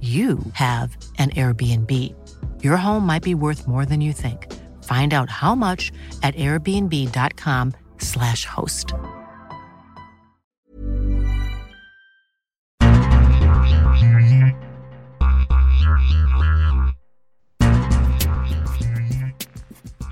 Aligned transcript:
you 0.00 0.38
have 0.52 0.96
an 1.18 1.30
Airbnb. 1.30 2.14
Your 2.62 2.76
home 2.76 3.04
might 3.04 3.24
be 3.24 3.34
worth 3.34 3.66
more 3.66 3.84
than 3.84 4.00
you 4.00 4.12
think. 4.12 4.46
Find 4.84 5.12
out 5.12 5.28
how 5.28 5.56
much 5.56 5.90
at 6.22 6.36
airbnb.com/slash 6.36 8.44
host. 8.44 8.92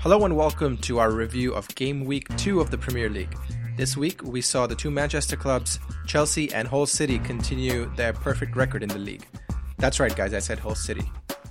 Hello 0.01 0.25
and 0.25 0.35
welcome 0.37 0.77
to 0.77 0.99
our 0.99 1.11
review 1.11 1.53
of 1.53 1.67
Game 1.75 2.05
Week 2.05 2.33
2 2.37 2.61
of 2.61 2.71
the 2.71 2.77
Premier 2.77 3.09
League. 3.09 3.35
This 3.77 3.97
week 3.97 4.23
we 4.23 4.41
saw 4.41 4.65
the 4.65 4.75
two 4.75 4.89
Manchester 4.89 5.35
clubs, 5.35 5.79
Chelsea 6.05 6.51
and 6.53 6.65
Hull 6.67 6.85
City, 6.85 7.19
continue 7.19 7.91
their 7.95 8.13
perfect 8.13 8.55
record 8.55 8.83
in 8.83 8.89
the 8.89 8.99
league. 8.99 9.25
That's 9.79 9.99
right, 9.99 10.15
guys, 10.15 10.33
I 10.33 10.39
said 10.39 10.57
Hull 10.57 10.73
City, 10.73 11.03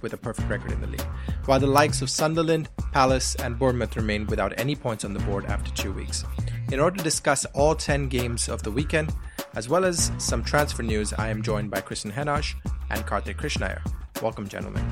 with 0.03 0.13
a 0.13 0.17
perfect 0.17 0.49
record 0.49 0.73
in 0.73 0.81
the 0.81 0.89
league. 0.89 1.07
While 1.45 1.61
the 1.61 1.69
likes 1.69 2.03
of 2.03 2.11
Sunderland, 2.11 2.69
Palace, 2.91 3.37
and 3.37 3.57
Bournemouth 3.57 3.95
remain 3.95 4.27
without 4.27 4.53
any 4.59 4.75
points 4.75 5.05
on 5.05 5.13
the 5.13 5.21
board 5.21 5.45
after 5.47 5.71
two 5.73 5.93
weeks. 5.93 6.25
In 6.73 6.81
order 6.81 6.97
to 6.97 7.05
discuss 7.05 7.45
all 7.55 7.77
10 7.77 8.09
games 8.09 8.49
of 8.49 8.65
the 8.65 8.71
weekend, 8.73 9.15
as 9.55 9.69
well 9.69 9.85
as 9.85 10.11
some 10.19 10.43
transfer 10.43 10.83
news, 10.83 11.13
I 11.13 11.29
am 11.29 11.41
joined 11.41 11.71
by 11.71 11.81
Kristen 11.81 12.11
Henash 12.11 12.55
and 12.91 13.07
Kartik 13.07 13.39
Krishnaiyer. 13.39 13.81
Welcome, 14.21 14.49
gentlemen. 14.49 14.85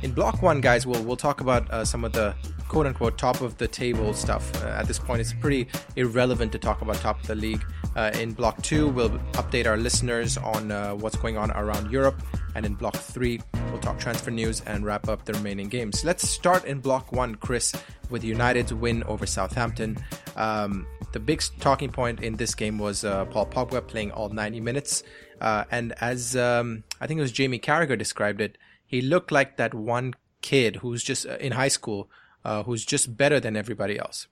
In 0.00 0.12
block 0.12 0.40
one, 0.40 0.62
guys, 0.62 0.86
we'll, 0.86 1.02
we'll 1.02 1.16
talk 1.16 1.42
about 1.42 1.70
uh, 1.70 1.84
some 1.84 2.02
of 2.02 2.12
the 2.12 2.34
quote 2.68 2.86
unquote 2.86 3.18
top 3.18 3.40
of 3.40 3.56
the 3.58 3.68
table 3.68 4.12
stuff. 4.14 4.62
Uh, 4.62 4.68
at 4.68 4.86
this 4.86 4.98
point, 4.98 5.20
it's 5.20 5.32
pretty 5.32 5.68
irrelevant 5.96 6.52
to 6.52 6.58
talk 6.58 6.82
about 6.82 6.96
top 6.96 7.20
of 7.20 7.26
the 7.26 7.34
league. 7.34 7.64
Uh, 7.96 8.10
in 8.20 8.32
block 8.32 8.60
two, 8.62 8.88
we'll 8.88 9.10
update 9.32 9.66
our 9.66 9.76
listeners 9.76 10.36
on 10.38 10.72
uh, 10.72 10.92
what's 10.94 11.16
going 11.16 11.36
on 11.36 11.50
around 11.52 11.90
Europe. 11.90 12.20
And 12.54 12.64
in 12.64 12.74
block 12.74 12.96
three, 12.96 13.40
we'll 13.70 13.80
talk 13.80 13.98
transfer 13.98 14.30
news 14.30 14.60
and 14.62 14.84
wrap 14.84 15.08
up 15.08 15.24
the 15.24 15.32
remaining 15.34 15.68
games. 15.68 16.04
Let's 16.04 16.28
start 16.28 16.64
in 16.64 16.80
block 16.80 17.12
one, 17.12 17.34
Chris, 17.34 17.72
with 18.10 18.24
United's 18.24 18.72
win 18.72 19.02
over 19.04 19.26
Southampton. 19.26 19.98
Um, 20.36 20.86
the 21.12 21.20
big 21.20 21.42
talking 21.60 21.90
point 21.90 22.20
in 22.20 22.36
this 22.36 22.54
game 22.54 22.78
was 22.78 23.04
uh, 23.04 23.24
Paul 23.26 23.46
Pogba 23.46 23.86
playing 23.86 24.12
all 24.12 24.28
90 24.28 24.60
minutes. 24.60 25.02
Uh, 25.40 25.64
and 25.70 25.94
as 26.00 26.36
um, 26.36 26.84
I 27.00 27.06
think 27.06 27.18
it 27.18 27.22
was 27.22 27.32
Jamie 27.32 27.58
Carragher 27.58 27.98
described 27.98 28.40
it, 28.40 28.58
he 28.86 29.00
looked 29.00 29.32
like 29.32 29.56
that 29.56 29.74
one 29.74 30.14
kid 30.42 30.76
who's 30.76 31.02
just 31.02 31.26
uh, 31.26 31.36
in 31.36 31.52
high 31.52 31.68
school, 31.68 32.10
uh, 32.44 32.62
who's 32.62 32.84
just 32.84 33.16
better 33.16 33.40
than 33.40 33.56
everybody 33.56 33.98
else. 33.98 34.26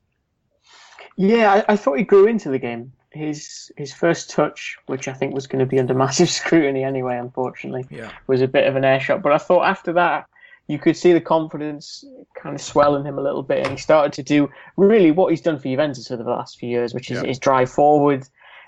Yeah, 1.16 1.64
I, 1.68 1.72
I, 1.72 1.76
thought 1.76 1.98
he 1.98 2.04
grew 2.04 2.26
into 2.26 2.48
the 2.48 2.58
game. 2.58 2.92
His 3.10 3.70
his 3.76 3.92
first 3.92 4.30
touch, 4.30 4.78
which 4.86 5.08
I 5.08 5.12
think 5.12 5.34
was 5.34 5.46
going 5.46 5.60
to 5.60 5.66
be 5.66 5.78
under 5.78 5.94
massive 6.06 6.30
scrutiny 6.30 6.84
anyway, 6.84 7.18
unfortunately, 7.18 7.86
yeah. 7.90 8.10
was 8.26 8.40
a 8.40 8.48
bit 8.48 8.66
of 8.66 8.76
an 8.76 8.84
air 8.84 9.00
shot. 9.00 9.22
But 9.22 9.32
I 9.32 9.38
thought 9.38 9.64
after 9.64 9.92
that, 9.94 10.26
you 10.68 10.78
could 10.78 10.96
see 10.96 11.12
the 11.12 11.20
confidence 11.20 12.04
kind 12.34 12.54
of 12.54 12.62
swell 12.62 12.96
in 12.96 13.04
him 13.04 13.18
a 13.18 13.22
little 13.22 13.42
bit, 13.42 13.58
and 13.58 13.72
he 13.72 13.76
started 13.76 14.12
to 14.14 14.22
do 14.22 14.50
really 14.76 15.10
what 15.10 15.30
he's 15.30 15.40
done 15.40 15.58
for 15.58 15.64
Juventus 15.64 16.10
over 16.10 16.22
the 16.22 16.30
last 16.30 16.58
few 16.58 16.68
years, 16.68 16.94
which 16.94 17.10
is, 17.10 17.22
yeah. 17.22 17.28
is 17.28 17.38
drive 17.38 17.70
forward, 17.70 18.26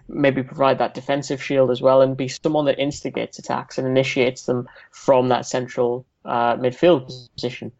maybe 0.08 0.42
provide 0.42 0.78
that 0.78 0.92
defensive 0.92 1.42
shield 1.42 1.70
as 1.70 1.80
well, 1.80 2.02
and 2.02 2.16
be 2.16 2.28
someone 2.28 2.66
that 2.66 2.78
instigates 2.78 3.38
attacks 3.38 3.78
and 3.78 3.86
initiates 3.86 4.44
them 4.44 4.68
from 4.90 5.28
that 5.28 5.46
central 5.46 6.04
uh, 6.24 6.56
midfield 6.56 7.06
position. 7.34 7.72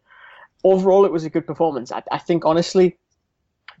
Overall, 0.65 1.05
it 1.05 1.11
was 1.11 1.23
a 1.23 1.29
good 1.29 1.45
performance. 1.45 1.91
I, 1.91 2.01
I 2.11 2.17
think, 2.17 2.43
honestly, 2.43 2.97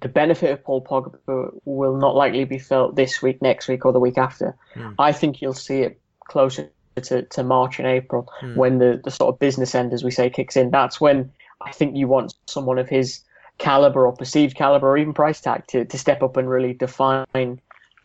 the 0.01 0.09
benefit 0.09 0.51
of 0.51 0.63
Paul 0.63 0.83
Pogba 0.83 1.59
will 1.65 1.97
not 1.97 2.15
likely 2.15 2.45
be 2.45 2.59
felt 2.59 2.95
this 2.95 3.21
week, 3.21 3.41
next 3.41 3.67
week, 3.67 3.85
or 3.85 3.91
the 3.91 3.99
week 3.99 4.17
after. 4.17 4.55
Mm. 4.75 4.93
I 4.99 5.11
think 5.11 5.41
you'll 5.41 5.53
see 5.53 5.79
it 5.81 5.99
closer 6.27 6.69
to, 7.01 7.23
to 7.23 7.43
March 7.43 7.79
and 7.79 7.87
April 7.87 8.31
mm. 8.41 8.55
when 8.55 8.77
the, 8.77 9.01
the 9.03 9.11
sort 9.11 9.33
of 9.33 9.39
business 9.39 9.73
end, 9.73 9.93
as 9.93 10.03
we 10.03 10.11
say, 10.11 10.29
kicks 10.29 10.55
in. 10.55 10.69
That's 10.69 11.01
when 11.01 11.31
I 11.61 11.71
think 11.71 11.95
you 11.95 12.07
want 12.07 12.35
someone 12.45 12.77
of 12.77 12.87
his 12.87 13.21
caliber 13.57 14.05
or 14.05 14.13
perceived 14.13 14.55
caliber 14.55 14.87
or 14.87 14.97
even 14.97 15.13
price 15.13 15.41
tag 15.41 15.65
to, 15.67 15.85
to 15.85 15.97
step 15.97 16.21
up 16.21 16.37
and 16.37 16.49
really 16.49 16.73
define 16.73 17.25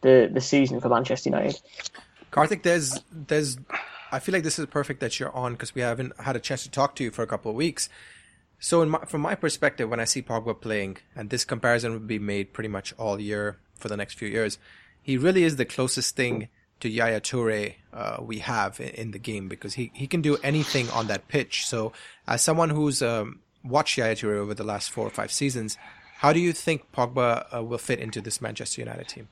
the 0.03 0.31
the 0.33 0.41
season 0.41 0.81
for 0.81 0.89
Manchester 0.89 1.29
United. 1.29 1.61
Kartik, 2.31 2.63
there's 2.63 3.01
there's 3.13 3.59
I 4.13 4.19
feel 4.19 4.33
like 4.33 4.45
this 4.45 4.59
is 4.59 4.67
perfect 4.67 5.01
that 5.01 5.19
you're 5.19 5.35
on 5.35 5.53
because 5.53 5.75
we 5.75 5.83
haven't 5.83 6.19
had 6.21 6.37
a 6.37 6.41
chance 6.41 6.63
to 6.63 6.71
talk 6.71 6.95
to 6.97 7.05
you 7.05 7.11
for 7.11 7.23
a 7.23 7.27
couple 7.27 7.51
of 7.51 7.57
weeks. 7.57 7.89
So, 8.63 8.85
my, 8.85 8.99
from 9.07 9.23
my 9.23 9.35
perspective, 9.35 9.89
when 9.89 10.01
I 10.01 10.05
see 10.05 10.21
Pogba 10.21 10.61
playing, 10.61 10.99
and 11.17 11.31
this 11.31 11.47
comparison 11.47 11.95
would 11.95 12.07
be 12.07 12.19
made 12.19 12.53
pretty 12.53 12.69
much 12.69 12.93
all 12.99 13.19
year 13.19 13.59
for 13.75 13.89
the 13.89 13.97
next 13.97 14.19
few 14.19 14.29
years, 14.29 14.59
he 15.03 15.17
really 15.17 15.45
is 15.45 15.57
the 15.57 15.65
closest 15.65 16.15
thing 16.15 16.49
to 16.81 16.89
Yaya 16.91 17.21
Toure 17.21 17.75
uh, 17.93 18.19
we 18.21 18.39
have 18.41 18.79
in, 18.79 19.13
the 19.13 19.19
game 19.19 19.49
because 19.49 19.75
he, 19.75 19.91
he 19.95 20.07
can 20.07 20.21
do 20.21 20.37
anything 20.43 20.91
on 20.91 21.07
that 21.07 21.29
pitch. 21.29 21.67
So, 21.67 21.93
as 22.29 22.43
someone 22.43 22.69
who's 22.69 23.01
um, 23.01 23.41
watched 23.65 23.97
Yaya 23.97 24.15
Toure 24.15 24.37
over 24.37 24.53
the 24.53 24.65
last 24.65 24.91
four 24.91 25.07
or 25.07 25.11
five 25.11 25.33
seasons, 25.33 25.79
how 26.19 26.35
do 26.35 26.41
you 26.41 26.53
think 26.53 26.93
Pogba 26.93 27.47
uh, 27.57 27.63
will 27.63 27.79
fit 27.79 27.99
into 27.99 28.21
this 28.21 28.43
Manchester 28.43 28.83
United 28.83 29.09
team? 29.09 29.29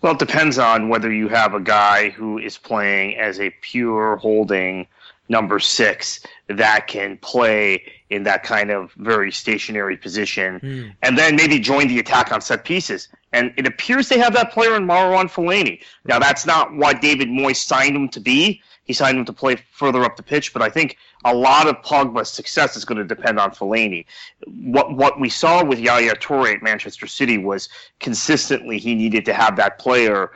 Well, 0.00 0.14
it 0.14 0.18
depends 0.18 0.58
on 0.58 0.88
whether 0.88 1.12
you 1.12 1.28
have 1.28 1.52
a 1.52 1.60
guy 1.60 2.10
who 2.10 2.38
is 2.38 2.56
playing 2.56 3.16
as 3.16 3.40
a 3.40 3.50
pure 3.60 4.16
holding 4.16 4.86
number 5.28 5.58
six 5.58 6.20
that 6.48 6.86
can 6.86 7.16
play 7.18 7.82
in 8.14 8.22
that 8.22 8.42
kind 8.42 8.70
of 8.70 8.92
very 8.92 9.32
stationary 9.32 9.96
position 9.96 10.60
mm. 10.60 10.94
and 11.02 11.18
then 11.18 11.34
maybe 11.36 11.58
join 11.58 11.88
the 11.88 11.98
attack 11.98 12.32
on 12.32 12.40
set 12.40 12.64
pieces. 12.64 13.08
And 13.32 13.52
it 13.56 13.66
appears 13.66 14.08
they 14.08 14.18
have 14.18 14.34
that 14.34 14.52
player 14.52 14.76
in 14.76 14.86
Marouane 14.86 15.30
Fellaini. 15.30 15.80
Now, 16.04 16.20
that's 16.20 16.46
not 16.46 16.72
what 16.72 17.00
David 17.00 17.28
Moyes 17.28 17.56
signed 17.56 17.96
him 17.96 18.08
to 18.10 18.20
be. 18.20 18.62
He 18.84 18.92
signed 18.92 19.18
him 19.18 19.24
to 19.24 19.32
play 19.32 19.56
further 19.72 20.04
up 20.04 20.16
the 20.16 20.22
pitch, 20.22 20.52
but 20.52 20.62
I 20.62 20.68
think 20.68 20.98
a 21.24 21.34
lot 21.34 21.66
of 21.66 21.76
Pogba's 21.82 22.30
success 22.30 22.76
is 22.76 22.84
going 22.84 22.98
to 22.98 23.04
depend 23.04 23.40
on 23.40 23.50
Fellaini. 23.50 24.04
What 24.46 24.94
what 24.94 25.18
we 25.18 25.30
saw 25.30 25.64
with 25.64 25.78
Yaya 25.78 26.14
Toure 26.14 26.54
at 26.54 26.62
Manchester 26.62 27.06
City 27.06 27.38
was 27.38 27.70
consistently 27.98 28.78
he 28.78 28.94
needed 28.94 29.24
to 29.24 29.32
have 29.32 29.56
that 29.56 29.78
player 29.78 30.32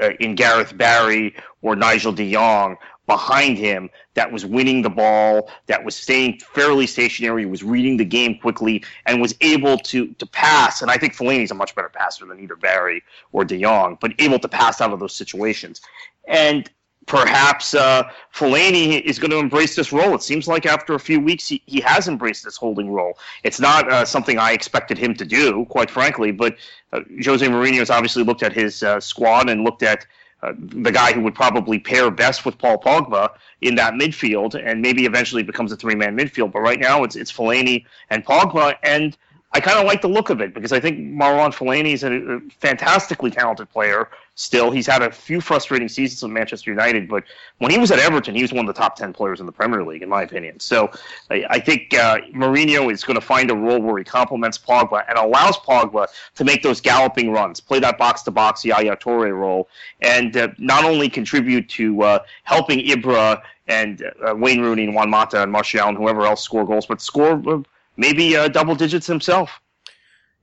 uh, 0.00 0.10
in 0.20 0.36
Gareth 0.36 0.78
Barry 0.78 1.34
or 1.60 1.74
Nigel 1.74 2.12
De 2.12 2.32
Jong 2.32 2.76
behind 3.08 3.58
him 3.58 3.90
that 4.14 4.30
was 4.30 4.46
winning 4.46 4.82
the 4.82 4.90
ball, 4.90 5.50
that 5.66 5.82
was 5.84 5.96
staying 5.96 6.38
fairly 6.38 6.86
stationary, 6.86 7.46
was 7.46 7.64
reading 7.64 7.96
the 7.96 8.04
game 8.04 8.38
quickly, 8.38 8.84
and 9.06 9.20
was 9.20 9.34
able 9.40 9.76
to 9.78 10.06
to 10.14 10.26
pass. 10.26 10.82
And 10.82 10.90
I 10.90 10.96
think 10.96 11.16
Fellaini's 11.16 11.50
a 11.50 11.54
much 11.54 11.74
better 11.74 11.88
passer 11.88 12.24
than 12.26 12.38
either 12.38 12.54
Barry 12.54 13.02
or 13.32 13.44
De 13.44 13.60
Jong, 13.60 13.98
but 14.00 14.12
able 14.20 14.38
to 14.38 14.48
pass 14.48 14.80
out 14.80 14.92
of 14.92 15.00
those 15.00 15.14
situations. 15.14 15.80
And 16.28 16.70
perhaps 17.06 17.74
uh, 17.74 18.02
Fellaini 18.34 19.00
is 19.00 19.18
going 19.18 19.30
to 19.30 19.38
embrace 19.38 19.74
this 19.74 19.92
role. 19.92 20.14
It 20.14 20.22
seems 20.22 20.46
like 20.46 20.66
after 20.66 20.94
a 20.94 21.00
few 21.00 21.18
weeks, 21.18 21.48
he, 21.48 21.62
he 21.64 21.80
has 21.80 22.06
embraced 22.06 22.44
this 22.44 22.58
holding 22.58 22.90
role. 22.90 23.18
It's 23.42 23.58
not 23.58 23.90
uh, 23.90 24.04
something 24.04 24.38
I 24.38 24.52
expected 24.52 24.98
him 24.98 25.14
to 25.14 25.24
do, 25.24 25.64
quite 25.70 25.90
frankly, 25.90 26.30
but 26.30 26.56
uh, 26.92 27.00
Jose 27.24 27.46
Mourinho 27.46 27.78
has 27.78 27.88
obviously 27.88 28.22
looked 28.22 28.42
at 28.42 28.52
his 28.52 28.82
uh, 28.82 29.00
squad 29.00 29.48
and 29.48 29.64
looked 29.64 29.82
at 29.82 30.06
uh, 30.42 30.52
the 30.56 30.92
guy 30.92 31.12
who 31.12 31.20
would 31.22 31.34
probably 31.34 31.78
pair 31.78 32.10
best 32.10 32.44
with 32.44 32.58
Paul 32.58 32.78
Pogba 32.78 33.30
in 33.60 33.74
that 33.76 33.94
midfield, 33.94 34.54
and 34.54 34.80
maybe 34.80 35.04
eventually 35.04 35.42
becomes 35.42 35.72
a 35.72 35.76
three-man 35.76 36.16
midfield. 36.16 36.52
But 36.52 36.60
right 36.60 36.78
now, 36.78 37.02
it's 37.04 37.16
it's 37.16 37.32
Fellaini 37.32 37.84
and 38.10 38.24
Pogba, 38.24 38.76
and 38.82 39.16
I 39.52 39.60
kind 39.60 39.78
of 39.78 39.86
like 39.86 40.02
the 40.02 40.08
look 40.08 40.28
of 40.28 40.42
it 40.42 40.52
because 40.52 40.72
I 40.72 40.80
think 40.80 40.98
Marouane 40.98 41.54
Fellaini 41.54 41.94
is 41.94 42.04
a, 42.04 42.40
fantastically 42.60 43.30
talented 43.30 43.70
player. 43.70 44.10
Still, 44.34 44.70
he's 44.70 44.86
had 44.86 45.02
a 45.02 45.10
few 45.10 45.40
frustrating 45.40 45.88
seasons 45.88 46.22
with 46.22 46.30
Manchester 46.30 46.70
United, 46.70 47.08
but 47.08 47.24
when 47.56 47.70
he 47.70 47.78
was 47.78 47.90
at 47.90 47.98
Everton, 47.98 48.34
he 48.36 48.42
was 48.42 48.52
one 48.52 48.68
of 48.68 48.72
the 48.72 48.78
top 48.78 48.94
ten 48.94 49.12
players 49.12 49.40
in 49.40 49.46
the 49.46 49.52
Premier 49.52 49.82
League, 49.82 50.02
in 50.02 50.08
my 50.08 50.22
opinion. 50.22 50.60
So, 50.60 50.90
I, 51.30 51.44
I 51.48 51.58
think 51.58 51.94
uh, 51.94 52.18
Mourinho 52.32 52.92
is 52.92 53.02
going 53.02 53.16
to 53.16 53.26
find 53.26 53.50
a 53.50 53.54
role 53.56 53.80
where 53.80 53.98
he 53.98 54.04
complements 54.04 54.58
Pogba 54.58 55.04
and 55.08 55.18
allows 55.18 55.56
Pogba 55.56 56.06
to 56.36 56.44
make 56.44 56.62
those 56.62 56.80
galloping 56.80 57.32
runs, 57.32 57.58
play 57.58 57.80
that 57.80 57.98
box 57.98 58.22
to 58.22 58.30
box 58.30 58.64
Yaya 58.64 58.96
Toure 58.96 59.36
role, 59.36 59.68
and 60.02 60.36
uh, 60.36 60.48
not 60.58 60.84
only 60.84 61.08
contribute 61.08 61.68
to 61.70 62.02
uh, 62.02 62.18
helping 62.44 62.78
Ibra 62.80 63.42
and 63.66 64.04
uh, 64.24 64.34
Wayne 64.36 64.60
Rooney 64.60 64.84
and 64.84 64.94
Juan 64.94 65.10
Mata 65.10 65.42
and 65.42 65.50
Martial 65.50 65.88
and 65.88 65.96
whoever 65.96 66.26
else 66.26 66.44
score 66.44 66.64
goals, 66.64 66.86
but 66.86 67.00
score 67.00 67.42
uh, 67.48 67.62
maybe 67.98 68.34
uh, 68.34 68.48
double 68.48 68.74
digits 68.74 69.06
himself. 69.06 69.60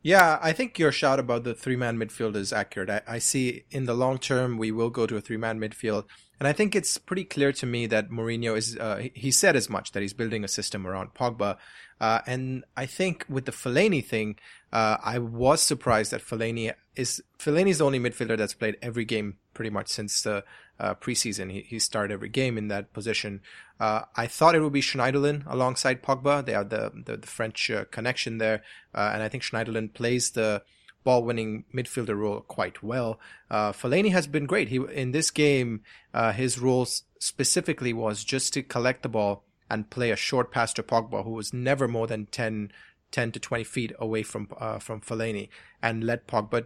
Yeah, 0.04 0.38
I 0.40 0.54
think 0.54 0.78
your 0.78 0.92
shout 0.92 1.18
about 1.18 1.46
the 1.46 1.56
three 1.56 1.76
man 1.76 1.98
midfield 1.98 2.36
is 2.36 2.54
accurate. 2.54 2.92
I, 2.92 3.02
I, 3.08 3.18
see 3.18 3.64
in 3.72 3.86
the 3.86 3.96
long 3.96 4.20
term 4.20 4.60
we 4.60 4.72
will 4.72 4.92
go 4.92 5.08
to 5.08 5.18
a 5.18 5.22
three 5.22 5.38
man 5.38 5.60
midfield. 5.60 6.04
And 6.40 6.48
I 6.48 6.54
think 6.54 6.76
it's 6.76 7.00
pretty 7.00 7.24
clear 7.24 7.52
to 7.54 7.66
me 7.66 7.88
that 7.88 8.12
Mourinho 8.12 8.56
is, 8.56 8.78
uh, 8.78 9.08
he 9.16 9.32
said 9.32 9.56
as 9.56 9.68
much 9.68 9.94
that 9.94 10.02
he's 10.02 10.14
building 10.14 10.44
a 10.44 10.48
system 10.48 10.86
around 10.86 11.16
Pogba. 11.16 11.58
Uh, 12.00 12.20
and 12.28 12.66
I 12.78 12.86
think 12.86 13.26
with 13.28 13.46
the 13.46 13.52
Fellaini 13.52 14.06
thing, 14.06 14.38
uh, 14.72 14.98
I 15.04 15.18
was 15.18 15.62
surprised 15.62 16.12
that 16.12 16.22
Fellaini 16.22 16.74
is, 16.96 17.24
Fellaini 17.40 17.70
is 17.70 17.80
the 17.80 17.86
only 17.86 18.00
midfielder 18.00 18.38
that's 18.38 18.54
played 18.54 18.78
every 18.84 19.06
game 19.06 19.38
pretty 19.56 19.72
much 19.72 19.88
since 19.88 20.22
the 20.22 20.44
uh, 20.80 20.96
preseason. 20.96 21.52
He, 21.52 21.62
he 21.62 21.80
started 21.80 22.14
every 22.14 22.30
game 22.30 22.58
in 22.58 22.68
that 22.70 22.94
position. 22.94 23.42
Uh, 23.80 24.02
I 24.16 24.28
thought 24.28 24.56
it 24.56 24.62
would 24.62 24.74
be 24.74 24.82
Schneiderlin 24.82 25.44
alongside 25.48 26.04
Pogba. 26.04 26.46
They 26.46 26.54
have 26.54 26.70
the, 26.70 26.92
the, 27.06 27.18
the 27.18 27.28
French 27.28 27.70
uh, 27.72 27.86
connection 27.86 28.38
there. 28.38 28.64
Uh, 28.94 29.12
and 29.14 29.24
I 29.24 29.30
think 29.30 29.44
Schneiderlin 29.44 29.94
plays 29.94 30.32
the, 30.32 30.64
ball 31.06 31.24
winning 31.24 31.64
midfielder 31.74 32.18
role 32.18 32.42
quite 32.42 32.84
well. 32.84 33.18
Uh, 33.50 33.72
Fellaini 33.72 34.12
has 34.12 34.28
been 34.28 34.46
great. 34.46 34.68
He 34.68 34.78
in 34.92 35.14
this 35.14 35.32
game, 35.32 35.82
uh, 36.14 36.34
his 36.34 36.60
role 36.60 36.86
specifically 37.20 37.94
was 37.94 38.26
just 38.26 38.52
to 38.54 38.64
collect 38.64 39.04
the 39.04 39.10
ball 39.10 39.46
and 39.70 39.90
play 39.90 40.12
a 40.12 40.18
short 40.18 40.52
pass 40.52 40.74
to 40.74 40.84
Pogba, 40.84 41.24
who 41.24 41.32
was 41.32 41.54
never 41.54 41.88
more 41.88 42.08
than 42.08 42.26
10, 42.26 42.72
10 43.12 43.32
to 43.32 43.40
20 43.40 43.64
feet 43.64 43.94
away 43.98 44.24
from 44.24 44.50
uh, 44.60 44.80
from 44.80 45.00
Fellaini, 45.00 45.48
and 45.82 46.04
let 46.04 46.28
Pogba 46.28 46.66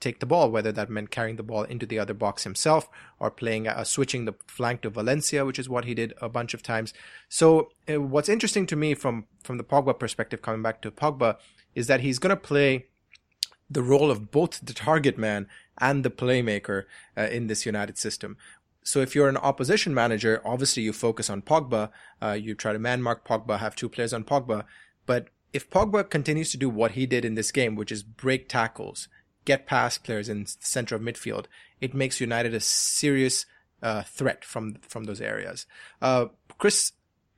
take 0.00 0.20
the 0.20 0.26
ball, 0.26 0.50
whether 0.50 0.72
that 0.72 0.90
meant 0.90 1.10
carrying 1.10 1.36
the 1.36 1.42
ball 1.42 1.62
into 1.62 1.86
the 1.86 1.98
other 1.98 2.14
box 2.14 2.44
himself 2.44 2.88
or 3.18 3.30
playing 3.30 3.66
uh, 3.66 3.84
switching 3.84 4.24
the 4.24 4.34
flank 4.46 4.82
to 4.82 4.90
Valencia, 4.90 5.44
which 5.44 5.58
is 5.58 5.68
what 5.68 5.84
he 5.84 5.94
did 5.94 6.14
a 6.20 6.28
bunch 6.28 6.54
of 6.54 6.62
times. 6.62 6.94
So 7.28 7.70
uh, 7.88 8.00
what's 8.00 8.28
interesting 8.28 8.66
to 8.66 8.76
me 8.76 8.94
from 8.94 9.26
from 9.42 9.58
the 9.58 9.64
Pogba 9.64 9.98
perspective, 9.98 10.42
coming 10.42 10.62
back 10.62 10.82
to 10.82 10.90
Pogba, 10.90 11.36
is 11.74 11.86
that 11.86 12.00
he's 12.00 12.18
going 12.18 12.30
to 12.30 12.36
play 12.36 12.86
the 13.70 13.82
role 13.82 14.10
of 14.10 14.30
both 14.30 14.60
the 14.64 14.72
target 14.72 15.18
man 15.18 15.46
and 15.78 16.04
the 16.04 16.10
playmaker 16.10 16.84
uh, 17.16 17.22
in 17.22 17.46
this 17.46 17.66
United 17.66 17.98
system. 17.98 18.36
So 18.82 19.00
if 19.00 19.14
you're 19.14 19.28
an 19.28 19.36
opposition 19.36 19.92
manager, 19.92 20.40
obviously 20.44 20.82
you 20.82 20.92
focus 20.92 21.28
on 21.28 21.42
Pogba. 21.42 21.90
Uh, 22.22 22.32
you 22.32 22.54
try 22.54 22.72
to 22.72 22.78
man 22.78 23.02
mark 23.02 23.26
Pogba, 23.26 23.58
have 23.58 23.76
two 23.76 23.88
players 23.88 24.14
on 24.14 24.24
Pogba. 24.24 24.64
But 25.04 25.28
if 25.52 25.68
Pogba 25.68 26.08
continues 26.08 26.50
to 26.52 26.56
do 26.56 26.70
what 26.70 26.92
he 26.92 27.04
did 27.06 27.24
in 27.24 27.34
this 27.34 27.52
game, 27.52 27.74
which 27.74 27.92
is 27.92 28.02
break 28.02 28.48
tackles, 28.48 29.08
get 29.48 29.66
past 29.66 30.04
players 30.04 30.28
in 30.28 30.46
center 30.46 30.94
of 30.94 31.02
midfield, 31.02 31.46
it 31.80 31.94
makes 31.94 32.20
United 32.20 32.52
a 32.54 32.60
serious 32.60 33.46
uh, 33.82 34.02
threat 34.18 34.44
from 34.44 34.64
from 34.92 35.04
those 35.04 35.22
areas. 35.32 35.66
Uh, 36.02 36.26
Chris, 36.58 36.92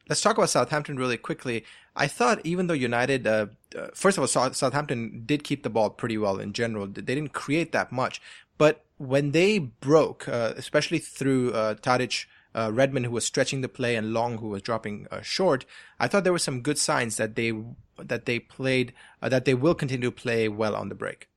let's 0.09 0.23
talk 0.23 0.37
about 0.37 0.51
Southampton 0.51 0.97
really 0.97 1.21
quickly. 1.29 1.65
I 1.95 2.07
thought 2.09 2.41
even 2.45 2.67
though 2.67 2.83
United, 2.93 3.27
uh, 3.27 3.47
uh, 3.79 3.89
first 3.95 4.17
of 4.19 4.23
all, 4.23 4.53
Southampton 4.63 5.23
did 5.27 5.45
keep 5.45 5.63
the 5.63 5.75
ball 5.77 5.91
pretty 5.91 6.19
well 6.19 6.39
in 6.41 6.53
general. 6.53 6.87
They 6.87 7.03
didn't 7.03 7.33
create 7.45 7.73
that 7.73 7.93
much, 7.93 8.21
but 8.59 8.85
when 8.99 9.31
they 9.33 9.59
broke, 9.59 10.29
uh, 10.29 10.53
especially 10.57 10.99
through 10.99 11.53
uh, 11.53 11.75
Tadic, 11.75 12.27
uh, 12.55 12.71
Redmond 12.73 13.07
who 13.07 13.13
was 13.13 13.25
stretching 13.25 13.61
the 13.61 13.69
play 13.69 13.97
and 13.97 14.13
Long 14.13 14.39
who 14.39 14.49
was 14.49 14.63
dropping 14.63 15.07
uh, 15.11 15.23
short, 15.23 15.65
I 15.99 16.09
thought 16.09 16.25
there 16.25 16.39
were 16.39 16.49
some 16.49 16.61
good 16.61 16.79
signs 16.79 17.17
that 17.17 17.35
they 17.35 17.53
that 17.97 18.25
they 18.27 18.39
played 18.39 18.93
uh, 19.23 19.29
that 19.29 19.45
they 19.45 19.55
will 19.55 19.75
continue 19.75 20.11
to 20.11 20.23
play 20.25 20.49
well 20.49 20.75
on 20.75 20.89
the 20.89 21.01
break. 21.05 21.29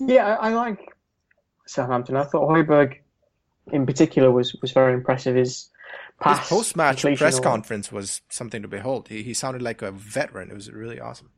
Yeah, 0.00 0.26
I, 0.26 0.48
I 0.48 0.54
like 0.54 0.80
Southampton. 1.66 2.16
I 2.16 2.24
thought 2.24 2.48
Højbjerg, 2.48 2.96
in 3.72 3.86
particular, 3.86 4.30
was 4.30 4.54
was 4.60 4.72
very 4.72 4.94
impressive. 4.94 5.36
His 5.36 5.68
his 6.24 6.38
post 6.40 6.76
match 6.76 7.02
press 7.16 7.40
conference 7.40 7.92
was 7.92 8.22
something 8.28 8.62
to 8.62 8.68
behold. 8.68 9.08
He, 9.08 9.22
he 9.22 9.34
sounded 9.34 9.62
like 9.62 9.82
a 9.82 9.90
veteran. 9.90 10.50
It 10.50 10.54
was 10.54 10.70
really 10.70 11.00
awesome. 11.00 11.30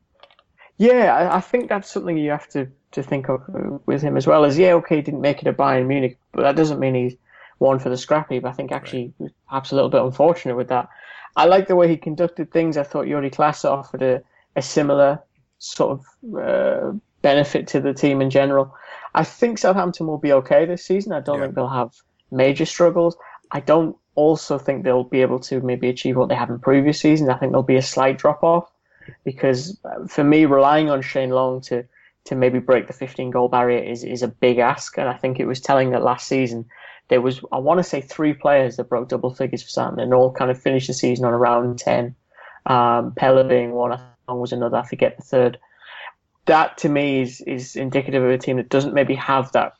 Yeah, 0.77 1.15
I, 1.15 1.37
I 1.37 1.41
think 1.41 1.69
that's 1.69 1.91
something 1.91 2.17
you 2.17 2.31
have 2.31 2.49
to, 2.49 2.67
to 2.91 3.03
think 3.03 3.29
of 3.29 3.41
with 3.85 4.01
him 4.01 4.17
as 4.17 4.25
well. 4.25 4.43
As 4.43 4.57
yeah, 4.57 4.73
okay, 4.73 4.97
he 4.97 5.01
didn't 5.01 5.21
make 5.21 5.41
it 5.41 5.47
at 5.47 5.57
Bayern 5.57 5.87
Munich, 5.87 6.17
but 6.31 6.41
that 6.41 6.55
doesn't 6.55 6.79
mean 6.79 6.95
he's 6.95 7.15
one 7.59 7.79
for 7.79 7.89
the 7.89 7.97
scrappy. 7.97 8.39
But 8.39 8.49
I 8.49 8.53
think 8.53 8.71
actually 8.71 9.13
right. 9.19 9.31
perhaps 9.47 9.71
a 9.71 9.75
little 9.75 9.89
bit 9.89 10.01
unfortunate 10.01 10.55
with 10.55 10.69
that. 10.69 10.89
I 11.35 11.45
like 11.45 11.67
the 11.67 11.75
way 11.75 11.87
he 11.87 11.97
conducted 11.97 12.51
things. 12.51 12.77
I 12.77 12.83
thought 12.83 13.07
Jordy 13.07 13.29
Clasie 13.29 13.69
offered 13.69 14.01
a, 14.01 14.21
a 14.55 14.61
similar 14.61 15.19
sort 15.59 15.99
of 15.99 16.37
uh, 16.37 16.97
benefit 17.23 17.67
to 17.69 17.81
the 17.81 17.93
team 17.93 18.21
in 18.21 18.29
general. 18.29 18.75
I 19.15 19.23
think 19.23 19.57
Southampton 19.57 20.05
will 20.05 20.19
be 20.19 20.33
okay 20.33 20.65
this 20.65 20.85
season. 20.85 21.11
I 21.11 21.21
don't 21.21 21.39
yeah. 21.39 21.45
think 21.45 21.55
they'll 21.55 21.67
have 21.67 21.93
major 22.29 22.65
struggles. 22.65 23.17
I 23.51 23.59
don't 23.59 23.95
also 24.15 24.59
think 24.59 24.83
they'll 24.83 25.03
be 25.03 25.21
able 25.21 25.39
to 25.39 25.59
maybe 25.61 25.89
achieve 25.89 26.15
what 26.15 26.29
they 26.29 26.35
have 26.35 26.51
in 26.51 26.59
previous 26.59 26.99
seasons. 26.99 27.29
I 27.29 27.37
think 27.37 27.51
there'll 27.51 27.63
be 27.63 27.77
a 27.77 27.81
slight 27.81 28.19
drop 28.19 28.43
off 28.43 28.71
because 29.23 29.79
uh, 29.85 30.05
for 30.05 30.23
me, 30.23 30.45
relying 30.45 30.91
on 30.91 31.01
Shane 31.01 31.31
Long 31.31 31.61
to 31.61 31.85
to 32.25 32.35
maybe 32.35 32.59
break 32.59 32.87
the 32.87 32.93
15 32.93 33.31
goal 33.31 33.49
barrier 33.49 33.83
is, 33.83 34.03
is 34.03 34.23
a 34.23 34.27
big 34.29 34.57
ask. 34.57 34.97
And 34.97 35.09
I 35.09 35.13
think 35.13 35.39
it 35.39 35.45
was 35.45 35.59
telling 35.59 35.91
that 35.91 36.03
last 36.03 36.27
season 36.27 36.65
there 37.09 37.21
was, 37.21 37.41
I 37.51 37.57
want 37.57 37.79
to 37.79 37.83
say, 37.83 37.99
three 37.99 38.33
players 38.33 38.77
that 38.77 38.89
broke 38.89 39.09
double 39.09 39.33
figures 39.33 39.61
for 39.61 39.69
Southampton 39.69 40.05
and 40.05 40.13
all 40.13 40.31
kind 40.31 40.49
of 40.49 40.61
finished 40.61 40.87
the 40.87 40.93
season 40.93 41.25
on 41.25 41.33
around 41.33 41.79
10. 41.79 42.15
Um, 42.65 43.11
Pellè 43.11 43.47
being 43.47 43.71
one, 43.71 43.91
I 43.91 44.33
was 44.33 44.53
another, 44.53 44.77
I 44.77 44.85
forget 44.87 45.17
the 45.17 45.23
third. 45.23 45.59
That 46.45 46.77
to 46.79 46.89
me 46.89 47.21
is, 47.21 47.41
is 47.41 47.75
indicative 47.75 48.23
of 48.23 48.29
a 48.29 48.37
team 48.37 48.57
that 48.57 48.69
doesn't 48.69 48.93
maybe 48.93 49.15
have 49.15 49.51
that 49.53 49.73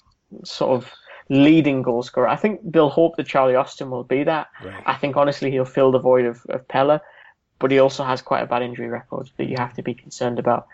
sort 0.44 0.72
of 0.72 0.92
leading 1.30 1.82
goal 1.82 2.04
scorer. 2.04 2.28
I 2.28 2.36
think 2.36 2.60
they'll 2.64 2.90
hope 2.90 3.18
that 3.18 3.28
Charlie 3.28 3.56
Austin 3.56 3.90
will 3.90 4.04
be 4.04 4.24
that. 4.24 4.48
Right. 4.64 4.84
I 4.86 4.96
think 4.96 5.16
honestly 5.18 5.52
he'll 5.52 5.66
fill 5.66 5.92
the 5.92 6.00
void 6.00 6.26
of, 6.26 6.46
of 6.50 6.68
Pellè, 6.68 7.00
but 7.60 7.72
he 7.72 7.80
also 7.80 8.04
has 8.04 8.22
quite 8.22 8.44
a 8.44 8.46
bad 8.46 8.62
injury 8.62 8.88
record 8.88 9.30
that 9.38 9.46
you 9.46 9.56
have 9.58 9.74
to 9.76 9.84
be 9.84 9.94
concerned 9.94 10.40
about. 10.40 10.68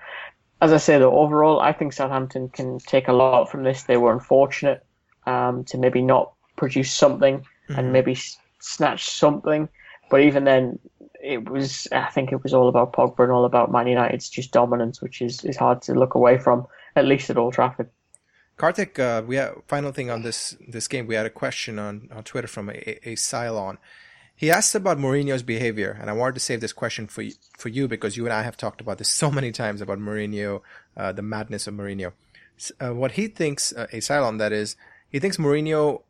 As 0.62 0.74
I 0.74 0.78
say 0.78 0.98
though, 0.98 1.18
overall 1.18 1.60
I 1.60 1.72
think 1.74 1.94
Southampton 1.94 2.50
can 2.50 2.80
take 2.80 3.08
a 3.08 3.14
lot 3.14 3.50
from 3.50 3.64
this. 3.64 3.84
They 3.84 3.98
were 3.98 4.12
unfortunate 4.12 4.86
um, 5.26 5.64
to 5.66 5.78
maybe 5.78 6.02
not 6.02 6.34
produce 6.56 6.92
something 6.92 7.40
mm-hmm. 7.40 7.80
and 7.80 7.94
maybe 7.94 8.18
snatch 8.60 9.10
something, 9.10 9.70
but 10.10 10.22
even 10.22 10.44
then 10.44 10.80
it 11.22 11.50
was 11.50 11.88
I 11.92 12.10
think 12.10 12.32
it 12.32 12.44
was 12.44 12.54
all 12.54 12.70
about 12.70 12.94
Pogba 12.94 13.24
and 13.24 13.32
all 13.32 13.46
about 13.46 13.72
Man 13.72 13.88
United's 13.88 14.30
just 14.30 14.52
dominance, 14.52 15.02
which 15.02 15.22
is, 15.22 15.44
is 15.44 15.58
hard 15.58 15.82
to 15.84 15.94
look 15.94 16.16
away 16.16 16.38
from, 16.38 16.68
at 16.96 17.06
least 17.06 17.30
at 17.30 17.38
Old 17.38 17.54
Trafford. 17.54 17.90
Kartik, 18.58 19.00
uh, 19.00 19.24
we 19.26 19.38
have 19.38 19.62
final 19.68 19.92
thing 19.92 20.10
on 20.10 20.22
this 20.22 20.58
this 20.68 20.88
game. 20.88 21.08
We 21.08 21.16
had 21.16 21.26
a 21.26 21.30
question 21.30 21.80
on, 21.80 22.10
on 22.14 22.24
Twitter 22.24 22.48
from 22.48 22.70
a, 22.70 23.10
a 23.10 23.16
Cylon. 23.16 23.78
He 24.36 24.52
asked 24.52 24.76
about 24.76 24.98
Mourinho's 24.98 25.44
behavior, 25.44 25.98
and 26.00 26.10
I 26.10 26.14
wanted 26.14 26.36
to 26.36 26.40
save 26.40 26.62
this 26.62 26.72
question 26.72 27.08
for 27.08 27.24
you, 27.24 27.34
for 27.58 27.68
you 27.68 27.90
because 27.90 28.16
you 28.16 28.26
and 28.26 28.34
I 28.34 28.44
have 28.44 28.56
talked 28.56 28.80
about 28.80 28.98
this 28.98 29.10
so 29.22 29.32
many 29.32 29.52
times 29.52 29.82
about 29.82 30.00
Mourinho, 30.00 30.62
uh, 30.96 31.12
the 31.12 31.22
madness 31.22 31.68
of 31.68 31.74
Mourinho. 31.74 32.14
Uh, 32.82 32.94
what 32.94 33.14
he 33.14 33.28
thinks, 33.28 33.72
uh, 33.74 33.88
a 33.94 33.98
Cylon 33.98 34.38
that 34.40 34.52
is, 34.52 34.76
he 35.10 35.20
thinks 35.20 35.38
Mourinho 35.38 36.04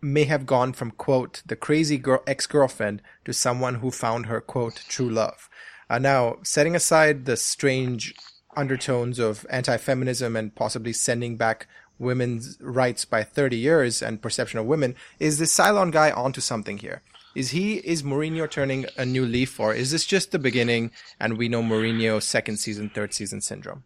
may 0.00 0.24
have 0.24 0.46
gone 0.46 0.72
from 0.72 0.90
quote 0.92 1.42
the 1.46 1.56
crazy 1.56 1.98
girl 1.98 2.22
ex 2.26 2.46
girlfriend 2.46 3.02
to 3.24 3.32
someone 3.32 3.76
who 3.76 3.90
found 3.90 4.26
her 4.26 4.40
quote 4.40 4.84
true 4.88 5.10
love. 5.10 5.48
Uh, 5.90 5.98
now, 5.98 6.36
setting 6.42 6.76
aside 6.76 7.24
the 7.24 7.36
strange 7.36 8.14
undertones 8.56 9.18
of 9.18 9.46
anti-feminism 9.50 10.36
and 10.36 10.54
possibly 10.54 10.92
sending 10.92 11.36
back 11.36 11.66
women's 11.98 12.58
rights 12.60 13.04
by 13.04 13.22
30 13.22 13.56
years 13.56 14.02
and 14.02 14.22
perception 14.22 14.58
of 14.58 14.66
women. 14.66 14.94
Is 15.18 15.38
this 15.38 15.56
Cylon 15.56 15.90
guy 15.90 16.10
onto 16.10 16.40
something 16.40 16.78
here? 16.78 17.02
Is 17.34 17.50
he 17.50 17.76
is 17.76 18.02
Mourinho 18.02 18.50
turning 18.50 18.86
a 18.96 19.04
new 19.04 19.24
leaf, 19.24 19.60
or 19.60 19.74
is 19.74 19.90
this 19.90 20.04
just 20.04 20.32
the 20.32 20.38
beginning 20.38 20.90
and 21.20 21.38
we 21.38 21.48
know 21.48 21.62
Mourinho 21.62 22.22
second 22.22 22.56
season, 22.56 22.90
third 22.90 23.14
season 23.14 23.40
syndrome? 23.40 23.84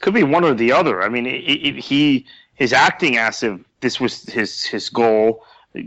Could 0.00 0.14
be 0.14 0.22
one 0.22 0.44
or 0.44 0.54
the 0.54 0.72
other. 0.72 1.02
I 1.02 1.08
mean, 1.08 1.26
it, 1.26 1.38
it, 1.38 1.76
he 1.76 2.26
is 2.58 2.72
acting 2.72 3.16
as 3.16 3.42
if 3.42 3.60
this 3.80 4.00
was 4.00 4.24
his 4.24 4.64
his 4.64 4.88
goal, 4.88 5.44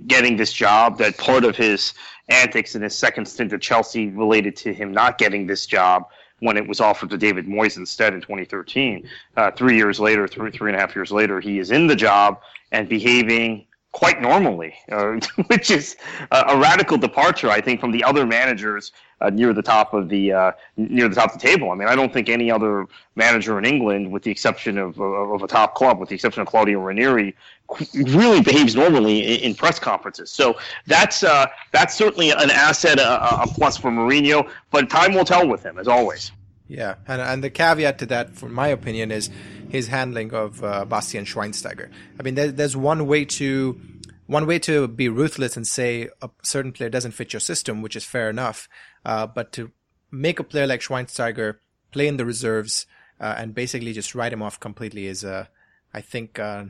getting 0.07 0.37
this 0.37 0.53
job. 0.53 0.97
That 0.97 1.17
part 1.17 1.43
of 1.43 1.55
his 1.55 1.93
antics 2.29 2.75
in 2.75 2.81
his 2.81 2.97
second 2.97 3.25
stint 3.25 3.53
at 3.53 3.61
Chelsea 3.61 4.09
related 4.09 4.55
to 4.57 4.73
him 4.73 4.91
not 4.91 5.17
getting 5.17 5.47
this 5.47 5.65
job 5.65 6.07
when 6.39 6.57
it 6.57 6.67
was 6.67 6.79
offered 6.79 7.09
to 7.11 7.17
David 7.17 7.45
Moyes 7.45 7.77
instead 7.77 8.13
in 8.13 8.21
2013. 8.21 9.07
Uh, 9.37 9.51
three 9.51 9.75
years 9.75 9.99
later, 9.99 10.27
three 10.27 10.51
three 10.51 10.71
and 10.71 10.77
a 10.77 10.79
half 10.79 10.95
years 10.95 11.11
later, 11.11 11.39
he 11.39 11.59
is 11.59 11.71
in 11.71 11.87
the 11.87 11.95
job 11.95 12.41
and 12.71 12.87
behaving 12.89 13.65
quite 13.91 14.21
normally, 14.21 14.73
uh, 14.91 15.19
which 15.47 15.69
is 15.69 15.97
a, 16.31 16.57
radical 16.57 16.97
departure, 16.97 17.49
I 17.49 17.61
think, 17.61 17.79
from 17.79 17.91
the 17.91 18.03
other 18.03 18.25
managers 18.25 18.91
uh, 19.19 19.29
near 19.29 19.53
the 19.53 19.61
top 19.61 19.93
of 19.93 20.09
the 20.09 20.31
uh, 20.31 20.51
near 20.77 21.07
the 21.07 21.15
top 21.15 21.35
of 21.35 21.41
the 21.41 21.47
table. 21.47 21.71
I 21.71 21.75
mean, 21.75 21.87
I 21.87 21.95
don't 21.95 22.11
think 22.11 22.29
any 22.29 22.49
other 22.49 22.87
manager 23.15 23.59
in 23.59 23.65
England, 23.65 24.11
with 24.11 24.23
the 24.23 24.31
exception 24.31 24.77
of, 24.77 24.99
of, 24.99 25.31
of 25.31 25.43
a 25.43 25.47
top 25.47 25.75
club, 25.75 25.99
with 25.99 26.09
the 26.09 26.15
exception 26.15 26.41
of 26.41 26.47
Claudio 26.47 26.79
Ranieri, 26.79 27.35
really 27.93 28.41
behaves 28.41 28.75
normally 28.75 29.35
in, 29.35 29.51
in 29.51 29.55
press 29.55 29.77
conferences. 29.77 30.31
So 30.31 30.57
that's 30.87 31.23
uh, 31.23 31.47
that's 31.71 31.95
certainly 31.95 32.31
an 32.31 32.49
asset, 32.49 32.99
a, 32.99 33.43
a 33.43 33.47
plus 33.47 33.77
for 33.77 33.91
Mourinho. 33.91 34.49
But 34.71 34.89
time 34.89 35.13
will 35.13 35.25
tell 35.25 35.47
with 35.47 35.63
him, 35.63 35.77
as 35.77 35.87
always. 35.87 36.31
Yeah, 36.67 36.95
and 37.05 37.21
and 37.21 37.43
the 37.43 37.49
caveat 37.49 37.99
to 37.99 38.05
that, 38.07 38.31
for 38.31 38.47
my 38.47 38.69
opinion, 38.69 39.11
is 39.11 39.29
his 39.71 39.87
handling 39.87 40.33
of 40.33 40.63
uh, 40.63 40.85
Bastian 40.85 41.25
Schweinsteiger. 41.25 41.89
I 42.19 42.23
mean, 42.23 42.35
there, 42.35 42.51
there's 42.51 42.75
one 42.75 43.07
way 43.07 43.25
to 43.25 43.79
one 44.27 44.45
way 44.45 44.59
to 44.59 44.87
be 44.87 45.09
ruthless 45.09 45.57
and 45.57 45.67
say 45.67 46.09
a 46.21 46.29
certain 46.43 46.71
player 46.71 46.89
doesn't 46.89 47.11
fit 47.11 47.33
your 47.33 47.39
system, 47.39 47.81
which 47.81 47.95
is 47.95 48.05
fair 48.05 48.29
enough. 48.29 48.69
Uh, 49.05 49.27
but 49.27 49.51
to 49.53 49.71
make 50.09 50.39
a 50.39 50.43
player 50.43 50.67
like 50.67 50.81
Schweinsteiger 50.81 51.57
play 51.91 52.07
in 52.07 52.17
the 52.17 52.25
reserves 52.25 52.85
uh, 53.19 53.35
and 53.37 53.55
basically 53.55 53.93
just 53.93 54.15
write 54.15 54.33
him 54.33 54.41
off 54.41 54.59
completely 54.59 55.07
is, 55.07 55.23
uh, 55.23 55.45
I 55.93 56.01
think, 56.01 56.39
uh, 56.39 56.65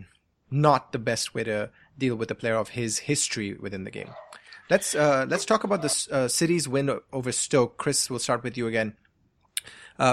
not 0.50 0.92
the 0.92 1.00
best 1.00 1.34
way 1.34 1.44
to 1.44 1.70
deal 1.98 2.16
with 2.16 2.32
a 2.32 2.36
player 2.36 2.56
of 2.56 2.70
his 2.70 3.00
history 3.00 3.54
within 3.54 3.84
the 3.84 3.92
game. 3.92 4.10
Let's 4.70 4.96
uh, 4.96 5.26
let's 5.28 5.46
talk 5.46 5.64
about 5.64 5.82
the 5.82 6.08
uh, 6.12 6.28
City's 6.28 6.68
win 6.68 7.00
over 7.12 7.32
Stoke. 7.32 7.78
Chris, 7.78 8.10
we'll 8.10 8.20
start 8.20 8.44
with 8.44 8.58
you 8.58 8.68
again. 8.68 8.96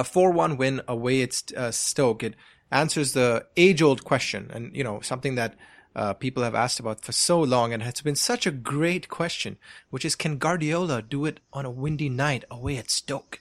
Four 0.05 0.33
one 0.33 0.57
win 0.57 0.83
away 0.87 1.23
at 1.23 1.35
Stoke. 1.75 2.23
It 2.25 2.35
answers 2.71 3.13
the 3.13 3.47
age 3.57 3.83
old 3.83 4.05
question, 4.05 4.51
and 4.53 4.75
you 4.77 4.85
know 4.85 5.01
something 5.01 5.35
that 5.37 5.55
uh, 5.97 6.15
people 6.15 6.43
have 6.43 6.55
asked 6.55 6.79
about 6.81 7.01
for 7.01 7.13
so 7.13 7.41
long, 7.41 7.73
and 7.73 7.83
it's 7.83 8.03
been 8.03 8.17
such 8.17 8.47
a 8.47 8.51
great 8.51 9.09
question, 9.09 9.57
which 9.91 10.05
is 10.05 10.15
can 10.15 10.39
Guardiola 10.39 11.03
do 11.03 11.25
it 11.25 11.41
on 11.53 11.65
a 11.65 11.71
windy 11.71 12.09
night 12.09 12.45
away 12.51 12.77
at 12.77 12.91
Stoke? 12.91 13.41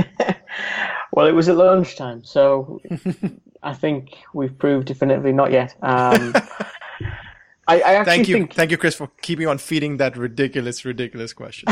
well, 1.13 1.27
it 1.27 1.33
was 1.33 1.49
at 1.49 1.57
lunchtime, 1.57 2.25
so 2.25 2.81
I 3.63 3.75
think 3.75 4.17
we've 4.33 4.57
proved 4.57 4.87
definitively 4.87 5.33
not 5.33 5.53
yet. 5.53 5.75
Um, 5.83 6.35
I, 7.67 7.81
I, 7.81 7.95
actually 7.95 8.05
thank 8.05 8.29
you, 8.29 8.35
think... 8.37 8.55
thank 8.55 8.71
you, 8.71 8.77
Chris, 8.77 8.95
for 8.95 9.11
keeping 9.23 9.47
on 9.47 9.59
feeding 9.59 9.97
that 9.97 10.17
ridiculous, 10.17 10.85
ridiculous 10.85 11.33
question. 11.33 11.69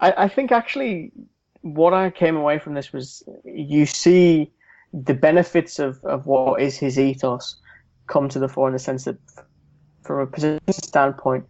I, 0.00 0.24
I 0.24 0.28
think 0.28 0.52
actually 0.52 1.12
what 1.64 1.94
I 1.94 2.10
came 2.10 2.36
away 2.36 2.58
from 2.58 2.74
this 2.74 2.92
was 2.92 3.22
you 3.42 3.86
see 3.86 4.52
the 4.92 5.14
benefits 5.14 5.78
of, 5.78 5.98
of 6.04 6.26
what 6.26 6.60
is 6.60 6.76
his 6.76 6.98
ethos 6.98 7.56
come 8.06 8.28
to 8.28 8.38
the 8.38 8.48
fore 8.48 8.68
in 8.68 8.74
the 8.74 8.78
sense 8.78 9.04
that 9.04 9.16
from 10.02 10.20
a 10.20 10.26
position 10.26 10.60
standpoint 10.68 11.46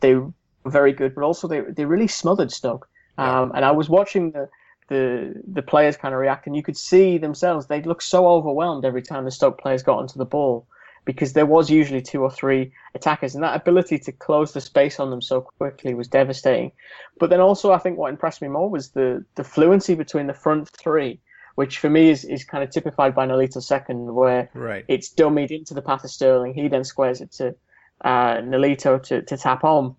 they 0.00 0.14
were 0.14 0.32
very 0.64 0.92
good 0.92 1.14
but 1.14 1.22
also 1.22 1.46
they, 1.46 1.60
they 1.60 1.84
really 1.84 2.08
smothered 2.08 2.50
Stoke. 2.50 2.88
Um, 3.18 3.52
and 3.54 3.62
I 3.62 3.72
was 3.72 3.90
watching 3.90 4.30
the, 4.30 4.48
the 4.88 5.34
the 5.46 5.62
players 5.62 5.98
kind 5.98 6.14
of 6.14 6.20
react 6.20 6.46
and 6.46 6.56
you 6.56 6.62
could 6.62 6.76
see 6.76 7.18
themselves 7.18 7.66
they 7.66 7.82
look 7.82 8.00
so 8.00 8.26
overwhelmed 8.26 8.86
every 8.86 9.02
time 9.02 9.26
the 9.26 9.30
Stoke 9.30 9.60
players 9.60 9.82
got 9.82 9.98
onto 9.98 10.18
the 10.18 10.24
ball 10.24 10.66
because 11.06 11.32
there 11.32 11.46
was 11.46 11.70
usually 11.70 12.02
two 12.02 12.20
or 12.20 12.30
three 12.30 12.72
attackers, 12.94 13.34
and 13.34 13.42
that 13.42 13.56
ability 13.56 13.98
to 14.00 14.12
close 14.12 14.52
the 14.52 14.60
space 14.60 15.00
on 15.00 15.08
them 15.08 15.22
so 15.22 15.40
quickly 15.40 15.94
was 15.94 16.08
devastating. 16.08 16.72
But 17.18 17.30
then 17.30 17.40
also, 17.40 17.72
I 17.72 17.78
think 17.78 17.96
what 17.96 18.10
impressed 18.10 18.42
me 18.42 18.48
more 18.48 18.68
was 18.68 18.90
the 18.90 19.24
the 19.36 19.44
fluency 19.44 19.94
between 19.94 20.26
the 20.26 20.34
front 20.34 20.68
three, 20.68 21.20
which 21.54 21.78
for 21.78 21.88
me 21.88 22.10
is, 22.10 22.24
is 22.24 22.44
kind 22.44 22.62
of 22.62 22.70
typified 22.70 23.14
by 23.14 23.26
Nolito's 23.26 23.66
second, 23.66 24.14
where 24.14 24.50
right. 24.52 24.84
it's 24.88 25.14
dummied 25.14 25.50
into 25.50 25.72
the 25.72 25.80
path 25.80 26.04
of 26.04 26.10
Sterling. 26.10 26.52
He 26.52 26.68
then 26.68 26.84
squares 26.84 27.20
it 27.20 27.32
to 27.32 27.54
uh, 28.02 28.36
Nolito 28.42 29.02
to, 29.04 29.22
to 29.22 29.36
tap 29.36 29.64
on. 29.64 29.94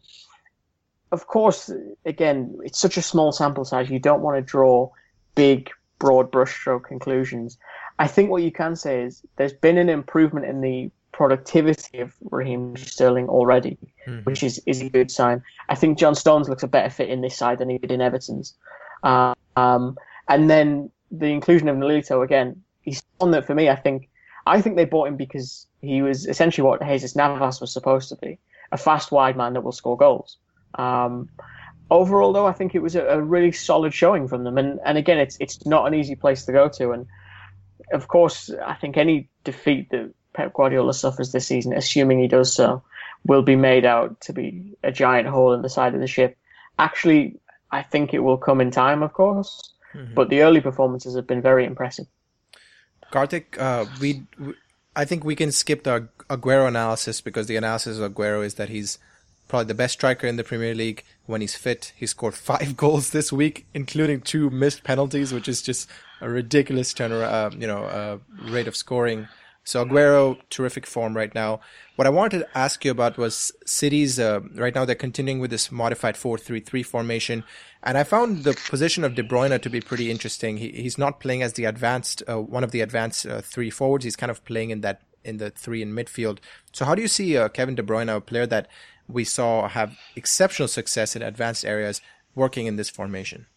Of 1.14 1.26
course, 1.26 1.72
again, 2.06 2.60
it's 2.64 2.80
such 2.80 2.98
a 2.98 3.02
small 3.02 3.32
sample 3.32 3.64
size. 3.64 3.90
You 3.90 4.00
don't 4.00 4.22
want 4.22 4.36
to 4.38 4.42
draw 4.42 4.92
big, 5.36 5.72
broad 6.00 6.32
brushstroke 6.32 6.84
conclusions. 6.84 7.58
I 7.98 8.08
think 8.08 8.30
what 8.30 8.44
you 8.44 8.52
can 8.52 8.76
say 8.76 9.04
is 9.04 9.24
there's 9.38 9.54
been 9.54 9.78
an 9.78 9.90
improvement 9.90 10.46
in 10.46 10.60
the 10.60 10.92
productivity 11.18 11.98
of 11.98 12.14
Raheem 12.30 12.78
Sterling 12.78 13.28
already, 13.28 13.76
mm-hmm. 14.06 14.20
which 14.20 14.44
is, 14.44 14.62
is 14.68 14.82
a 14.82 14.90
good 14.90 15.10
sign. 15.10 15.42
I 15.68 15.74
think 15.74 15.98
John 15.98 16.14
Stones 16.14 16.48
looks 16.48 16.62
a 16.62 16.68
better 16.68 16.92
fit 16.92 17.10
in 17.10 17.22
this 17.22 17.36
side 17.36 17.58
than 17.58 17.70
he 17.70 17.80
did 17.80 17.90
in 17.92 18.02
Everton's. 18.02 18.54
Um, 19.02 19.98
and 20.30 20.48
then 20.48 20.92
the 21.10 21.26
inclusion 21.26 21.70
of 21.70 21.76
Nolito 21.76 22.24
again, 22.24 22.62
he's 22.82 23.02
one 23.18 23.32
that 23.32 23.48
for 23.48 23.56
me, 23.56 23.68
I 23.68 23.76
think, 23.76 24.10
I 24.46 24.62
think 24.62 24.76
they 24.76 24.86
bought 24.86 25.08
him 25.08 25.18
because 25.18 25.66
he 25.82 26.04
was 26.04 26.28
essentially 26.28 26.68
what 26.68 26.84
Jesus 26.84 27.16
Navas 27.16 27.60
was 27.60 27.74
supposed 27.74 28.10
to 28.10 28.16
be, 28.18 28.38
a 28.72 28.78
fast 28.78 29.12
wide 29.12 29.36
man 29.36 29.54
that 29.54 29.62
will 29.62 29.72
score 29.72 29.98
goals. 29.98 30.38
Um, 30.76 31.30
overall, 31.90 32.32
though, 32.32 32.46
I 32.46 32.54
think 32.54 32.76
it 32.76 32.84
was 32.84 32.96
a, 32.96 33.04
a, 33.08 33.20
really 33.20 33.52
solid 33.52 33.92
showing 33.92 34.28
from 34.28 34.44
them. 34.44 34.60
And, 34.60 34.80
and 34.86 35.00
again, 35.00 35.18
it's 35.18 35.38
it's 35.40 35.66
not 35.66 35.88
an 35.88 35.96
easy 35.96 36.16
place 36.16 36.46
to 36.46 36.52
go 36.52 36.70
to. 36.70 36.92
And 36.92 37.08
of 37.92 38.08
course, 38.08 38.52
I 38.64 38.76
think 38.76 38.98
any 38.98 39.30
defeat 39.44 39.90
that 39.90 40.14
Pep 40.38 40.54
Guardiola 40.54 40.94
suffers 40.94 41.32
this 41.32 41.48
season, 41.48 41.74
assuming 41.74 42.20
he 42.20 42.28
does 42.28 42.54
so, 42.54 42.84
will 43.26 43.42
be 43.42 43.56
made 43.56 43.86
out 43.86 44.22
to 44.22 44.34
be 44.34 44.78
a 44.84 44.92
giant 44.92 45.28
hole 45.28 45.52
in 45.52 45.64
the 45.64 45.70
side 45.70 45.96
of 45.96 46.00
the 46.00 46.06
ship. 46.06 46.38
Actually, 46.78 47.40
I 47.72 47.82
think 47.82 48.14
it 48.14 48.20
will 48.20 48.38
come 48.38 48.62
in 48.62 48.70
time, 48.70 49.02
of 49.02 49.14
course, 49.14 49.74
mm-hmm. 49.96 50.14
but 50.14 50.30
the 50.30 50.44
early 50.44 50.62
performances 50.62 51.16
have 51.16 51.26
been 51.26 51.42
very 51.42 51.66
impressive. 51.66 52.06
Kartik, 53.10 53.60
uh, 53.60 53.86
we, 54.00 54.26
we, 54.38 54.54
I 54.96 55.06
think 55.06 55.24
we 55.24 55.36
can 55.36 55.52
skip 55.52 55.84
the 55.84 56.08
Aguero 56.30 56.68
analysis 56.68 57.20
because 57.20 57.48
the 57.48 57.56
analysis 57.56 57.98
of 57.98 58.14
Aguero 58.14 58.46
is 58.46 58.54
that 58.56 58.70
he's 58.70 59.00
probably 59.48 59.66
the 59.66 59.74
best 59.74 59.94
striker 59.94 60.28
in 60.28 60.36
the 60.36 60.44
Premier 60.44 60.76
League 60.76 61.04
when 61.26 61.42
he's 61.42 61.56
fit. 61.56 61.94
He 61.96 62.06
scored 62.06 62.36
five 62.52 62.78
goals 62.78 63.10
this 63.10 63.34
week, 63.34 63.66
including 63.74 64.22
two 64.22 64.52
missed 64.52 64.84
penalties, 64.84 65.34
which 65.34 65.48
is 65.48 65.64
just 65.64 65.90
a 66.22 66.30
ridiculous 66.30 66.94
turn, 66.94 67.12
uh, 67.12 67.50
you 67.58 67.66
know, 67.66 67.86
uh, 67.86 68.18
rate 68.52 68.68
of 68.68 68.76
scoring 68.76 69.28
so 69.68 69.84
Aguero, 69.84 70.40
terrific 70.50 70.86
form 70.88 71.14
right 71.14 71.36
now. 71.36 71.60
What 71.98 72.08
I 72.08 72.10
wanted 72.10 72.40
to 72.40 72.58
ask 72.58 72.86
you 72.86 72.92
about 72.92 73.18
was 73.18 73.52
City's, 73.66 74.18
uh, 74.18 74.40
right 74.56 74.74
now 74.74 74.86
they're 74.86 74.96
continuing 74.96 75.42
with 75.42 75.52
this 75.52 75.74
modified 75.74 76.16
4-3-3 76.16 76.86
formation. 76.86 77.44
And 77.84 77.98
I 77.98 78.06
found 78.06 78.46
the 78.46 78.58
position 78.70 79.04
of 79.04 79.14
De 79.14 79.24
Bruyne 79.24 79.62
to 79.62 79.70
be 79.70 79.82
pretty 79.82 80.10
interesting. 80.10 80.56
He, 80.56 80.70
he's 80.70 80.98
not 80.98 81.20
playing 81.20 81.44
as 81.44 81.54
the 81.54 81.66
advanced, 81.66 82.24
uh, 82.30 82.40
one 82.40 82.64
of 82.64 82.72
the 82.72 82.80
advanced 82.80 83.26
uh, 83.26 83.42
three 83.42 83.70
forwards. 83.70 84.06
He's 84.06 84.16
kind 84.16 84.32
of 84.32 84.46
playing 84.46 84.70
in 84.70 84.80
that, 84.82 85.02
in 85.26 85.36
the 85.36 85.50
three 85.50 85.82
in 85.82 85.92
midfield. 85.92 86.38
So 86.72 86.86
how 86.86 86.96
do 86.96 87.02
you 87.02 87.10
see 87.10 87.36
uh, 87.36 87.50
Kevin 87.50 87.76
De 87.76 87.84
Bruyne, 87.84 88.16
a 88.16 88.22
player 88.22 88.48
that 88.48 88.70
we 89.10 89.26
saw 89.26 89.68
have 89.68 89.98
exceptional 90.16 90.70
success 90.70 91.14
in 91.14 91.22
advanced 91.22 91.66
areas, 91.66 92.00
working 92.36 92.68
in 92.68 92.78
this 92.78 92.90
formation? 92.90 93.48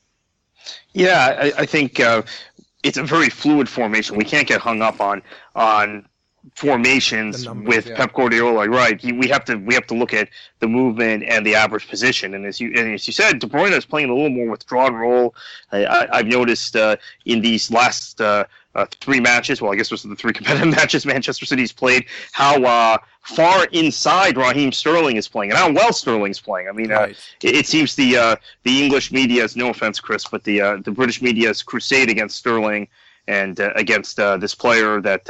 Yeah, 0.93 1.37
I, 1.40 1.62
I 1.62 1.67
think 1.67 2.00
uh, 2.00 2.23
it's 2.82 2.96
a 2.96 3.02
very 3.02 3.28
fluid 3.28 3.68
formation. 3.68 4.16
We 4.16 4.25
can't 4.25 4.49
get 4.49 4.60
hung 4.60 4.82
up 4.82 5.00
on 5.00 5.22
on 5.54 6.06
formations 6.54 7.44
numbers, 7.44 7.68
with 7.68 7.87
yeah. 7.88 7.97
Pep 7.97 8.12
Guardiola. 8.12 8.68
Right, 8.68 9.02
we 9.02 9.28
have 9.28 9.44
to 9.47 9.56
we 9.56 9.75
have 9.75 9.87
to 9.88 9.94
look 9.94 10.14
at 10.14 10.28
the 10.61 10.68
movement 10.68 11.25
and 11.25 11.44
the 11.44 11.54
average 11.54 11.88
position. 11.88 12.35
And 12.35 12.47
as 12.47 12.61
you 12.61 12.68
and 12.68 12.94
as 12.94 13.06
you 13.06 13.12
said, 13.12 13.38
De 13.38 13.47
Bruyne 13.47 13.73
is 13.73 13.85
playing 13.85 14.11
a 14.11 14.14
little 14.14 14.30
more 14.30 14.50
withdrawn 14.50 14.94
role. 14.94 15.35
I, 15.73 16.09
have 16.12 16.26
noticed 16.26 16.76
uh, 16.76 16.97
in 17.25 17.40
these 17.40 17.70
last 17.70 18.20
uh, 18.20 18.44
uh, 18.75 18.87
three 19.00 19.20
matches. 19.20 19.61
Well, 19.61 19.73
I 19.73 19.76
guess 19.76 19.88
those 19.88 20.04
are 20.04 20.09
the 20.09 20.16
three 20.16 20.32
competitive 20.35 20.75
matches 20.75 21.06
Manchester 21.06 21.47
City's 21.47 21.73
played. 21.73 22.06
How 22.32 22.62
uh, 22.62 22.99
far 23.23 23.66
inside 23.73 24.37
Raheem 24.37 24.73
Sterling 24.73 25.16
is 25.16 25.28
playing, 25.28 25.50
and 25.50 25.59
how 25.59 25.73
well 25.73 25.92
Sterling's 25.92 26.40
playing. 26.40 26.68
I 26.68 26.73
mean, 26.73 26.92
uh, 26.92 27.00
right. 27.00 27.30
it, 27.42 27.54
it, 27.54 27.66
seems 27.66 27.94
the 27.94 28.16
uh, 28.16 28.37
the 28.62 28.82
English 28.82 29.12
media, 29.12 29.44
is 29.44 29.56
no 29.56 29.70
offense, 29.70 30.00
Chris, 30.00 30.25
but 30.26 30.44
the 30.44 30.61
uh, 30.61 30.76
the 30.78 30.90
British 30.90 31.20
media's 31.20 31.62
crusade 31.62 32.11
against 32.11 32.37
Sterling 32.37 32.88
and 33.28 33.60
uh, 33.60 33.72
against 33.76 34.16
this 34.16 34.54
player 34.54 35.00
that 35.00 35.28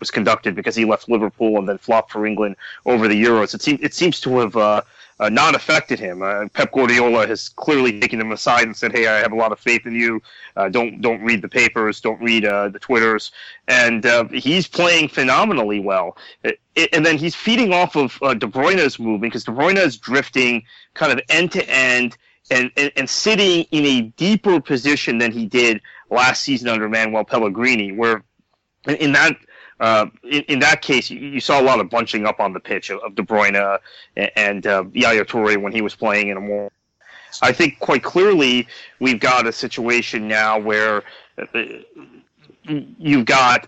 was 0.00 0.10
conducted 0.10 0.54
because 0.54 0.76
he 0.76 0.84
left 0.84 1.08
Liverpool 1.08 1.58
and 1.58 1.68
then 1.68 1.78
flopped 1.78 2.12
for 2.12 2.26
England 2.26 2.56
over 2.86 3.08
the 3.08 3.20
Euros. 3.20 3.54
It 3.54 3.62
seems 3.62 3.80
it 3.80 3.94
seems 3.94 4.20
to 4.20 4.38
have 4.38 4.82
uh, 5.22 5.28
not 5.28 5.54
affected 5.54 6.00
him. 6.00 6.20
Uh, 6.20 6.48
Pep 6.48 6.72
Guardiola 6.72 7.26
has 7.28 7.48
clearly 7.48 8.00
taken 8.00 8.20
him 8.20 8.32
aside 8.32 8.64
and 8.64 8.76
said, 8.76 8.90
"Hey, 8.90 9.06
I 9.06 9.18
have 9.18 9.30
a 9.30 9.36
lot 9.36 9.52
of 9.52 9.60
faith 9.60 9.86
in 9.86 9.94
you. 9.94 10.20
Uh, 10.56 10.68
don't 10.68 11.00
don't 11.00 11.22
read 11.22 11.42
the 11.42 11.48
papers, 11.48 12.00
don't 12.00 12.20
read 12.20 12.44
uh, 12.44 12.68
the 12.70 12.80
twitters." 12.80 13.30
And 13.68 14.04
uh, 14.04 14.24
he's 14.28 14.66
playing 14.66 15.08
phenomenally 15.08 15.78
well. 15.78 16.16
It, 16.42 16.58
and 16.92 17.06
then 17.06 17.18
he's 17.18 17.36
feeding 17.36 17.72
off 17.72 17.94
of 17.94 18.18
uh, 18.22 18.34
De 18.34 18.46
Bruyne's 18.46 18.98
movement 18.98 19.32
because 19.32 19.44
De 19.44 19.52
Bruyne 19.52 19.76
is 19.76 19.96
drifting 19.96 20.64
kind 20.94 21.12
of 21.12 21.20
end 21.28 21.52
to 21.52 21.68
end. 21.70 22.16
And, 22.50 22.70
and 22.76 23.08
sitting 23.08 23.64
in 23.70 23.86
a 23.86 24.00
deeper 24.18 24.60
position 24.60 25.16
than 25.16 25.32
he 25.32 25.46
did 25.46 25.80
last 26.12 26.42
season 26.42 26.68
under 26.68 26.88
Manuel 26.88 27.24
Pellegrini, 27.24 27.92
where 27.92 28.22
in 28.86 29.12
that 29.12 29.36
uh, 29.80 30.06
in, 30.22 30.42
in, 30.42 30.58
that 30.60 30.80
case, 30.80 31.10
you, 31.10 31.18
you, 31.18 31.40
saw 31.40 31.60
a 31.60 31.64
lot 31.64 31.80
of 31.80 31.90
bunching 31.90 32.24
up 32.24 32.38
on 32.38 32.52
the 32.52 32.60
pitch 32.60 32.90
of, 32.90 33.00
of 33.00 33.16
De 33.16 33.22
Bruyne 33.22 33.78
and, 34.16 34.30
and 34.36 34.66
uh, 34.66 34.84
Yaya 34.92 35.24
Toure 35.24 35.60
when 35.60 35.72
he 35.72 35.82
was 35.82 35.96
playing 35.96 36.28
in 36.28 36.36
a 36.36 36.40
more. 36.40 36.70
I 37.40 37.50
think 37.50 37.80
quite 37.80 38.04
clearly 38.04 38.68
we've 39.00 39.18
got 39.18 39.46
a 39.46 39.52
situation 39.52 40.28
now 40.28 40.58
where 40.58 41.02
uh, 41.38 41.62
you've 42.64 43.24
got 43.24 43.66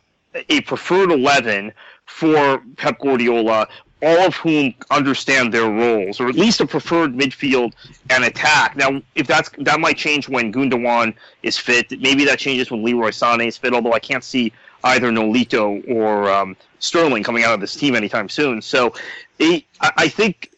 a 0.48 0.60
preferred 0.60 1.10
11 1.10 1.72
for 2.06 2.62
Pep 2.76 3.00
Guardiola, 3.00 3.66
all 4.02 4.26
of 4.26 4.34
whom 4.34 4.74
understand 4.90 5.52
their 5.52 5.70
roles, 5.70 6.20
or 6.20 6.28
at 6.28 6.34
least 6.34 6.60
a 6.60 6.66
preferred 6.66 7.14
midfield 7.14 7.72
and 8.10 8.24
attack. 8.24 8.76
Now, 8.76 9.00
if 9.14 9.26
that's 9.26 9.50
that 9.58 9.80
might 9.80 9.96
change 9.96 10.28
when 10.28 10.52
Gundogan 10.52 11.14
is 11.42 11.56
fit. 11.56 11.90
Maybe 12.00 12.24
that 12.26 12.38
changes 12.38 12.70
when 12.70 12.82
Leroy 12.82 13.10
Sané 13.10 13.48
is 13.48 13.56
fit. 13.56 13.72
Although 13.72 13.92
I 13.92 14.00
can't 14.00 14.24
see 14.24 14.52
either 14.84 15.10
Nolito 15.10 15.82
or 15.88 16.30
um, 16.30 16.56
Sterling 16.78 17.22
coming 17.22 17.44
out 17.44 17.54
of 17.54 17.60
this 17.60 17.74
team 17.74 17.94
anytime 17.94 18.28
soon. 18.28 18.60
So, 18.60 18.94
I 19.40 20.08
think 20.08 20.50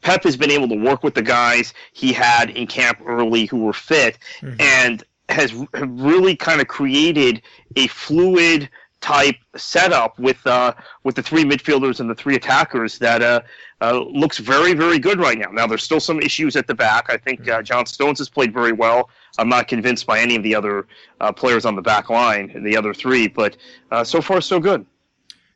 Pep 0.00 0.24
has 0.24 0.36
been 0.36 0.50
able 0.50 0.68
to 0.68 0.74
work 0.74 1.02
with 1.02 1.14
the 1.14 1.22
guys 1.22 1.74
he 1.92 2.12
had 2.12 2.50
in 2.50 2.66
camp 2.66 3.00
early 3.04 3.46
who 3.46 3.58
were 3.58 3.72
fit, 3.72 4.18
mm-hmm. 4.40 4.60
and 4.60 5.04
has 5.28 5.52
really 5.74 6.34
kind 6.34 6.60
of 6.60 6.68
created 6.68 7.42
a 7.76 7.86
fluid 7.88 8.68
type 9.00 9.36
setup 9.56 10.18
with 10.18 10.44
uh, 10.46 10.72
with 11.04 11.14
the 11.14 11.22
three 11.22 11.44
midfielders 11.44 12.00
and 12.00 12.10
the 12.10 12.14
three 12.14 12.34
attackers 12.34 12.98
that 12.98 13.22
uh, 13.22 13.40
uh, 13.80 14.00
looks 14.00 14.38
very 14.38 14.74
very 14.74 14.98
good 14.98 15.18
right 15.18 15.38
now. 15.38 15.50
Now 15.50 15.66
there's 15.66 15.82
still 15.82 16.00
some 16.00 16.20
issues 16.20 16.56
at 16.56 16.66
the 16.66 16.74
back. 16.74 17.06
I 17.08 17.16
think 17.16 17.48
uh, 17.48 17.62
John 17.62 17.86
Stones 17.86 18.18
has 18.18 18.28
played 18.28 18.52
very 18.52 18.72
well. 18.72 19.10
I'm 19.38 19.48
not 19.48 19.68
convinced 19.68 20.06
by 20.06 20.18
any 20.18 20.36
of 20.36 20.42
the 20.42 20.54
other 20.54 20.86
uh, 21.20 21.32
players 21.32 21.64
on 21.64 21.76
the 21.76 21.82
back 21.82 22.10
line, 22.10 22.62
the 22.64 22.76
other 22.76 22.92
three, 22.92 23.28
but 23.28 23.56
uh, 23.92 24.02
so 24.04 24.20
far 24.20 24.40
so 24.40 24.58
good. 24.58 24.84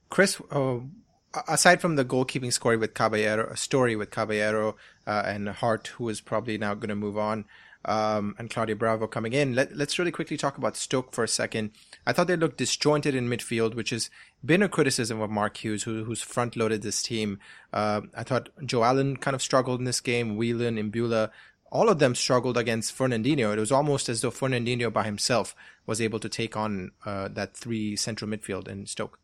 Chris, 0.08 0.40
aside 1.48 1.80
from 1.80 1.96
the 1.96 2.04
goalkeeping 2.04 2.52
story 2.52 2.76
with 2.76 2.94
Caballero, 2.94 3.54
story 3.54 3.96
with 3.96 4.10
Caballero 4.10 4.76
and 5.06 5.48
Hart, 5.48 5.88
who 5.88 6.08
is 6.08 6.20
probably 6.20 6.58
now 6.58 6.74
going 6.74 6.90
to 6.90 6.94
move 6.94 7.16
on 7.16 7.46
um, 7.84 8.34
and 8.38 8.50
Claudio 8.50 8.76
Bravo 8.76 9.06
coming 9.06 9.32
in. 9.32 9.54
Let, 9.54 9.72
us 9.72 9.98
really 9.98 10.10
quickly 10.10 10.36
talk 10.36 10.58
about 10.58 10.76
Stoke 10.76 11.12
for 11.12 11.24
a 11.24 11.28
second. 11.28 11.70
I 12.06 12.12
thought 12.12 12.26
they 12.26 12.36
looked 12.36 12.58
disjointed 12.58 13.14
in 13.14 13.28
midfield, 13.28 13.74
which 13.74 13.90
has 13.90 14.10
been 14.44 14.62
a 14.62 14.68
criticism 14.68 15.20
of 15.20 15.30
Mark 15.30 15.56
Hughes, 15.62 15.84
who, 15.84 16.04
who's 16.04 16.22
front 16.22 16.56
loaded 16.56 16.82
this 16.82 17.02
team. 17.02 17.38
Uh, 17.72 18.02
I 18.16 18.24
thought 18.24 18.48
Joe 18.64 18.82
Allen 18.82 19.16
kind 19.16 19.34
of 19.34 19.42
struggled 19.42 19.78
in 19.78 19.84
this 19.84 20.00
game. 20.00 20.36
Whelan, 20.36 20.76
Imbula, 20.76 21.30
all 21.70 21.88
of 21.88 21.98
them 21.98 22.14
struggled 22.14 22.58
against 22.58 22.96
Fernandinho. 22.96 23.52
It 23.52 23.60
was 23.60 23.72
almost 23.72 24.08
as 24.08 24.20
though 24.20 24.30
Fernandinho 24.30 24.92
by 24.92 25.04
himself 25.04 25.54
was 25.86 26.00
able 26.00 26.18
to 26.20 26.28
take 26.28 26.56
on 26.56 26.90
uh, 27.06 27.28
that 27.28 27.56
three 27.56 27.96
central 27.96 28.30
midfield 28.30 28.68
in 28.68 28.86
Stoke. 28.86 29.18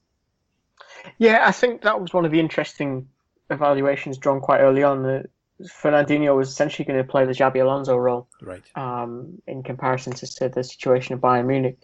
Yeah, 1.19 1.45
I 1.47 1.53
think 1.53 1.83
that 1.83 2.01
was 2.01 2.13
one 2.13 2.25
of 2.25 2.31
the 2.31 2.41
interesting 2.41 3.09
evaluations 3.51 4.19
drawn 4.19 4.41
quite 4.41 4.61
early 4.61 4.83
on. 4.83 5.27
Fernandinho 5.63 6.37
was 6.37 6.49
essentially 6.49 6.87
going 6.87 6.99
to 6.99 7.11
play 7.11 7.25
the 7.25 7.33
Xabi 7.33 7.61
Alonso 7.61 7.97
role, 7.97 8.29
right? 8.41 8.63
Um, 8.77 9.43
in 9.47 9.63
comparison 9.63 10.13
to, 10.15 10.49
the 10.49 10.63
situation 10.63 11.15
of 11.15 11.21
Bayern 11.21 11.47
Munich. 11.47 11.79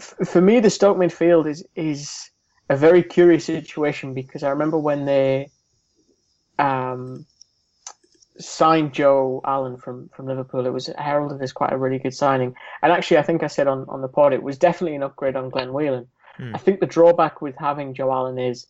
For 0.00 0.40
me, 0.40 0.60
the 0.60 0.70
Stoke 0.70 0.96
midfield 0.96 1.48
is 1.48 1.64
is 1.74 2.30
a 2.68 2.76
very 2.76 3.02
curious 3.02 3.44
situation 3.44 4.14
because 4.14 4.42
I 4.42 4.50
remember 4.50 4.78
when 4.78 5.04
they 5.04 5.50
um, 6.58 7.26
signed 8.38 8.92
Joe 8.92 9.40
Allen 9.44 9.76
from, 9.76 10.08
from 10.14 10.26
Liverpool, 10.26 10.66
it 10.66 10.72
was 10.72 10.86
heralded 10.98 11.42
as 11.42 11.52
quite 11.52 11.72
a 11.72 11.78
really 11.78 11.98
good 11.98 12.14
signing. 12.14 12.54
And 12.82 12.92
actually, 12.92 13.18
I 13.18 13.22
think 13.22 13.42
I 13.42 13.48
said 13.48 13.66
on, 13.66 13.86
on 13.88 14.00
the 14.00 14.08
pod, 14.08 14.32
it 14.32 14.42
was 14.42 14.58
definitely 14.58 14.96
an 14.96 15.02
upgrade 15.02 15.36
on 15.36 15.50
Glenn 15.50 15.72
Whelan. 15.72 16.06
Hmm. 16.36 16.54
I 16.54 16.58
think 16.58 16.80
the 16.80 16.86
drawback 16.86 17.42
with 17.42 17.56
having 17.56 17.94
Joe 17.94 18.12
Allen 18.12 18.38
is 18.38 18.66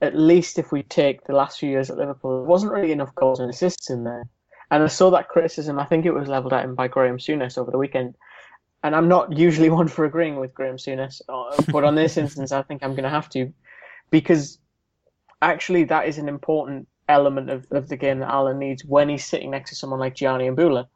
at 0.00 0.16
least 0.16 0.58
if 0.58 0.72
we 0.72 0.82
take 0.82 1.24
the 1.24 1.32
last 1.32 1.58
few 1.58 1.70
years 1.70 1.90
at 1.90 1.96
Liverpool, 1.96 2.38
there 2.38 2.48
wasn't 2.48 2.72
really 2.72 2.92
enough 2.92 3.14
goals 3.14 3.40
and 3.40 3.50
assists 3.50 3.88
in 3.88 4.04
there. 4.04 4.24
And 4.70 4.82
I 4.82 4.88
saw 4.88 5.10
that 5.10 5.28
criticism, 5.28 5.78
I 5.78 5.84
think 5.84 6.04
it 6.04 6.12
was 6.12 6.28
levelled 6.28 6.52
at 6.52 6.64
him 6.64 6.74
by 6.74 6.88
Graham 6.88 7.18
Souness 7.18 7.58
over 7.58 7.70
the 7.70 7.78
weekend. 7.78 8.14
And 8.82 8.96
I'm 8.96 9.08
not 9.08 9.36
usually 9.36 9.70
one 9.78 9.88
for 9.88 10.04
agreeing 10.04 10.36
with 10.36 10.54
Graham 10.54 10.76
Souness, 10.76 11.20
uh, 11.28 11.60
but 11.70 11.84
on 11.84 11.94
this 11.94 12.16
instance, 12.22 12.52
I 12.52 12.62
think 12.62 12.82
I'm 12.82 12.92
going 12.92 13.04
to 13.04 13.10
have 13.10 13.28
to. 13.30 13.52
Because 14.10 14.58
actually, 15.40 15.84
that 15.84 16.06
is 16.06 16.18
an 16.18 16.28
important 16.28 16.88
element 17.08 17.50
of, 17.50 17.66
of 17.70 17.88
the 17.88 17.96
game 17.96 18.20
that 18.20 18.30
Allen 18.30 18.58
needs 18.58 18.84
when 18.84 19.08
he's 19.08 19.24
sitting 19.24 19.50
next 19.50 19.70
to 19.70 19.76
someone 19.76 20.00
like 20.00 20.14
Gianni 20.14 20.48
Imbula. 20.48 20.86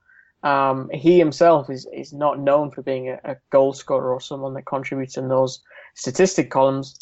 Um, 0.43 0.88
he 0.93 1.19
himself 1.19 1.71
is, 1.71 1.88
is 1.93 2.12
not 2.12 2.38
known 2.38 2.71
for 2.71 2.83
being 2.83 3.09
a, 3.09 3.19
a 3.25 3.37
goal 3.50 3.73
scorer 3.73 4.12
or 4.12 4.21
someone 4.21 4.55
that 4.55 4.66
contributes 4.66 5.16
in 5.16 5.28
those 5.28 5.61
statistic 5.95 6.50
columns. 6.50 6.99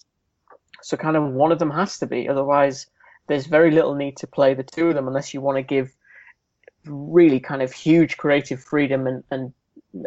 So 0.83 0.97
kind 0.97 1.17
of 1.17 1.25
one 1.25 1.53
of 1.53 1.59
them 1.59 1.71
has 1.71 1.99
to 1.99 2.07
be. 2.07 2.29
Otherwise, 2.29 2.87
there's 3.27 3.47
very 3.47 3.71
little 3.71 3.95
need 3.95 4.17
to 4.19 4.27
play 4.27 4.55
the 4.55 4.63
two 4.63 4.89
of 4.89 4.95
them 4.95 5.09
unless 5.09 5.35
you 5.35 5.41
want 5.41 5.57
to 5.57 5.63
give 5.63 5.95
really 6.85 7.41
kind 7.41 7.63
of 7.63 7.73
huge 7.73 8.17
creative 8.17 8.63
freedom 8.63 9.07
and, 9.07 9.25
and 9.31 9.53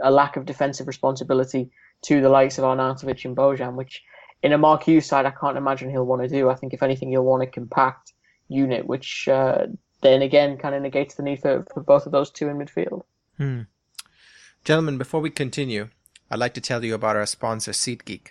a 0.01 0.11
lack 0.11 0.37
of 0.37 0.45
defensive 0.45 0.87
responsibility 0.87 1.69
to 2.03 2.21
the 2.21 2.29
likes 2.29 2.57
of 2.57 2.63
Arnautovic 2.63 3.25
and 3.25 3.35
Bojan, 3.35 3.75
which 3.75 4.03
in 4.43 4.53
a 4.53 4.57
Mark 4.57 4.83
Hughes 4.83 5.05
side, 5.05 5.25
I 5.25 5.31
can't 5.31 5.57
imagine 5.57 5.89
he'll 5.89 6.05
want 6.05 6.21
to 6.21 6.27
do. 6.27 6.49
I 6.49 6.55
think 6.55 6.73
if 6.73 6.83
anything, 6.83 7.09
he'll 7.09 7.23
want 7.23 7.43
a 7.43 7.47
compact 7.47 8.13
unit, 8.47 8.85
which 8.85 9.27
uh, 9.27 9.67
then 10.01 10.21
again 10.21 10.57
kind 10.57 10.75
of 10.75 10.81
negates 10.81 11.15
the 11.15 11.23
need 11.23 11.41
for, 11.41 11.65
for 11.73 11.81
both 11.81 12.05
of 12.05 12.11
those 12.11 12.29
two 12.29 12.47
in 12.47 12.57
midfield. 12.57 13.03
Hmm. 13.37 13.61
Gentlemen, 14.63 14.97
before 14.97 15.21
we 15.21 15.29
continue, 15.29 15.89
I'd 16.29 16.39
like 16.39 16.53
to 16.55 16.61
tell 16.61 16.83
you 16.83 16.93
about 16.93 17.15
our 17.15 17.25
sponsor, 17.25 17.71
SeatGeek. 17.71 18.27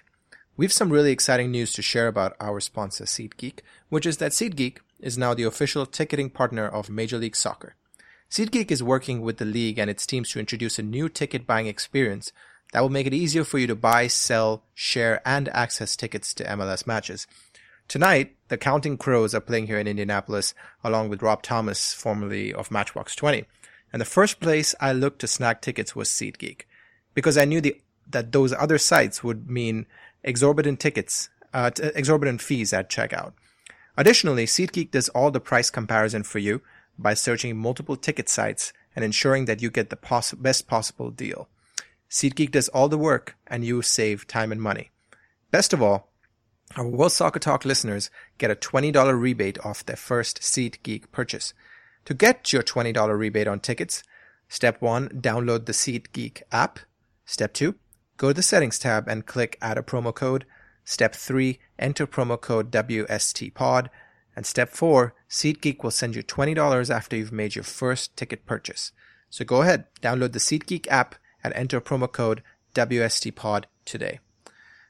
We 0.57 0.64
have 0.64 0.73
some 0.73 0.90
really 0.90 1.12
exciting 1.12 1.51
news 1.51 1.73
to 1.75 1.83
share 1.83 2.09
about 2.09 2.37
our 2.40 2.61
sponsor 2.61 3.05
SeatGeek, 3.05 3.61
which 3.88 4.07
is 4.07 4.19
that 4.19 4.33
SeatGeek 4.33 4.79
is 5.01 5.19
now 5.19 5.35
the 5.35 5.45
official 5.45 5.87
ticketing 5.87 6.31
partner 6.31 6.66
of 6.66 6.88
Major 6.88 7.19
League 7.19 7.37
Soccer. 7.37 7.75
SeatGeek 8.31 8.71
is 8.71 8.83
working 8.83 9.21
with 9.21 9.39
the 9.39 9.45
league 9.45 9.79
and 9.79 9.89
its 9.89 10.05
teams 10.05 10.31
to 10.31 10.41
introduce 10.41 10.79
a 10.79 10.83
new 10.83 11.09
ticket 11.09 11.47
buying 11.47 11.67
experience 11.67 12.33
that 12.73 12.81
will 12.81 12.89
make 12.89 13.07
it 13.07 13.15
easier 13.15 13.45
for 13.45 13.59
you 13.59 13.67
to 13.69 13.77
buy, 13.77 14.09
sell, 14.09 14.65
share, 14.75 15.23
and 15.25 15.49
access 15.51 15.95
tickets 15.97 16.35
to 16.35 16.45
MLS 16.45 16.87
matches. 16.87 17.27
Tonight, 17.87 18.35
the 18.49 18.57
Counting 18.57 18.99
Crows 18.99 19.33
are 19.33 19.41
playing 19.41 19.69
here 19.69 19.79
in 19.79 19.87
Indianapolis 19.87 20.55
along 20.83 21.09
with 21.09 21.23
Rob 21.23 21.43
Thomas, 21.43 21.93
formerly 21.93 22.53
of 22.53 22.73
Matchbox 22.73 23.15
20. 23.15 23.45
And 23.93 24.01
the 24.01 24.07
first 24.07 24.41
place 24.41 24.75
I 24.81 24.93
looked 24.93 25.21
to 25.21 25.29
snag 25.29 25.61
tickets 25.61 25.95
was 25.95 26.09
SeatGeek 26.09 26.62
because 27.15 27.39
I 27.39 27.45
knew 27.45 27.61
the, 27.61 27.81
that 28.11 28.33
those 28.33 28.53
other 28.53 28.77
sites 28.77 29.23
would 29.23 29.49
mean 29.49 29.87
exorbitant 30.25 30.81
tickets, 30.81 31.29
uh, 31.55 31.71
t- 31.71 31.85
exorbitant 31.95 32.43
fees 32.43 32.73
at 32.73 32.91
checkout. 32.91 33.35
Additionally, 33.97 34.47
SeatGeek 34.47 34.91
does 34.91 35.09
all 35.11 35.31
the 35.31 35.41
price 35.41 35.71
comparison 35.71 36.25
for 36.25 36.41
you 36.41 36.61
by 36.99 37.15
searching 37.15 37.57
multiple 37.57 37.97
ticket 37.97 38.29
sites 38.29 38.73
and 38.95 39.05
ensuring 39.05 39.45
that 39.45 39.61
you 39.61 39.71
get 39.71 39.91
the 39.91 40.35
best 40.39 40.67
possible 40.67 41.11
deal. 41.11 41.49
SeatGeek 42.11 42.51
does 42.51 42.69
all 42.69 42.89
the 42.89 42.99
work 42.99 43.37
and 43.47 43.65
you 43.65 43.83
save 43.83 44.27
time 44.27 44.53
and 44.53 44.63
money. 44.63 44.91
Best 45.51 45.73
of 45.73 45.83
all, 45.83 46.09
our 46.77 46.87
World 46.87 47.13
Soccer 47.13 47.39
Talk 47.39 47.65
listeners 47.65 48.11
get 48.39 48.51
a 48.51 48.57
$20 48.57 49.21
rebate 49.21 49.59
off 49.65 49.85
their 49.85 49.97
first 49.97 50.41
SeatGeek 50.41 51.11
purchase. 51.13 51.55
To 52.07 52.15
get 52.15 52.53
your 52.53 52.63
$20 52.63 53.19
rebate 53.19 53.49
on 53.49 53.61
tickets, 53.61 54.03
step 54.49 54.81
1, 54.81 55.09
download 55.21 55.67
the 55.67 55.73
SeatGeek 55.73 56.43
app. 56.53 56.81
Step 57.25 57.53
2, 57.55 57.75
Go 58.17 58.29
to 58.29 58.35
the 58.35 58.43
Settings 58.43 58.79
tab 58.79 59.09
and 59.09 59.27
click 59.27 59.59
Add 59.61 59.77
a 59.77 59.83
promo 59.83 60.15
code. 60.15 60.47
Step 60.85 61.15
3, 61.15 61.59
enter 61.79 62.07
promo 62.07 62.41
code 62.41 62.71
WSTPOD. 62.71 63.89
And 64.37 64.44
step 64.44 64.68
4, 64.70 65.14
SeatGeek 65.31 65.83
will 65.83 65.90
send 65.90 66.14
you 66.14 66.22
$20 66.22 66.94
after 66.94 67.16
you've 67.16 67.33
made 67.33 67.55
your 67.55 67.64
first 67.64 68.16
ticket 68.16 68.44
purchase. 68.44 68.92
So 69.31 69.44
go 69.44 69.62
ahead, 69.62 69.87
download 70.03 70.33
the 70.33 70.38
SeatGeek 70.38 70.87
app 70.88 71.14
and 71.42 71.55
enter 71.55 71.81
promo 71.81 72.11
code 72.12 72.42
WSTPOD 72.75 73.64
today. 73.87 74.20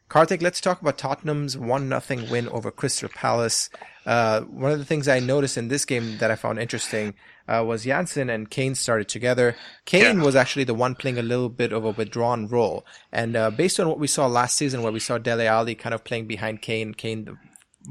Kartik, 0.09 0.41
let's 0.41 0.61
talk 0.61 0.81
about 0.81 0.99
Tottenham's 0.99 1.59
1 1.59 2.01
0 2.01 2.31
win 2.31 2.49
over 2.49 2.71
Crystal 2.71 3.09
Palace. 3.09 3.71
Uh, 4.05 4.43
one 4.43 4.71
of 4.71 4.79
the 4.79 4.85
things 4.85 5.09
I 5.09 5.19
noticed 5.19 5.57
in 5.57 5.67
this 5.67 5.85
game 5.85 6.19
that 6.19 6.31
I 6.31 6.37
found 6.37 6.61
interesting 6.61 7.15
uh, 7.49 7.65
was 7.67 7.85
Janssen 7.85 8.31
and 8.31 8.49
Kane 8.49 8.77
started 8.77 9.09
together. 9.09 9.57
Kane 9.85 10.19
yeah. 10.19 10.25
was 10.25 10.37
actually 10.37 10.63
the 10.63 10.75
one 10.75 10.95
playing 10.95 11.19
a 11.19 11.23
little 11.23 11.49
bit 11.49 11.73
of 11.73 11.85
a 11.85 11.91
withdrawn 11.91 12.47
role. 12.47 12.87
And 13.13 13.35
uh, 13.35 13.51
based 13.51 13.81
on 13.81 13.89
what 13.89 13.99
we 13.99 14.07
saw 14.07 14.27
last 14.27 14.57
season, 14.57 14.83
where 14.83 14.93
we 14.93 15.01
saw 15.01 15.19
Dele 15.19 15.49
Alli 15.49 15.75
kind 15.75 15.95
of 15.95 16.05
playing 16.05 16.27
behind 16.29 16.63
Kane, 16.63 16.95
Kane 16.95 17.25
the 17.25 17.37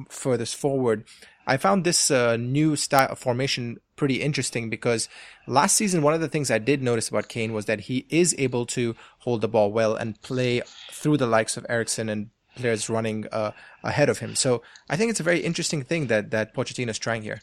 furthest 0.07 0.55
forward, 0.55 1.03
I 1.47 1.57
found 1.57 1.83
this 1.83 2.09
uh, 2.09 2.37
new 2.37 2.75
style 2.75 3.09
of 3.11 3.19
formation 3.19 3.77
pretty 3.95 4.21
interesting 4.21 4.69
because 4.69 5.07
last 5.47 5.75
season, 5.75 6.01
one 6.01 6.13
of 6.13 6.21
the 6.21 6.27
things 6.27 6.51
I 6.51 6.57
did 6.57 6.81
notice 6.81 7.09
about 7.09 7.29
Kane 7.29 7.53
was 7.53 7.65
that 7.65 7.81
he 7.81 8.05
is 8.09 8.35
able 8.37 8.65
to 8.67 8.95
hold 9.19 9.41
the 9.41 9.47
ball 9.47 9.71
well 9.71 9.95
and 9.95 10.21
play 10.21 10.61
through 10.91 11.17
the 11.17 11.27
likes 11.27 11.57
of 11.57 11.65
Eriksen 11.69 12.09
and 12.09 12.29
players 12.55 12.89
running 12.89 13.27
uh, 13.31 13.51
ahead 13.83 14.09
of 14.09 14.19
him. 14.19 14.35
So 14.35 14.61
I 14.89 14.95
think 14.95 15.11
it's 15.11 15.19
a 15.19 15.23
very 15.23 15.39
interesting 15.39 15.83
thing 15.83 16.07
that, 16.07 16.31
that 16.31 16.53
Pochettino 16.53 16.89
is 16.89 16.99
trying 16.99 17.21
here. 17.21 17.41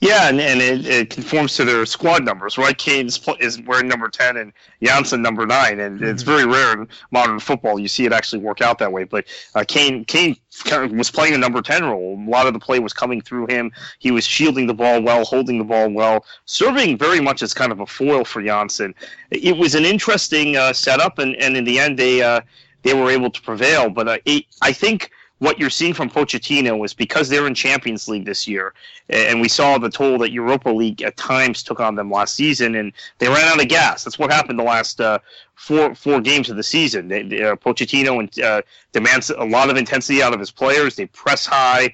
Yeah, 0.00 0.28
and, 0.28 0.40
and 0.40 0.60
it, 0.60 0.86
it, 0.86 1.10
conforms 1.10 1.56
to 1.56 1.64
their 1.64 1.86
squad 1.86 2.24
numbers, 2.24 2.58
right? 2.58 2.76
Kane 2.76 3.06
is 3.06 3.62
wearing 3.62 3.88
number 3.88 4.08
10 4.08 4.36
and 4.36 4.52
Janssen 4.82 5.22
number 5.22 5.46
9, 5.46 5.80
and 5.80 5.96
mm-hmm. 5.96 6.04
it's 6.04 6.22
very 6.22 6.44
rare 6.44 6.72
in 6.72 6.88
modern 7.10 7.38
football 7.38 7.78
you 7.78 7.88
see 7.88 8.04
it 8.04 8.12
actually 8.12 8.40
work 8.40 8.60
out 8.60 8.78
that 8.78 8.92
way. 8.92 9.04
But 9.04 9.24
uh, 9.54 9.64
Kane, 9.66 10.04
Kane 10.04 10.36
kind 10.64 10.84
of 10.84 10.92
was 10.92 11.10
playing 11.10 11.34
a 11.34 11.38
number 11.38 11.62
10 11.62 11.84
role. 11.84 12.18
A 12.18 12.30
lot 12.30 12.46
of 12.46 12.52
the 12.52 12.58
play 12.58 12.80
was 12.80 12.92
coming 12.92 13.20
through 13.22 13.46
him. 13.46 13.72
He 13.98 14.10
was 14.10 14.26
shielding 14.26 14.66
the 14.66 14.74
ball 14.74 15.00
well, 15.00 15.24
holding 15.24 15.58
the 15.58 15.64
ball 15.64 15.88
well, 15.88 16.26
serving 16.44 16.98
very 16.98 17.20
much 17.20 17.42
as 17.42 17.54
kind 17.54 17.72
of 17.72 17.80
a 17.80 17.86
foil 17.86 18.24
for 18.24 18.42
Janssen. 18.42 18.94
It 19.30 19.56
was 19.56 19.74
an 19.74 19.84
interesting 19.84 20.56
uh, 20.56 20.72
setup, 20.72 21.18
and, 21.18 21.36
and 21.36 21.56
in 21.56 21.64
the 21.64 21.78
end, 21.78 21.98
they, 21.98 22.22
uh, 22.22 22.40
they 22.82 22.94
were 22.94 23.10
able 23.10 23.30
to 23.30 23.40
prevail. 23.40 23.88
But 23.88 24.08
uh, 24.08 24.18
it, 24.24 24.44
I 24.60 24.72
think– 24.72 25.10
what 25.44 25.58
you're 25.58 25.70
seeing 25.70 25.92
from 25.92 26.08
Pochettino 26.08 26.84
is 26.84 26.94
because 26.94 27.28
they're 27.28 27.46
in 27.46 27.54
Champions 27.54 28.08
League 28.08 28.24
this 28.24 28.48
year, 28.48 28.72
and 29.10 29.40
we 29.40 29.48
saw 29.48 29.76
the 29.76 29.90
toll 29.90 30.16
that 30.18 30.32
Europa 30.32 30.70
League 30.70 31.02
at 31.02 31.16
times 31.18 31.62
took 31.62 31.80
on 31.80 31.94
them 31.94 32.10
last 32.10 32.34
season, 32.34 32.74
and 32.74 32.92
they 33.18 33.28
ran 33.28 33.44
out 33.44 33.60
of 33.60 33.68
gas. 33.68 34.04
That's 34.04 34.18
what 34.18 34.32
happened 34.32 34.58
the 34.58 34.64
last 34.64 35.00
uh, 35.00 35.18
four 35.54 35.94
four 35.94 36.20
games 36.20 36.48
of 36.48 36.56
the 36.56 36.62
season. 36.62 37.08
They, 37.08 37.22
they, 37.22 37.42
uh, 37.42 37.56
Pochettino 37.56 38.42
uh, 38.42 38.62
demands 38.92 39.30
a 39.30 39.44
lot 39.44 39.68
of 39.68 39.76
intensity 39.76 40.22
out 40.22 40.32
of 40.32 40.40
his 40.40 40.50
players. 40.50 40.96
They 40.96 41.06
press 41.06 41.44
high. 41.44 41.92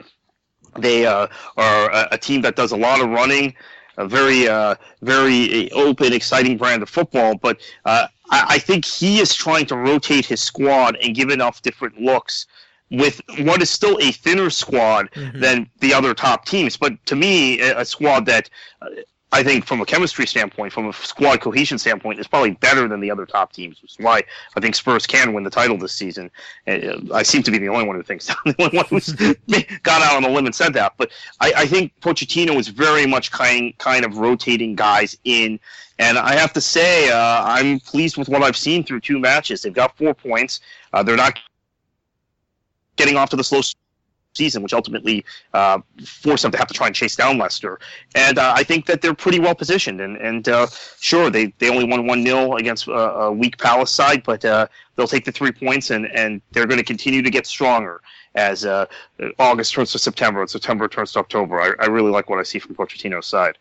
They 0.78 1.04
uh, 1.04 1.26
are 1.56 1.90
a, 1.90 2.08
a, 2.12 2.18
team 2.18 2.42
that 2.42 2.54
does 2.54 2.70
a 2.70 2.76
lot 2.76 3.00
of 3.00 3.10
running. 3.10 3.54
A 3.96 4.06
very, 4.06 4.48
uh, 4.48 4.76
very 5.02 5.70
open, 5.72 6.12
exciting 6.12 6.56
brand 6.56 6.82
of 6.82 6.88
football. 6.88 7.34
But 7.36 7.60
uh, 7.84 8.06
I, 8.30 8.44
I 8.50 8.58
think 8.58 8.84
he 8.84 9.18
is 9.18 9.34
trying 9.34 9.66
to 9.66 9.76
rotate 9.76 10.24
his 10.24 10.40
squad 10.40 10.96
and 11.02 11.14
give 11.14 11.30
enough 11.30 11.60
different 11.60 12.00
looks 12.00 12.46
with 12.90 13.20
what 13.38 13.62
is 13.62 13.70
still 13.70 13.98
a 14.00 14.12
thinner 14.12 14.50
squad 14.50 15.10
mm-hmm. 15.12 15.40
than 15.40 15.70
the 15.78 15.94
other 15.94 16.14
top 16.14 16.44
teams. 16.44 16.76
But 16.76 17.04
to 17.06 17.16
me, 17.16 17.60
a, 17.60 17.84
squad 17.84 18.26
that 18.26 18.50
uh, 18.82 18.88
I 19.32 19.44
think, 19.44 19.64
from 19.64 19.80
a 19.80 19.86
chemistry 19.86 20.26
standpoint, 20.26 20.72
from 20.72 20.88
a 20.88 20.92
squad 20.92 21.40
cohesion 21.40 21.78
standpoint, 21.78 22.18
is 22.18 22.26
probably 22.26 22.52
better 22.52 22.88
than 22.88 22.98
the 22.98 23.12
other 23.12 23.26
top 23.26 23.52
teams. 23.52 23.80
Which 23.80 23.92
is 23.92 23.98
why 23.98 24.22
I 24.56 24.60
think 24.60 24.74
Spurs 24.74 25.06
can 25.06 25.32
win 25.32 25.44
the 25.44 25.50
title 25.50 25.78
this 25.78 25.92
season. 25.92 26.32
Uh, 26.66 26.96
I 27.14 27.22
seem 27.22 27.44
to 27.44 27.50
be 27.50 27.58
the 27.58 27.68
only 27.68 27.86
one 27.86 27.94
who 27.94 28.02
thinks 28.02 28.26
the 28.44 28.54
only 28.58 28.76
one 28.76 28.86
who's 28.86 29.12
got 29.82 30.02
out 30.02 30.16
on 30.16 30.24
a 30.24 30.28
limb 30.28 30.46
and 30.46 30.54
said 30.54 30.74
that. 30.74 30.94
But 30.96 31.12
I, 31.40 31.52
I 31.58 31.66
think 31.66 31.92
Pochettino 32.00 32.58
is 32.58 32.68
very 32.68 33.06
much 33.06 33.30
kind 33.30 33.76
kind 33.78 34.04
of 34.04 34.18
rotating 34.18 34.74
guys 34.74 35.16
in. 35.24 35.60
And 36.00 36.18
I 36.18 36.34
have 36.34 36.52
to 36.54 36.62
say, 36.62 37.10
uh, 37.10 37.44
I'm 37.44 37.78
pleased 37.78 38.16
with 38.16 38.28
what 38.28 38.42
I've 38.42 38.56
seen 38.56 38.84
through 38.84 39.00
two 39.00 39.18
matches. 39.18 39.62
They've 39.62 39.72
got 39.72 39.96
four 39.98 40.14
points. 40.14 40.60
Uh, 40.94 41.02
they're 41.02 41.16
not 41.16 41.38
getting 43.00 43.16
off 43.16 43.30
to 43.30 43.36
the 43.36 43.44
slow 43.44 43.62
season, 44.34 44.62
which 44.62 44.72
ultimately 44.72 45.24
uh, 45.54 45.78
forced 46.04 46.42
them 46.42 46.52
to 46.52 46.58
have 46.58 46.68
to 46.68 46.74
try 46.74 46.86
and 46.86 46.94
chase 46.94 47.16
down 47.16 47.38
Leicester. 47.38 47.80
And 48.14 48.38
uh, 48.38 48.52
I 48.56 48.62
think 48.62 48.86
that 48.86 49.02
they're 49.02 49.14
pretty 49.14 49.40
well 49.40 49.54
positioned. 49.54 50.00
And, 50.00 50.16
and 50.18 50.48
uh, 50.48 50.66
sure, 51.00 51.30
they, 51.30 51.46
they 51.58 51.68
only 51.68 51.84
won 51.84 52.06
1 52.06 52.24
0 52.24 52.54
against 52.56 52.86
a, 52.88 52.92
a, 52.92 53.32
weak 53.32 53.58
Palace 53.58 53.90
side, 53.90 54.22
but 54.24 54.44
uh, 54.44 54.66
they'll 54.96 55.08
take 55.08 55.24
the 55.24 55.32
three 55.32 55.52
points 55.52 55.90
and, 55.90 56.06
and 56.14 56.40
they're 56.52 56.66
going 56.66 56.78
to 56.78 56.84
continue 56.84 57.22
to 57.22 57.30
get 57.30 57.46
stronger 57.46 58.00
as 58.34 58.64
uh, 58.64 58.86
August 59.38 59.74
turns 59.74 59.90
to 59.92 59.98
September 59.98 60.40
and 60.40 60.50
September 60.50 60.86
turns 60.86 61.12
to 61.12 61.18
October. 61.18 61.60
I, 61.60 61.72
I 61.80 61.86
really 61.86 62.10
like 62.10 62.30
what 62.30 62.38
I 62.38 62.44
see 62.44 62.60
from 62.60 62.76
Pochettino's 62.76 63.26
side. 63.26 63.58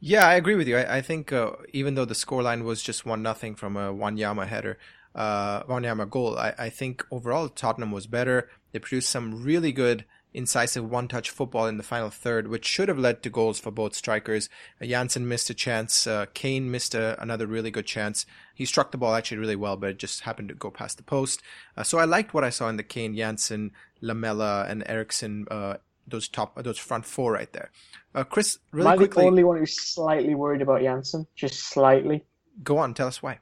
Yeah, 0.00 0.26
I 0.26 0.34
agree 0.34 0.54
with 0.54 0.68
you. 0.68 0.78
I, 0.78 0.98
I 0.98 1.00
think 1.02 1.32
uh, 1.32 1.52
even 1.72 1.94
though 1.94 2.04
the 2.04 2.14
scoreline 2.14 2.62
was 2.62 2.82
just 2.82 3.04
one 3.04 3.20
nothing 3.20 3.54
from 3.56 3.76
a 3.76 3.92
Wanyama 3.92 4.46
header, 4.46 4.78
uh, 5.14 5.62
Wanyama 5.64 6.08
goal, 6.08 6.38
I, 6.38 6.54
I 6.58 6.68
think 6.70 7.04
overall 7.10 7.48
Tottenham 7.48 7.92
was 7.92 8.06
better. 8.06 8.48
They 8.72 8.78
produced 8.78 9.10
some 9.10 9.42
really 9.42 9.72
good 9.72 10.04
incisive 10.34 10.88
one-touch 10.88 11.30
football 11.30 11.66
in 11.66 11.78
the 11.78 11.82
final 11.82 12.10
third, 12.10 12.48
which 12.48 12.66
should 12.66 12.88
have 12.88 12.98
led 12.98 13.22
to 13.22 13.30
goals 13.30 13.58
for 13.58 13.70
both 13.70 13.94
strikers. 13.94 14.48
Uh, 14.80 14.86
Janssen 14.86 15.26
missed 15.26 15.50
a 15.50 15.54
chance. 15.54 16.06
Uh, 16.06 16.26
Kane 16.34 16.70
missed 16.70 16.94
a, 16.94 17.20
another 17.20 17.46
really 17.46 17.70
good 17.70 17.86
chance. 17.86 18.26
He 18.54 18.64
struck 18.64 18.92
the 18.92 18.98
ball 18.98 19.14
actually 19.14 19.38
really 19.38 19.56
well, 19.56 19.76
but 19.76 19.90
it 19.90 19.98
just 19.98 20.20
happened 20.20 20.50
to 20.50 20.54
go 20.54 20.70
past 20.70 20.96
the 20.96 21.02
post. 21.02 21.42
Uh, 21.76 21.82
so 21.82 21.98
I 21.98 22.04
liked 22.04 22.34
what 22.34 22.44
I 22.44 22.50
saw 22.50 22.68
in 22.68 22.76
the 22.76 22.82
Kane, 22.82 23.16
Janssen, 23.16 23.72
Lamela, 24.00 24.66
and 24.68 24.84
Eriksen. 24.86 25.46
Uh, 25.50 25.76
those 26.06 26.28
top, 26.28 26.62
those 26.62 26.78
front 26.78 27.04
four 27.04 27.32
right 27.32 27.52
there. 27.52 27.70
Uh, 28.14 28.24
Chris, 28.24 28.58
really 28.72 28.86
Am 28.86 28.92
I 28.94 28.96
quickly. 28.96 29.24
the 29.24 29.28
only 29.28 29.44
one 29.44 29.58
who's 29.58 29.80
slightly 29.80 30.34
worried 30.34 30.62
about 30.62 30.80
Janssen? 30.82 31.26
Just 31.34 31.60
slightly. 31.68 32.24
Go 32.62 32.78
on, 32.78 32.94
tell 32.94 33.08
us 33.08 33.22
why. 33.22 33.38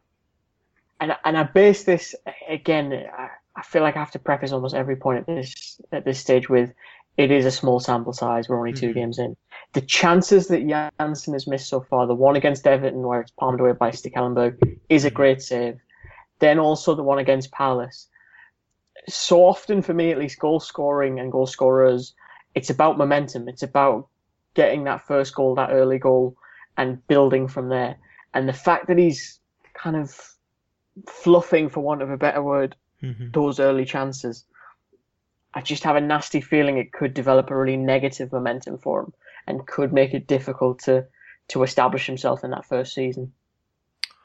And 1.00 1.16
and 1.24 1.36
I 1.36 1.42
base 1.44 1.84
this 1.84 2.14
again. 2.48 2.92
I, 2.92 3.28
I 3.54 3.62
feel 3.62 3.82
like 3.82 3.96
I 3.96 4.00
have 4.00 4.10
to 4.12 4.18
preface 4.18 4.52
almost 4.52 4.74
every 4.74 4.96
point 4.96 5.20
at 5.20 5.26
this 5.26 5.80
at 5.92 6.04
this 6.04 6.18
stage 6.18 6.48
with 6.48 6.72
it 7.16 7.30
is 7.30 7.46
a 7.46 7.50
small 7.50 7.80
sample 7.80 8.12
size. 8.12 8.48
We're 8.48 8.58
only 8.58 8.72
2 8.72 8.86
mm-hmm. 8.86 8.98
games 8.98 9.18
in. 9.18 9.36
The 9.72 9.80
chances 9.80 10.48
that 10.48 10.66
Janssen 10.66 11.32
has 11.32 11.46
missed 11.46 11.68
so 11.68 11.80
far, 11.80 12.06
the 12.06 12.14
one 12.14 12.36
against 12.36 12.66
Everton 12.66 13.06
where 13.06 13.20
it's 13.20 13.30
palmed 13.32 13.60
away 13.60 13.72
by 13.72 13.90
Stekelenburg, 13.90 14.78
is 14.88 15.04
a 15.04 15.10
great 15.10 15.42
save. 15.42 15.78
Then 16.38 16.58
also 16.58 16.94
the 16.94 17.02
one 17.02 17.18
against 17.18 17.52
Palace. 17.52 18.08
So 19.08 19.44
often 19.44 19.82
for 19.82 19.94
me, 19.94 20.10
at 20.10 20.18
least, 20.18 20.38
goal 20.38 20.60
scoring 20.60 21.20
and 21.20 21.32
goal 21.32 21.46
scorers, 21.46 22.14
it's 22.54 22.70
about 22.70 22.98
momentum. 22.98 23.48
It's 23.48 23.62
about 23.62 24.08
getting 24.54 24.84
that 24.84 25.06
first 25.06 25.34
goal, 25.34 25.54
that 25.54 25.70
early 25.70 25.98
goal, 25.98 26.36
and 26.76 27.06
building 27.06 27.48
from 27.48 27.68
there. 27.68 27.96
And 28.34 28.48
the 28.48 28.52
fact 28.52 28.88
that 28.88 28.98
he's 28.98 29.40
kind 29.74 29.96
of 29.96 30.35
fluffing, 31.08 31.68
for 31.68 31.80
want 31.80 32.02
of 32.02 32.10
a 32.10 32.16
better 32.16 32.42
word, 32.42 32.76
mm-hmm. 33.02 33.30
those 33.32 33.60
early 33.60 33.84
chances. 33.84 34.44
I 35.54 35.62
just 35.62 35.84
have 35.84 35.96
a 35.96 36.00
nasty 36.00 36.40
feeling 36.40 36.76
it 36.76 36.92
could 36.92 37.14
develop 37.14 37.50
a 37.50 37.56
really 37.56 37.76
negative 37.76 38.32
momentum 38.32 38.78
for 38.78 39.02
him 39.02 39.12
and 39.46 39.66
could 39.66 39.92
make 39.92 40.14
it 40.14 40.26
difficult 40.26 40.80
to 40.80 41.06
to 41.48 41.62
establish 41.62 42.06
himself 42.06 42.42
in 42.42 42.50
that 42.50 42.66
first 42.66 42.92
season. 42.92 43.32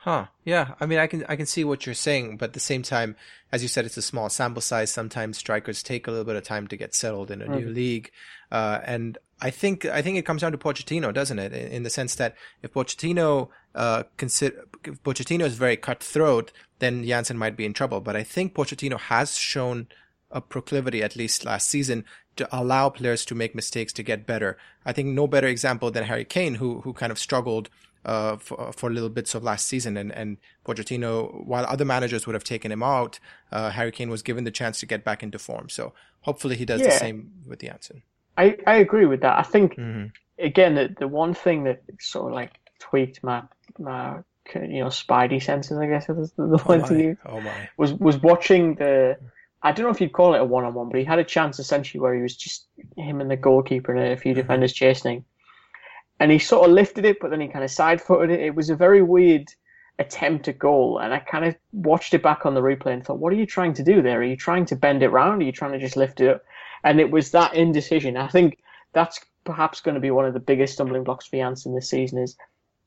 Huh. 0.01 0.25
Yeah. 0.43 0.73
I 0.79 0.87
mean, 0.87 0.97
I 0.97 1.05
can 1.05 1.23
I 1.29 1.35
can 1.35 1.45
see 1.45 1.63
what 1.63 1.85
you're 1.85 1.93
saying, 1.93 2.37
but 2.37 2.45
at 2.49 2.53
the 2.53 2.59
same 2.59 2.81
time, 2.81 3.15
as 3.51 3.61
you 3.61 3.67
said, 3.67 3.85
it's 3.85 3.97
a 3.97 4.01
small 4.01 4.29
sample 4.29 4.61
size. 4.61 4.91
Sometimes 4.91 5.37
strikers 5.37 5.83
take 5.83 6.07
a 6.07 6.09
little 6.09 6.25
bit 6.25 6.35
of 6.35 6.43
time 6.43 6.67
to 6.69 6.75
get 6.75 6.95
settled 6.95 7.29
in 7.29 7.39
a 7.39 7.47
new 7.47 7.69
league, 7.69 8.09
uh, 8.51 8.79
and 8.83 9.19
I 9.39 9.51
think 9.51 9.85
I 9.85 10.01
think 10.01 10.17
it 10.17 10.25
comes 10.25 10.41
down 10.41 10.53
to 10.53 10.57
Pochettino, 10.57 11.13
doesn't 11.13 11.37
it? 11.37 11.53
In, 11.53 11.71
in 11.71 11.83
the 11.83 11.91
sense 11.91 12.15
that 12.15 12.35
if 12.63 12.73
Pochettino 12.73 13.49
uh, 13.75 14.01
consider 14.17 14.65
if 14.83 15.03
Pochettino 15.03 15.43
is 15.43 15.53
very 15.53 15.77
cutthroat, 15.77 16.51
then 16.79 17.05
Janssen 17.05 17.37
might 17.37 17.55
be 17.55 17.65
in 17.65 17.73
trouble. 17.73 18.01
But 18.01 18.15
I 18.15 18.23
think 18.23 18.55
Pochettino 18.55 18.99
has 18.99 19.37
shown 19.37 19.87
a 20.31 20.41
proclivity, 20.41 21.03
at 21.03 21.15
least 21.15 21.45
last 21.45 21.69
season, 21.69 22.05
to 22.37 22.47
allow 22.51 22.89
players 22.89 23.23
to 23.25 23.35
make 23.35 23.53
mistakes 23.53 23.93
to 23.93 24.01
get 24.01 24.25
better. 24.25 24.57
I 24.83 24.93
think 24.93 25.09
no 25.09 25.27
better 25.27 25.47
example 25.47 25.91
than 25.91 26.05
Harry 26.05 26.25
Kane, 26.25 26.55
who 26.55 26.81
who 26.81 26.93
kind 26.93 27.11
of 27.11 27.19
struggled 27.19 27.69
uh, 28.05 28.37
for, 28.37 28.71
for 28.73 28.89
little 28.89 29.09
bits 29.09 29.35
of 29.35 29.43
last 29.43 29.67
season. 29.67 29.97
And, 29.97 30.11
and 30.11 30.37
Pochettino, 30.65 31.45
while 31.45 31.65
other 31.65 31.85
managers 31.85 32.25
would 32.25 32.33
have 32.33 32.43
taken 32.43 32.71
him 32.71 32.83
out, 32.83 33.19
uh, 33.51 33.69
Harry 33.71 33.91
Kane 33.91 34.09
was 34.09 34.21
given 34.21 34.43
the 34.43 34.51
chance 34.51 34.79
to 34.79 34.85
get 34.85 35.03
back 35.03 35.23
into 35.23 35.39
form. 35.39 35.69
So 35.69 35.93
hopefully 36.21 36.55
he 36.55 36.65
does 36.65 36.81
yeah. 36.81 36.87
the 36.87 36.97
same 36.97 37.31
with 37.45 37.61
Janssen. 37.61 38.03
I, 38.37 38.57
I 38.65 38.77
agree 38.77 39.05
with 39.05 39.21
that. 39.21 39.37
I 39.37 39.43
think, 39.43 39.75
mm-hmm. 39.75 40.07
again, 40.39 40.75
the, 40.75 40.95
the 40.99 41.07
one 41.07 41.33
thing 41.33 41.63
that 41.65 41.81
sort 41.99 42.31
of 42.31 42.35
like 42.35 42.53
tweaked 42.79 43.23
my, 43.23 43.43
my 43.77 44.17
you 44.55 44.79
know, 44.79 44.87
spidey 44.87 45.41
senses, 45.41 45.77
I 45.77 45.87
guess 45.87 46.09
is 46.09 46.31
the, 46.33 46.47
the 46.47 46.57
oh 46.57 46.63
one 46.63 46.83
to 46.85 46.97
use, 46.97 47.17
oh 47.25 47.39
my. 47.41 47.69
was, 47.77 47.93
was 47.93 48.17
watching 48.21 48.75
the, 48.75 49.17
I 49.63 49.71
don't 49.71 49.85
know 49.85 49.91
if 49.91 50.01
you'd 50.01 50.13
call 50.13 50.33
it 50.33 50.41
a 50.41 50.43
one 50.43 50.65
on 50.65 50.73
one, 50.73 50.89
but 50.89 50.97
he 50.97 51.05
had 51.05 51.19
a 51.19 51.23
chance 51.23 51.59
essentially 51.59 52.01
where 52.01 52.15
he 52.15 52.21
was 52.21 52.35
just 52.35 52.65
him 52.97 53.21
and 53.21 53.29
the 53.29 53.37
goalkeeper 53.37 53.93
and 53.93 54.11
a 54.11 54.17
few 54.17 54.31
mm-hmm. 54.31 54.41
defenders 54.41 54.73
chasing 54.73 55.23
and 56.21 56.31
he 56.31 56.37
sort 56.37 56.69
of 56.69 56.75
lifted 56.75 57.03
it, 57.03 57.19
but 57.19 57.31
then 57.31 57.41
he 57.41 57.47
kind 57.47 57.65
of 57.65 57.71
side 57.71 57.99
footed 57.99 58.29
it. 58.29 58.45
It 58.45 58.53
was 58.53 58.69
a 58.69 58.75
very 58.75 59.01
weird 59.01 59.51
attempt 59.97 60.47
at 60.47 60.59
goal, 60.59 60.99
and 60.99 61.15
I 61.15 61.17
kind 61.17 61.45
of 61.45 61.55
watched 61.73 62.13
it 62.13 62.21
back 62.21 62.45
on 62.45 62.53
the 62.53 62.61
replay 62.61 62.93
and 62.93 63.03
thought, 63.03 63.17
what 63.17 63.33
are 63.33 63.37
you 63.37 63.47
trying 63.47 63.73
to 63.73 63.83
do 63.83 64.03
there? 64.03 64.19
Are 64.19 64.23
you 64.23 64.37
trying 64.37 64.67
to 64.67 64.75
bend 64.75 65.01
it 65.01 65.09
round? 65.09 65.41
Are 65.41 65.45
you 65.45 65.51
trying 65.51 65.71
to 65.71 65.79
just 65.79 65.97
lift 65.97 66.21
it 66.21 66.29
up? 66.29 66.43
And 66.83 66.99
it 66.99 67.09
was 67.09 67.31
that 67.31 67.55
indecision. 67.55 68.17
I 68.17 68.27
think 68.27 68.59
that's 68.93 69.19
perhaps 69.45 69.81
going 69.81 69.95
to 69.95 69.99
be 70.01 70.11
one 70.11 70.25
of 70.25 70.35
the 70.35 70.39
biggest 70.39 70.73
stumbling 70.73 71.03
blocks 71.03 71.25
for 71.25 71.37
Janssen 71.37 71.73
this 71.73 71.89
season 71.89 72.19
is 72.19 72.37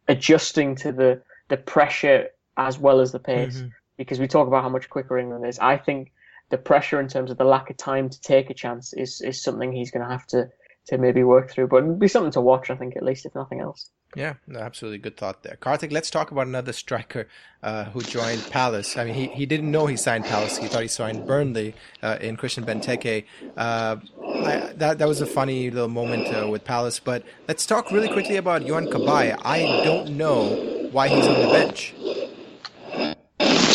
adjusting 0.06 0.76
to 0.76 0.92
the 0.92 1.20
the 1.48 1.56
pressure 1.56 2.28
as 2.56 2.78
well 2.78 3.00
as 3.00 3.10
the 3.10 3.18
pace. 3.18 3.56
Mm-hmm. 3.56 3.68
Because 3.96 4.20
we 4.20 4.28
talk 4.28 4.46
about 4.46 4.62
how 4.62 4.68
much 4.68 4.88
quicker 4.88 5.18
England 5.18 5.44
is. 5.44 5.58
I 5.58 5.76
think 5.76 6.12
the 6.50 6.58
pressure 6.58 7.00
in 7.00 7.08
terms 7.08 7.32
of 7.32 7.38
the 7.38 7.44
lack 7.44 7.68
of 7.68 7.76
time 7.76 8.08
to 8.10 8.20
take 8.20 8.48
a 8.48 8.54
chance 8.54 8.92
is 8.92 9.20
is 9.22 9.42
something 9.42 9.72
he's 9.72 9.90
going 9.90 10.06
to 10.06 10.12
have 10.12 10.26
to 10.28 10.48
to 10.86 10.98
maybe 10.98 11.24
work 11.24 11.50
through. 11.50 11.68
But 11.68 11.84
it'd 11.84 11.98
be 11.98 12.08
something 12.08 12.32
to 12.32 12.40
watch, 12.40 12.70
I 12.70 12.76
think, 12.76 12.96
at 12.96 13.02
least 13.02 13.26
if 13.26 13.34
nothing 13.34 13.60
else. 13.60 13.90
Yeah, 14.14 14.34
absolutely 14.54 14.98
good 14.98 15.16
thought 15.16 15.42
there. 15.42 15.56
Kartik. 15.56 15.90
let's 15.90 16.10
talk 16.10 16.30
about 16.30 16.46
another 16.46 16.72
striker 16.72 17.26
uh, 17.62 17.84
who 17.84 18.00
joined 18.02 18.48
Palace. 18.50 18.96
I 18.96 19.04
mean, 19.04 19.14
he, 19.14 19.26
he 19.28 19.46
didn't 19.46 19.70
know 19.70 19.86
he 19.86 19.96
signed 19.96 20.24
Palace. 20.24 20.56
He 20.58 20.68
thought 20.68 20.82
he 20.82 20.88
signed 20.88 21.26
Burnley 21.26 21.74
uh, 22.02 22.18
in 22.20 22.36
Christian 22.36 22.64
Benteke. 22.64 23.24
Uh, 23.56 23.96
I, 24.24 24.72
that, 24.76 24.98
that 24.98 25.08
was 25.08 25.20
a 25.20 25.26
funny 25.26 25.70
little 25.70 25.88
moment 25.88 26.28
uh, 26.28 26.46
with 26.48 26.64
Palace. 26.64 27.00
But 27.00 27.24
let's 27.48 27.66
talk 27.66 27.90
really 27.90 28.08
quickly 28.08 28.36
about 28.36 28.62
Yohan 28.62 28.88
Cabaye. 28.88 29.36
I 29.44 29.60
don't 29.84 30.16
know 30.16 30.88
why 30.92 31.08
he's 31.08 31.26
on 31.26 31.40
the 31.40 31.48
bench. 31.48 31.94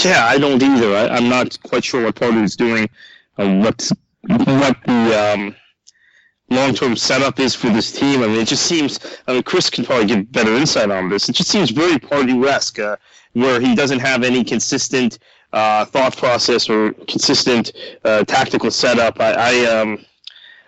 Yeah, 0.05 0.25
I 0.25 0.37
don't 0.37 0.63
either. 0.63 0.95
I, 0.95 1.17
am 1.17 1.27
not 1.27 1.61
quite 1.63 1.83
sure 1.83 2.05
what 2.05 2.15
Pardew 2.15 2.43
is 2.43 2.55
doing, 2.55 2.89
uh, 3.37 3.57
what, 3.57 3.91
what 4.21 4.77
the... 4.85 5.33
Um 5.33 5.55
long 6.49 6.73
term 6.73 6.95
setup 6.95 7.39
is 7.39 7.55
for 7.55 7.69
this 7.69 7.91
team. 7.91 8.23
I 8.23 8.27
mean, 8.27 8.39
it 8.39 8.47
just 8.47 8.65
seems. 8.65 8.99
I 9.27 9.33
mean, 9.33 9.43
Chris 9.43 9.69
can 9.69 9.85
probably 9.85 10.05
give 10.05 10.31
better 10.31 10.53
insight 10.55 10.91
on 10.91 11.09
this. 11.09 11.29
It 11.29 11.33
just 11.33 11.49
seems 11.49 11.69
very 11.71 11.97
Pardew 11.97 12.47
esque, 12.47 12.79
uh, 12.79 12.97
where 13.33 13.59
he 13.59 13.75
doesn't 13.75 13.99
have 13.99 14.23
any 14.23 14.43
consistent 14.43 15.19
uh, 15.53 15.85
thought 15.85 16.15
process 16.15 16.69
or 16.69 16.93
consistent 17.07 17.73
uh, 18.03 18.23
tactical 18.23 18.71
setup. 18.71 19.19
I, 19.19 19.33
I 19.33 19.79
um. 19.79 20.05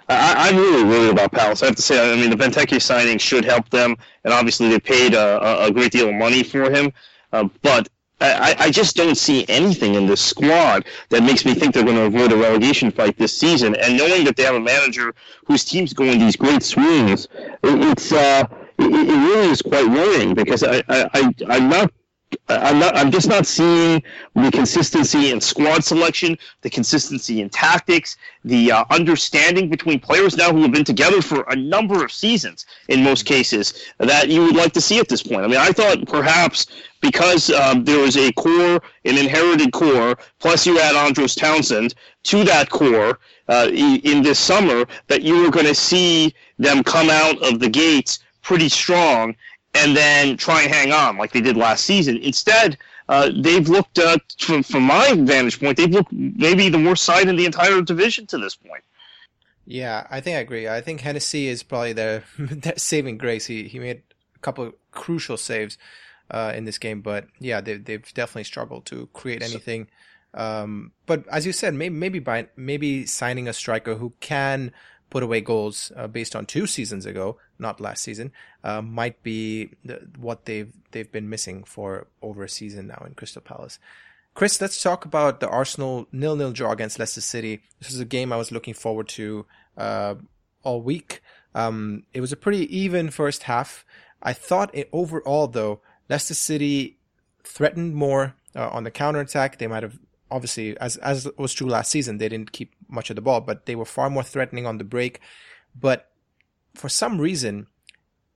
I, 0.09 0.49
am 0.49 0.57
really 0.57 0.83
worried 0.83 1.11
about 1.11 1.31
Palace. 1.31 1.63
I 1.63 1.67
have 1.67 1.77
to 1.77 1.81
say, 1.81 2.11
I 2.11 2.17
mean, 2.17 2.29
the 2.29 2.35
Benteke 2.35 2.81
signing 2.81 3.17
should 3.17 3.45
help 3.45 3.69
them, 3.69 3.95
and 4.25 4.33
obviously 4.33 4.67
they 4.67 4.77
paid 4.77 5.13
a, 5.13 5.67
a 5.67 5.71
great 5.71 5.93
deal 5.93 6.09
of 6.09 6.15
money 6.15 6.43
for 6.43 6.69
him. 6.69 6.91
Uh, 7.31 7.47
but 7.61 7.87
I, 8.21 8.55
I 8.59 8.71
just 8.71 8.95
don't 8.95 9.15
see 9.15 9.45
anything 9.49 9.95
in 9.95 10.05
this 10.05 10.21
squad 10.21 10.85
that 11.09 11.23
makes 11.23 11.43
me 11.45 11.53
think 11.53 11.73
they're 11.73 11.83
going 11.83 11.95
to 11.95 12.03
avoid 12.03 12.31
a 12.31 12.37
relegation 12.37 12.91
fight 12.91 13.17
this 13.17 13.35
season. 13.37 13.75
And 13.75 13.97
knowing 13.97 14.23
that 14.25 14.35
they 14.35 14.43
have 14.43 14.55
a 14.55 14.59
manager 14.59 15.15
whose 15.45 15.65
team's 15.65 15.93
going 15.93 16.19
these 16.19 16.35
great 16.35 16.63
swings, 16.63 17.27
it, 17.35 17.57
it's 17.63 18.11
uh, 18.11 18.45
it, 18.77 18.85
it, 18.85 19.27
really 19.27 19.49
is 19.49 19.61
quite 19.61 19.87
worrying 19.87 20.33
because 20.33 20.63
I, 20.63 20.83
I, 20.87 21.09
I 21.13 21.33
I'm 21.49 21.69
not 21.69 21.91
I'm 22.47 22.79
not. 22.79 22.95
I'm 22.95 23.11
just 23.11 23.27
not 23.27 23.45
seeing 23.45 24.01
the 24.35 24.51
consistency 24.51 25.31
in 25.31 25.41
squad 25.41 25.83
selection, 25.83 26.37
the 26.61 26.69
consistency 26.69 27.41
in 27.41 27.49
tactics, 27.49 28.17
the 28.43 28.71
uh, 28.71 28.85
understanding 28.89 29.69
between 29.69 29.99
players 29.99 30.37
now 30.37 30.51
who 30.51 30.61
have 30.61 30.71
been 30.71 30.85
together 30.85 31.21
for 31.21 31.43
a 31.49 31.55
number 31.55 32.03
of 32.03 32.11
seasons 32.11 32.65
in 32.89 33.03
most 33.03 33.25
cases 33.25 33.73
that 33.97 34.29
you 34.29 34.43
would 34.43 34.55
like 34.55 34.73
to 34.73 34.81
see 34.81 34.99
at 34.99 35.07
this 35.07 35.23
point. 35.23 35.43
I 35.43 35.47
mean, 35.47 35.57
I 35.57 35.71
thought 35.71 36.07
perhaps 36.07 36.67
because 37.01 37.49
um, 37.49 37.83
there 37.83 37.99
was 37.99 38.15
a 38.17 38.31
core, 38.33 38.81
an 39.05 39.17
inherited 39.17 39.71
core, 39.73 40.17
plus 40.39 40.65
you 40.65 40.79
add 40.79 40.95
Andros 40.95 41.35
Townsend 41.35 41.95
to 42.23 42.43
that 42.43 42.69
core 42.69 43.19
uh, 43.47 43.69
in 43.71 44.21
this 44.21 44.39
summer, 44.39 44.85
that 45.07 45.21
you 45.21 45.41
were 45.41 45.49
going 45.49 45.65
to 45.65 45.75
see 45.75 46.33
them 46.59 46.83
come 46.83 47.09
out 47.09 47.41
of 47.43 47.59
the 47.59 47.69
gates 47.69 48.19
pretty 48.41 48.69
strong 48.69 49.35
and 49.73 49.95
then 49.95 50.37
try 50.37 50.63
and 50.63 50.71
hang 50.71 50.91
on 50.91 51.17
like 51.17 51.31
they 51.31 51.41
did 51.41 51.57
last 51.57 51.85
season. 51.85 52.17
Instead, 52.17 52.77
uh, 53.09 53.31
they've 53.35 53.67
looked, 53.67 53.99
uh, 53.99 54.17
from, 54.39 54.63
from 54.63 54.83
my 54.83 55.13
vantage 55.13 55.59
point, 55.59 55.77
they've 55.77 55.91
looked 55.91 56.11
maybe 56.11 56.69
the 56.69 56.83
worst 56.83 57.03
side 57.03 57.27
in 57.27 57.35
the 57.35 57.45
entire 57.45 57.81
division 57.81 58.25
to 58.27 58.37
this 58.37 58.55
point. 58.55 58.83
Yeah, 59.65 60.07
I 60.09 60.19
think 60.21 60.37
I 60.37 60.39
agree. 60.39 60.67
I 60.67 60.81
think 60.81 61.01
Hennessy 61.01 61.47
is 61.47 61.63
probably 61.63 61.93
their, 61.93 62.23
their 62.37 62.77
saving 62.77 63.17
grace. 63.17 63.45
He, 63.45 63.67
he 63.67 63.79
made 63.79 64.01
a 64.35 64.39
couple 64.39 64.65
of 64.65 64.73
crucial 64.91 65.37
saves 65.37 65.77
uh, 66.29 66.53
in 66.55 66.65
this 66.65 66.77
game, 66.77 67.01
but 67.01 67.27
yeah, 67.39 67.61
they, 67.61 67.77
they've 67.77 68.13
definitely 68.13 68.45
struggled 68.45 68.85
to 68.87 69.07
create 69.13 69.41
anything. 69.41 69.87
Um, 70.33 70.93
but 71.05 71.27
as 71.27 71.45
you 71.45 71.51
said, 71.51 71.73
maybe 71.73 71.93
maybe 71.93 72.19
by 72.19 72.47
maybe 72.55 73.05
signing 73.05 73.47
a 73.47 73.53
striker 73.53 73.95
who 73.95 74.13
can 74.21 74.71
put 75.11 75.21
away 75.21 75.41
goals 75.41 75.91
uh, 75.95 76.07
based 76.07 76.35
on 76.35 76.47
two 76.47 76.65
seasons 76.65 77.05
ago, 77.05 77.37
not 77.59 77.79
last 77.79 78.01
season, 78.01 78.31
uh, 78.63 78.81
might 78.81 79.21
be 79.21 79.69
the, 79.85 80.01
what 80.17 80.45
they've 80.45 80.73
they've 80.91 81.11
been 81.11 81.29
missing 81.29 81.63
for 81.63 82.07
over 82.23 82.43
a 82.43 82.49
season 82.49 82.87
now 82.87 83.03
in 83.05 83.13
Crystal 83.13 83.43
Palace. 83.43 83.77
Chris, 84.33 84.61
let's 84.61 84.81
talk 84.81 85.03
about 85.05 85.41
the 85.41 85.49
Arsenal 85.49 86.07
nil-nil 86.11 86.53
draw 86.53 86.71
against 86.71 86.97
Leicester 86.97 87.21
City. 87.21 87.61
This 87.79 87.91
is 87.91 87.99
a 87.99 88.05
game 88.05 88.31
I 88.31 88.37
was 88.37 88.51
looking 88.51 88.73
forward 88.73 89.09
to 89.09 89.45
uh, 89.77 90.15
all 90.63 90.81
week. 90.81 91.21
Um, 91.53 92.03
it 92.13 92.21
was 92.21 92.31
a 92.31 92.37
pretty 92.37 92.63
even 92.75 93.11
first 93.11 93.43
half. 93.43 93.85
I 94.23 94.31
thought 94.31 94.73
it, 94.73 94.87
overall, 94.93 95.47
though, 95.47 95.81
Leicester 96.07 96.33
City 96.33 96.97
threatened 97.43 97.93
more 97.93 98.35
uh, 98.55 98.69
on 98.69 98.85
the 98.85 98.91
counter 98.91 99.19
attack. 99.19 99.57
They 99.57 99.67
might 99.67 99.83
have 99.83 99.99
obviously, 100.31 100.77
as 100.79 100.97
as 100.97 101.27
was 101.37 101.53
true 101.53 101.67
last 101.67 101.91
season, 101.91 102.17
they 102.17 102.29
didn't 102.29 102.53
keep 102.53 102.73
much 102.87 103.09
of 103.09 103.15
the 103.15 103.21
ball, 103.21 103.41
but 103.41 103.65
they 103.65 103.75
were 103.75 103.85
far 103.85 104.09
more 104.09 104.23
threatening 104.23 104.65
on 104.65 104.77
the 104.77 104.83
break. 104.83 105.19
But 105.79 106.09
for 106.73 106.89
some 106.89 107.19
reason, 107.19 107.67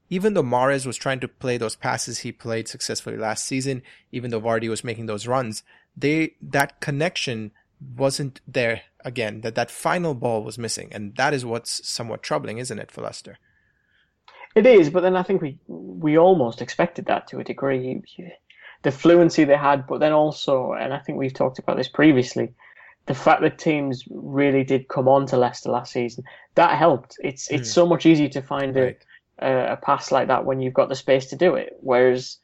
even 0.10 0.34
though 0.34 0.43
Mahrez 0.43 0.86
was 0.86 0.97
trying 0.97 1.19
to 1.21 1.27
play 1.27 1.58
those 1.58 1.75
passes 1.75 2.19
he 2.19 2.31
played 2.31 2.67
successfully 2.67 3.17
last 3.17 3.45
season, 3.45 3.81
even 4.12 4.29
though 4.29 4.41
Vardy 4.41 4.69
was 4.69 4.84
making 4.84 5.08
those 5.08 5.27
runs, 5.27 5.63
they 5.97 6.36
that 6.41 6.79
connection 6.81 7.51
wasn't 7.97 8.41
there 8.47 8.81
again. 9.03 9.41
That 9.41 9.55
that 9.55 9.71
final 9.71 10.13
ball 10.13 10.43
was 10.43 10.58
missing, 10.58 10.89
and 10.91 11.15
that 11.15 11.34
is 11.34 11.45
what's 11.45 11.88
somewhat 11.88 12.21
troubling, 12.21 12.58
isn't 12.58 12.79
it, 12.79 12.91
for 12.91 13.01
Leicester? 13.01 13.38
It 14.55 14.65
is, 14.65 14.89
but 14.89 15.01
then 15.01 15.15
I 15.15 15.23
think 15.23 15.41
we 15.41 15.58
we 15.67 16.17
almost 16.17 16.62
expected 16.62 17.05
that 17.05 17.27
to 17.27 17.39
a 17.39 17.43
degree 17.43 18.01
the 18.86 18.91
fluency 18.91 19.45
they 19.45 19.58
had, 19.58 19.88
but 19.88 20.00
then 20.00 20.13
also, 20.13 20.74
and 20.74 20.93
I 20.93 21.00
think 21.00 21.17
we've 21.17 21.34
talked 21.34 21.58
about 21.58 21.76
this 21.76 21.88
previously, 21.88 22.54
the 23.08 23.15
fact 23.15 23.41
that 23.41 23.58
teams 23.58 24.04
really 24.12 24.63
did 24.63 24.88
come 24.88 25.08
on 25.08 25.26
to 25.26 25.38
Leicester 25.38 25.71
last 25.71 25.91
season 25.91 26.24
that 26.54 26.78
helped. 26.78 27.17
It's 27.19 27.48
mm. 27.50 27.56
it's 27.56 27.71
so 27.71 27.88
much 27.88 28.06
easier 28.06 28.30
to 28.30 28.43
find 28.43 28.76
right. 28.76 28.98
a, 29.39 29.74
a 29.74 29.78
pass 29.78 30.12
like 30.12 30.28
that 30.28 30.45
when 30.45 30.60
you've 30.60 30.76
got 30.76 30.89
the 30.89 30.95
space 30.95 31.26
to 31.28 31.36
do 31.36 31.56
it. 31.56 31.74
Whereas, 31.80 32.38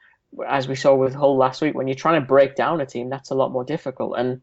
as 0.48 0.68
we 0.68 0.74
saw 0.74 0.96
with 0.96 1.14
Hull 1.14 1.38
last 1.38 1.62
week, 1.62 1.76
when 1.76 1.88
you're 1.88 1.96
trying 1.96 2.20
to 2.20 2.28
break 2.28 2.56
down 2.56 2.82
a 2.82 2.88
team, 2.88 3.08
that's 3.12 3.30
a 3.30 3.36
lot 3.36 3.52
more 3.52 3.64
difficult. 3.64 4.16
And 4.18 4.42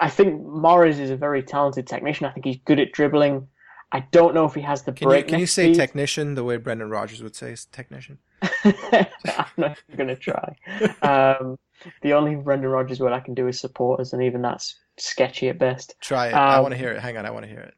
I 0.00 0.10
think 0.10 0.42
Mahrez 0.42 0.98
is 0.98 1.10
a 1.10 1.16
very 1.16 1.44
talented 1.44 1.86
technician. 1.86 2.26
I 2.26 2.32
think 2.32 2.46
he's 2.46 2.58
good 2.64 2.80
at 2.80 2.90
dribbling. 2.90 3.46
I 3.92 4.00
don't 4.10 4.34
know 4.34 4.44
if 4.44 4.54
he 4.54 4.62
has 4.62 4.82
the 4.82 4.92
can 4.92 5.06
break. 5.06 5.26
You, 5.26 5.30
can 5.30 5.38
you 5.38 5.46
say 5.46 5.66
speed. 5.66 5.76
technician 5.76 6.34
the 6.34 6.42
way 6.42 6.56
Brendan 6.56 6.90
Rodgers 6.90 7.22
would 7.22 7.36
say 7.36 7.54
technician? 7.70 8.18
I'm 8.66 9.46
not 9.56 9.78
going 9.96 10.08
to 10.08 10.16
try. 10.16 10.56
Um, 11.02 11.58
the 12.02 12.12
only 12.12 12.36
Brendan 12.36 12.70
Rodgers 12.70 13.00
word 13.00 13.12
I 13.12 13.20
can 13.20 13.34
do 13.34 13.48
is 13.48 13.60
supporters, 13.60 14.12
and 14.12 14.22
even 14.22 14.42
that's 14.42 14.76
sketchy 14.98 15.48
at 15.48 15.58
best. 15.58 15.94
Try 16.00 16.28
it. 16.28 16.34
Um, 16.34 16.40
I 16.40 16.60
want 16.60 16.72
to 16.72 16.78
hear 16.78 16.92
it. 16.92 17.00
Hang 17.00 17.16
on, 17.16 17.26
I 17.26 17.30
want 17.30 17.44
to 17.44 17.50
hear 17.50 17.60
it. 17.60 17.74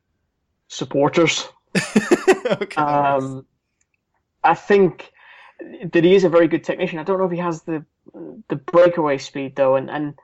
Supporters. 0.69 1.49
okay. 2.47 2.81
Um, 2.81 3.47
I 4.45 4.55
think 4.55 5.11
that 5.93 6.05
he 6.05 6.15
is 6.15 6.25
a 6.25 6.29
very 6.29 6.49
good 6.49 6.65
technician. 6.65 6.99
I 6.99 7.03
don't 7.03 7.19
know 7.19 7.27
if 7.27 7.33
he 7.33 7.39
has 7.39 7.63
the 7.63 7.85
the 8.49 8.57
breakaway 8.57 9.19
speed 9.19 9.57
though, 9.57 9.77
and 9.77 9.91
and 9.91 10.15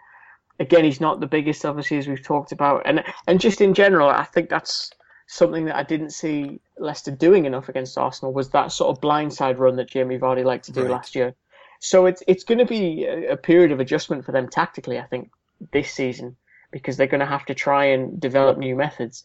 again, 0.61 0.85
he's 0.85 1.01
not 1.01 1.21
the 1.21 1.27
biggest, 1.27 1.65
obviously, 1.65 1.99
as 1.99 2.09
we've 2.09 2.23
talked 2.23 2.53
about, 2.53 2.83
and 2.85 3.03
and 3.27 3.41
just 3.41 3.61
in 3.61 3.75
general, 3.75 4.09
I 4.09 4.25
think 4.25 4.49
that's 4.49 4.91
something 5.27 5.65
that 5.67 5.77
I 5.77 5.83
didn't 5.83 6.11
see 6.11 6.61
Leicester 6.79 7.11
doing 7.11 7.45
enough 7.45 7.69
against 7.69 7.97
Arsenal 7.99 8.33
was 8.33 8.51
that 8.51 8.73
sort 8.73 8.97
of 8.97 9.03
blindside 9.03 9.59
run 9.59 9.77
that 9.77 9.89
Jamie 9.89 10.19
Vardy 10.19 10.45
liked 10.45 10.67
to 10.67 10.73
do 10.73 10.83
right. 10.83 10.91
last 10.91 11.15
year. 11.15 11.35
So 11.81 12.07
it's 12.07 12.23
it's 12.27 12.45
going 12.45 12.59
to 12.59 12.65
be 12.65 13.05
a, 13.05 13.37
period 13.37 13.73
of 13.73 13.81
adjustment 13.81 14.25
for 14.25 14.33
them 14.33 14.49
tactically, 14.49 14.99
I 14.99 15.05
think, 15.05 15.31
this 15.73 15.93
season 15.93 16.37
because 16.71 16.97
they're 16.97 17.07
going 17.07 17.21
to 17.21 17.27
have 17.27 17.45
to 17.47 17.55
try 17.55 17.85
and 17.85 18.19
develop 18.21 18.59
new 18.59 18.75
methods. 18.75 19.25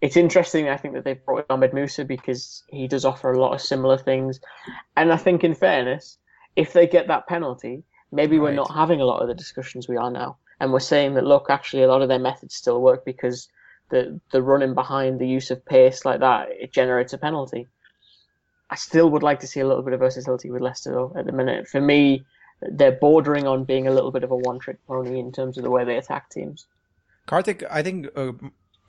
It's 0.00 0.16
interesting, 0.16 0.68
I 0.68 0.76
think, 0.76 0.94
that 0.94 1.04
they've 1.04 1.24
brought 1.24 1.40
in 1.40 1.44
Ahmed 1.50 1.72
Musa 1.72 2.04
because 2.04 2.62
he 2.68 2.88
does 2.88 3.04
offer 3.04 3.32
a 3.32 3.40
lot 3.40 3.52
of 3.52 3.60
similar 3.60 3.98
things. 3.98 4.40
And 4.96 5.12
I 5.12 5.16
think, 5.16 5.44
in 5.44 5.54
fairness, 5.54 6.18
if 6.56 6.72
they 6.72 6.86
get 6.86 7.08
that 7.08 7.26
penalty, 7.26 7.84
maybe 8.10 8.38
right. 8.38 8.44
we're 8.44 8.54
not 8.54 8.74
having 8.74 9.00
a 9.00 9.04
lot 9.04 9.22
of 9.22 9.28
the 9.28 9.34
discussions 9.34 9.88
we 9.88 9.96
are 9.96 10.10
now. 10.10 10.38
And 10.60 10.72
we're 10.72 10.80
saying 10.80 11.14
that, 11.14 11.24
look, 11.24 11.50
actually, 11.50 11.82
a 11.82 11.88
lot 11.88 12.02
of 12.02 12.08
their 12.08 12.18
methods 12.18 12.54
still 12.54 12.80
work 12.80 13.04
because 13.04 13.48
the 13.90 14.20
the 14.32 14.42
running 14.42 14.74
behind, 14.74 15.18
the 15.18 15.28
use 15.28 15.50
of 15.50 15.64
pace 15.64 16.04
like 16.04 16.20
that, 16.20 16.48
it 16.50 16.72
generates 16.72 17.12
a 17.12 17.18
penalty. 17.18 17.66
I 18.70 18.76
still 18.76 19.10
would 19.10 19.22
like 19.22 19.40
to 19.40 19.46
see 19.46 19.60
a 19.60 19.66
little 19.66 19.82
bit 19.82 19.94
of 19.94 20.00
versatility 20.00 20.50
with 20.50 20.62
Leicester 20.62 20.92
though, 20.92 21.12
at 21.16 21.26
the 21.26 21.32
minute. 21.32 21.68
For 21.68 21.80
me, 21.80 22.24
they're 22.60 22.92
bordering 22.92 23.46
on 23.46 23.64
being 23.64 23.86
a 23.86 23.90
little 23.90 24.10
bit 24.10 24.24
of 24.24 24.30
a 24.30 24.36
one 24.36 24.58
trick 24.58 24.78
pony 24.86 25.18
in 25.18 25.32
terms 25.32 25.56
of 25.56 25.64
the 25.64 25.70
way 25.70 25.84
they 25.84 25.96
attack 25.96 26.28
teams. 26.30 26.66
Kartik, 27.26 27.62
I 27.70 27.82
think 27.82 28.08
uh, 28.16 28.32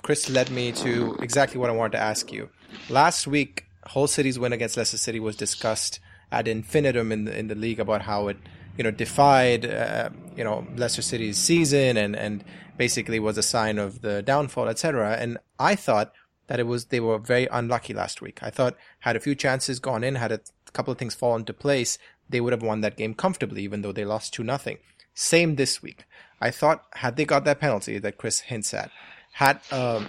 Chris 0.02 0.30
led 0.30 0.50
me 0.50 0.72
to 0.74 1.18
exactly 1.22 1.60
what 1.60 1.70
I 1.70 1.74
wanted 1.74 1.94
to 1.94 2.04
ask 2.04 2.32
you. 2.32 2.50
Last 2.90 3.28
week, 3.28 3.66
Hull 3.86 4.08
City's 4.08 4.38
win 4.38 4.54
against 4.54 4.78
Leicester 4.78 4.98
City 4.98 5.20
was 5.20 5.36
discussed 5.36 6.00
ad 6.32 6.48
infinitum 6.48 7.12
in 7.12 7.26
the 7.26 7.38
in 7.38 7.48
the 7.48 7.56
league 7.56 7.80
about 7.80 8.04
how 8.04 8.28
it 8.28 8.38
you 8.78 8.84
know 8.84 8.92
defied 8.92 9.66
uh, 9.66 10.10
you 10.36 10.44
know 10.44 10.66
Leicester 10.76 11.02
City's 11.02 11.38
season 11.38 11.98
and 11.98 12.16
and 12.16 12.44
basically 12.80 13.20
was 13.20 13.38
a 13.38 13.44
sign 13.44 13.78
of 13.78 14.02
the 14.02 14.24
downfall, 14.24 14.70
etc. 14.70 15.18
And 15.20 15.38
I 15.60 15.76
thought 15.76 16.14
that 16.48 16.62
it 16.62 16.66
was 16.66 16.86
they 16.86 17.02
were 17.02 17.20
very 17.20 17.46
unlucky 17.52 17.94
last 17.94 18.22
week. 18.22 18.40
I 18.42 18.50
thought 18.50 18.78
had 19.02 19.18
a 19.18 19.20
few 19.20 19.36
chances 19.36 19.80
gone 19.80 20.02
in, 20.02 20.16
had 20.16 20.32
a 20.32 20.40
couple 20.72 20.94
of 20.94 20.98
things 20.98 21.14
fall 21.14 21.36
into 21.36 21.54
place, 21.54 22.00
they 22.30 22.40
would 22.40 22.54
have 22.54 22.64
won 22.64 22.80
that 22.82 22.96
game 22.96 23.14
comfortably, 23.14 23.64
even 23.64 23.82
though 23.82 23.92
they 23.92 24.06
lost 24.06 24.34
two 24.34 24.46
nothing. 24.46 24.78
Same 25.14 25.58
this 25.58 25.84
week. 25.84 26.06
I 26.40 26.52
thought 26.52 26.86
had 26.94 27.18
they 27.18 27.26
got 27.26 27.44
that 27.44 27.60
penalty 27.60 28.00
that 28.00 28.18
Chris 28.18 28.40
hints 28.40 28.74
at, 28.74 28.92
had 29.34 29.60
um, 29.74 30.08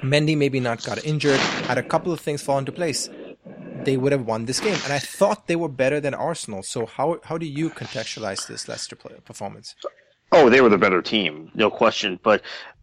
Mendy 0.00 0.36
maybe 0.36 0.60
not 0.60 0.82
got 0.84 1.04
injured, 1.04 1.40
had 1.68 1.76
a 1.76 1.82
couple 1.82 2.10
of 2.10 2.20
things 2.20 2.40
fall 2.40 2.58
into 2.58 2.72
place, 2.72 3.10
they 3.84 3.98
would 3.98 4.12
have 4.12 4.26
won 4.26 4.46
this 4.46 4.60
game. 4.60 4.78
And 4.84 4.94
I 4.94 4.98
thought 4.98 5.46
they 5.46 5.56
were 5.56 5.68
better 5.68 6.00
than 6.00 6.14
Arsenal. 6.14 6.62
So 6.62 6.86
how 6.86 7.20
how 7.24 7.36
do 7.36 7.44
you 7.44 7.68
contextualize 7.68 8.46
this 8.46 8.66
Leicester 8.66 8.96
performance? 8.96 9.74
Oh, 10.32 10.50
they 10.50 10.60
were 10.60 10.68
the 10.68 10.78
better 10.78 11.02
team, 11.02 11.50
no 11.54 11.70
question. 11.70 12.18
But 12.22 12.42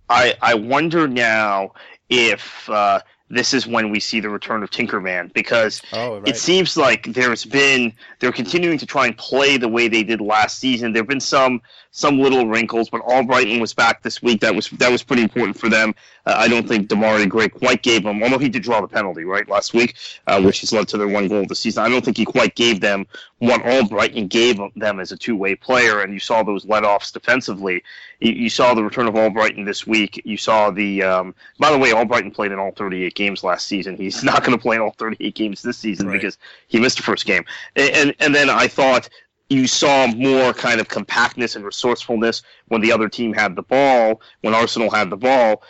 I 0.09 0.35
I 0.41 0.55
wonder 0.55 1.07
now 1.07 1.73
if 2.09 2.69
uh, 2.69 3.01
this 3.29 3.53
is 3.53 3.65
when 3.65 3.89
we 3.89 3.99
see 3.99 4.19
the 4.19 4.29
return 4.29 4.63
of 4.63 4.69
Tinkerman 4.69 5.33
because 5.33 5.81
oh, 5.93 6.19
right. 6.19 6.27
it 6.27 6.37
seems 6.37 6.77
like 6.77 7.13
there's 7.13 7.45
been 7.45 7.93
they're 8.19 8.31
continuing 8.31 8.77
to 8.77 8.85
try 8.85 9.07
and 9.07 9.17
play 9.17 9.57
the 9.57 9.67
way 9.67 9.87
they 9.87 10.03
did 10.03 10.21
last 10.21 10.59
season. 10.59 10.93
There've 10.93 11.07
been 11.07 11.19
some 11.19 11.61
some 11.95 12.19
little 12.19 12.45
wrinkles, 12.45 12.89
but 12.89 12.99
Albrighton 13.03 13.61
was 13.61 13.73
back 13.73 14.01
this 14.03 14.21
week. 14.21 14.41
That 14.41 14.53
was 14.53 14.69
that 14.71 14.91
was 14.91 15.01
pretty 15.01 15.23
important 15.23 15.57
for 15.57 15.69
them. 15.69 15.95
Uh, 16.25 16.35
I 16.37 16.49
don't 16.49 16.67
think 16.67 16.89
Demarai 16.89 17.29
Gray 17.29 17.47
quite 17.47 17.83
gave 17.83 18.03
them, 18.03 18.21
although 18.21 18.37
he 18.37 18.49
did 18.49 18.63
draw 18.63 18.81
the 18.81 18.87
penalty 18.89 19.23
right 19.23 19.47
last 19.47 19.73
week, 19.73 19.95
uh, 20.27 20.41
which 20.41 20.59
has 20.59 20.73
led 20.73 20.89
to 20.89 20.97
their 20.97 21.07
one 21.07 21.29
goal 21.29 21.43
of 21.43 21.47
the 21.47 21.55
season. 21.55 21.85
I 21.85 21.87
don't 21.87 22.03
think 22.03 22.17
he 22.17 22.25
quite 22.25 22.53
gave 22.55 22.81
them 22.81 23.07
what 23.37 23.61
Albrighton 23.61 24.27
gave 24.27 24.59
them 24.75 24.99
as 24.99 25.13
a 25.13 25.17
two 25.17 25.37
way 25.37 25.55
player, 25.55 26.01
and 26.01 26.11
you 26.11 26.19
saw 26.19 26.43
those 26.43 26.65
let 26.65 26.83
offs 26.83 27.13
defensively. 27.13 27.81
You, 28.19 28.33
you, 28.33 28.49
saw 28.49 28.73
the 28.73 28.83
return 28.83 29.07
of 29.07 29.13
Albrighton 29.13 29.65
this 29.65 29.87
week. 29.87 30.21
You 30.25 30.35
saw 30.35 30.71
the. 30.71 31.01
Um, 31.01 31.33
by 31.59 31.71
the 31.71 31.77
way, 31.77 31.91
Albrighton 31.91 32.33
played 32.33 32.51
in 32.51 32.59
all 32.59 32.71
38 32.71 33.15
games 33.15 33.41
last 33.41 33.67
season. 33.67 33.95
He's 33.95 34.21
not 34.31 34.43
going 34.43 34.57
to 34.57 34.61
play 34.61 34.75
in 34.75 34.81
all 34.81 34.95
38 34.97 35.33
games 35.33 35.61
this 35.61 35.77
season 35.77 36.07
right. 36.07 36.13
because 36.13 36.37
he 36.67 36.77
missed 36.77 36.97
the 36.97 37.03
first 37.03 37.25
game. 37.25 37.45
And, 37.77 37.89
and 37.91 38.15
and 38.19 38.35
then 38.35 38.49
I 38.49 38.67
thought 38.67 39.07
you 39.49 39.67
saw 39.67 40.07
more 40.07 40.53
kind 40.53 40.79
of 40.79 40.87
compactness 40.87 41.55
and 41.55 41.63
resourcefulness 41.63 42.41
when 42.67 42.81
the 42.81 42.91
other 42.91 43.09
team 43.09 43.33
had 43.33 43.55
the 43.55 43.61
ball, 43.61 44.21
when 44.41 44.53
Arsenal 44.55 44.89
had 44.89 45.09
the 45.09 45.17
ball. 45.17 45.61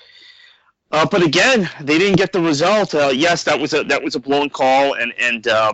Uh, 0.91 1.05
but 1.05 1.21
again, 1.21 1.69
they 1.81 1.97
didn't 1.97 2.17
get 2.17 2.31
the 2.31 2.39
result. 2.39 2.95
Uh, 2.95 3.11
yes, 3.13 3.43
that 3.43 3.59
was 3.59 3.73
a 3.73 3.83
that 3.83 4.01
was 4.01 4.15
a 4.15 4.19
blown 4.19 4.49
call, 4.49 4.93
and 4.93 5.13
and 5.19 5.47
uh, 5.47 5.73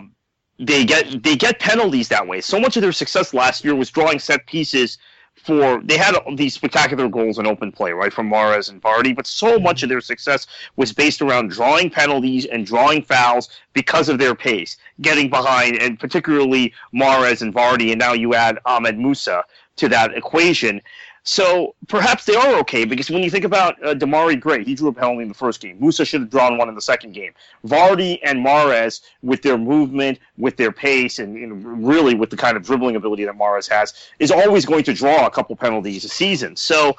they 0.58 0.84
get 0.84 1.22
they 1.22 1.36
get 1.36 1.60
penalties 1.60 2.08
that 2.08 2.26
way. 2.26 2.40
So 2.40 2.58
much 2.58 2.76
of 2.76 2.82
their 2.82 2.92
success 2.92 3.32
last 3.32 3.64
year 3.64 3.74
was 3.74 3.90
drawing 3.90 4.18
set 4.18 4.46
pieces 4.46 4.98
for 5.44 5.80
they 5.82 5.96
had 5.96 6.16
these 6.36 6.54
spectacular 6.54 7.08
goals 7.08 7.38
in 7.38 7.46
open 7.46 7.72
play, 7.72 7.92
right, 7.92 8.12
from 8.12 8.30
Mahrez 8.30 8.70
and 8.70 8.80
Vardy, 8.80 9.14
but 9.14 9.26
so 9.26 9.58
much 9.58 9.82
of 9.82 9.88
their 9.88 10.00
success 10.00 10.46
was 10.76 10.92
based 10.92 11.20
around 11.20 11.50
drawing 11.50 11.90
penalties 11.90 12.46
and 12.46 12.64
drawing 12.64 13.02
fouls 13.02 13.48
because 13.72 14.08
of 14.08 14.18
their 14.18 14.34
pace, 14.34 14.76
getting 15.00 15.28
behind, 15.28 15.82
and 15.82 15.98
particularly 15.98 16.72
Mahrez 16.94 17.42
and 17.42 17.52
Vardy, 17.52 17.90
and 17.90 17.98
now 17.98 18.12
you 18.12 18.34
add 18.34 18.58
Ahmed 18.66 18.98
Musa 18.98 19.44
to 19.76 19.88
that 19.88 20.14
equation. 20.14 20.80
So 21.24 21.74
perhaps 21.86 22.24
they 22.24 22.34
are 22.34 22.58
okay 22.60 22.84
because 22.84 23.08
when 23.08 23.22
you 23.22 23.30
think 23.30 23.44
about 23.44 23.82
uh, 23.84 23.94
Demarai 23.94 24.40
Gray, 24.40 24.64
he 24.64 24.74
drew 24.74 24.88
a 24.88 24.92
penalty 24.92 25.22
in 25.22 25.28
the 25.28 25.34
first 25.34 25.60
game. 25.60 25.78
Musa 25.80 26.04
should 26.04 26.22
have 26.22 26.30
drawn 26.30 26.58
one 26.58 26.68
in 26.68 26.74
the 26.74 26.80
second 26.80 27.12
game. 27.12 27.32
Vardy 27.64 28.18
and 28.24 28.44
Mahrez, 28.44 29.02
with 29.22 29.42
their 29.42 29.56
movement, 29.56 30.18
with 30.36 30.56
their 30.56 30.72
pace, 30.72 31.20
and 31.20 31.36
you 31.36 31.46
know, 31.46 31.54
really 31.54 32.14
with 32.14 32.30
the 32.30 32.36
kind 32.36 32.56
of 32.56 32.64
dribbling 32.64 32.96
ability 32.96 33.24
that 33.24 33.38
Mahrez 33.38 33.68
has, 33.68 33.94
is 34.18 34.32
always 34.32 34.66
going 34.66 34.82
to 34.84 34.92
draw 34.92 35.26
a 35.26 35.30
couple 35.30 35.54
penalties 35.54 36.04
a 36.04 36.08
season. 36.08 36.56
So 36.56 36.96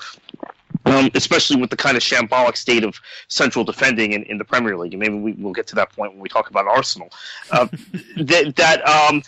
um, 0.86 1.10
especially 1.16 1.60
with 1.60 1.70
the 1.70 1.78
kind 1.78 1.96
of 1.96 2.04
shambolic 2.04 2.58
state 2.58 2.84
of 2.84 3.00
central 3.28 3.64
defending 3.64 4.14
in, 4.14 4.24
in 4.24 4.38
the 4.38 4.46
Premier 4.46 4.78
League. 4.78 4.94
And 4.94 5.00
maybe 5.00 5.16
we, 5.16 5.34
will 5.34 5.54
get 5.54 5.68
to 5.68 5.76
that 5.76 5.92
point 5.92 6.14
when 6.14 6.22
we 6.22 6.30
talk 6.30 6.50
about 6.50 6.68
Arsenal. 6.68 7.10
Uh, 7.52 7.68
that 8.18 8.56
that 8.56 8.88
um, 8.88 9.22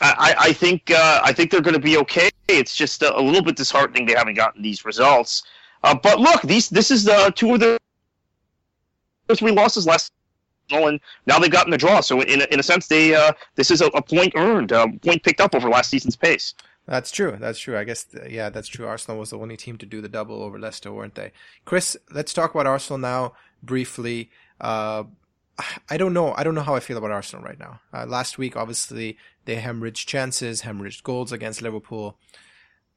I, 0.00 0.34
I 0.38 0.52
think 0.52 0.90
uh, 0.90 1.20
I 1.22 1.32
think 1.32 1.50
they're 1.50 1.60
going 1.60 1.74
to 1.74 1.80
be 1.80 1.96
okay. 1.98 2.30
It's 2.48 2.74
just 2.74 3.02
a, 3.02 3.16
a, 3.16 3.20
little 3.20 3.42
bit 3.42 3.56
disheartening 3.56 4.06
they 4.06 4.14
haven't 4.14 4.34
gotten 4.34 4.62
these 4.62 4.84
results. 4.84 5.42
Uh, 5.84 5.94
but 5.94 6.18
look, 6.18 6.42
these 6.42 6.68
this 6.68 6.90
is 6.90 7.04
the 7.04 7.32
two 7.34 7.54
of 7.54 7.60
their 7.60 7.78
three 9.34 9.52
losses 9.52 9.86
last 9.86 10.12
and 10.70 11.00
now 11.26 11.38
they've 11.38 11.50
gotten 11.50 11.70
the 11.70 11.78
draw. 11.78 12.00
So 12.00 12.20
in 12.20 12.42
in 12.50 12.60
a 12.60 12.62
sense, 12.62 12.86
they 12.86 13.14
uh, 13.14 13.32
this 13.56 13.70
is 13.70 13.80
a, 13.80 13.86
a 13.88 14.02
point 14.02 14.32
earned, 14.36 14.72
a 14.72 14.88
point 14.88 15.22
picked 15.22 15.40
up 15.40 15.54
over 15.54 15.68
last 15.68 15.90
season's 15.90 16.16
pace. 16.16 16.54
That's 16.86 17.10
true. 17.10 17.36
That's 17.38 17.58
true. 17.58 17.78
I 17.78 17.84
guess 17.84 18.06
yeah, 18.28 18.50
that's 18.50 18.68
true. 18.68 18.86
Arsenal 18.86 19.18
was 19.18 19.30
the 19.30 19.38
only 19.38 19.56
team 19.56 19.78
to 19.78 19.86
do 19.86 20.00
the 20.00 20.08
double 20.08 20.42
over 20.42 20.58
Leicester, 20.58 20.92
weren't 20.92 21.14
they? 21.14 21.32
Chris, 21.64 21.96
let's 22.10 22.32
talk 22.32 22.54
about 22.54 22.66
Arsenal 22.66 22.98
now 22.98 23.34
briefly. 23.62 24.30
Uh, 24.60 25.04
I 25.88 25.96
don't 25.96 26.12
know. 26.12 26.32
I 26.36 26.44
don't 26.44 26.54
know 26.54 26.62
how 26.62 26.74
I 26.74 26.80
feel 26.80 26.96
about 26.96 27.10
Arsenal 27.10 27.44
right 27.44 27.58
now. 27.58 27.80
Uh, 27.92 28.06
last 28.06 28.38
week, 28.38 28.56
obviously, 28.56 29.18
they 29.44 29.56
hemorrhaged 29.56 30.06
chances, 30.06 30.62
hemorrhaged 30.62 31.02
goals 31.02 31.32
against 31.32 31.62
Liverpool. 31.62 32.16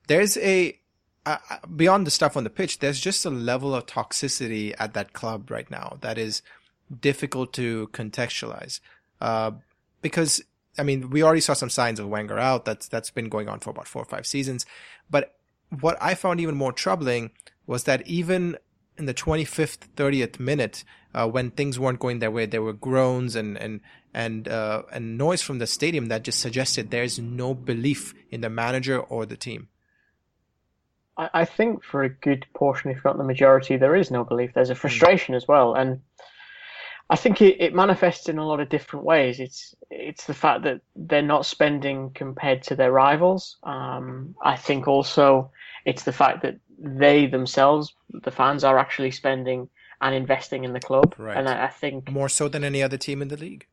There's 0.07 0.37
a 0.37 0.79
uh, 1.25 1.37
beyond 1.75 2.05
the 2.05 2.11
stuff 2.11 2.37
on 2.37 2.43
the 2.43 2.49
pitch. 2.49 2.79
There's 2.79 2.99
just 2.99 3.25
a 3.25 3.29
level 3.29 3.73
of 3.73 3.85
toxicity 3.85 4.75
at 4.77 4.93
that 4.93 5.13
club 5.13 5.49
right 5.49 5.69
now 5.71 5.97
that 6.01 6.17
is 6.17 6.41
difficult 7.01 7.51
to 7.53 7.89
contextualize. 7.93 8.79
Uh, 9.19 9.51
because 10.01 10.43
I 10.77 10.83
mean, 10.83 11.09
we 11.09 11.23
already 11.23 11.41
saw 11.41 11.53
some 11.53 11.69
signs 11.69 11.99
of 11.99 12.07
Wenger 12.07 12.37
out. 12.37 12.65
That's 12.65 12.87
that's 12.87 13.09
been 13.09 13.29
going 13.29 13.49
on 13.49 13.59
for 13.59 13.69
about 13.69 13.87
four 13.87 14.01
or 14.01 14.05
five 14.05 14.27
seasons. 14.27 14.65
But 15.09 15.35
what 15.79 15.97
I 16.01 16.15
found 16.15 16.39
even 16.39 16.55
more 16.55 16.71
troubling 16.71 17.31
was 17.65 17.85
that 17.85 18.05
even 18.07 18.57
in 18.97 19.05
the 19.05 19.13
25th, 19.13 19.87
30th 19.95 20.39
minute, 20.39 20.83
uh, 21.13 21.27
when 21.27 21.51
things 21.51 21.79
weren't 21.79 21.99
going 21.99 22.19
their 22.19 22.31
way, 22.31 22.45
there 22.45 22.61
were 22.61 22.73
groans 22.73 23.35
and 23.35 23.57
and 23.57 23.81
and 24.13 24.47
uh, 24.47 24.83
and 24.91 25.17
noise 25.17 25.41
from 25.41 25.59
the 25.59 25.67
stadium 25.67 26.07
that 26.07 26.23
just 26.23 26.39
suggested 26.39 26.91
there's 26.91 27.19
no 27.19 27.53
belief 27.53 28.13
in 28.31 28.41
the 28.41 28.49
manager 28.49 28.99
or 28.99 29.25
the 29.25 29.37
team. 29.37 29.69
I, 31.17 31.29
I 31.33 31.45
think 31.45 31.83
for 31.83 32.03
a 32.03 32.09
good 32.09 32.45
portion, 32.53 32.91
if 32.91 33.03
not 33.03 33.17
the 33.17 33.23
majority, 33.23 33.77
there 33.77 33.95
is 33.95 34.11
no 34.11 34.23
belief. 34.23 34.53
There's 34.53 34.69
a 34.69 34.73
hmm. 34.73 34.79
frustration 34.79 35.33
mm. 35.33 35.37
as 35.37 35.47
well, 35.47 35.73
and 35.73 36.01
I 37.09 37.15
think 37.15 37.41
it, 37.41 37.61
it 37.61 37.75
manifests 37.75 38.29
in 38.29 38.39
a 38.39 38.47
lot 38.47 38.59
of 38.59 38.69
different 38.69 39.05
ways. 39.05 39.39
It's 39.39 39.75
it's 39.91 40.25
the 40.25 40.33
fact 40.33 40.63
that 40.63 40.81
they're 40.95 41.21
not 41.21 41.45
spending 41.45 42.11
compared 42.15 42.63
to 42.63 42.75
their 42.75 42.91
rivals. 42.91 43.57
Um, 43.63 44.35
I 44.43 44.55
think 44.55 44.87
also 44.87 45.51
it's 45.85 46.03
the 46.03 46.11
fact 46.11 46.41
that 46.41 46.57
they 46.77 47.27
themselves, 47.27 47.93
the 48.09 48.31
fans, 48.31 48.63
are 48.63 48.77
actually 48.77 49.11
spending 49.11 49.69
and 50.01 50.15
investing 50.15 50.63
in 50.63 50.73
the 50.73 50.79
club. 50.79 51.15
Right. 51.17 51.37
And 51.37 51.47
I, 51.47 51.65
I 51.65 51.67
think 51.67 52.11
more 52.11 52.29
so 52.29 52.47
than 52.47 52.63
any 52.63 52.83
other 52.83 52.97
team 52.97 53.21
in 53.21 53.29
the 53.29 53.37
league. 53.37 53.65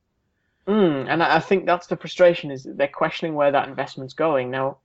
Mm, 0.66 1.08
and 1.08 1.22
I 1.22 1.40
think 1.40 1.66
that's 1.66 1.88
the 1.88 1.96
frustration 1.96 2.52
is 2.52 2.64
they're 2.64 2.86
questioning 2.86 3.34
where 3.34 3.50
that 3.50 3.68
investment's 3.68 4.14
going. 4.14 4.50
Now, 4.50 4.78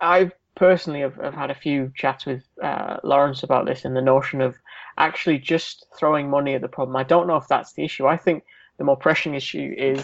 I 0.00 0.32
personally 0.54 1.00
have, 1.00 1.16
have 1.16 1.34
had 1.34 1.50
a 1.50 1.54
few 1.54 1.92
chats 1.94 2.24
with 2.24 2.42
uh, 2.62 2.96
Lawrence 3.04 3.42
about 3.42 3.66
this 3.66 3.84
and 3.84 3.94
the 3.94 4.02
notion 4.02 4.40
of 4.40 4.56
actually 4.96 5.38
just 5.38 5.86
throwing 5.98 6.30
money 6.30 6.54
at 6.54 6.62
the 6.62 6.68
problem. 6.68 6.96
I 6.96 7.02
don't 7.02 7.26
know 7.26 7.36
if 7.36 7.48
that's 7.48 7.74
the 7.74 7.84
issue. 7.84 8.06
I 8.06 8.16
think 8.16 8.44
the 8.78 8.84
more 8.84 8.96
pressing 8.96 9.34
issue 9.34 9.74
is 9.76 10.02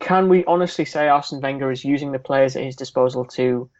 can 0.00 0.28
we 0.28 0.44
honestly 0.46 0.84
say 0.84 1.08
Arsene 1.08 1.40
Wenger 1.40 1.70
is 1.70 1.84
using 1.84 2.12
the 2.12 2.18
players 2.18 2.56
at 2.56 2.64
his 2.64 2.76
disposal 2.76 3.24
to 3.24 3.70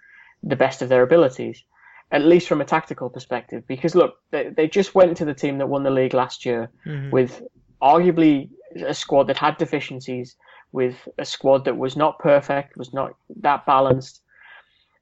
the 0.42 0.56
best 0.56 0.82
of 0.82 0.88
their 0.88 1.02
abilities, 1.02 1.64
at 2.10 2.24
least 2.24 2.48
from 2.48 2.60
a 2.60 2.64
tactical 2.64 3.10
perspective? 3.10 3.64
Because 3.66 3.94
look, 3.94 4.16
they, 4.30 4.50
they 4.50 4.68
just 4.68 4.94
went 4.94 5.16
to 5.18 5.24
the 5.24 5.34
team 5.34 5.58
that 5.58 5.68
won 5.68 5.82
the 5.82 5.90
league 5.90 6.14
last 6.14 6.44
year 6.44 6.70
mm-hmm. 6.84 7.10
with 7.10 7.42
arguably 7.82 8.50
a 8.74 8.94
squad 8.94 9.24
that 9.24 9.36
had 9.36 9.56
deficiencies, 9.58 10.36
with 10.72 11.08
a 11.18 11.24
squad 11.24 11.64
that 11.64 11.76
was 11.76 11.96
not 11.96 12.18
perfect, 12.18 12.76
was 12.76 12.92
not 12.92 13.14
that 13.40 13.66
balanced. 13.66 14.22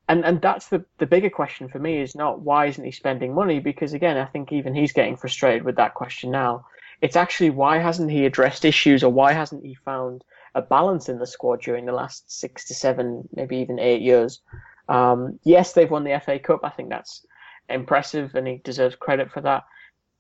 And 0.09 0.25
and 0.25 0.41
that's 0.43 0.69
the, 0.69 0.85
the 0.99 1.07
bigger 1.07 1.31
question 1.31 1.69
for 1.69 1.79
me 1.79 1.99
is 1.99 2.15
not 2.15 2.41
why 2.41 2.67
isn't 2.67 2.85
he 2.85 2.91
spending 2.91 3.35
money? 3.35 3.59
Because 3.59 3.95
again, 3.95 4.19
I 4.19 4.27
think 4.27 4.53
even 4.53 4.75
he's 4.75 4.93
getting 4.93 5.17
frustrated 5.17 5.65
with 5.65 5.77
that 5.77 5.95
question 5.95 6.31
now. 6.31 6.67
It's 7.01 7.17
actually 7.17 7.51
why 7.51 7.79
hasn't 7.79 8.11
he 8.11 8.27
addressed 8.27 8.65
issues 8.65 9.03
or 9.03 9.13
why 9.13 9.33
hasn't 9.33 9.65
he 9.65 9.75
found 9.75 10.23
a 10.55 10.63
balance 10.63 11.09
in 11.09 11.19
the 11.19 11.27
squad 11.27 11.63
during 11.63 11.87
the 11.87 11.93
last 11.93 12.31
six 12.31 12.67
to 12.67 12.75
seven, 12.75 13.29
maybe 13.35 13.57
even 13.57 13.79
eight 13.79 14.03
years? 14.03 14.41
Um, 14.89 15.39
yes, 15.45 15.73
they've 15.73 15.91
won 15.91 16.05
the 16.05 16.21
FA 16.25 16.39
Cup. 16.39 16.61
I 16.63 16.71
think 16.71 16.91
that's 16.91 17.25
impressive 17.69 18.35
and 18.35 18.47
he 18.47 18.61
deserves 18.65 18.97
credit 18.97 19.31
for 19.31 19.41
that. 19.43 19.65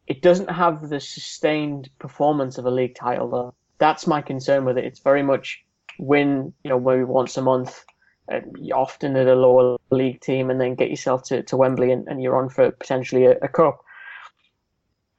It 0.07 0.23
doesn't 0.23 0.51
have 0.51 0.89
the 0.89 1.01
sustained 1.01 1.89
performance 1.99 2.59
of 2.59 2.67
a 2.67 2.71
league 2.71 2.95
title, 2.95 3.31
though. 3.31 3.55
That's 3.79 4.07
my 4.07 4.21
concern 4.23 4.65
with 4.65 4.79
it. 4.79 4.85
It's 4.85 5.01
very 5.01 5.23
much 5.23 5.65
win, 5.99 6.53
you 6.63 6.69
know, 6.69 6.81
maybe 6.81 7.05
once 7.05 7.37
a 7.37 7.43
month, 7.43 7.85
uh, 8.31 8.41
often 8.75 9.17
at 9.17 9.27
a 9.27 9.35
lower 9.35 9.77
league 9.91 10.21
team, 10.21 10.51
and 10.51 10.61
then 10.61 10.75
get 10.75 10.91
yourself 10.91 11.23
to, 11.25 11.43
to 11.45 11.57
Wembley 11.57 11.91
and, 11.91 12.07
and 12.09 12.23
you're 12.23 12.37
on 12.37 12.49
for 12.49 12.71
potentially 12.71 13.25
a, 13.27 13.39
a 13.43 13.49
cup. 13.49 13.83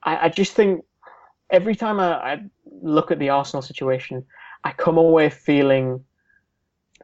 I, 0.03 0.25
I, 0.25 0.29
just 0.29 0.53
think 0.53 0.85
every 1.49 1.75
time 1.75 1.99
I, 1.99 2.13
I 2.13 2.43
look 2.81 3.11
at 3.11 3.19
the 3.19 3.29
Arsenal 3.29 3.61
situation, 3.61 4.25
I 4.63 4.71
come 4.71 4.97
away 4.97 5.29
feeling 5.29 6.03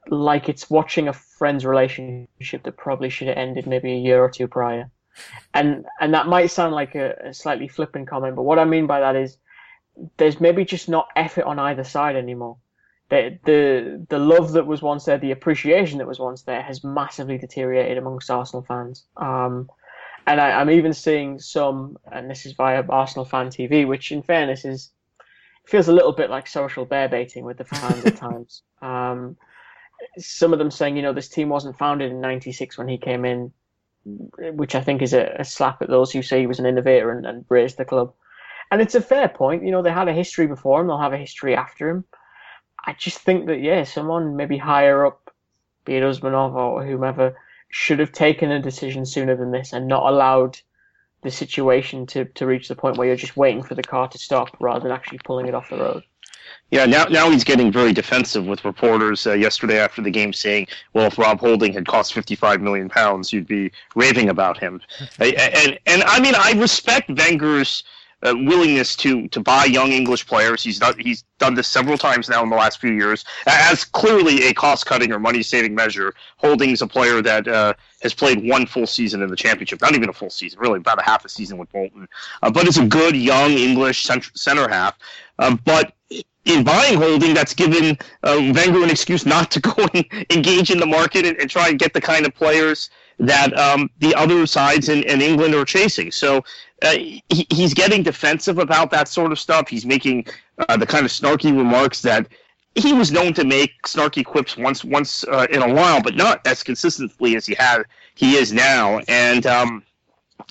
like 0.10 0.50
it's 0.50 0.70
watching 0.70 1.08
a 1.08 1.14
friend's 1.14 1.66
relationship 1.66 2.64
that 2.64 2.78
probably 2.78 3.10
should 3.10 3.28
have 3.28 3.38
ended 3.38 3.68
maybe 3.68 3.94
a 3.94 3.98
year 3.98 4.24
or 4.24 4.30
two 4.30 4.48
prior 4.48 4.90
and 5.54 5.86
and 6.00 6.14
that 6.14 6.28
might 6.28 6.48
sound 6.48 6.74
like 6.74 6.96
a, 6.96 7.16
a, 7.26 7.34
slightly 7.34 7.68
flippant 7.68 8.08
comment, 8.08 8.36
but 8.36 8.44
what 8.44 8.60
I 8.60 8.66
mean 8.66 8.88
by 8.88 9.00
that 9.00 9.16
is 9.16 9.38
there's 10.18 10.40
maybe 10.40 10.66
just 10.66 10.88
not 10.88 11.08
effort 11.16 11.44
on 11.46 11.60
either 11.60 11.84
side 11.84 12.16
anymore. 12.16 12.58
The 13.10 13.38
the 13.44 14.06
the 14.10 14.20
love 14.20 14.54
that 14.54 14.66
was 14.66 14.82
once 14.82 15.06
there, 15.06 15.18
the 15.18 15.32
appreciation 15.32 15.98
that 15.98 16.08
was 16.08 16.20
once 16.20 16.44
there, 16.44 16.62
has 16.62 16.84
massively 16.84 17.38
deteriorated 17.38 17.98
amongst 17.98 18.32
Arsenal 18.32 18.64
fans. 18.64 19.06
Um, 19.18 19.70
and 20.28 20.40
I, 20.40 20.62
am 20.62 20.70
even 20.70 20.94
seeing 20.94 21.40
some, 21.40 21.98
and 22.12 22.30
this 22.30 22.46
is 22.46 22.54
via 22.54 22.84
Arsenal 22.88 23.26
fan 23.26 23.48
TV, 23.48 23.88
which 23.88 24.12
in 24.12 24.22
fairness 24.22 24.64
is 24.64 24.92
feels 25.66 25.88
a 25.88 25.94
little 25.94 26.14
bit 26.14 26.30
like 26.30 26.48
social 26.48 26.86
bear 26.86 27.10
baiting 27.10 27.44
with 27.44 27.58
the 27.58 27.66
fans 27.66 28.06
at 28.06 28.16
times. 28.28 28.64
Um, 28.82 29.36
some 30.18 30.54
of 30.54 30.60
them 30.60 30.72
saying, 30.72 30.96
you 30.96 31.02
know, 31.02 31.14
this 31.14 31.30
team 31.30 31.50
wasn't 31.50 31.78
founded 31.78 32.12
in 32.12 32.22
'96 32.22 32.78
when 32.78 32.88
he 32.88 32.98
came 32.98 33.26
in 33.26 33.52
which 34.04 34.76
I 34.76 34.82
think 34.82 35.02
is 35.02 35.14
a, 35.14 35.36
a, 35.40 35.46
slap 35.46 35.82
at 35.82 35.90
those 35.90 36.12
who 36.12 36.22
say 36.22 36.40
he 36.40 36.48
was 36.48 36.60
an 36.60 36.66
innovator 36.66 37.12
and, 37.12 37.26
and 37.26 37.46
raised 37.50 37.78
the 37.78 37.86
club. 37.86 38.14
And 38.72 38.82
it's 38.82 38.96
a 38.96 39.02
fair 39.02 39.28
point. 39.28 39.64
You 39.64 39.72
know, 39.72 39.82
they 39.82 39.92
had 39.92 40.08
a 40.08 40.14
history 40.14 40.48
before 40.48 40.82
him, 40.82 40.88
they'll 40.88 40.98
have 40.98 41.14
a 41.14 41.18
history 41.18 41.56
after 41.56 41.90
him. 41.90 42.06
I 42.86 42.94
just 42.94 43.20
think 43.20 43.46
that, 43.48 43.62
yeah, 43.62 43.84
someone 43.84 44.36
maybe 44.36 44.58
higher 44.58 45.06
up, 45.06 45.34
be 45.86 45.96
it 45.96 46.04
Usmanov 46.04 46.56
or 46.56 46.84
whomever, 46.84 47.38
should 47.70 48.00
have 48.00 48.12
taken 48.12 48.52
a 48.52 48.62
decision 48.62 49.06
sooner 49.06 49.36
than 49.36 49.52
this 49.52 49.72
and 49.72 49.88
not 49.88 50.12
allowed 50.12 50.60
the 51.22 51.30
situation 51.30 52.08
to, 52.08 52.26
to 52.26 52.48
reach 52.48 52.68
the 52.68 52.76
point 52.76 52.98
where 52.98 53.06
you're 53.06 53.16
just 53.16 53.38
waiting 53.38 53.62
for 53.62 53.76
the 53.76 53.84
car 53.84 54.08
to 54.08 54.18
stop 54.18 54.50
rather 54.60 54.82
than 54.82 54.92
actually 54.92 55.20
pulling 55.20 55.48
it 55.48 55.54
off 55.54 55.70
the 55.70 55.78
road. 55.78 56.04
Yeah, 56.72 56.86
now 56.86 57.06
now 57.06 57.30
he's 57.30 57.44
getting 57.44 57.72
very 57.72 57.92
defensive 57.92 58.46
with 58.46 58.64
reporters 58.64 59.28
uh, 59.28 59.34
yesterday 59.34 59.80
after 59.80 60.02
the 60.02 60.12
game 60.12 60.32
saying, 60.34 60.68
"Well, 60.94 61.08
if 61.08 61.18
Rob 61.18 61.40
Holding 61.40 61.74
had 61.74 61.86
cost 61.86 62.14
55 62.14 62.62
million 62.62 62.90
pounds, 62.90 63.34
you'd 63.34 63.48
be 63.48 63.72
raving 63.96 64.30
about 64.30 64.58
him." 64.58 64.82
and, 65.20 65.36
and 65.36 65.80
and 65.86 66.04
I 66.04 66.20
mean, 66.20 66.34
I 66.38 66.54
respect 66.54 67.10
Wenger's 67.10 67.84
uh, 68.24 68.34
willingness 68.36 68.96
to 68.98 69.28
to 69.30 69.40
buy 69.40 69.66
young 69.66 69.92
English 69.92 70.26
players. 70.28 70.64
He's 70.64 70.80
done 70.80 70.96
he's 71.00 71.24
done 71.40 71.56
this 71.56 71.68
several 71.68 71.98
times 71.98 72.30
now 72.30 72.44
in 72.44 72.50
the 72.50 72.56
last 72.56 72.80
few 72.80 72.92
years 72.92 73.26
as 73.48 73.84
clearly 73.84 74.48
a 74.48 74.54
cost 74.54 74.86
cutting 74.86 75.12
or 75.12 75.20
money 75.20 75.44
saving 75.44 75.74
measure. 75.76 76.14
Holding's 76.38 76.82
a 76.82 76.88
player 76.88 77.22
that 77.22 77.48
uh, 77.48 77.74
has 78.02 78.14
played 78.14 78.48
one 78.48 78.66
full 78.66 78.88
season 78.88 79.22
in 79.22 79.30
the 79.30 79.36
championship, 79.36 79.82
not 79.82 79.96
even 79.96 80.10
a 80.10 80.14
full 80.14 80.30
season, 80.30 80.60
really 80.60 80.78
about 80.78 81.00
a 81.00 81.04
half 81.04 81.26
a 81.26 81.30
season 81.30 81.58
with 81.58 81.72
Bolton. 81.72 82.08
Uh, 82.42 82.52
but 82.52 82.68
it's 82.68 82.78
a 82.78 82.86
good 82.86 83.16
young 83.16 83.52
English 83.52 84.04
center, 84.04 84.30
center 84.36 84.68
half. 84.68 84.98
Uh, 85.40 85.56
but 85.66 85.94
in 86.46 86.64
buying 86.64 86.98
holding, 86.98 87.34
that's 87.34 87.54
given 87.54 87.98
uh, 88.24 88.52
Wenger 88.56 88.84
an 88.84 88.90
excuse 88.90 89.26
not 89.26 89.52
to 89.52 89.60
go 89.62 89.88
and 89.94 90.06
engage 90.30 90.72
in 90.72 90.80
the 90.80 90.86
market 90.86 91.26
and, 91.26 91.38
and 91.38 91.50
try 91.50 91.70
and 91.70 91.80
get 91.80 91.94
the 91.94 92.02
kind 92.02 92.26
of 92.26 92.34
players 92.34 92.90
that 93.20 93.58
um, 93.58 93.90
the 94.00 94.16
other 94.16 94.48
sides 94.48 94.90
in, 94.90 95.04
in, 95.04 95.22
England 95.22 95.54
are 95.54 95.66
chasing. 95.66 96.12
So 96.12 96.44
uh, 96.82 96.92
he, 96.92 97.48
he's 97.50 97.74
getting 97.74 98.04
defensive 98.04 98.58
about 98.58 98.92
that 98.92 99.08
sort 99.08 99.32
of 99.32 99.40
stuff. 99.40 99.70
He's 99.70 99.86
making 99.86 100.26
uh, 100.58 100.78
the 100.78 100.86
kind 100.86 101.06
of 101.06 101.12
snarky 101.12 101.56
remarks 101.56 102.02
that 102.02 102.28
he 102.76 102.94
was 102.94 103.12
known 103.12 103.34
to 103.34 103.44
make 103.44 103.72
snarky 103.84 104.26
quips 104.26 104.58
once 104.58 104.84
once 104.84 105.24
uh, 105.26 105.48
in 105.52 105.62
a 105.62 105.74
while, 105.74 106.02
but 106.02 106.16
not 106.16 106.46
as 106.48 106.64
consistently 106.64 107.36
as 107.36 107.46
he 107.46 107.54
had 107.56 107.84
he 108.16 108.36
is 108.36 108.54
now. 108.54 109.00
And 109.08 109.46
um, 109.46 109.84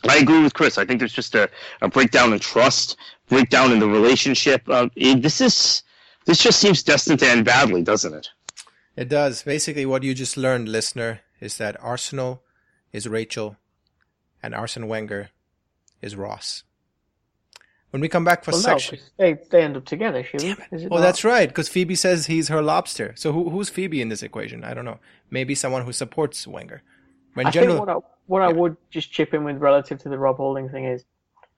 I 0.09 0.19
agree 0.19 0.43
with 0.43 0.55
Chris. 0.55 0.79
I 0.79 0.85
think 0.85 0.99
there's 0.99 1.13
just 1.13 1.35
a, 1.35 1.49
a 1.81 1.89
breakdown 1.89 2.33
in 2.33 2.39
trust, 2.39 2.97
breakdown 3.29 3.73
in 3.73 3.79
the 3.79 3.89
relationship. 3.89 4.63
Uh, 4.69 4.89
it, 4.97 5.23
this 5.23 5.41
is 5.41 5.83
this 6.27 6.43
just 6.43 6.61
seems 6.61 6.83
destined 6.83 7.21
to 7.21 7.29
end 7.29 7.45
badly, 7.45 7.83
doesn't 7.83 8.15
it? 8.15 8.29
It 8.97 9.09
does. 9.09 9.43
Basically, 9.43 9.87
what 9.87 10.03
you 10.03 10.15
just 10.15 10.37
learned, 10.37 10.69
listener, 10.69 11.21
is 11.41 11.57
that 11.57 11.83
Arsenal 11.83 12.43
is 12.93 13.09
Rachel, 13.09 13.57
and 14.43 14.55
Arsene 14.55 14.89
Wenger 14.89 15.31
is 16.03 16.17
Ross. 16.17 16.65
When 17.91 18.01
we 18.01 18.09
come 18.09 18.25
back 18.25 18.45
for 18.45 18.53
well, 18.53 18.61
section, 18.61 18.99
no, 19.19 19.25
they 19.25 19.39
they 19.51 19.63
end 19.63 19.77
up 19.77 19.85
together, 19.85 20.23
should 20.23 20.43
we? 20.43 20.55
Oh, 20.73 20.97
not? 20.97 21.01
that's 21.01 21.25
right. 21.25 21.49
Because 21.49 21.69
Phoebe 21.69 21.97
says 21.97 22.27
he's 22.27 22.47
her 22.49 22.63
lobster. 22.63 23.15
So 23.17 23.33
who, 23.33 23.51
who's 23.51 23.69
Phoebe 23.69 24.01
in 24.01 24.09
this 24.09 24.23
equation? 24.23 24.63
I 24.63 24.75
don't 24.75 24.85
know. 24.85 25.01
Maybe 25.29 25.57
someone 25.57 25.85
who 25.85 25.93
supports 25.93 26.47
Wenger. 26.47 26.83
But 27.35 27.47
I 27.47 27.51
general, 27.51 27.77
think 27.77 27.87
what 27.89 27.97
I, 27.97 28.01
what 28.27 28.41
yeah. 28.41 28.49
I 28.49 28.53
would 28.53 28.77
just 28.91 29.11
chip 29.11 29.35
in 29.35 29.43
with 29.43 29.57
relative 29.57 29.99
to 30.03 30.09
the 30.09 30.19
Rob 30.19 30.37
Holding 30.37 30.69
thing 30.69 30.85
is, 30.85 31.05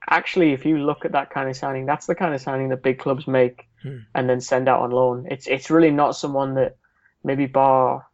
actually, 0.09 0.53
if 0.53 0.65
you 0.65 0.79
look 0.79 1.05
at 1.05 1.13
that 1.13 1.29
kind 1.29 1.51
of 1.51 1.57
signing, 1.57 1.85
that's 1.85 2.07
the 2.07 2.15
kind 2.15 2.35
of 2.35 2.41
signing 2.41 2.71
that 2.71 2.83
big 2.83 2.99
clubs 2.99 3.27
make 3.27 3.69
hmm. 3.83 3.99
and 4.15 4.29
then 4.29 4.41
send 4.41 4.71
out 4.71 4.81
on 4.81 4.91
loan. 4.91 5.27
It's 5.31 5.47
it's 5.47 5.71
really 5.71 5.91
not 5.91 6.17
someone 6.17 6.55
that 6.55 6.77
maybe 7.23 7.45
bar. 7.45 8.07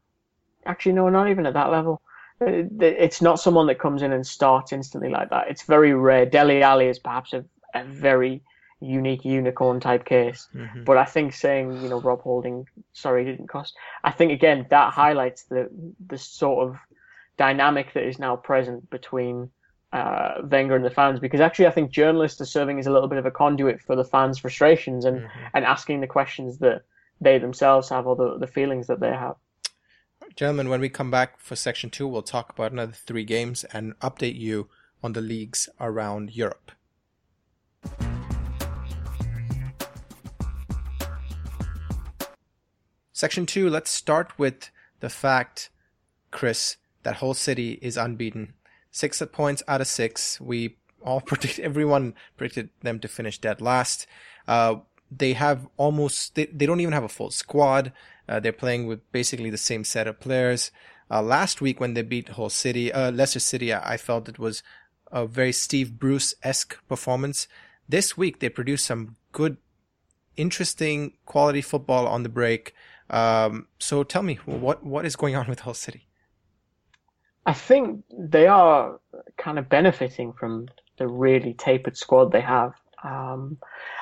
Actually, 0.66 0.93
no, 0.93 1.09
not 1.09 1.31
even 1.31 1.47
at 1.47 1.55
that 1.55 1.70
level. 1.70 2.03
Uh, 2.41 2.62
it's 2.80 3.20
not 3.20 3.41
someone 3.41 3.66
that 3.66 3.78
comes 3.78 4.03
in 4.03 4.12
and 4.12 4.26
starts 4.26 4.72
instantly 4.72 5.11
like 5.11 5.30
that. 5.30 5.49
It's 5.49 5.62
very 5.62 5.95
rare. 5.95 6.26
Dele 6.26 6.62
Alli 6.62 6.86
is 6.86 6.99
perhaps 6.99 7.32
a, 7.32 7.45
a 7.74 7.84
very 7.84 8.43
unique 8.80 9.24
unicorn 9.24 9.80
type 9.80 10.05
case. 10.05 10.49
Mm-hmm. 10.55 10.84
But 10.84 10.99
I 10.99 11.05
think 11.05 11.32
saying, 11.32 11.82
you 11.82 11.89
know, 11.89 12.01
Rob 12.01 12.22
Holding, 12.22 12.66
sorry, 12.93 13.24
didn't 13.24 13.49
cost. 13.49 13.76
I 14.05 14.12
think 14.12 14.32
again 14.32 14.66
that 14.70 14.93
highlights 14.93 15.45
the 15.45 15.68
the 16.07 16.18
sort 16.18 16.68
of 16.68 16.76
dynamic 17.36 17.93
that 17.95 18.05
is 18.05 18.18
now 18.18 18.36
present 18.36 18.89
between 18.91 19.51
uh, 19.93 20.43
Wenger 20.43 20.76
and 20.76 20.84
the 20.84 20.91
fans. 20.91 21.18
Because 21.18 21.41
actually, 21.41 21.66
I 21.66 21.70
think 21.70 21.91
journalists 21.91 22.41
are 22.41 22.47
serving 22.47 22.78
as 22.78 22.86
a 22.86 22.93
little 22.93 23.09
bit 23.09 23.18
of 23.18 23.26
a 23.26 23.30
conduit 23.30 23.80
for 23.80 23.97
the 23.97 24.05
fans' 24.05 24.39
frustrations 24.39 25.05
and 25.05 25.18
mm-hmm. 25.20 25.47
and 25.55 25.64
asking 25.64 26.01
the 26.01 26.07
questions 26.07 26.59
that 26.59 26.82
they 27.20 27.39
themselves 27.39 27.89
have 27.89 28.07
or 28.07 28.14
the 28.14 28.39
the 28.39 28.47
feelings 28.47 28.86
that 28.86 29.01
they 29.01 29.11
have. 29.11 29.36
Gentlemen, 30.39 30.68
when 30.68 30.80
we 30.80 30.89
come 30.89 31.11
back 31.11 31.41
for 31.41 31.57
section 31.57 31.91
two, 31.91 32.07
we'll 32.07 32.22
talk 32.22 32.51
about 32.51 32.70
another 32.70 32.93
three 32.93 33.24
games 33.24 33.64
and 33.72 33.99
update 33.99 34.39
you 34.39 34.68
on 35.03 35.12
the 35.12 35.20
leagues 35.20 35.68
around 35.80 36.30
Europe. 36.30 36.70
Section 43.12 43.47
two, 43.47 43.68
let's 43.68 43.91
start 43.91 44.39
with 44.39 44.70
the 45.01 45.09
fact, 45.09 45.70
Chris, 46.30 46.76
that 47.03 47.16
Hull 47.16 47.34
City 47.34 47.80
is 47.82 47.97
unbeaten. 47.97 48.53
Six 48.93 49.20
points 49.32 49.64
out 49.66 49.80
of 49.80 49.89
six. 49.89 50.41
We 50.41 50.76
all 51.03 51.20
predict, 51.26 51.59
everyone 51.59 52.14
predicted 52.36 52.70
them 52.82 53.01
to 53.01 53.09
finish 53.09 53.41
dead 53.41 53.61
last. 53.61 54.07
Uh, 54.47 54.76
they 55.11 55.32
have 55.34 55.68
almost, 55.76 56.34
they, 56.34 56.46
they 56.46 56.66
don't 56.66 56.80
even 56.80 56.92
have 56.92 57.04
a 57.04 57.09
full 57.09 57.30
squad. 57.30 57.92
Uh, 58.28 58.40
they're 58.40 58.52
playing 58.52 58.86
with 58.86 59.00
basically 59.12 59.50
the 59.50 59.59
same 59.59 59.84
set 59.84 60.06
of 60.06 60.20
players. 60.20 60.70
Uh, 61.11 61.22
last 61.22 61.61
week 61.61 61.80
when 61.80 61.94
they 61.94 62.02
beat 62.02 62.30
Hull 62.30 62.50
City, 62.50 62.92
uh, 62.92 63.11
Leicester 63.11 63.40
City, 63.40 63.72
I, 63.72 63.94
I 63.94 63.96
felt 63.96 64.28
it 64.28 64.38
was 64.38 64.62
a 65.11 65.26
very 65.26 65.52
Steve 65.52 65.98
Bruce-esque 65.98 66.76
performance. 66.86 67.48
This 67.88 68.16
week 68.16 68.40
they 68.40 68.50
produced 68.50 68.86
some 68.86 69.16
good, 69.32 69.56
interesting 70.36 71.14
quality 71.24 71.62
football 71.62 72.06
on 72.06 72.22
the 72.22 72.28
break. 72.28 72.74
Um, 73.09 73.68
so 73.78 74.02
tell 74.02 74.22
me, 74.22 74.34
what 74.44 74.84
what 74.84 75.06
is 75.06 75.16
going 75.16 75.34
on 75.34 75.48
with 75.48 75.61
Hull 75.61 75.72
City? 75.72 76.06
I 77.46 77.54
think 77.54 78.04
they 78.12 78.46
are 78.46 79.00
kind 79.38 79.59
of 79.59 79.70
benefiting 79.70 80.34
from 80.34 80.68
the 80.98 81.09
really 81.09 81.54
tapered 81.54 81.96
squad 81.96 82.32
they 82.32 82.42
have. 82.42 82.74
Um, 83.02 83.56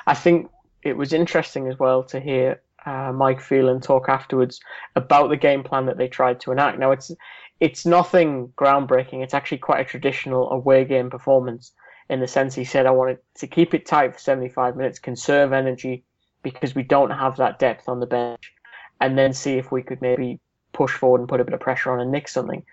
I 0.05 0.13
think 0.13 0.51
it 0.87 0.97
was 0.97 1.13
interesting 1.13 1.67
as 1.67 1.77
well 1.77 2.03
to 2.03 2.19
hear 2.19 2.61
uh, 2.85 3.11
Mike 3.13 3.41
Phelan 3.41 3.81
talk 3.81 4.07
afterwards 4.07 4.59
about 4.95 5.29
the 5.29 5.37
game 5.37 5.63
plan 5.63 5.85
that 5.87 5.97
they 5.97 6.07
tried 6.07 6.39
to 6.41 6.51
enact. 6.51 6.79
Now 6.79 6.91
it's 6.91 7.11
it's 7.59 7.85
nothing 7.85 8.53
groundbreaking. 8.55 9.23
It's 9.23 9.33
actually 9.33 9.57
quite 9.57 9.81
a 9.81 9.89
traditional 9.89 10.49
away 10.51 10.85
game 10.85 11.09
performance 11.09 11.73
in 12.09 12.19
the 12.19 12.27
sense 12.27 12.55
he 12.55 12.63
said, 12.63 12.85
"I 12.85 12.91
wanted 12.91 13.19
to 13.35 13.47
keep 13.47 13.73
it 13.73 13.85
tight 13.85 14.13
for 14.13 14.19
75 14.19 14.77
minutes, 14.77 14.99
conserve 14.99 15.51
energy 15.51 16.05
because 16.43 16.75
we 16.75 16.83
don't 16.83 17.11
have 17.11 17.35
that 17.37 17.59
depth 17.59 17.89
on 17.89 17.99
the 17.99 18.05
bench, 18.05 18.53
and 19.01 19.17
then 19.17 19.33
see 19.33 19.57
if 19.57 19.71
we 19.71 19.83
could 19.83 20.01
maybe 20.01 20.39
push 20.71 20.93
forward 20.93 21.19
and 21.19 21.29
put 21.29 21.41
a 21.41 21.43
bit 21.43 21.53
of 21.53 21.59
pressure 21.59 21.91
on 21.91 21.99
and 21.99 22.11
nick 22.11 22.27
something." 22.27 22.63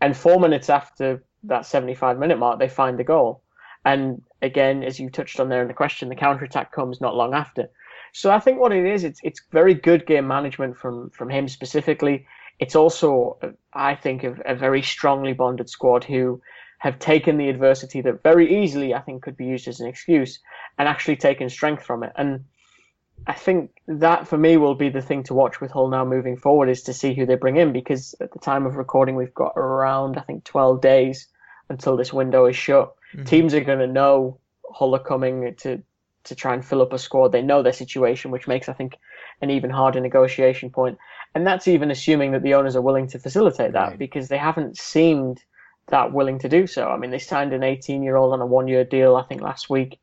And 0.00 0.16
four 0.16 0.40
minutes 0.40 0.70
after 0.70 1.22
that 1.44 1.66
75 1.66 2.18
minute 2.18 2.38
mark, 2.38 2.58
they 2.58 2.68
find 2.68 2.98
the 2.98 3.04
goal. 3.04 3.42
And 3.84 4.22
again, 4.42 4.82
as 4.82 5.00
you 5.00 5.10
touched 5.10 5.40
on 5.40 5.48
there 5.48 5.62
in 5.62 5.68
the 5.68 5.74
question, 5.74 6.08
the 6.08 6.14
counter 6.14 6.44
attack 6.44 6.72
comes 6.72 7.00
not 7.00 7.16
long 7.16 7.34
after. 7.34 7.68
So 8.12 8.30
I 8.30 8.40
think 8.40 8.58
what 8.58 8.72
it 8.72 8.84
is, 8.84 9.04
it's 9.04 9.20
it's 9.22 9.40
very 9.52 9.74
good 9.74 10.06
game 10.06 10.26
management 10.26 10.76
from 10.76 11.10
from 11.10 11.30
him 11.30 11.48
specifically. 11.48 12.26
It's 12.58 12.76
also, 12.76 13.38
uh, 13.42 13.48
I 13.72 13.94
think, 13.94 14.22
a, 14.22 14.36
a 14.44 14.54
very 14.54 14.82
strongly 14.82 15.32
bonded 15.32 15.70
squad 15.70 16.04
who 16.04 16.42
have 16.78 16.98
taken 16.98 17.36
the 17.36 17.48
adversity 17.48 18.00
that 18.00 18.22
very 18.22 18.62
easily 18.62 18.94
I 18.94 19.00
think 19.00 19.22
could 19.22 19.36
be 19.36 19.46
used 19.46 19.68
as 19.68 19.80
an 19.80 19.86
excuse 19.86 20.40
and 20.78 20.88
actually 20.88 21.16
taken 21.16 21.48
strength 21.48 21.84
from 21.84 22.02
it. 22.02 22.12
And 22.16 22.44
I 23.26 23.34
think 23.34 23.70
that 23.86 24.26
for 24.26 24.38
me 24.38 24.56
will 24.56 24.74
be 24.74 24.88
the 24.88 25.02
thing 25.02 25.22
to 25.24 25.34
watch 25.34 25.60
with 25.60 25.70
Hull 25.70 25.88
now 25.88 26.04
moving 26.04 26.38
forward 26.38 26.70
is 26.70 26.82
to 26.84 26.94
see 26.94 27.14
who 27.14 27.26
they 27.26 27.34
bring 27.34 27.56
in 27.56 27.72
because 27.72 28.14
at 28.20 28.32
the 28.32 28.38
time 28.38 28.64
of 28.64 28.76
recording 28.76 29.14
we've 29.14 29.34
got 29.34 29.52
around 29.56 30.16
I 30.16 30.22
think 30.22 30.44
12 30.44 30.80
days 30.80 31.28
until 31.68 31.96
this 31.96 32.12
window 32.12 32.46
is 32.46 32.56
shut. 32.56 32.94
Mm-hmm. 33.14 33.24
Teams 33.24 33.54
are 33.54 33.64
going 33.64 33.78
to 33.78 33.86
know 33.86 34.38
Hull 34.72 34.94
are 34.94 35.02
coming 35.02 35.54
to 35.56 35.82
to 36.24 36.34
try 36.34 36.52
and 36.52 36.64
fill 36.64 36.82
up 36.82 36.92
a 36.92 36.98
squad. 36.98 37.32
They 37.32 37.42
know 37.42 37.62
their 37.62 37.72
situation, 37.72 38.30
which 38.30 38.46
makes, 38.46 38.68
I 38.68 38.72
think, 38.72 38.98
an 39.40 39.50
even 39.50 39.70
harder 39.70 40.00
negotiation 40.00 40.70
point. 40.70 40.98
And 41.34 41.46
that's 41.46 41.68
even 41.68 41.90
assuming 41.90 42.32
that 42.32 42.42
the 42.42 42.54
owners 42.54 42.76
are 42.76 42.82
willing 42.82 43.08
to 43.08 43.18
facilitate 43.18 43.72
that 43.72 43.88
right. 43.90 43.98
because 43.98 44.28
they 44.28 44.36
haven't 44.36 44.76
seemed 44.76 45.42
that 45.88 46.12
willing 46.12 46.38
to 46.40 46.48
do 46.48 46.66
so. 46.66 46.88
I 46.88 46.96
mean, 46.96 47.10
they 47.10 47.18
signed 47.18 47.52
an 47.52 47.62
18 47.62 48.02
year 48.02 48.16
old 48.16 48.32
on 48.32 48.40
a 48.40 48.46
one 48.46 48.68
year 48.68 48.84
deal, 48.84 49.16
I 49.16 49.22
think, 49.22 49.40
last 49.40 49.70
week. 49.70 49.98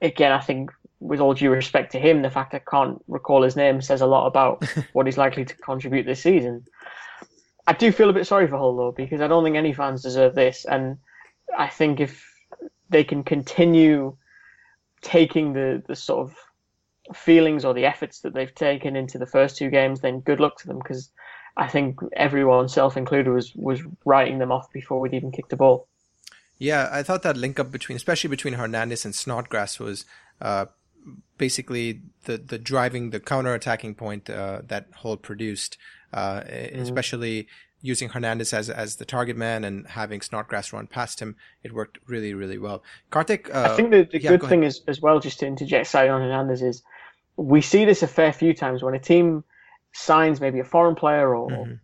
Again, 0.00 0.32
I 0.32 0.40
think, 0.40 0.70
with 1.00 1.20
all 1.20 1.34
due 1.34 1.50
respect 1.50 1.92
to 1.92 1.98
him, 1.98 2.22
the 2.22 2.30
fact 2.30 2.54
I 2.54 2.60
can't 2.60 3.02
recall 3.08 3.42
his 3.42 3.56
name 3.56 3.80
says 3.80 4.00
a 4.00 4.06
lot 4.06 4.26
about 4.26 4.64
what 4.92 5.06
he's 5.06 5.18
likely 5.18 5.44
to 5.44 5.56
contribute 5.56 6.06
this 6.06 6.22
season. 6.22 6.64
I 7.66 7.72
do 7.72 7.92
feel 7.92 8.08
a 8.08 8.14
bit 8.14 8.26
sorry 8.26 8.46
for 8.46 8.56
Hull, 8.56 8.76
though, 8.76 8.92
because 8.92 9.20
I 9.20 9.28
don't 9.28 9.44
think 9.44 9.56
any 9.56 9.72
fans 9.72 10.02
deserve 10.02 10.34
this. 10.34 10.64
And 10.64 10.98
I 11.56 11.68
think 11.68 12.00
if 12.00 12.24
they 12.90 13.04
can 13.04 13.22
continue 13.22 14.16
taking 15.02 15.52
the, 15.52 15.82
the 15.86 15.96
sort 15.96 16.30
of 16.30 17.16
feelings 17.16 17.64
or 17.64 17.74
the 17.74 17.86
efforts 17.86 18.20
that 18.20 18.34
they've 18.34 18.54
taken 18.54 18.96
into 18.96 19.18
the 19.18 19.26
first 19.26 19.56
two 19.56 19.70
games, 19.70 20.00
then 20.00 20.20
good 20.20 20.40
luck 20.40 20.58
to 20.58 20.66
them 20.66 20.78
because 20.78 21.10
I 21.56 21.68
think 21.68 22.00
everyone, 22.14 22.68
self 22.68 22.96
included, 22.96 23.30
was 23.30 23.54
was 23.54 23.82
writing 24.04 24.38
them 24.38 24.52
off 24.52 24.72
before 24.72 25.00
we'd 25.00 25.14
even 25.14 25.32
kicked 25.32 25.50
the 25.50 25.56
ball. 25.56 25.88
Yeah, 26.58 26.88
I 26.90 27.02
thought 27.02 27.22
that 27.22 27.36
link 27.36 27.58
up 27.60 27.70
between, 27.70 27.96
especially 27.96 28.28
between 28.28 28.54
Hernandez 28.54 29.04
and 29.04 29.14
Snodgrass, 29.14 29.78
was 29.78 30.04
uh, 30.40 30.66
basically 31.36 32.02
the 32.24 32.36
the 32.36 32.58
driving, 32.58 33.10
the 33.10 33.20
counter 33.20 33.54
attacking 33.54 33.94
point 33.94 34.30
uh, 34.30 34.62
that 34.68 34.86
Hull 34.96 35.16
produced, 35.16 35.78
uh, 36.12 36.40
mm-hmm. 36.40 36.80
especially 36.80 37.48
using 37.80 38.08
Hernandez 38.08 38.52
as 38.52 38.68
as 38.70 38.96
the 38.96 39.04
target 39.04 39.36
man 39.36 39.64
and 39.64 39.86
having 39.86 40.20
Snodgrass 40.20 40.72
run 40.72 40.86
past 40.86 41.20
him, 41.20 41.36
it 41.62 41.72
worked 41.72 41.98
really 42.06 42.34
really 42.34 42.58
well. 42.58 42.82
Kartik, 43.10 43.54
uh, 43.54 43.68
I 43.70 43.76
think 43.76 43.90
the, 43.90 44.08
the 44.10 44.20
yeah, 44.20 44.30
good 44.30 44.48
thing 44.48 44.64
is 44.64 44.82
as 44.88 45.00
well, 45.00 45.20
just 45.20 45.38
to 45.40 45.46
interject, 45.46 45.90
Sion 45.90 46.08
Hernandez 46.08 46.62
is 46.62 46.82
we 47.36 47.60
see 47.60 47.84
this 47.84 48.02
a 48.02 48.08
fair 48.08 48.32
few 48.32 48.52
times 48.52 48.82
when 48.82 48.94
a 48.94 48.98
team 48.98 49.44
signs 49.92 50.40
maybe 50.40 50.58
a 50.58 50.64
foreign 50.64 50.94
player 50.94 51.34
or, 51.34 51.50
mm-hmm. 51.50 51.74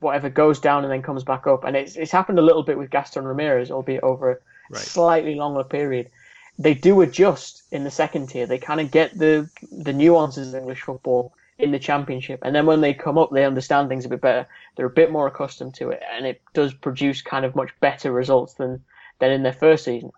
whatever 0.00 0.28
goes 0.30 0.58
down 0.58 0.84
and 0.84 0.92
then 0.92 1.02
comes 1.02 1.22
back 1.24 1.46
up, 1.46 1.64
and 1.64 1.76
it's 1.76 1.96
it's 1.96 2.12
happened 2.12 2.38
a 2.38 2.42
little 2.42 2.62
bit 2.62 2.78
with 2.78 2.90
Gaston 2.90 3.24
Ramirez, 3.24 3.70
albeit 3.70 4.02
over 4.02 4.32
a 4.32 4.36
right. 4.70 4.82
slightly 4.82 5.34
longer 5.34 5.64
period. 5.64 6.10
they 6.58 6.74
do 6.74 7.00
adjust 7.00 7.62
in 7.70 7.84
the 7.84 7.90
second 7.90 8.28
tier. 8.28 8.46
They 8.46 8.58
kind 8.58 8.80
of 8.80 8.90
get 8.90 9.16
the 9.18 9.48
the 9.70 9.92
nuances 9.92 10.48
of 10.48 10.54
English 10.54 10.82
football 10.82 11.32
in 11.58 11.70
the 11.70 11.78
championship, 11.78 12.40
and 12.42 12.54
then 12.54 12.66
when 12.66 12.80
they 12.80 12.94
come 12.94 13.18
up, 13.18 13.30
they 13.30 13.44
understand 13.44 13.88
things 13.88 14.04
a 14.04 14.08
bit 14.08 14.20
better. 14.20 14.46
They're 14.76 14.86
a 14.86 14.90
bit 14.90 15.12
more 15.12 15.26
accustomed 15.26 15.74
to 15.74 15.90
it, 15.90 16.02
and 16.12 16.26
it 16.26 16.42
does 16.54 16.74
produce 16.74 17.22
kind 17.22 17.44
of 17.44 17.54
much 17.54 17.70
better 17.80 18.12
results 18.12 18.54
than 18.54 18.82
than 19.18 19.30
in 19.30 19.42
their 19.42 19.52
first 19.52 19.84
season. 19.84 20.10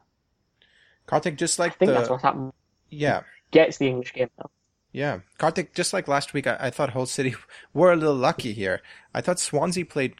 Kartik, 1.06 1.36
just 1.36 1.58
like 1.58 1.72
I 1.72 1.74
think 1.74 1.88
the, 1.90 1.94
that's 1.94 2.08
what's 2.08 2.22
happened. 2.22 2.52
Yeah, 2.88 3.22
gets 3.50 3.78
the 3.78 3.88
English 3.88 4.14
game 4.14 4.30
now. 4.38 4.50
Yeah, 4.92 5.20
Kartik, 5.38 5.74
just 5.74 5.92
like 5.92 6.06
last 6.06 6.32
week, 6.34 6.46
I, 6.46 6.56
I 6.60 6.70
thought 6.70 6.90
Hull 6.90 7.06
City 7.06 7.34
were 7.74 7.92
a 7.92 7.96
little 7.96 8.14
lucky 8.14 8.52
here. 8.52 8.80
I 9.12 9.20
thought 9.20 9.40
Swansea 9.40 9.84
played 9.84 10.14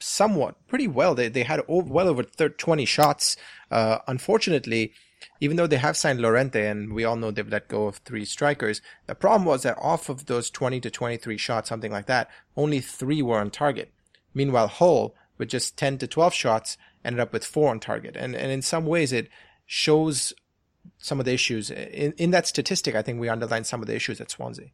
somewhat 0.00 0.56
pretty 0.66 0.88
well. 0.88 1.14
They 1.14 1.28
they 1.28 1.44
had 1.44 1.62
over, 1.68 1.90
well 1.90 2.08
over 2.08 2.24
30, 2.24 2.56
20 2.56 2.84
shots. 2.84 3.36
Uh, 3.70 3.98
unfortunately, 4.06 4.92
even 5.40 5.56
though 5.56 5.66
they 5.66 5.76
have 5.76 5.96
signed 5.96 6.20
Llorente, 6.20 6.66
and 6.66 6.92
we 6.92 7.04
all 7.04 7.16
know 7.16 7.30
they've 7.30 7.48
let 7.48 7.68
go 7.68 7.86
of 7.86 7.96
three 7.98 8.24
strikers, 8.24 8.80
the 9.06 9.14
problem 9.14 9.44
was 9.44 9.62
that 9.62 9.78
off 9.80 10.08
of 10.08 10.26
those 10.26 10.50
20 10.50 10.80
to 10.80 10.90
23 10.90 11.36
shots, 11.36 11.68
something 11.68 11.92
like 11.92 12.06
that, 12.06 12.30
only 12.56 12.80
three 12.80 13.22
were 13.22 13.38
on 13.38 13.50
target. 13.50 13.92
Meanwhile, 14.34 14.68
Hull, 14.68 15.14
with 15.38 15.48
just 15.48 15.76
10 15.76 15.98
to 15.98 16.06
12 16.06 16.34
shots, 16.34 16.76
ended 17.04 17.20
up 17.20 17.32
with 17.32 17.44
four 17.44 17.70
on 17.70 17.80
target. 17.80 18.16
And, 18.16 18.34
and 18.34 18.50
in 18.50 18.62
some 18.62 18.86
ways, 18.86 19.12
it 19.12 19.28
shows 19.66 20.32
some 20.98 21.18
of 21.18 21.26
the 21.26 21.32
issues. 21.32 21.70
In, 21.70 22.12
in 22.16 22.30
that 22.30 22.46
statistic, 22.46 22.94
I 22.94 23.02
think 23.02 23.20
we 23.20 23.28
underline 23.28 23.64
some 23.64 23.80
of 23.80 23.86
the 23.86 23.94
issues 23.94 24.20
at 24.20 24.30
Swansea. 24.30 24.68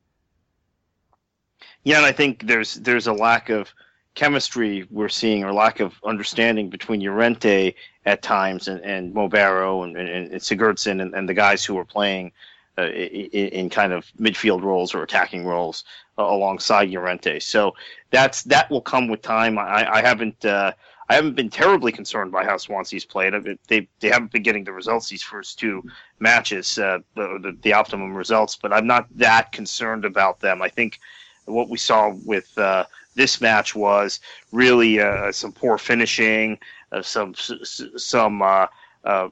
Yeah, 1.85 1.99
and 1.99 2.07
I 2.07 2.13
think 2.13 2.47
there's 2.47 2.75
there's 2.75 3.07
a 3.07 3.13
lack 3.13 3.49
of 3.49 3.73
chemistry 4.15 4.87
we're 4.91 5.09
seeing 5.09 5.45
or 5.45 5.53
lack 5.53 5.81
of 5.81 5.95
understanding 6.05 6.69
between 6.69 7.01
Llorente 7.01 7.75
at 8.09 8.23
times 8.23 8.69
and, 8.69 8.81
and 8.81 9.13
Mo 9.13 9.29
Barrow 9.29 9.83
and, 9.83 9.95
and, 9.97 10.33
and 10.33 10.41
Sigurdsson 10.41 11.03
and, 11.03 11.15
and 11.15 11.29
the 11.29 11.35
guys 11.35 11.63
who 11.63 11.75
were 11.75 11.85
playing 11.85 12.33
uh, 12.79 12.87
in, 12.87 13.49
in, 13.49 13.71
kind 13.71 13.93
of 13.93 14.07
midfield 14.19 14.63
roles 14.63 14.95
or 14.95 15.03
attacking 15.03 15.45
roles 15.45 15.85
uh, 16.17 16.23
alongside 16.23 16.89
Llorente. 16.89 17.39
So 17.41 17.75
that's 18.11 18.45
that 18.45 18.71
will 18.71 18.81
come 18.81 19.09
with 19.09 19.21
time. 19.21 19.59
I, 19.59 19.97
I 19.97 20.01
haven't 20.01 20.43
uh, 20.45 20.73
I 21.11 21.15
haven't 21.15 21.37
been 21.37 21.51
terribly 21.51 21.93
concerned 21.93 22.33
by 22.33 22.45
how 22.45 22.57
Swansea's 22.57 23.05
played. 23.05 23.35
They 23.67 23.89
they 24.01 24.09
haven't 24.09 24.33
been 24.33 24.43
getting 24.43 24.65
the 24.65 24.73
results 24.73 25.09
these 25.09 25.23
first 25.23 25.59
two 25.59 25.83
matches, 26.19 26.79
uh, 26.79 27.01
the, 27.15 27.39
the, 27.43 27.59
the 27.61 27.73
optimum 27.75 28.15
results, 28.15 28.57
but 28.57 28.73
I'm 28.73 28.87
not 28.87 29.07
that 29.19 29.53
concerned 29.53 30.07
about 30.07 30.41
them. 30.41 30.63
I 30.63 30.71
think 30.71 30.99
what 31.45 31.69
we 31.69 31.79
saw 31.79 32.15
with 32.25 32.57
uh, 32.57 32.85
this 33.19 33.41
match 33.41 33.75
was 33.75 34.21
really 34.53 35.01
uh, 35.01 35.33
some 35.33 35.53
poor 35.53 35.77
finishing, 35.77 36.59
uh, 36.93 37.03
some 37.03 37.34
some 37.34 38.43
uh, 38.43 38.66
uh, 39.05 39.28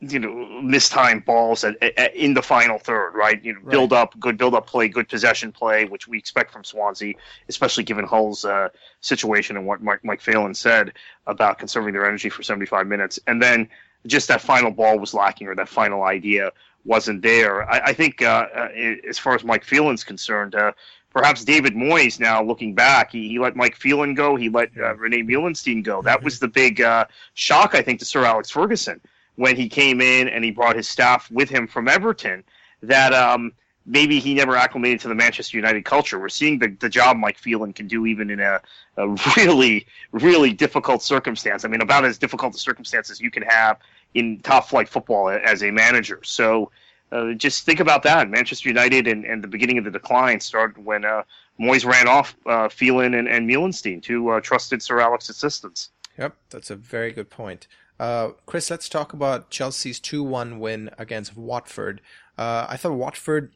you 0.00 0.18
know 0.18 0.62
mistimed 0.62 1.24
balls 1.24 1.64
at, 1.64 1.82
at, 1.82 2.14
in 2.14 2.34
the 2.34 2.42
final 2.42 2.78
third. 2.78 3.12
Right, 3.14 3.42
you 3.44 3.54
know, 3.54 3.60
right. 3.60 3.70
build 3.70 3.92
up, 3.92 4.18
good 4.18 4.38
build 4.38 4.54
up 4.54 4.66
play, 4.66 4.88
good 4.88 5.08
possession 5.08 5.52
play, 5.52 5.84
which 5.84 6.08
we 6.08 6.18
expect 6.18 6.52
from 6.52 6.64
Swansea, 6.64 7.14
especially 7.48 7.84
given 7.84 8.04
Hull's 8.04 8.44
uh, 8.44 8.68
situation 9.00 9.56
and 9.56 9.66
what 9.66 9.82
Mike, 9.82 10.04
Mike 10.04 10.20
Phelan 10.20 10.54
said 10.54 10.92
about 11.26 11.58
conserving 11.58 11.92
their 11.92 12.06
energy 12.06 12.30
for 12.30 12.42
75 12.42 12.86
minutes, 12.86 13.18
and 13.26 13.42
then 13.42 13.68
just 14.06 14.28
that 14.28 14.40
final 14.40 14.70
ball 14.70 14.98
was 14.98 15.12
lacking 15.12 15.46
or 15.46 15.54
that 15.54 15.68
final 15.68 16.04
idea 16.04 16.50
wasn't 16.84 17.20
there. 17.20 17.70
I, 17.70 17.80
I 17.86 17.92
think 17.92 18.22
uh, 18.22 18.46
uh 18.54 18.68
as 19.08 19.18
far 19.18 19.34
as 19.34 19.44
Mike 19.44 19.64
Phelan's 19.64 20.04
concerned, 20.04 20.54
uh, 20.54 20.72
perhaps 21.10 21.44
David 21.44 21.74
Moyes 21.74 22.20
now 22.20 22.42
looking 22.42 22.74
back, 22.74 23.12
he, 23.12 23.28
he 23.28 23.38
let 23.38 23.56
Mike 23.56 23.76
Phelan 23.76 24.14
go, 24.14 24.36
he 24.36 24.48
let 24.48 24.70
uh, 24.78 24.94
Rene 24.96 25.22
Meulensteen 25.22 25.82
go. 25.82 26.02
That 26.02 26.22
was 26.22 26.38
the 26.38 26.48
big 26.48 26.80
uh, 26.80 27.06
shock, 27.34 27.74
I 27.74 27.82
think, 27.82 27.98
to 27.98 28.04
Sir 28.04 28.24
Alex 28.24 28.50
Ferguson 28.50 29.00
when 29.36 29.56
he 29.56 29.68
came 29.68 30.00
in 30.00 30.28
and 30.28 30.44
he 30.44 30.50
brought 30.50 30.76
his 30.76 30.88
staff 30.88 31.30
with 31.30 31.48
him 31.48 31.66
from 31.66 31.88
Everton. 31.88 32.44
That 32.82 33.12
um, 33.12 33.52
maybe 33.84 34.20
he 34.20 34.34
never 34.34 34.56
acclimated 34.56 35.00
to 35.00 35.08
the 35.08 35.14
Manchester 35.14 35.56
United 35.56 35.84
culture. 35.84 36.18
We're 36.18 36.28
seeing 36.28 36.58
the, 36.58 36.68
the 36.80 36.88
job 36.88 37.16
Mike 37.16 37.38
Phelan 37.38 37.72
can 37.72 37.88
do 37.88 38.06
even 38.06 38.30
in 38.30 38.40
a, 38.40 38.60
a 38.96 39.08
really, 39.36 39.86
really 40.12 40.52
difficult 40.52 41.02
circumstance. 41.02 41.64
I 41.64 41.68
mean, 41.68 41.82
about 41.82 42.04
as 42.04 42.18
difficult 42.18 42.54
a 42.54 42.58
circumstance 42.58 43.10
as 43.10 43.20
you 43.20 43.30
can 43.30 43.42
have 43.42 43.78
in 44.14 44.40
top 44.40 44.68
flight 44.68 44.88
football 44.88 45.28
as 45.28 45.62
a 45.62 45.70
manager. 45.70 46.20
So 46.22 46.70
uh, 47.12 47.32
just 47.34 47.64
think 47.64 47.80
about 47.80 48.02
that. 48.04 48.28
Manchester 48.30 48.68
United 48.68 49.06
and, 49.06 49.24
and 49.24 49.42
the 49.42 49.48
beginning 49.48 49.78
of 49.78 49.84
the 49.84 49.90
decline 49.90 50.40
started 50.40 50.84
when 50.84 51.04
uh, 51.04 51.22
Moyes 51.60 51.84
ran 51.84 52.08
off 52.08 52.36
uh, 52.46 52.68
Phelan 52.68 53.14
and, 53.14 53.28
and 53.28 53.48
Meulensteen, 53.48 54.02
two 54.02 54.28
uh, 54.30 54.40
trusted 54.40 54.82
Sir 54.82 55.00
Alex 55.00 55.28
assistants. 55.28 55.90
Yep, 56.18 56.36
that's 56.50 56.70
a 56.70 56.76
very 56.76 57.12
good 57.12 57.30
point. 57.30 57.66
Uh, 57.98 58.30
Chris, 58.46 58.70
let's 58.70 58.88
talk 58.88 59.12
about 59.12 59.50
Chelsea's 59.50 60.00
2 60.00 60.22
1 60.22 60.58
win 60.58 60.90
against 60.96 61.36
Watford. 61.36 62.00
Uh, 62.38 62.66
I 62.68 62.76
thought 62.76 62.92
Watford 62.92 63.52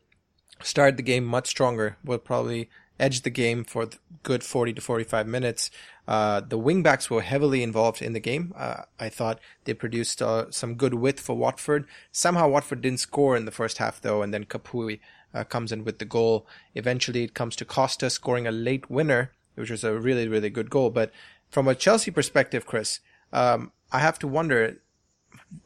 started 0.62 0.96
the 0.96 1.02
game 1.02 1.24
much 1.24 1.48
stronger, 1.48 1.96
will 2.04 2.18
probably 2.18 2.68
edge 2.98 3.22
the 3.22 3.30
game 3.30 3.64
for 3.64 3.88
good 4.22 4.42
40 4.42 4.74
to 4.74 4.80
45 4.80 5.26
minutes. 5.26 5.70
Uh, 6.06 6.40
the 6.40 6.58
wingbacks 6.58 7.08
were 7.08 7.22
heavily 7.22 7.62
involved 7.62 8.02
in 8.02 8.12
the 8.12 8.20
game. 8.20 8.52
Uh, 8.56 8.82
I 9.00 9.08
thought 9.08 9.40
they 9.64 9.74
produced 9.74 10.20
uh, 10.20 10.50
some 10.50 10.74
good 10.74 10.94
width 10.94 11.20
for 11.20 11.36
Watford. 11.36 11.86
Somehow 12.12 12.48
Watford 12.48 12.82
didn't 12.82 13.00
score 13.00 13.36
in 13.36 13.44
the 13.44 13.50
first 13.50 13.78
half 13.78 14.00
though, 14.00 14.22
and 14.22 14.32
then 14.32 14.44
Capoue 14.44 15.00
uh, 15.32 15.44
comes 15.44 15.72
in 15.72 15.84
with 15.84 15.98
the 15.98 16.04
goal. 16.04 16.46
Eventually 16.74 17.24
it 17.24 17.34
comes 17.34 17.56
to 17.56 17.64
Costa 17.64 18.10
scoring 18.10 18.46
a 18.46 18.52
late 18.52 18.90
winner, 18.90 19.32
which 19.54 19.70
was 19.70 19.84
a 19.84 19.98
really, 19.98 20.28
really 20.28 20.50
good 20.50 20.70
goal. 20.70 20.90
But 20.90 21.10
from 21.50 21.68
a 21.68 21.74
Chelsea 21.74 22.10
perspective, 22.10 22.66
Chris, 22.66 23.00
um, 23.32 23.72
I 23.92 24.00
have 24.00 24.18
to 24.20 24.28
wonder, 24.28 24.80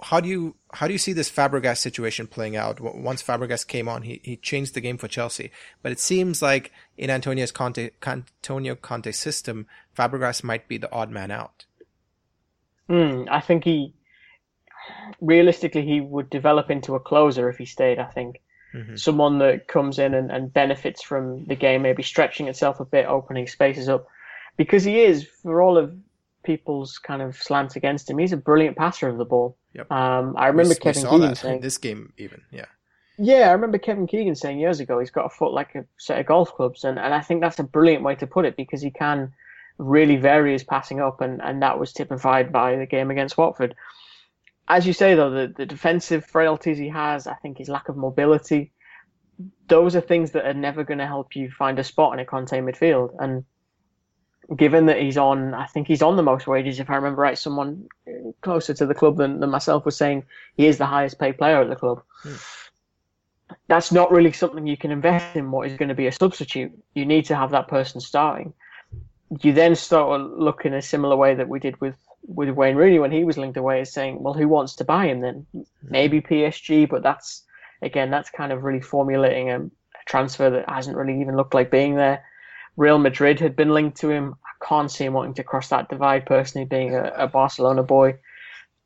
how 0.02 0.20
do 0.20 0.28
you 0.28 0.56
how 0.72 0.86
do 0.86 0.92
you 0.92 0.98
see 0.98 1.12
this 1.12 1.30
Fabregas 1.30 1.78
situation 1.78 2.26
playing 2.26 2.56
out? 2.56 2.80
Once 2.80 3.22
Fabregas 3.22 3.66
came 3.66 3.88
on, 3.88 4.02
he, 4.02 4.20
he 4.22 4.36
changed 4.36 4.74
the 4.74 4.80
game 4.80 4.98
for 4.98 5.08
Chelsea, 5.08 5.50
but 5.82 5.92
it 5.92 6.00
seems 6.00 6.42
like 6.42 6.72
in 6.96 7.10
Antonio's 7.10 7.52
Conte 7.52 7.90
Antonio 8.06 8.74
Conte's 8.74 9.18
system, 9.18 9.66
Fabregas 9.96 10.42
might 10.42 10.68
be 10.68 10.78
the 10.78 10.92
odd 10.92 11.10
man 11.10 11.30
out. 11.30 11.66
Mm, 12.88 13.28
I 13.30 13.40
think 13.40 13.64
he 13.64 13.94
realistically 15.20 15.84
he 15.84 16.00
would 16.00 16.30
develop 16.30 16.70
into 16.70 16.94
a 16.94 17.00
closer 17.00 17.48
if 17.48 17.58
he 17.58 17.66
stayed. 17.66 17.98
I 17.98 18.06
think 18.06 18.40
mm-hmm. 18.74 18.96
someone 18.96 19.38
that 19.38 19.68
comes 19.68 19.98
in 19.98 20.14
and, 20.14 20.30
and 20.30 20.52
benefits 20.52 21.02
from 21.02 21.44
the 21.46 21.56
game, 21.56 21.82
maybe 21.82 22.02
stretching 22.02 22.48
itself 22.48 22.80
a 22.80 22.84
bit, 22.84 23.06
opening 23.06 23.46
spaces 23.46 23.88
up, 23.88 24.06
because 24.56 24.84
he 24.84 25.00
is 25.00 25.26
for 25.42 25.60
all 25.60 25.76
of 25.76 25.94
people's 26.44 26.98
kind 26.98 27.20
of 27.20 27.36
slants 27.36 27.76
against 27.76 28.08
him. 28.08 28.18
He's 28.18 28.32
a 28.32 28.36
brilliant 28.36 28.76
passer 28.76 29.08
of 29.08 29.18
the 29.18 29.24
ball. 29.24 29.56
Yep. 29.78 29.92
Um, 29.92 30.34
I 30.36 30.48
remember 30.48 30.70
we, 30.70 30.74
Kevin 30.74 31.04
we 31.04 31.10
Keegan 31.10 31.34
saying 31.36 31.60
this 31.60 31.78
game 31.78 32.12
even, 32.18 32.42
yeah. 32.50 32.66
Yeah, 33.16 33.48
I 33.48 33.52
remember 33.52 33.78
Kevin 33.78 34.06
Keegan 34.06 34.34
saying 34.34 34.58
years 34.58 34.80
ago 34.80 34.98
he's 34.98 35.10
got 35.10 35.26
a 35.26 35.30
foot 35.30 35.52
like 35.52 35.74
a 35.74 35.84
set 35.98 36.18
of 36.18 36.26
golf 36.26 36.52
clubs, 36.54 36.84
and, 36.84 36.98
and 36.98 37.14
I 37.14 37.20
think 37.20 37.40
that's 37.40 37.58
a 37.58 37.64
brilliant 37.64 38.02
way 38.02 38.16
to 38.16 38.26
put 38.26 38.44
it 38.44 38.56
because 38.56 38.82
he 38.82 38.90
can 38.90 39.32
really 39.78 40.16
vary 40.16 40.52
his 40.52 40.64
passing 40.64 41.00
up, 41.00 41.20
and, 41.20 41.40
and 41.42 41.62
that 41.62 41.78
was 41.78 41.92
typified 41.92 42.52
by 42.52 42.76
the 42.76 42.86
game 42.86 43.10
against 43.10 43.38
Watford. 43.38 43.74
As 44.66 44.86
you 44.86 44.92
say, 44.92 45.14
though, 45.14 45.30
the, 45.30 45.52
the 45.56 45.66
defensive 45.66 46.26
frailties 46.26 46.78
he 46.78 46.88
has, 46.88 47.26
I 47.26 47.34
think 47.34 47.58
his 47.58 47.68
lack 47.68 47.88
of 47.88 47.96
mobility, 47.96 48.72
those 49.68 49.94
are 49.94 50.00
things 50.00 50.32
that 50.32 50.44
are 50.44 50.54
never 50.54 50.84
going 50.84 50.98
to 50.98 51.06
help 51.06 51.36
you 51.36 51.50
find 51.50 51.78
a 51.78 51.84
spot 51.84 52.12
in 52.12 52.18
a 52.18 52.24
Conte 52.24 52.58
midfield. 52.58 53.14
And 53.20 53.44
given 54.56 54.86
that 54.86 55.00
he's 55.00 55.18
on, 55.18 55.54
I 55.54 55.66
think 55.66 55.86
he's 55.86 56.02
on 56.02 56.16
the 56.16 56.22
most 56.22 56.46
wages. 56.46 56.80
If 56.80 56.88
I 56.88 56.96
remember 56.96 57.20
right, 57.20 57.38
someone 57.38 57.88
closer 58.40 58.72
to 58.74 58.86
the 58.86 58.94
club 58.94 59.16
than, 59.16 59.40
than 59.40 59.50
myself 59.50 59.84
was 59.84 59.96
saying 59.96 60.24
he 60.56 60.66
is 60.66 60.78
the 60.78 60.86
highest 60.86 61.18
paid 61.18 61.36
player 61.36 61.60
at 61.60 61.68
the 61.68 61.76
club. 61.76 62.02
Hmm. 62.22 62.34
That's 63.66 63.92
not 63.92 64.10
really 64.10 64.32
something 64.32 64.66
you 64.66 64.76
can 64.76 64.90
invest 64.90 65.36
in. 65.36 65.50
What 65.50 65.68
is 65.68 65.76
going 65.76 65.88
to 65.88 65.94
be 65.94 66.06
a 66.06 66.12
substitute? 66.12 66.72
You 66.94 67.04
need 67.04 67.26
to 67.26 67.36
have 67.36 67.50
that 67.50 67.68
person 67.68 68.00
starting. 68.00 68.52
You 69.40 69.52
then 69.52 69.74
start 69.74 70.20
looking 70.20 70.72
in 70.72 70.78
a 70.78 70.82
similar 70.82 71.16
way 71.16 71.34
that 71.34 71.48
we 71.48 71.58
did 71.58 71.80
with 71.80 71.96
with 72.26 72.50
Wayne 72.50 72.76
Rooney 72.76 72.98
when 72.98 73.12
he 73.12 73.24
was 73.24 73.38
linked 73.38 73.56
away, 73.56 73.80
as 73.80 73.92
saying, 73.92 74.22
well, 74.22 74.34
who 74.34 74.48
wants 74.48 74.74
to 74.76 74.84
buy 74.84 75.06
him 75.06 75.20
then? 75.20 75.46
Hmm. 75.52 75.62
Maybe 75.82 76.20
PSG, 76.20 76.88
but 76.88 77.02
that's 77.02 77.44
again, 77.82 78.10
that's 78.10 78.30
kind 78.30 78.52
of 78.52 78.64
really 78.64 78.80
formulating 78.80 79.50
a, 79.50 79.60
a 79.60 80.04
transfer 80.06 80.48
that 80.48 80.68
hasn't 80.68 80.96
really 80.96 81.20
even 81.20 81.36
looked 81.36 81.54
like 81.54 81.70
being 81.70 81.96
there. 81.96 82.24
Real 82.78 82.98
Madrid 82.98 83.40
had 83.40 83.56
been 83.56 83.70
linked 83.70 83.98
to 83.98 84.08
him. 84.08 84.36
I 84.44 84.64
can't 84.64 84.90
see 84.90 85.04
him 85.04 85.12
wanting 85.12 85.34
to 85.34 85.42
cross 85.42 85.68
that 85.68 85.88
divide 85.88 86.24
personally, 86.24 86.64
being 86.64 86.94
a, 86.94 87.12
a 87.16 87.26
Barcelona 87.26 87.82
boy. 87.82 88.18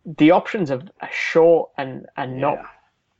The 0.05 0.31
options 0.31 0.71
are, 0.71 0.81
are 1.03 1.11
short 1.13 1.71
and, 1.77 2.07
and 2.17 2.33
yeah. 2.33 2.41
not 2.41 2.59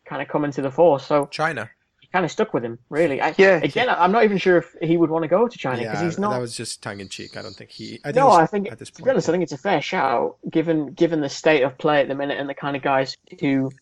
kind 0.07 0.23
of 0.23 0.29
coming 0.29 0.51
to 0.53 0.63
the 0.63 0.71
fore. 0.71 0.99
So 0.99 1.27
China. 1.27 1.71
Kind 2.11 2.25
of 2.27 2.31
stuck 2.31 2.53
with 2.53 2.63
him, 2.63 2.79
really. 2.91 3.23
I, 3.23 3.35
yeah. 3.39 3.61
Again, 3.63 3.89
I'm 3.89 4.13
not 4.13 4.25
even 4.25 4.37
sure 4.37 4.59
if 4.59 4.75
he 4.83 4.99
would 4.99 5.09
want 5.09 5.23
to 5.23 5.29
go 5.29 5.49
to 5.49 5.59
China 5.59 5.79
because 5.79 6.01
yeah, 6.01 6.05
he's 6.05 6.19
not. 6.19 6.33
That 6.33 6.41
was 6.41 6.55
just 6.55 6.83
tongue 6.83 7.01
in 7.01 7.09
cheek. 7.09 7.39
I 7.39 7.43
don't 7.43 7.55
think 7.55 7.71
he. 7.71 8.01
I 8.05 8.13
think 8.13 8.17
no, 8.17 8.31
I 8.31 8.45
think 8.45 8.71
at 8.71 8.79
this 8.79 8.91
point, 8.91 8.97
to 8.99 9.05
be 9.05 9.11
honest, 9.11 9.31
I 9.31 9.33
think 9.33 9.45
it's 9.45 9.53
a 9.53 9.59
fair 9.59 9.81
shout 9.81 10.37
given 10.51 10.93
given 10.93 11.23
the 11.23 11.31
state 11.31 11.63
of 11.63 11.79
play 11.79 12.03
at 12.03 12.09
the 12.09 12.15
minute 12.15 12.39
and 12.39 12.51
the 12.51 12.55
kind 12.55 12.77
of 12.77 12.83
guys 12.83 13.17
who 13.41 13.73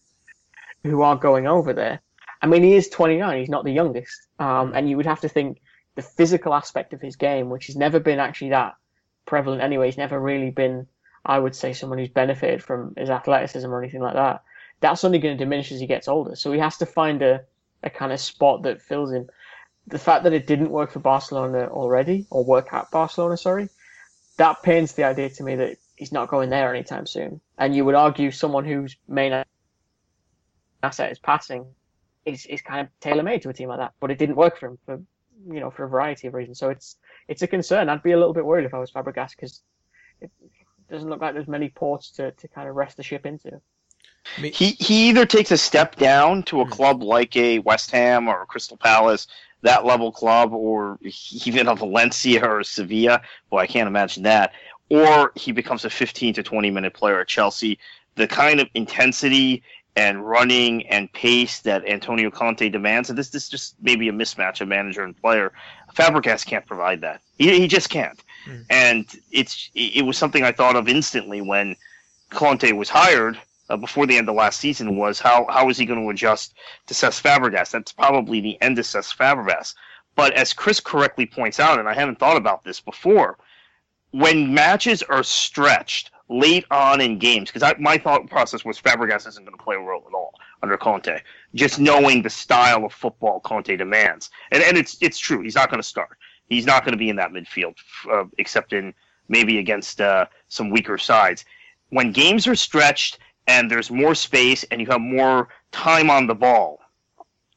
who 0.85 1.03
are 1.03 1.17
going 1.17 1.49
over 1.49 1.73
there. 1.73 2.01
I 2.41 2.47
mean, 2.47 2.63
he 2.63 2.75
is 2.75 2.89
29. 2.89 3.37
He's 3.41 3.49
not 3.49 3.65
the 3.65 3.73
youngest, 3.73 4.29
um, 4.39 4.75
and 4.77 4.89
you 4.89 4.97
would 4.97 5.07
have 5.07 5.21
to 5.23 5.29
think 5.29 5.61
the 6.01 6.09
physical 6.09 6.55
aspect 6.55 6.95
of 6.95 7.01
his 7.01 7.17
game, 7.17 7.51
which 7.51 7.67
has 7.67 7.77
never 7.77 8.01
been 8.01 8.19
actually 8.19 8.51
that 8.51 8.75
prevalent 9.27 9.63
anyway. 9.63 9.87
He's 9.87 9.99
never 9.99 10.19
really 10.19 10.51
been, 10.51 10.87
I 11.25 11.39
would 11.39 11.55
say, 11.55 11.73
someone 11.73 11.99
who's 11.99 12.09
benefited 12.09 12.63
from 12.63 12.95
his 12.97 13.11
athleticism 13.11 13.69
or 13.69 13.79
anything 13.83 14.01
like 14.01 14.15
that. 14.15 14.43
that's 14.81 15.05
only 15.05 15.19
going 15.19 15.37
to 15.37 15.45
diminish 15.45 15.71
as 15.73 15.81
he 15.81 15.87
gets 15.87 16.09
older. 16.09 16.35
So 16.37 16.53
he 16.53 16.59
has 16.59 16.79
to 16.79 16.87
find 16.87 17.21
a, 17.21 17.43
a 17.83 17.91
kind 17.91 18.13
of 18.13 18.21
spot 18.21 18.63
that 18.63 18.81
fills 18.81 19.13
him. 19.13 19.29
The 19.87 19.99
fact 19.99 20.25
that 20.25 20.33
it 20.33 20.47
didn't 20.47 20.71
work 20.71 20.93
for 20.93 21.01
Barcelona 21.01 21.69
already, 21.69 22.27
or 22.31 22.45
work 22.45 22.73
at 22.73 22.91
Barcelona, 22.91 23.37
sorry, 23.37 23.69
that 24.39 24.63
paints 24.63 24.93
the 24.93 25.05
idea 25.05 25.29
to 25.29 25.43
me 25.43 25.57
that 25.57 25.77
he's 25.97 26.13
not 26.13 26.29
going 26.29 26.49
there 26.49 26.75
anytime 26.75 27.07
soon. 27.07 27.43
And 27.59 27.77
you 27.77 27.85
would 27.85 27.95
argue 27.95 28.31
someone 28.31 28.65
whose 28.65 28.97
main 29.07 29.45
asset 30.83 31.13
is 31.13 31.19
passing 31.19 31.67
is, 32.25 32.47
is 32.47 32.63
kind 32.63 32.81
of 32.81 32.89
tailor 33.01 33.23
made 33.23 33.43
to 33.43 33.51
a 33.51 33.53
team 33.53 33.69
like 33.69 33.81
that. 33.81 33.93
But 34.01 34.11
it 34.11 34.19
didn't 34.19 34.37
work 34.37 34.59
for 34.59 34.69
him 34.69 34.79
for 34.87 35.03
you 35.47 35.61
know 35.61 35.71
for 35.71 35.85
a 35.85 35.89
variety 35.89 36.27
of 36.27 36.35
reasons. 36.35 36.59
So 36.59 36.71
it's 36.71 36.97
it's 37.29 37.43
a 37.43 37.47
concern. 37.47 37.89
I'd 37.89 38.03
be 38.03 38.13
a 38.13 38.19
little 38.19 38.35
bit 38.35 38.45
worried 38.45 38.65
if 38.65 38.75
I 38.75 38.79
was 38.79 38.91
Fabregas 38.91 39.31
because 39.31 39.63
it 40.21 40.31
doesn't 40.91 41.09
look 41.09 41.21
like 41.21 41.35
there's 41.35 41.49
many 41.49 41.69
ports 41.69 42.11
to, 42.13 42.33
to 42.33 42.49
kind 42.49 42.69
of 42.69 42.77
rest 42.77 42.97
the 42.97 43.03
ship 43.03 43.27
into. 43.27 43.61
He 44.37 44.77
he 44.79 45.09
either 45.09 45.25
takes 45.25 45.51
a 45.51 45.57
step 45.57 45.97
down 45.97 46.43
to 46.45 46.61
a 46.61 46.65
hmm. 46.65 46.71
club 46.71 47.03
like 47.03 47.37
a 47.37 47.59
West 47.61 47.91
Ham 47.91 48.29
or 48.29 48.43
a 48.43 48.47
Crystal 48.47 48.77
Palace, 48.77 49.27
that 49.63 49.85
level 49.85 50.13
club, 50.13 50.53
or 50.53 50.99
even 51.45 51.69
a 51.69 51.75
Valencia 51.75 52.45
or 52.45 52.61
a 52.61 52.65
Sevilla. 52.65 53.23
Well, 53.51 53.63
I 53.63 53.67
can't 53.67 53.89
imagine 53.89 54.23
that. 54.25 54.53
Or 54.89 55.33
he 55.37 55.53
becomes 55.53 55.85
a 55.85 55.91
15 55.91 56.35
to 56.35 56.43
20 56.43 56.71
minute 56.71 56.95
player 56.95 57.21
at 57.21 57.29
Chelsea. 57.29 57.79
The 58.17 58.27
kind 58.27 58.61
of 58.61 58.69
intensity 58.75 59.63
and 59.97 60.27
running 60.27 60.87
and 60.87 61.13
pace 61.13 61.61
that 61.61 61.87
Antonio 61.87 62.31
Conte 62.31 62.69
demands, 62.69 63.11
and 63.11 63.19
this 63.19 63.31
this 63.31 63.49
just 63.49 63.75
maybe 63.81 64.09
a 64.09 64.13
mismatch 64.13 64.61
of 64.61 64.69
manager 64.69 65.03
and 65.03 65.21
player. 65.21 65.53
Fabregas 65.95 66.47
can't 66.47 66.67
provide 66.67 67.01
that. 67.01 67.21
He, 67.39 67.59
he 67.59 67.67
just 67.67 67.91
can't. 67.91 68.23
Mm. 68.47 68.65
And 68.71 69.07
it's 69.33 69.71
it 69.75 70.05
was 70.05 70.17
something 70.17 70.43
I 70.43 70.53
thought 70.53 70.77
of 70.77 70.89
instantly 70.89 71.41
when 71.41 71.77
Conte 72.31 72.73
was 72.73 72.89
hired 72.89 73.39
uh, 73.69 73.77
before 73.77 74.07
the 74.07 74.17
end 74.17 74.29
of 74.29 74.35
last 74.35 74.61
season 74.61 74.97
was 74.97 75.19
how 75.19 75.47
how 75.49 75.69
is 75.69 75.77
he 75.77 75.87
going 75.87 76.03
to 76.03 76.11
adjust 76.11 76.55
to 76.87 76.95
Cesc 76.95 77.21
Fabregas? 77.23 77.71
That's 77.71 77.93
probably 77.93 78.41
the 78.41 78.61
end 78.63 78.79
of 78.79 78.85
Cesc 78.85 79.17
Fabregas. 79.17 79.75
But 80.15 80.35
as 80.35 80.53
Chris 80.53 80.81
correctly 80.81 81.27
points 81.27 81.61
out, 81.61 81.79
and 81.79 81.89
I 81.89 81.95
haven't 81.95 82.19
thought 82.19 82.37
about 82.37 82.65
this 82.65 82.81
before, 82.81 83.39
when 84.11 84.53
matches 84.53 85.03
are 85.03 85.23
stretched 85.23 86.10
late 86.31 86.65
on 86.71 87.01
in 87.01 87.19
games, 87.19 87.51
because 87.51 87.75
my 87.81 87.99
thought 87.99 88.31
process 88.31 88.65
was 88.65 88.81
Fabregas 88.81 89.27
isn't 89.27 89.45
going 89.45 89.57
to 89.57 89.63
play 89.63 89.75
a 89.75 89.81
role 89.81 90.05
at 90.07 90.15
all 90.15 90.33
under 90.63 90.77
Conte, 90.77 91.21
just 91.55 91.81
knowing 91.81 92.23
the 92.23 92.31
style 92.31 92.85
of 92.85 92.93
football 92.93 93.41
Conte 93.41 93.77
demands, 93.77 94.31
and 94.53 94.63
and 94.63 94.79
it's 94.79 94.97
it's 95.03 95.19
true 95.19 95.43
he's 95.43 95.57
not 95.57 95.69
going 95.71 95.83
to 95.83 95.87
start. 95.87 96.17
He's 96.47 96.67
not 96.67 96.85
going 96.85 96.93
to 96.93 96.99
be 96.99 97.11
in 97.11 97.17
that 97.17 97.33
midfield, 97.33 97.75
uh, 98.11 98.25
except 98.39 98.73
in 98.73 98.95
maybe 99.29 99.59
against 99.59 100.01
uh, 100.01 100.27
some 100.49 100.71
weaker 100.71 100.99
sides. 100.99 101.45
When 101.91 102.13
games 102.13 102.47
are 102.47 102.57
stretched 102.57 103.19
and 103.47 103.71
there's 103.71 103.91
more 103.91 104.15
space 104.15 104.65
and 104.71 104.81
you 104.81 104.87
have 104.89 105.01
more 105.01 105.49
time 105.73 106.11
on 106.11 106.27
the 106.27 106.35
ball, 106.35 106.81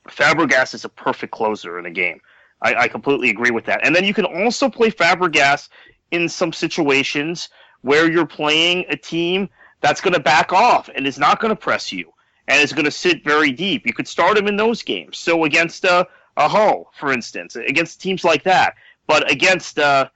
Fabregas 0.07 0.74
is 0.74 0.86
a 0.86 0.89
perfect 0.89 1.32
closer 1.32 1.80
in 1.80 1.86
a 1.86 1.91
game. 1.91 2.19
I, 2.61 2.76
I 2.76 2.88
completely 2.88 3.30
agree 3.30 3.51
with 3.51 3.65
that. 3.65 3.82
And 3.84 3.95
then 3.95 4.03
you 4.03 4.13
can 4.13 4.26
also 4.26 4.69
play 4.69 4.89
Fabregas 4.89 5.69
in 6.11 6.30
some 6.30 6.53
situations 6.53 7.49
where 7.84 8.11
you're 8.11 8.25
playing 8.25 8.86
a 8.89 8.97
team 8.97 9.47
that's 9.81 10.01
going 10.01 10.13
to 10.13 10.19
back 10.19 10.51
off 10.51 10.89
and 10.95 11.05
is 11.05 11.19
not 11.19 11.39
going 11.39 11.49
to 11.49 11.55
press 11.55 11.91
you 11.91 12.11
and 12.47 12.61
is 12.61 12.73
going 12.73 12.86
to 12.86 12.91
sit 12.91 13.23
very 13.23 13.51
deep. 13.51 13.86
You 13.86 13.93
could 13.93 14.07
start 14.07 14.38
him 14.38 14.47
in 14.47 14.57
those 14.57 14.81
games. 14.81 15.17
So 15.17 15.43
against 15.43 15.86
a, 15.86 16.07
a 16.36 16.47
Hull, 16.47 16.91
for 16.97 17.11
instance, 17.11 17.55
against 17.55 18.01
teams 18.01 18.23
like 18.23 18.43
that, 18.43 18.75
but 19.05 19.29
against 19.31 19.77
a 19.77 20.09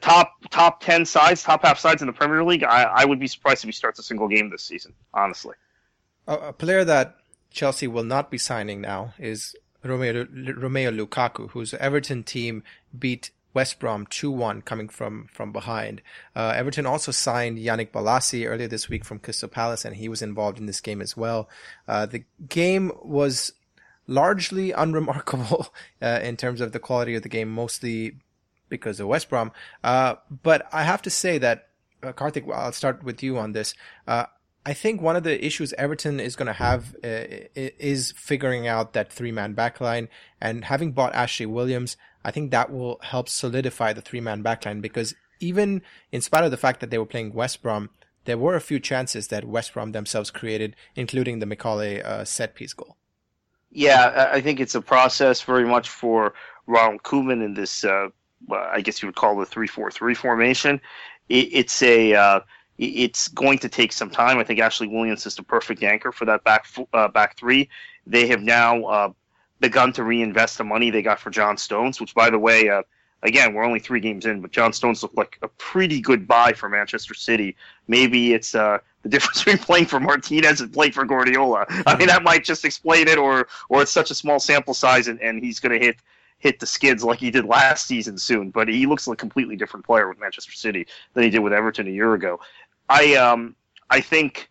top 0.00 0.32
top 0.50 0.80
ten 0.80 1.04
sides, 1.04 1.42
top 1.42 1.64
half 1.64 1.78
sides 1.78 2.02
in 2.02 2.06
the 2.06 2.12
Premier 2.12 2.44
League, 2.44 2.64
I, 2.64 2.82
I 2.82 3.04
would 3.04 3.18
be 3.18 3.26
surprised 3.26 3.64
if 3.64 3.68
he 3.68 3.72
starts 3.72 3.98
a 3.98 4.02
single 4.02 4.28
game 4.28 4.50
this 4.50 4.62
season. 4.62 4.92
Honestly, 5.14 5.54
a, 6.26 6.34
a 6.34 6.52
player 6.52 6.84
that 6.84 7.16
Chelsea 7.50 7.86
will 7.86 8.04
not 8.04 8.30
be 8.30 8.38
signing 8.38 8.80
now 8.80 9.14
is 9.18 9.56
Romeo, 9.82 10.26
Romeo 10.56 10.90
Lukaku, 10.90 11.50
whose 11.50 11.72
Everton 11.74 12.24
team 12.24 12.62
beat 12.98 13.30
West 13.56 13.78
Brom 13.78 14.04
2-1 14.08 14.66
coming 14.66 14.86
from, 14.86 15.30
from 15.32 15.50
behind. 15.50 16.02
Uh, 16.36 16.52
Everton 16.54 16.84
also 16.84 17.10
signed 17.10 17.56
Yannick 17.56 17.90
Bolasie 17.90 18.46
earlier 18.46 18.68
this 18.68 18.90
week 18.90 19.02
from 19.02 19.18
Crystal 19.18 19.48
Palace, 19.48 19.86
and 19.86 19.96
he 19.96 20.10
was 20.10 20.20
involved 20.20 20.58
in 20.58 20.66
this 20.66 20.82
game 20.82 21.00
as 21.00 21.16
well. 21.16 21.48
Uh, 21.88 22.04
the 22.04 22.24
game 22.50 22.92
was 23.02 23.54
largely 24.06 24.72
unremarkable 24.84 25.72
uh, 26.02 26.20
in 26.22 26.36
terms 26.36 26.60
of 26.60 26.72
the 26.72 26.78
quality 26.78 27.14
of 27.14 27.22
the 27.22 27.30
game, 27.30 27.50
mostly 27.50 28.18
because 28.68 29.00
of 29.00 29.08
West 29.08 29.30
Brom. 29.30 29.50
Uh, 29.82 30.16
but 30.42 30.68
I 30.70 30.82
have 30.82 31.00
to 31.00 31.10
say 31.10 31.38
that, 31.38 31.68
uh, 32.02 32.12
Kartik, 32.12 32.44
I'll 32.52 32.72
start 32.72 33.02
with 33.04 33.22
you 33.22 33.38
on 33.38 33.52
this. 33.52 33.72
Uh, 34.06 34.26
I 34.66 34.74
think 34.74 35.00
one 35.00 35.16
of 35.16 35.22
the 35.22 35.42
issues 35.42 35.72
Everton 35.78 36.20
is 36.20 36.36
going 36.36 36.48
to 36.48 36.52
have 36.52 36.94
uh, 37.02 37.24
is 37.54 38.12
figuring 38.18 38.66
out 38.66 38.92
that 38.92 39.10
three 39.10 39.32
man 39.32 39.54
backline 39.54 40.08
and 40.40 40.64
having 40.64 40.92
bought 40.92 41.14
Ashley 41.14 41.46
Williams. 41.46 41.96
I 42.26 42.32
think 42.32 42.50
that 42.50 42.72
will 42.72 42.98
help 43.02 43.28
solidify 43.28 43.92
the 43.92 44.00
three 44.00 44.20
man 44.20 44.42
backline 44.42 44.82
because 44.82 45.14
even 45.38 45.80
in 46.10 46.20
spite 46.20 46.42
of 46.42 46.50
the 46.50 46.56
fact 46.56 46.80
that 46.80 46.90
they 46.90 46.98
were 46.98 47.06
playing 47.06 47.32
West 47.32 47.62
Brom, 47.62 47.88
there 48.24 48.36
were 48.36 48.56
a 48.56 48.60
few 48.60 48.80
chances 48.80 49.28
that 49.28 49.44
West 49.44 49.72
Brom 49.72 49.92
themselves 49.92 50.32
created, 50.32 50.74
including 50.96 51.38
the 51.38 51.46
McAuley 51.46 52.04
uh, 52.04 52.24
set 52.24 52.56
piece 52.56 52.72
goal. 52.72 52.96
Yeah, 53.70 54.30
I 54.32 54.40
think 54.40 54.58
it's 54.58 54.74
a 54.74 54.80
process 54.80 55.40
very 55.40 55.64
much 55.64 55.88
for 55.88 56.34
Ronald 56.66 57.04
Koeman 57.04 57.44
in 57.44 57.54
this. 57.54 57.84
Uh, 57.84 58.08
I 58.50 58.80
guess 58.80 59.00
you 59.00 59.06
would 59.06 59.14
call 59.14 59.36
the 59.36 59.46
three-four-three 59.46 60.14
formation. 60.14 60.80
it's 61.28 61.80
a 61.80 62.14
uh, 62.14 62.40
it's 62.78 63.28
going 63.28 63.58
to 63.58 63.68
take 63.68 63.92
some 63.92 64.10
time. 64.10 64.38
I 64.38 64.44
think 64.44 64.58
Ashley 64.58 64.88
Williams 64.88 65.26
is 65.26 65.36
the 65.36 65.44
perfect 65.44 65.84
anchor 65.84 66.10
for 66.10 66.24
that 66.24 66.42
back 66.42 66.66
uh, 66.92 67.06
back 67.06 67.36
three. 67.36 67.68
They 68.04 68.26
have 68.26 68.42
now 68.42 68.84
uh, 68.84 69.12
begun 69.60 69.92
to 69.94 70.04
reinvest 70.04 70.58
the 70.58 70.64
money 70.64 70.90
they 70.90 71.02
got 71.02 71.18
for 71.18 71.30
John 71.30 71.56
Stones, 71.56 72.00
which, 72.00 72.14
by 72.14 72.30
the 72.30 72.38
way, 72.38 72.68
uh, 72.68 72.82
again, 73.22 73.54
we're 73.54 73.64
only 73.64 73.80
three 73.80 74.00
games 74.00 74.26
in, 74.26 74.40
but 74.40 74.50
John 74.50 74.72
Stones 74.72 75.02
looked 75.02 75.16
like 75.16 75.38
a 75.42 75.48
pretty 75.48 76.00
good 76.00 76.26
buy 76.26 76.52
for 76.52 76.68
Manchester 76.68 77.14
City. 77.14 77.56
Maybe 77.88 78.34
it's 78.34 78.54
uh, 78.54 78.78
the 79.02 79.08
difference 79.16 79.44
between 79.44 79.58
playing 79.58 79.86
for 79.86 80.00
Martinez 80.00 80.60
and 80.60 80.72
playing 80.72 80.92
for 80.92 81.04
Guardiola. 81.04 81.66
I 81.86 81.96
mean, 81.96 82.08
that 82.08 82.22
might 82.22 82.44
just 82.44 82.64
explain 82.64 83.08
it, 83.08 83.18
or 83.18 83.48
or 83.68 83.82
it's 83.82 83.92
such 83.92 84.10
a 84.10 84.14
small 84.14 84.38
sample 84.38 84.74
size, 84.74 85.08
and, 85.08 85.20
and 85.20 85.42
he's 85.42 85.60
going 85.60 85.78
to 85.78 85.84
hit 85.84 85.96
hit 86.38 86.60
the 86.60 86.66
skids 86.66 87.02
like 87.02 87.18
he 87.18 87.30
did 87.30 87.46
last 87.46 87.86
season 87.86 88.18
soon. 88.18 88.50
But 88.50 88.68
he 88.68 88.86
looks 88.86 89.06
like 89.06 89.16
a 89.16 89.20
completely 89.20 89.56
different 89.56 89.86
player 89.86 90.08
with 90.08 90.20
Manchester 90.20 90.52
City 90.52 90.86
than 91.14 91.24
he 91.24 91.30
did 91.30 91.40
with 91.40 91.52
Everton 91.52 91.86
a 91.86 91.90
year 91.90 92.14
ago. 92.14 92.40
I 92.88 93.14
um 93.14 93.56
I 93.90 94.00
think 94.00 94.48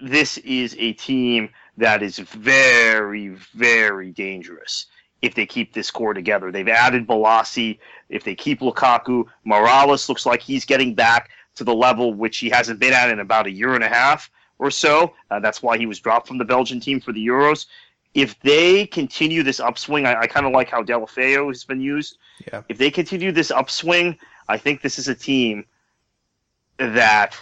this 0.00 0.38
is 0.38 0.76
a 0.78 0.92
team 0.92 1.48
that 1.76 2.02
is 2.02 2.18
very 2.18 3.28
very 3.28 4.10
dangerous 4.12 4.86
if 5.22 5.34
they 5.34 5.46
keep 5.46 5.72
this 5.72 5.90
core 5.90 6.12
together. 6.12 6.52
They've 6.52 6.68
added 6.68 7.06
Bolasie. 7.06 7.78
If 8.10 8.24
they 8.24 8.34
keep 8.34 8.60
Lukaku, 8.60 9.24
Mirallas 9.46 10.08
looks 10.08 10.26
like 10.26 10.42
he's 10.42 10.66
getting 10.66 10.94
back 10.94 11.30
to 11.54 11.64
the 11.64 11.74
level 11.74 12.12
which 12.12 12.38
he 12.38 12.50
hasn't 12.50 12.78
been 12.78 12.92
at 12.92 13.10
in 13.10 13.20
about 13.20 13.46
a 13.46 13.50
year 13.50 13.74
and 13.74 13.82
a 13.82 13.88
half 13.88 14.30
or 14.58 14.70
so. 14.70 15.14
Uh, 15.30 15.40
that's 15.40 15.62
why 15.62 15.78
he 15.78 15.86
was 15.86 15.98
dropped 15.98 16.28
from 16.28 16.38
the 16.38 16.44
Belgian 16.44 16.78
team 16.78 17.00
for 17.00 17.12
the 17.12 17.26
Euros. 17.26 17.66
If 18.12 18.38
they 18.40 18.86
continue 18.86 19.42
this 19.42 19.60
upswing, 19.60 20.06
I, 20.06 20.20
I 20.20 20.26
kind 20.26 20.46
of 20.46 20.52
like 20.52 20.68
how 20.68 20.82
Deulofeu 20.82 21.48
has 21.48 21.64
been 21.64 21.80
used. 21.80 22.18
Yeah. 22.46 22.62
If 22.68 22.78
they 22.78 22.90
continue 22.90 23.32
this 23.32 23.50
upswing, 23.50 24.18
I 24.48 24.58
think 24.58 24.82
this 24.82 24.98
is 24.98 25.08
a 25.08 25.14
team 25.14 25.64
that 26.76 27.34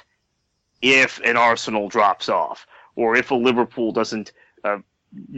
if 0.80 1.20
an 1.24 1.36
Arsenal 1.36 1.88
drops 1.88 2.28
off, 2.28 2.66
or 2.96 3.16
if 3.16 3.30
a 3.30 3.34
Liverpool 3.34 3.92
doesn't 3.92 4.32
uh, 4.64 4.78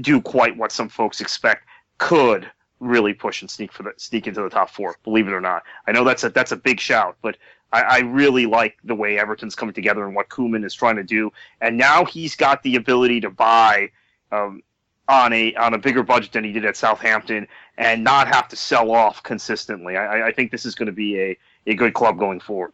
do 0.00 0.20
quite 0.20 0.56
what 0.56 0.72
some 0.72 0.88
folks 0.88 1.20
expect, 1.20 1.66
could 1.98 2.50
really 2.80 3.14
push 3.14 3.40
and 3.40 3.50
sneak 3.50 3.72
for 3.72 3.82
the 3.84 3.92
sneak 3.96 4.26
into 4.26 4.42
the 4.42 4.50
top 4.50 4.70
four. 4.70 4.96
Believe 5.04 5.28
it 5.28 5.32
or 5.32 5.40
not, 5.40 5.62
I 5.86 5.92
know 5.92 6.04
that's 6.04 6.24
a 6.24 6.30
that's 6.30 6.52
a 6.52 6.56
big 6.56 6.80
shout, 6.80 7.16
but 7.22 7.36
I, 7.72 7.82
I 7.82 7.98
really 8.00 8.46
like 8.46 8.78
the 8.84 8.94
way 8.94 9.18
Everton's 9.18 9.54
coming 9.54 9.74
together 9.74 10.06
and 10.06 10.14
what 10.14 10.28
Koeman 10.28 10.64
is 10.64 10.74
trying 10.74 10.96
to 10.96 11.02
do. 11.02 11.32
And 11.60 11.76
now 11.76 12.04
he's 12.04 12.36
got 12.36 12.62
the 12.62 12.76
ability 12.76 13.20
to 13.20 13.30
buy 13.30 13.90
um, 14.32 14.62
on 15.08 15.32
a 15.32 15.54
on 15.56 15.74
a 15.74 15.78
bigger 15.78 16.02
budget 16.02 16.32
than 16.32 16.44
he 16.44 16.52
did 16.52 16.64
at 16.64 16.76
Southampton 16.76 17.46
and 17.76 18.04
not 18.04 18.28
have 18.28 18.48
to 18.48 18.56
sell 18.56 18.90
off 18.92 19.22
consistently. 19.22 19.96
I, 19.96 20.28
I 20.28 20.32
think 20.32 20.50
this 20.50 20.64
is 20.64 20.74
going 20.74 20.86
to 20.86 20.92
be 20.92 21.20
a, 21.20 21.38
a 21.66 21.74
good 21.74 21.94
club 21.94 22.18
going 22.18 22.40
forward. 22.40 22.72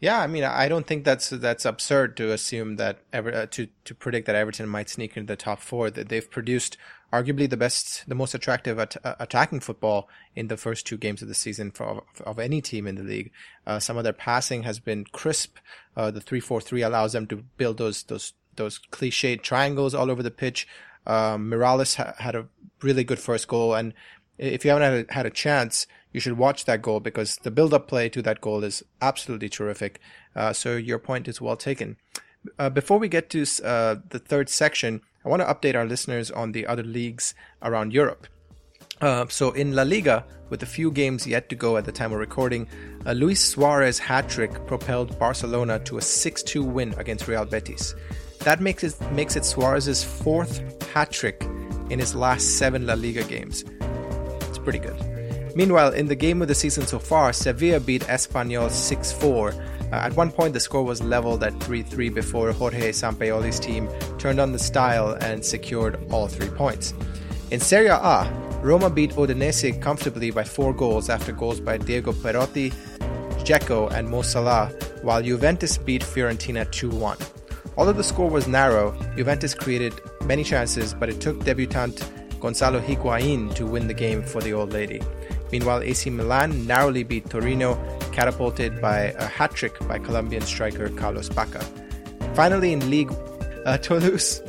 Yeah, 0.00 0.18
I 0.18 0.26
mean, 0.26 0.44
I 0.44 0.66
don't 0.68 0.86
think 0.86 1.04
that's 1.04 1.28
that's 1.28 1.66
absurd 1.66 2.16
to 2.16 2.32
assume 2.32 2.76
that 2.76 3.00
ever 3.12 3.34
uh, 3.34 3.46
to 3.50 3.68
to 3.84 3.94
predict 3.94 4.26
that 4.26 4.34
Everton 4.34 4.66
might 4.66 4.88
sneak 4.88 5.14
into 5.14 5.26
the 5.26 5.36
top 5.36 5.60
four. 5.60 5.90
That 5.90 6.08
they've 6.08 6.30
produced 6.30 6.78
arguably 7.12 7.50
the 7.50 7.58
best, 7.58 8.08
the 8.08 8.14
most 8.14 8.34
attractive 8.34 8.78
at, 8.78 8.96
uh, 9.04 9.16
attacking 9.18 9.60
football 9.60 10.08
in 10.34 10.48
the 10.48 10.56
first 10.56 10.86
two 10.86 10.96
games 10.96 11.20
of 11.20 11.28
the 11.28 11.34
season 11.34 11.70
for, 11.70 12.04
of 12.24 12.38
any 12.38 12.62
team 12.62 12.86
in 12.86 12.94
the 12.94 13.02
league. 13.02 13.30
Uh, 13.66 13.78
some 13.78 13.98
of 13.98 14.04
their 14.04 14.14
passing 14.14 14.62
has 14.62 14.78
been 14.78 15.04
crisp. 15.04 15.58
Uh, 15.94 16.10
the 16.10 16.20
three 16.20 16.40
four 16.40 16.62
three 16.62 16.80
allows 16.80 17.12
them 17.12 17.26
to 17.26 17.44
build 17.58 17.76
those 17.76 18.02
those 18.04 18.32
those 18.56 18.80
cliched 18.90 19.42
triangles 19.42 19.94
all 19.94 20.10
over 20.10 20.22
the 20.22 20.30
pitch. 20.30 20.66
Um, 21.06 21.50
Mirallas 21.50 21.96
ha- 21.96 22.14
had 22.18 22.34
a 22.34 22.46
really 22.80 23.04
good 23.04 23.18
first 23.18 23.48
goal, 23.48 23.74
and 23.74 23.92
if 24.38 24.64
you 24.64 24.70
haven't 24.70 24.90
had 24.90 25.06
a, 25.10 25.12
had 25.12 25.26
a 25.26 25.30
chance, 25.30 25.86
you 26.12 26.20
should 26.20 26.38
watch 26.38 26.64
that 26.64 26.82
goal 26.82 27.00
because 27.00 27.36
the 27.36 27.50
build-up 27.50 27.88
play 27.88 28.08
to 28.08 28.22
that 28.22 28.40
goal 28.40 28.64
is 28.64 28.82
absolutely 29.00 29.48
terrific. 29.48 30.00
Uh, 30.34 30.52
so 30.52 30.76
your 30.76 30.98
point 30.98 31.28
is 31.28 31.40
well 31.40 31.56
taken. 31.56 31.96
Uh, 32.58 32.70
before 32.70 32.98
we 32.98 33.08
get 33.08 33.30
to 33.30 33.42
uh, 33.64 33.96
the 34.08 34.18
third 34.18 34.48
section, 34.48 35.02
I 35.24 35.28
want 35.28 35.42
to 35.42 35.46
update 35.46 35.74
our 35.74 35.84
listeners 35.84 36.30
on 36.30 36.52
the 36.52 36.66
other 36.66 36.82
leagues 36.82 37.34
around 37.62 37.92
Europe. 37.92 38.26
Uh, 39.00 39.26
so 39.28 39.50
in 39.52 39.74
La 39.74 39.82
Liga, 39.82 40.24
with 40.50 40.62
a 40.62 40.66
few 40.66 40.90
games 40.90 41.26
yet 41.26 41.48
to 41.48 41.54
go 41.54 41.76
at 41.76 41.84
the 41.84 41.92
time 41.92 42.12
of 42.12 42.18
recording, 42.18 42.66
uh, 43.06 43.12
Luis 43.12 43.42
Suarez 43.42 43.98
hat 43.98 44.28
trick 44.28 44.66
propelled 44.66 45.18
Barcelona 45.18 45.78
to 45.80 45.98
a 45.98 46.00
6-2 46.00 46.64
win 46.64 46.94
against 46.98 47.28
Real 47.28 47.44
Betis. 47.44 47.94
That 48.40 48.60
makes 48.60 48.84
it 48.84 48.98
makes 49.12 49.36
it 49.36 49.44
Suarez's 49.44 50.02
fourth 50.02 50.82
hat 50.92 51.10
trick 51.10 51.46
in 51.90 51.98
his 51.98 52.14
last 52.14 52.58
seven 52.58 52.86
La 52.86 52.94
Liga 52.94 53.22
games. 53.24 53.64
It's 54.48 54.58
pretty 54.58 54.78
good. 54.78 55.19
Meanwhile, 55.54 55.92
in 55.92 56.06
the 56.06 56.14
game 56.14 56.42
of 56.42 56.48
the 56.48 56.54
season 56.54 56.86
so 56.86 56.98
far, 56.98 57.32
Sevilla 57.32 57.80
beat 57.80 58.02
Espanyol 58.02 58.70
6 58.70 59.12
4. 59.12 59.50
Uh, 59.50 59.54
at 59.92 60.14
one 60.14 60.30
point, 60.30 60.54
the 60.54 60.60
score 60.60 60.84
was 60.84 61.02
leveled 61.02 61.42
at 61.42 61.58
3 61.62 61.82
3 61.82 62.08
before 62.10 62.52
Jorge 62.52 62.90
Sampaoli's 62.90 63.58
team 63.58 63.88
turned 64.18 64.38
on 64.38 64.52
the 64.52 64.58
style 64.58 65.16
and 65.20 65.44
secured 65.44 65.98
all 66.12 66.28
three 66.28 66.48
points. 66.48 66.94
In 67.50 67.58
Serie 67.58 67.88
A, 67.88 68.30
Roma 68.62 68.90
beat 68.90 69.12
Udinese 69.12 69.80
comfortably 69.82 70.30
by 70.30 70.44
four 70.44 70.72
goals 70.72 71.08
after 71.08 71.32
goals 71.32 71.60
by 71.60 71.78
Diego 71.78 72.12
Perotti, 72.12 72.72
Dzeko, 73.42 73.90
and 73.92 74.08
Mo 74.08 74.22
Salah, 74.22 74.66
while 75.02 75.22
Juventus 75.22 75.78
beat 75.78 76.02
Fiorentina 76.02 76.70
2 76.70 76.90
1. 76.90 77.16
Although 77.76 77.92
the 77.92 78.04
score 78.04 78.30
was 78.30 78.46
narrow, 78.46 78.92
Juventus 79.16 79.54
created 79.54 79.94
many 80.24 80.44
chances, 80.44 80.94
but 80.94 81.08
it 81.08 81.20
took 81.20 81.42
debutant 81.44 82.08
Gonzalo 82.38 82.80
Higuain 82.80 83.54
to 83.54 83.66
win 83.66 83.88
the 83.88 83.94
game 83.94 84.22
for 84.22 84.40
the 84.40 84.52
old 84.52 84.72
lady. 84.72 85.00
Meanwhile, 85.52 85.82
AC 85.82 86.10
Milan 86.10 86.66
narrowly 86.66 87.02
beat 87.02 87.28
Torino, 87.28 87.74
catapulted 88.12 88.80
by 88.80 89.14
a 89.18 89.26
hat 89.26 89.52
trick 89.52 89.78
by 89.86 89.98
Colombian 89.98 90.42
striker 90.42 90.88
Carlos 90.90 91.28
Bacca. 91.28 91.62
Finally, 92.34 92.72
in 92.72 92.90
League, 92.90 93.12
uh, 93.64 93.78
Toulouse 93.86 94.42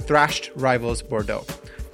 thrashed 0.00 0.50
rivals 0.56 1.02
Bordeaux. 1.02 1.44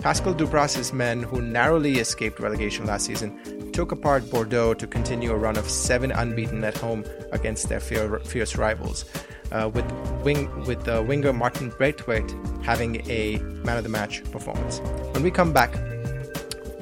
Pascal 0.00 0.34
Dupraz' 0.34 0.92
men, 0.92 1.22
who 1.22 1.40
narrowly 1.40 1.98
escaped 1.98 2.38
relegation 2.38 2.86
last 2.86 3.06
season, 3.06 3.72
took 3.72 3.90
apart 3.90 4.30
Bordeaux 4.30 4.74
to 4.74 4.86
continue 4.86 5.32
a 5.32 5.36
run 5.36 5.56
of 5.56 5.68
seven 5.68 6.12
unbeaten 6.12 6.62
at 6.62 6.76
home 6.76 7.04
against 7.32 7.68
their 7.68 7.80
fierce 7.80 8.56
rivals. 8.56 9.04
Uh, 9.50 9.70
with 9.72 9.90
wing 10.24 10.48
with 10.64 10.88
uh, 10.88 11.02
winger 11.06 11.32
Martin 11.32 11.70
Braithwaite 11.70 12.34
having 12.62 13.08
a 13.10 13.38
man 13.64 13.76
of 13.76 13.82
the 13.82 13.88
match 13.88 14.22
performance. 14.30 14.80
When 15.12 15.22
we 15.22 15.30
come 15.30 15.52
back, 15.52 15.74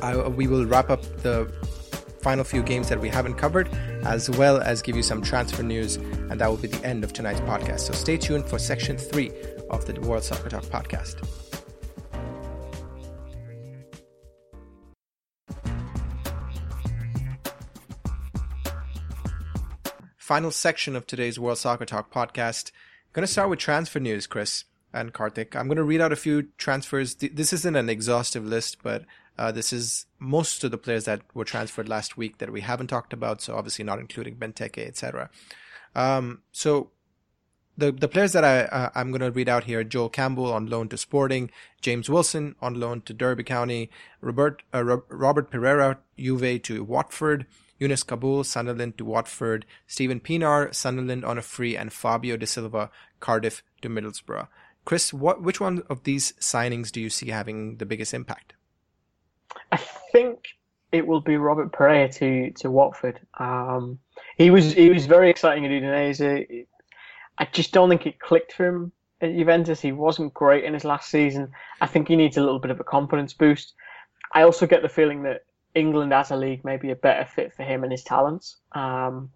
I, 0.02 0.28
we 0.28 0.48
will 0.48 0.66
wrap 0.66 0.90
up 0.90 1.02
the 1.22 1.50
final 2.20 2.44
few 2.44 2.62
games 2.62 2.88
that 2.88 3.00
we 3.00 3.08
haven't 3.08 3.34
covered, 3.34 3.68
as 4.04 4.28
well 4.28 4.60
as 4.60 4.82
give 4.82 4.96
you 4.96 5.02
some 5.02 5.22
transfer 5.22 5.62
news, 5.62 5.96
and 5.96 6.40
that 6.40 6.48
will 6.48 6.56
be 6.56 6.68
the 6.68 6.84
end 6.86 7.04
of 7.04 7.12
tonight's 7.12 7.40
podcast. 7.40 7.80
So 7.80 7.92
stay 7.92 8.16
tuned 8.16 8.46
for 8.46 8.58
section 8.58 8.98
three 8.98 9.30
of 9.70 9.86
the 9.86 9.98
World 10.00 10.24
Soccer 10.24 10.48
Talk 10.48 10.64
podcast. 10.64 11.26
final 20.32 20.50
section 20.50 20.96
of 20.96 21.06
today's 21.06 21.38
World 21.38 21.58
Soccer 21.58 21.84
Talk 21.84 22.10
podcast. 22.10 22.70
I'm 22.70 23.12
going 23.12 23.26
to 23.26 23.30
start 23.30 23.50
with 23.50 23.58
transfer 23.58 24.00
news, 24.00 24.26
Chris 24.26 24.64
and 24.90 25.12
Kartik. 25.12 25.54
I'm 25.54 25.66
going 25.66 25.76
to 25.76 25.82
read 25.82 26.00
out 26.00 26.10
a 26.10 26.16
few 26.16 26.44
transfers. 26.56 27.16
This 27.16 27.52
isn't 27.52 27.76
an 27.76 27.90
exhaustive 27.90 28.46
list, 28.46 28.78
but 28.82 29.04
uh, 29.38 29.52
this 29.52 29.72
is 29.72 30.06
most 30.18 30.62
of 30.64 30.70
the 30.70 30.78
players 30.78 31.04
that 31.04 31.22
were 31.34 31.44
transferred 31.44 31.88
last 31.88 32.16
week 32.16 32.38
that 32.38 32.52
we 32.52 32.60
haven't 32.60 32.88
talked 32.88 33.12
about. 33.12 33.40
So 33.40 33.56
obviously 33.56 33.84
not 33.84 33.98
including 33.98 34.36
Benteke, 34.36 34.86
etc. 34.86 35.30
Um, 35.94 36.42
so 36.52 36.90
the 37.76 37.90
the 37.90 38.08
players 38.08 38.32
that 38.32 38.44
I 38.44 38.62
uh, 38.64 38.90
I'm 38.94 39.10
going 39.10 39.20
to 39.20 39.30
read 39.30 39.48
out 39.48 39.64
here: 39.64 39.84
Joel 39.84 40.08
Campbell 40.08 40.52
on 40.52 40.66
loan 40.66 40.88
to 40.90 40.98
Sporting, 40.98 41.50
James 41.80 42.10
Wilson 42.10 42.54
on 42.60 42.78
loan 42.78 43.00
to 43.02 43.14
Derby 43.14 43.44
County, 43.44 43.90
Robert 44.20 44.62
uh, 44.74 44.82
Robert 45.08 45.50
Pereyra 45.50 45.98
Juve 46.18 46.62
to 46.62 46.84
Watford, 46.84 47.46
Younes 47.80 48.04
Kaboul, 48.04 48.44
Sunderland 48.44 48.98
to 48.98 49.04
Watford, 49.04 49.64
Stephen 49.86 50.20
Pienaar 50.20 50.74
Sunderland 50.74 51.24
on 51.24 51.38
a 51.38 51.42
free, 51.42 51.76
and 51.76 51.92
Fabio 51.92 52.36
Da 52.36 52.46
Silva, 52.46 52.90
Cardiff 53.20 53.62
to 53.80 53.88
Middlesbrough. 53.88 54.48
Chris, 54.84 55.12
what 55.12 55.42
which 55.42 55.60
one 55.60 55.82
of 55.88 56.04
these 56.04 56.32
signings 56.32 56.92
do 56.92 57.00
you 57.00 57.08
see 57.08 57.30
having 57.30 57.76
the 57.76 57.86
biggest 57.86 58.12
impact? 58.12 58.52
I 59.72 59.78
think 60.12 60.46
it 60.92 61.06
will 61.06 61.22
be 61.22 61.36
Robert 61.36 61.72
Pereyra 61.72 62.14
to 62.16 62.52
to 62.60 62.70
Watford. 62.70 63.18
Um, 63.38 63.98
he 64.36 64.50
was 64.50 64.72
he 64.72 64.90
was 64.90 65.06
very 65.06 65.30
exciting 65.30 65.64
at 65.64 65.70
Udinese. 65.70 66.66
I 67.38 67.44
just 67.46 67.72
don't 67.72 67.88
think 67.88 68.06
it 68.06 68.20
clicked 68.20 68.52
for 68.52 68.66
him 68.66 68.92
at 69.22 69.34
Juventus. 69.34 69.80
He 69.80 69.92
wasn't 69.92 70.34
great 70.34 70.64
in 70.64 70.74
his 70.74 70.84
last 70.84 71.10
season. 71.10 71.50
I 71.80 71.86
think 71.86 72.08
he 72.08 72.16
needs 72.16 72.36
a 72.36 72.42
little 72.42 72.58
bit 72.58 72.70
of 72.70 72.78
a 72.78 72.84
confidence 72.84 73.32
boost. 73.32 73.72
I 74.34 74.42
also 74.42 74.66
get 74.66 74.82
the 74.82 74.88
feeling 74.88 75.22
that 75.22 75.44
England 75.74 76.12
as 76.12 76.30
a 76.30 76.36
league 76.36 76.64
may 76.64 76.76
be 76.76 76.90
a 76.90 76.96
better 76.96 77.24
fit 77.24 77.54
for 77.54 77.62
him 77.62 77.82
and 77.82 77.92
his 77.92 78.04
talents. 78.04 78.56
Um, 78.72 79.30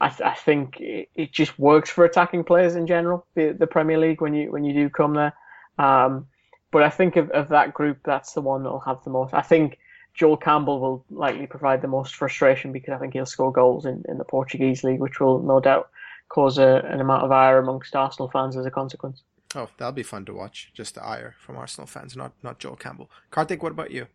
I, 0.00 0.08
th- 0.08 0.20
I, 0.20 0.34
think 0.34 0.80
it, 0.80 1.08
it, 1.14 1.32
just 1.32 1.58
works 1.58 1.90
for 1.90 2.04
attacking 2.04 2.44
players 2.44 2.74
in 2.74 2.86
general. 2.86 3.26
The, 3.34 3.56
the 3.58 3.66
Premier 3.66 3.98
League 3.98 4.20
when 4.20 4.34
you 4.34 4.50
when 4.50 4.64
you 4.64 4.74
do 4.74 4.88
come 4.88 5.14
there. 5.14 5.32
Um, 5.78 6.26
but 6.72 6.82
I 6.82 6.90
think 6.90 7.16
of, 7.16 7.30
of 7.30 7.48
that 7.50 7.72
group, 7.72 7.98
that's 8.02 8.32
the 8.32 8.40
one 8.40 8.64
that'll 8.64 8.80
have 8.80 9.04
the 9.04 9.10
most. 9.10 9.32
I 9.34 9.42
think 9.42 9.78
Joel 10.14 10.36
Campbell 10.36 10.80
will 10.80 11.04
likely 11.10 11.46
provide 11.46 11.82
the 11.82 11.88
most 11.88 12.16
frustration 12.16 12.72
because 12.72 12.94
I 12.94 12.98
think 12.98 13.12
he'll 13.12 13.26
score 13.26 13.52
goals 13.52 13.86
in, 13.86 14.02
in 14.08 14.18
the 14.18 14.24
Portuguese 14.24 14.82
league, 14.82 15.00
which 15.00 15.20
will 15.20 15.40
no 15.40 15.60
doubt 15.60 15.90
cause 16.28 16.58
a, 16.58 16.82
an 16.90 17.00
amount 17.00 17.24
of 17.24 17.30
ire 17.30 17.58
amongst 17.58 17.94
Arsenal 17.94 18.30
fans 18.30 18.56
as 18.56 18.66
a 18.66 18.70
consequence. 18.70 19.22
Oh, 19.54 19.68
that'll 19.76 19.92
be 19.92 20.02
fun 20.02 20.24
to 20.24 20.34
watch. 20.34 20.70
Just 20.74 20.94
the 20.94 21.04
ire 21.04 21.34
from 21.38 21.56
Arsenal 21.56 21.86
fans, 21.86 22.16
not 22.16 22.32
not 22.42 22.58
Joel 22.58 22.76
Campbell. 22.76 23.10
Kartik, 23.30 23.62
what 23.62 23.72
about 23.72 23.90
you? 23.90 24.06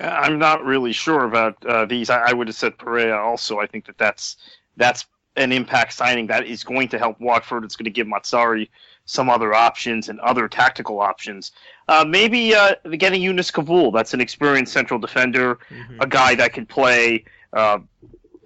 I'm 0.00 0.38
not 0.38 0.64
really 0.64 0.92
sure 0.92 1.24
about 1.24 1.66
uh, 1.66 1.84
these. 1.84 2.08
I, 2.08 2.30
I, 2.30 2.32
would 2.32 2.46
have 2.46 2.56
said 2.56 2.78
Pereyra 2.78 3.18
also. 3.18 3.58
I 3.58 3.66
think 3.66 3.84
that 3.86 3.98
that's 3.98 4.36
that's 4.76 5.04
an 5.36 5.52
impact 5.52 5.92
signing 5.92 6.28
that 6.28 6.46
is 6.46 6.64
going 6.64 6.88
to 6.88 6.98
help 6.98 7.20
Watford. 7.20 7.64
It's 7.64 7.76
going 7.76 7.84
to 7.84 7.90
give 7.90 8.06
Mazzarri 8.06 8.68
some 9.04 9.28
other 9.28 9.54
options 9.54 10.08
and 10.08 10.20
other 10.20 10.48
tactical 10.48 11.00
options. 11.00 11.52
Uh, 11.88 12.04
maybe 12.06 12.54
uh, 12.54 12.74
getting 12.96 13.20
Younes 13.20 13.52
Kaboul. 13.52 13.92
That's 13.92 14.14
an 14.14 14.20
experienced 14.20 14.72
central 14.72 14.98
defender, 14.98 15.58
mm-hmm. 15.70 16.00
a 16.00 16.06
guy 16.06 16.34
that 16.36 16.52
can 16.52 16.66
play 16.66 17.24
uh, 17.52 17.78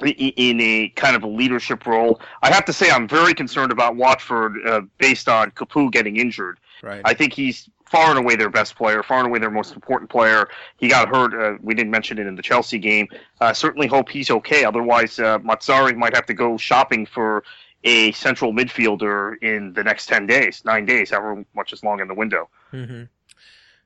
in 0.04 0.60
a 0.60 0.88
kind 0.96 1.16
of 1.16 1.22
a 1.22 1.28
leadership 1.28 1.86
role. 1.86 2.20
I 2.42 2.52
have 2.52 2.64
to 2.66 2.72
say, 2.72 2.90
I'm 2.90 3.08
very 3.08 3.34
concerned 3.34 3.72
about 3.72 3.96
Watford 3.96 4.56
uh, 4.66 4.82
based 4.98 5.28
on 5.28 5.50
Capoue 5.52 5.90
getting 5.90 6.16
injured. 6.16 6.58
Right. 6.82 7.00
I 7.04 7.14
think 7.14 7.32
he's 7.32 7.68
far 7.86 8.10
and 8.10 8.18
away 8.18 8.36
their 8.36 8.50
best 8.50 8.74
player, 8.76 9.02
far 9.02 9.18
and 9.18 9.28
away 9.28 9.38
their 9.38 9.50
most 9.50 9.74
important 9.74 10.10
player. 10.10 10.48
He 10.76 10.88
got 10.88 11.08
hurt. 11.08 11.34
Uh, 11.34 11.56
we 11.62 11.74
didn't 11.74 11.90
mention 11.90 12.18
it 12.18 12.26
in 12.26 12.34
the 12.34 12.42
Chelsea 12.42 12.78
game. 12.78 13.08
Uh, 13.40 13.52
certainly 13.52 13.86
hope 13.86 14.08
he's 14.08 14.30
okay. 14.30 14.64
Otherwise, 14.64 15.18
uh, 15.18 15.38
might 15.38 16.14
have 16.14 16.26
to 16.26 16.34
go 16.34 16.56
shopping 16.56 17.06
for 17.06 17.44
a 17.86 18.10
central 18.12 18.52
midfielder 18.52 19.40
in 19.40 19.72
the 19.72 19.84
next 19.84 20.06
10 20.06 20.26
days, 20.26 20.62
nine 20.64 20.84
days, 20.84 21.10
however 21.10 21.46
much 21.54 21.72
is 21.72 21.84
long 21.84 22.00
in 22.00 22.08
the 22.08 22.14
window. 22.14 22.50
Mm-hmm. 22.72 23.04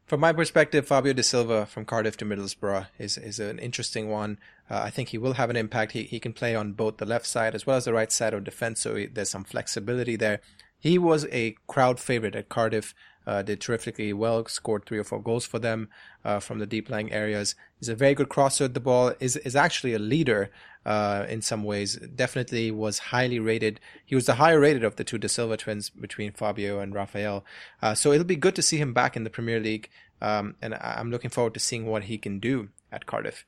From 0.06 0.20
my 0.20 0.32
perspective, 0.32 0.88
Fabio 0.88 1.12
Da 1.12 1.22
Silva 1.22 1.66
from 1.66 1.84
Cardiff 1.84 2.16
to 2.16 2.24
Middlesbrough 2.24 2.86
is, 2.98 3.16
is 3.18 3.38
an 3.38 3.58
interesting 3.58 4.08
one. 4.08 4.38
Uh, 4.68 4.80
I 4.84 4.90
think 4.90 5.10
he 5.10 5.18
will 5.18 5.34
have 5.34 5.50
an 5.50 5.56
impact. 5.56 5.92
He, 5.92 6.04
he 6.04 6.18
can 6.18 6.32
play 6.32 6.56
on 6.56 6.72
both 6.72 6.96
the 6.96 7.04
left 7.04 7.26
side 7.26 7.54
as 7.54 7.66
well 7.66 7.76
as 7.76 7.84
the 7.84 7.92
right 7.92 8.10
side 8.10 8.32
of 8.32 8.42
defense, 8.42 8.80
so 8.80 8.96
he, 8.96 9.06
there's 9.06 9.30
some 9.30 9.44
flexibility 9.44 10.16
there. 10.16 10.40
He 10.78 10.98
was 10.98 11.26
a 11.30 11.56
crowd 11.68 12.00
favorite 12.00 12.34
at 12.34 12.48
Cardiff 12.48 12.94
uh, 13.26 13.42
did 13.42 13.60
terrifically 13.60 14.12
well, 14.12 14.46
scored 14.46 14.86
three 14.86 14.98
or 14.98 15.04
four 15.04 15.22
goals 15.22 15.44
for 15.44 15.58
them 15.58 15.88
uh, 16.24 16.40
from 16.40 16.58
the 16.58 16.66
deep 16.66 16.90
lying 16.90 17.12
areas. 17.12 17.54
He's 17.78 17.88
a 17.88 17.94
very 17.94 18.14
good 18.14 18.28
crosser 18.28 18.64
at 18.64 18.74
the 18.74 18.80
ball. 18.80 19.12
is 19.20 19.36
is 19.36 19.56
actually 19.56 19.94
a 19.94 19.98
leader 19.98 20.50
uh, 20.86 21.26
in 21.28 21.42
some 21.42 21.64
ways. 21.64 21.96
Definitely 21.96 22.70
was 22.70 22.98
highly 22.98 23.38
rated. 23.38 23.80
He 24.04 24.14
was 24.14 24.26
the 24.26 24.34
higher 24.34 24.60
rated 24.60 24.84
of 24.84 24.96
the 24.96 25.04
two 25.04 25.18
Da 25.18 25.28
Silva 25.28 25.56
twins 25.56 25.90
between 25.90 26.32
Fabio 26.32 26.80
and 26.80 26.94
Rafael. 26.94 27.44
Uh, 27.82 27.94
so 27.94 28.12
it'll 28.12 28.24
be 28.24 28.36
good 28.36 28.54
to 28.56 28.62
see 28.62 28.78
him 28.78 28.92
back 28.92 29.16
in 29.16 29.24
the 29.24 29.30
Premier 29.30 29.60
League, 29.60 29.90
um, 30.20 30.56
and 30.62 30.74
I'm 30.74 31.10
looking 31.10 31.30
forward 31.30 31.54
to 31.54 31.60
seeing 31.60 31.86
what 31.86 32.04
he 32.04 32.18
can 32.18 32.38
do 32.38 32.68
at 32.90 33.06
Cardiff. 33.06 33.44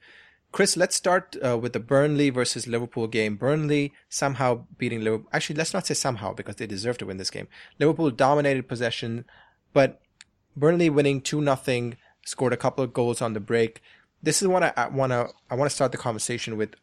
Chris, 0.52 0.76
let's 0.76 0.94
start 0.94 1.34
uh, 1.42 1.56
with 1.56 1.72
the 1.72 1.80
Burnley 1.80 2.28
versus 2.28 2.66
Liverpool 2.66 3.06
game. 3.06 3.36
Burnley 3.36 3.94
somehow 4.10 4.66
beating 4.76 5.00
Liverpool. 5.00 5.30
Actually, 5.32 5.56
let's 5.56 5.72
not 5.72 5.86
say 5.86 5.94
somehow 5.94 6.34
because 6.34 6.56
they 6.56 6.66
deserve 6.66 6.98
to 6.98 7.06
win 7.06 7.16
this 7.16 7.30
game. 7.30 7.48
Liverpool 7.78 8.10
dominated 8.10 8.68
possession, 8.68 9.24
but 9.72 10.00
Burnley 10.56 10.90
winning 10.90 11.20
two 11.20 11.40
nothing, 11.40 11.96
scored 12.24 12.52
a 12.52 12.56
couple 12.56 12.84
of 12.84 12.92
goals 12.92 13.20
on 13.22 13.32
the 13.32 13.40
break. 13.40 13.82
This 14.22 14.42
is 14.42 14.48
what 14.48 14.62
I, 14.62 14.72
I 14.76 14.88
want 14.88 15.12
to 15.12 15.30
I 15.50 15.54
want 15.54 15.70
to 15.70 15.74
start 15.74 15.92
the 15.92 15.98
conversation 15.98 16.56
with 16.56 16.74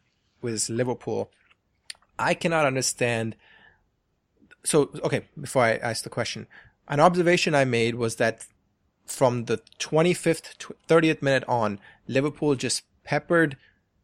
with 0.42 0.68
Liverpool. 0.68 1.30
I 2.18 2.34
cannot 2.34 2.66
understand. 2.66 3.36
So 4.64 4.90
okay, 5.04 5.26
before 5.40 5.62
I 5.62 5.76
ask 5.76 6.04
the 6.04 6.10
question, 6.10 6.46
an 6.88 7.00
observation 7.00 7.54
I 7.54 7.64
made 7.64 7.94
was 7.94 8.16
that 8.16 8.46
from 9.06 9.46
the 9.46 9.60
25th, 9.78 10.72
30th 10.88 11.22
minute 11.22 11.44
on, 11.48 11.80
Liverpool 12.06 12.54
just 12.54 12.82
peppered 13.02 13.56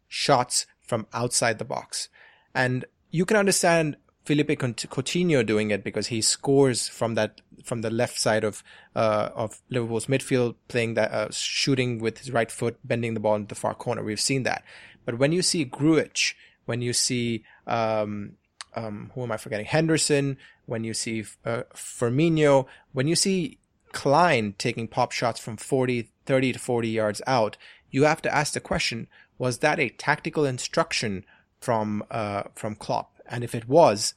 shots 0.08 0.66
from 0.80 1.06
outside 1.12 1.58
the 1.58 1.64
box. 1.64 2.08
And 2.54 2.84
you 3.10 3.24
can 3.24 3.36
understand 3.36 3.96
Philippe 4.26 4.56
Coutinho 4.56 5.46
doing 5.46 5.70
it 5.70 5.84
because 5.84 6.08
he 6.08 6.20
scores 6.20 6.88
from 6.88 7.14
that 7.14 7.40
from 7.64 7.82
the 7.82 7.90
left 7.90 8.18
side 8.18 8.42
of 8.42 8.64
uh, 8.96 9.30
of 9.34 9.62
Liverpool's 9.70 10.06
midfield, 10.06 10.56
playing 10.66 10.94
that 10.94 11.12
uh, 11.12 11.28
shooting 11.30 12.00
with 12.00 12.18
his 12.18 12.32
right 12.32 12.50
foot, 12.50 12.76
bending 12.84 13.14
the 13.14 13.20
ball 13.20 13.36
into 13.36 13.48
the 13.48 13.54
far 13.54 13.74
corner. 13.74 14.02
We've 14.02 14.20
seen 14.20 14.42
that, 14.42 14.64
but 15.04 15.16
when 15.18 15.30
you 15.30 15.42
see 15.42 15.64
Grujic, 15.64 16.34
when 16.64 16.82
you 16.82 16.92
see 16.92 17.44
um, 17.68 18.32
um, 18.74 19.12
who 19.14 19.22
am 19.22 19.32
I 19.32 19.36
forgetting? 19.36 19.66
Henderson. 19.66 20.36
When 20.66 20.82
you 20.82 20.94
see 20.94 21.24
uh, 21.44 21.62
Firmino, 21.72 22.66
when 22.92 23.06
you 23.06 23.14
see 23.14 23.58
Clyne 23.92 24.54
taking 24.58 24.88
pop 24.88 25.12
shots 25.12 25.38
from 25.38 25.56
40, 25.56 26.10
30 26.26 26.54
to 26.54 26.58
40 26.58 26.88
yards 26.88 27.22
out, 27.28 27.56
you 27.92 28.02
have 28.02 28.20
to 28.22 28.34
ask 28.34 28.54
the 28.54 28.60
question: 28.60 29.06
Was 29.38 29.58
that 29.58 29.78
a 29.78 29.90
tactical 29.90 30.44
instruction 30.44 31.24
from 31.60 32.02
uh, 32.10 32.42
from 32.56 32.74
Klopp? 32.74 33.15
And 33.28 33.44
if 33.44 33.54
it 33.54 33.68
was, 33.68 34.14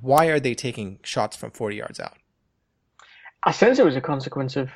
why 0.00 0.26
are 0.26 0.40
they 0.40 0.54
taking 0.54 0.98
shots 1.02 1.36
from 1.36 1.50
40 1.50 1.76
yards 1.76 2.00
out? 2.00 2.16
I 3.42 3.52
sense 3.52 3.78
it 3.78 3.84
was 3.84 3.96
a 3.96 4.00
consequence 4.00 4.56
of 4.56 4.70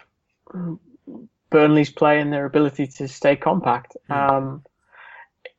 Burnley's 1.50 1.90
play 1.90 2.20
and 2.20 2.32
their 2.32 2.46
ability 2.46 2.88
to 2.88 3.08
stay 3.08 3.36
compact. 3.36 3.96
Mm. 4.10 4.30
Um, 4.30 4.64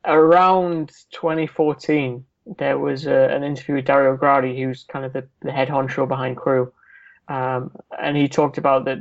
around 0.06 0.92
2014, 1.12 2.26
there 2.58 2.78
was 2.78 3.06
a, 3.06 3.30
an 3.30 3.44
interview 3.44 3.76
with 3.76 3.86
Dario 3.86 4.18
Gradi, 4.18 4.58
who's 4.58 4.84
kind 4.84 5.06
of 5.06 5.14
the, 5.14 5.28
the 5.42 5.52
head 5.52 5.70
honcho 5.70 6.08
behind 6.08 6.38
Crewe. 6.38 6.72
Um, 7.28 7.72
and 8.00 8.16
he 8.16 8.28
talked 8.28 8.58
about 8.58 8.86
that 8.86 9.00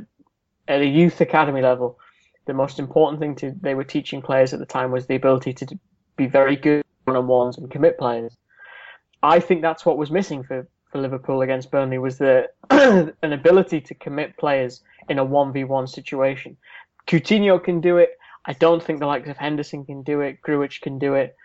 at 0.67 0.81
a 0.81 0.85
youth 0.85 1.21
academy 1.21 1.61
level, 1.61 1.97
the 2.45 2.53
most 2.53 2.79
important 2.79 3.19
thing 3.19 3.35
to 3.35 3.53
they 3.61 3.75
were 3.75 3.83
teaching 3.83 4.21
players 4.21 4.53
at 4.53 4.59
the 4.59 4.65
time 4.65 4.91
was 4.91 5.07
the 5.07 5.15
ability 5.15 5.53
to 5.53 5.79
be 6.15 6.27
very 6.27 6.55
good 6.55 6.83
one 7.05 7.15
on 7.15 7.27
ones 7.27 7.57
and 7.57 7.69
commit 7.69 7.97
players. 7.97 8.35
I 9.23 9.39
think 9.39 9.61
that's 9.61 9.85
what 9.85 9.97
was 9.97 10.11
missing 10.11 10.43
for, 10.43 10.67
for 10.91 11.01
Liverpool 11.01 11.41
against 11.41 11.71
Burnley 11.71 11.97
was 11.97 12.17
the 12.17 12.49
an 12.69 13.33
ability 13.33 13.81
to 13.81 13.95
commit 13.95 14.37
players 14.37 14.81
in 15.09 15.19
a 15.19 15.23
one 15.23 15.51
v 15.51 15.63
one 15.63 15.87
situation. 15.87 16.57
Coutinho 17.07 17.63
can 17.63 17.81
do 17.81 17.97
it. 17.97 18.17
I 18.45 18.53
don't 18.53 18.83
think 18.83 18.99
the 18.99 19.07
likes 19.07 19.29
of 19.29 19.37
Henderson 19.37 19.85
can 19.85 20.03
do 20.03 20.21
it. 20.21 20.41
Grujic 20.41 20.81
can 20.81 20.99
do 20.99 21.15
it, 21.15 21.35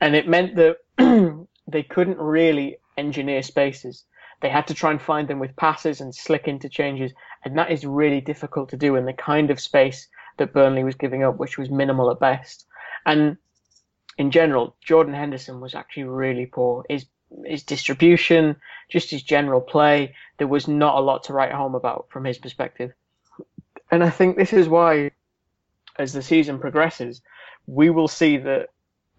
and 0.00 0.14
it 0.14 0.28
meant 0.28 0.56
that 0.56 0.78
they 1.66 1.82
couldn't 1.82 2.18
really 2.18 2.76
engineer 2.96 3.42
spaces. 3.42 4.04
They 4.40 4.48
had 4.48 4.66
to 4.66 4.74
try 4.74 4.90
and 4.90 5.00
find 5.00 5.28
them 5.28 5.38
with 5.38 5.56
passes 5.56 6.00
and 6.00 6.14
slick 6.14 6.48
interchanges, 6.48 7.12
and 7.44 7.56
that 7.56 7.70
is 7.70 7.86
really 7.86 8.20
difficult 8.20 8.68
to 8.70 8.76
do 8.76 8.96
in 8.96 9.06
the 9.06 9.12
kind 9.12 9.50
of 9.50 9.60
space 9.60 10.08
that 10.38 10.52
Burnley 10.52 10.84
was 10.84 10.96
giving 10.96 11.22
up, 11.22 11.38
which 11.38 11.58
was 11.58 11.70
minimal 11.70 12.10
at 12.10 12.20
best. 12.20 12.66
And 13.06 13.36
in 14.18 14.30
general, 14.30 14.76
Jordan 14.82 15.14
Henderson 15.14 15.60
was 15.60 15.74
actually 15.74 16.04
really 16.04 16.46
poor. 16.46 16.84
His 16.88 17.06
his 17.44 17.62
distribution, 17.62 18.56
just 18.90 19.10
his 19.10 19.22
general 19.22 19.60
play, 19.60 20.14
there 20.38 20.46
was 20.46 20.68
not 20.68 20.96
a 20.96 21.00
lot 21.00 21.24
to 21.24 21.32
write 21.32 21.52
home 21.52 21.74
about 21.74 22.06
from 22.10 22.24
his 22.24 22.38
perspective. 22.38 22.92
And 23.90 24.02
I 24.02 24.10
think 24.10 24.36
this 24.36 24.52
is 24.52 24.68
why, 24.68 25.10
as 25.98 26.12
the 26.12 26.22
season 26.22 26.58
progresses, 26.58 27.20
we 27.66 27.90
will 27.90 28.08
see 28.08 28.38
that 28.38 28.68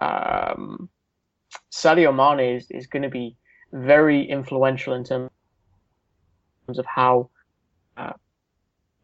um, 0.02 0.90
Sadio 1.72 2.14
Mane 2.14 2.56
is, 2.58 2.70
is 2.72 2.88
going 2.88 3.04
to 3.04 3.10
be 3.10 3.36
very 3.72 4.24
influential 4.24 4.94
in 4.94 5.04
terms 5.04 5.30
of 6.68 6.86
how 6.86 7.30
uh, 7.98 8.14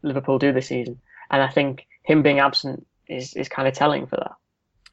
Liverpool 0.02 0.40
do 0.40 0.52
this 0.52 0.68
season. 0.68 1.00
And 1.30 1.42
I 1.42 1.50
think 1.50 1.86
him 2.04 2.24
being 2.24 2.40
absent 2.40 2.86
is, 3.08 3.34
is 3.36 3.50
kind 3.50 3.68
of 3.68 3.74
telling 3.74 4.08
for 4.08 4.18
that. 4.18 4.34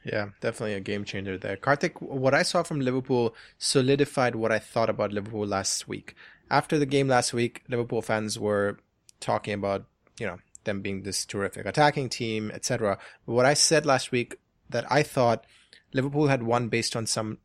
Yeah, 0.06 0.28
definitely 0.40 0.74
a 0.74 0.80
game 0.80 1.04
changer 1.04 1.36
there. 1.36 1.56
Kartik, 1.56 2.00
what 2.00 2.32
I 2.32 2.42
saw 2.42 2.62
from 2.62 2.80
Liverpool 2.80 3.34
solidified 3.58 4.36
what 4.36 4.52
I 4.52 4.60
thought 4.60 4.88
about 4.88 5.12
Liverpool 5.12 5.46
last 5.46 5.88
week. 5.88 6.14
After 6.48 6.78
the 6.78 6.86
game 6.86 7.08
last 7.08 7.34
week, 7.34 7.64
Liverpool 7.68 8.02
fans 8.02 8.38
were 8.38 8.78
talking 9.18 9.52
about, 9.54 9.86
you 10.20 10.26
know, 10.26 10.38
them 10.62 10.80
being 10.80 11.02
this 11.02 11.24
terrific 11.24 11.66
attacking 11.66 12.08
team, 12.08 12.52
etc. 12.52 12.98
What 13.24 13.46
I 13.46 13.54
said 13.54 13.84
last 13.84 14.12
week 14.12 14.36
that 14.70 14.84
I 14.90 15.02
thought 15.02 15.44
Liverpool 15.92 16.28
had 16.28 16.44
won 16.44 16.68
based 16.68 16.94
on 16.94 17.06
some 17.06 17.38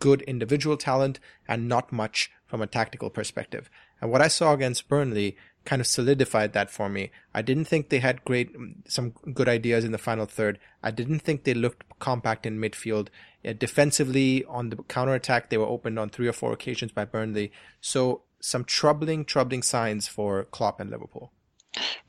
good 0.00 0.22
individual 0.22 0.76
talent 0.76 1.20
and 1.46 1.68
not 1.68 1.92
much 1.92 2.32
from 2.46 2.60
a 2.60 2.66
tactical 2.66 3.10
perspective. 3.10 3.70
And 4.00 4.10
what 4.10 4.22
I 4.22 4.28
saw 4.28 4.54
against 4.54 4.88
Burnley 4.88 5.36
kind 5.68 5.80
of 5.80 5.86
solidified 5.86 6.54
that 6.54 6.70
for 6.70 6.88
me. 6.88 7.10
I 7.34 7.42
didn't 7.42 7.66
think 7.66 7.90
they 7.90 7.98
had 7.98 8.24
great, 8.24 8.56
some 8.86 9.10
good 9.34 9.50
ideas 9.50 9.84
in 9.84 9.92
the 9.92 9.98
final 9.98 10.24
third. 10.24 10.58
I 10.82 10.90
didn't 10.90 11.18
think 11.18 11.44
they 11.44 11.52
looked 11.52 11.84
compact 11.98 12.46
in 12.46 12.58
midfield. 12.58 13.08
Uh, 13.44 13.52
defensively, 13.52 14.46
on 14.46 14.70
the 14.70 14.76
counter 14.84 15.12
attack, 15.12 15.50
they 15.50 15.58
were 15.58 15.66
opened 15.66 15.98
on 15.98 16.08
three 16.08 16.26
or 16.26 16.32
four 16.32 16.54
occasions 16.54 16.92
by 16.92 17.04
Burnley. 17.04 17.52
So 17.82 18.22
some 18.40 18.64
troubling, 18.64 19.26
troubling 19.26 19.62
signs 19.62 20.08
for 20.08 20.44
Klopp 20.44 20.80
and 20.80 20.90
Liverpool. 20.90 21.32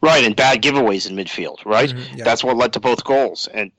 Right, 0.02 0.24
and 0.24 0.38
bad 0.38 0.62
giveaways 0.62 1.10
in 1.10 1.18
midfield, 1.18 1.66
right? 1.66 1.90
Mm-hmm, 1.90 2.20
yeah. 2.20 2.24
That's 2.24 2.46
what 2.46 2.56
led 2.56 2.72
to 2.74 2.80
both 2.80 3.04
goals. 3.04 3.50
And 3.54 3.74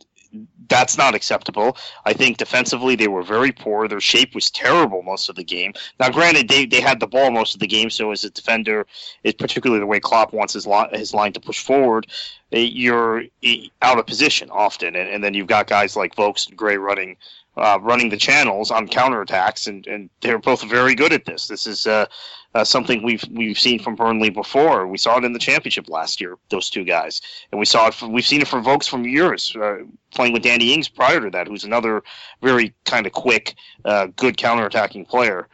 that's 0.68 0.96
not 0.96 1.14
acceptable. 1.14 1.76
I 2.04 2.12
think 2.12 2.38
defensively 2.38 2.94
they 2.94 3.08
were 3.08 3.22
very 3.22 3.50
poor. 3.52 3.88
Their 3.88 4.00
shape 4.00 4.34
was 4.34 4.50
terrible 4.50 5.02
most 5.02 5.28
of 5.28 5.36
the 5.36 5.44
game. 5.44 5.74
Now, 5.98 6.10
granted, 6.10 6.48
they, 6.48 6.64
they 6.64 6.80
had 6.80 7.00
the 7.00 7.06
ball 7.06 7.30
most 7.30 7.54
of 7.54 7.60
the 7.60 7.66
game, 7.66 7.90
so 7.90 8.12
as 8.12 8.24
a 8.24 8.30
defender, 8.30 8.86
it's 9.24 9.36
particularly 9.36 9.80
the 9.80 9.86
way 9.86 10.00
Klopp 10.00 10.32
wants 10.32 10.54
his 10.54 10.66
line, 10.66 10.90
his 10.92 11.12
line 11.12 11.32
to 11.32 11.40
push 11.40 11.62
forward, 11.62 12.06
eh, 12.52 12.60
you're 12.60 13.24
eh, 13.42 13.66
out 13.82 13.98
of 13.98 14.06
position 14.06 14.48
often, 14.50 14.94
and, 14.94 15.08
and 15.08 15.24
then 15.24 15.34
you've 15.34 15.48
got 15.48 15.66
guys 15.66 15.96
like 15.96 16.14
Vokes 16.14 16.46
and 16.46 16.56
Gray 16.56 16.76
running 16.76 17.16
uh, 17.60 17.78
running 17.82 18.08
the 18.08 18.16
channels 18.16 18.70
on 18.70 18.88
counterattacks, 18.88 19.68
and, 19.68 19.86
and 19.86 20.08
they're 20.22 20.38
both 20.38 20.62
very 20.62 20.94
good 20.94 21.12
at 21.12 21.26
this. 21.26 21.46
This 21.46 21.66
is 21.66 21.86
uh, 21.86 22.06
uh, 22.54 22.64
something 22.64 23.02
we've 23.02 23.24
we've 23.30 23.58
seen 23.58 23.78
from 23.78 23.94
Burnley 23.94 24.30
before. 24.30 24.86
We 24.86 24.96
saw 24.96 25.18
it 25.18 25.24
in 25.24 25.34
the 25.34 25.38
championship 25.38 25.88
last 25.88 26.20
year. 26.20 26.38
Those 26.48 26.70
two 26.70 26.84
guys, 26.84 27.20
and 27.52 27.58
we 27.58 27.66
saw 27.66 27.88
it. 27.88 27.94
From, 27.94 28.12
we've 28.12 28.26
seen 28.26 28.40
it 28.40 28.48
from 28.48 28.64
Vokes 28.64 28.88
from 28.88 29.04
years 29.04 29.54
uh, 29.56 29.78
playing 30.10 30.32
with 30.32 30.42
Danny 30.42 30.72
Ings 30.72 30.88
prior 30.88 31.20
to 31.20 31.30
that, 31.30 31.46
who's 31.46 31.64
another 31.64 32.02
very 32.42 32.74
kind 32.86 33.06
of 33.06 33.12
quick, 33.12 33.54
uh, 33.84 34.06
good 34.16 34.38
counterattacking 34.38 35.06
player. 35.06 35.46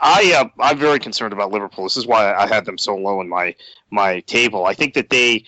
I 0.00 0.32
uh, 0.32 0.48
I'm 0.58 0.78
very 0.78 0.98
concerned 0.98 1.34
about 1.34 1.52
Liverpool. 1.52 1.84
This 1.84 1.98
is 1.98 2.06
why 2.06 2.32
I 2.32 2.46
had 2.46 2.64
them 2.64 2.78
so 2.78 2.96
low 2.96 3.20
in 3.20 3.28
my 3.28 3.54
my 3.90 4.20
table. 4.20 4.64
I 4.64 4.72
think 4.72 4.94
that 4.94 5.10
they 5.10 5.44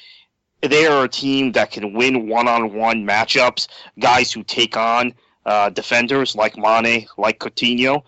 they 0.60 0.86
are 0.86 1.04
a 1.04 1.08
team 1.08 1.52
that 1.52 1.70
can 1.70 1.94
win 1.94 2.28
one-on-one 2.28 3.06
matchups. 3.06 3.68
Guys 3.98 4.32
who 4.32 4.42
take 4.42 4.76
on 4.76 5.14
uh, 5.46 5.70
defenders 5.70 6.34
like 6.36 6.58
Mane, 6.58 7.06
like 7.16 7.38
Coutinho, 7.38 8.02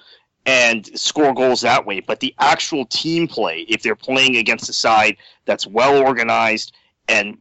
and 0.45 0.87
score 0.99 1.33
goals 1.33 1.61
that 1.63 1.87
way. 1.87 2.01
But 2.01 2.21
the 2.21 2.35
actual 2.39 2.85
team 2.87 3.29
play, 3.29 3.61
if 3.69 3.83
they're 3.83 3.97
playing 3.97 4.37
against 4.37 4.69
a 4.69 4.73
side 4.73 5.17
that's 5.47 5.67
well 5.67 6.03
organized 6.05 6.75
and 7.09 7.39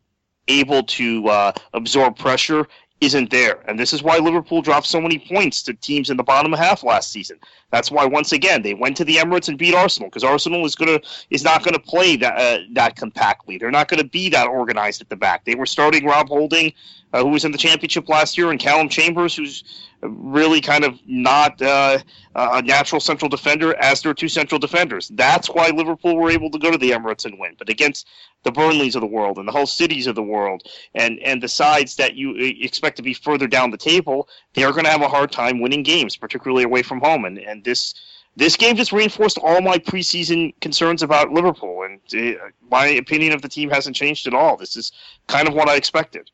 able 0.48 0.84
to 0.84 1.28
uh, 1.28 1.52
absorb 1.74 2.18
pressure, 2.18 2.68
isn't 3.02 3.30
there. 3.30 3.64
And 3.68 3.78
this 3.78 3.94
is 3.94 4.02
why 4.02 4.18
Liverpool 4.18 4.62
dropped 4.62 4.88
so 4.88 5.02
many 5.02 5.20
points 5.20 5.62
to 5.64 5.74
teams 5.74 6.10
in 6.10 6.18
the 6.18 6.24
bottom 6.24 6.54
half 6.54 6.84
last 6.84 7.12
season. 7.12 7.40
That's 7.72 7.92
why 7.92 8.06
once 8.06 8.32
again 8.32 8.62
they 8.62 8.74
went 8.74 8.96
to 8.98 9.06
the 9.06 9.18
Emirates 9.18 9.50
and 9.50 9.58
beat 9.58 9.76
Arsenal 9.76 10.10
because 10.10 10.24
Arsenal 10.24 10.66
is 10.66 10.76
gonna 10.76 11.00
is 11.30 11.44
not 11.44 11.64
gonna 11.64 11.80
play 11.80 12.16
that 12.16 12.38
uh, 12.38 12.64
that 12.74 12.96
compactly. 12.96 13.58
They're 13.58 13.72
not 13.72 13.90
gonna 13.90 14.06
be 14.06 14.30
that 14.30 14.48
organized 14.48 15.02
at 15.02 15.10
the 15.10 15.18
back. 15.18 15.44
They 15.46 15.56
were 15.56 15.66
starting 15.66 16.06
Rob 16.06 16.30
Holding, 16.30 16.72
uh, 17.14 17.24
who 17.24 17.30
was 17.30 17.44
in 17.44 17.52
the 17.52 17.58
championship 17.58 18.08
last 18.08 18.38
year, 18.38 18.52
and 18.52 18.60
Calum 18.60 18.88
Chambers, 18.88 19.36
who's 19.36 19.64
really 20.02 20.62
kind 20.62 20.84
of 20.84 21.00
not 21.08 21.62
uh, 21.62 21.98
a 22.36 22.62
natural 22.62 23.02
central 23.02 23.30
defender 23.30 23.76
as 23.78 24.02
their 24.02 24.14
two 24.14 24.30
central 24.30 24.60
defenders. 24.60 25.10
That's 25.10 25.50
why 25.50 25.70
Liverpool 25.70 26.16
were 26.16 26.30
able 26.30 26.52
to 26.52 26.60
go 26.60 26.72
to 26.72 26.78
the 26.78 26.92
Emirates 26.92 27.26
and 27.26 27.40
win. 27.40 27.56
But 27.58 27.70
against 27.70 28.08
the 28.44 28.52
Burnleys 28.52 28.96
of 28.96 29.02
the 29.02 29.08
world 29.08 29.40
and 29.40 29.48
the 29.48 29.52
Hull 29.52 29.66
Cities 29.66 30.06
of 30.06 30.16
the 30.16 30.24
world 30.24 30.64
and, 30.94 31.20
and 31.20 31.42
the 31.42 31.48
sides 31.48 31.96
that 31.96 32.16
you 32.16 32.36
expect 32.38 32.96
to 32.98 33.04
be 33.04 33.14
further 33.14 33.48
down 33.48 33.72
the 33.72 33.78
table, 33.78 34.30
they 34.54 34.64
are 34.64 34.72
going 34.72 34.86
to 34.86 34.92
have 34.92 35.02
a 35.02 35.08
hard 35.08 35.32
time 35.32 35.60
winning 35.60 35.84
games, 35.84 36.16
particularly 36.16 36.64
away 36.64 36.84
from 36.84 37.00
home. 37.00 37.26
And, 37.26 37.40
and 37.40 37.57
this 37.64 37.94
this 38.36 38.56
game 38.56 38.76
just 38.76 38.92
reinforced 38.92 39.40
all 39.40 39.62
my 39.62 39.80
preseason 39.80 40.54
concerns 40.62 41.02
about 41.02 41.32
Liverpool. 41.32 41.84
And 41.84 42.00
uh, 42.14 42.38
my 42.70 42.86
opinion 42.86 43.34
of 43.34 43.42
the 43.42 43.50
team 43.50 43.70
hasn't 43.72 43.96
changed 43.96 44.28
at 44.28 44.36
all. 44.36 44.56
This 44.56 44.76
is 44.76 44.92
kind 45.26 45.48
of 45.48 45.56
what 45.56 45.68
I 45.68 45.76
expected. 45.76 46.30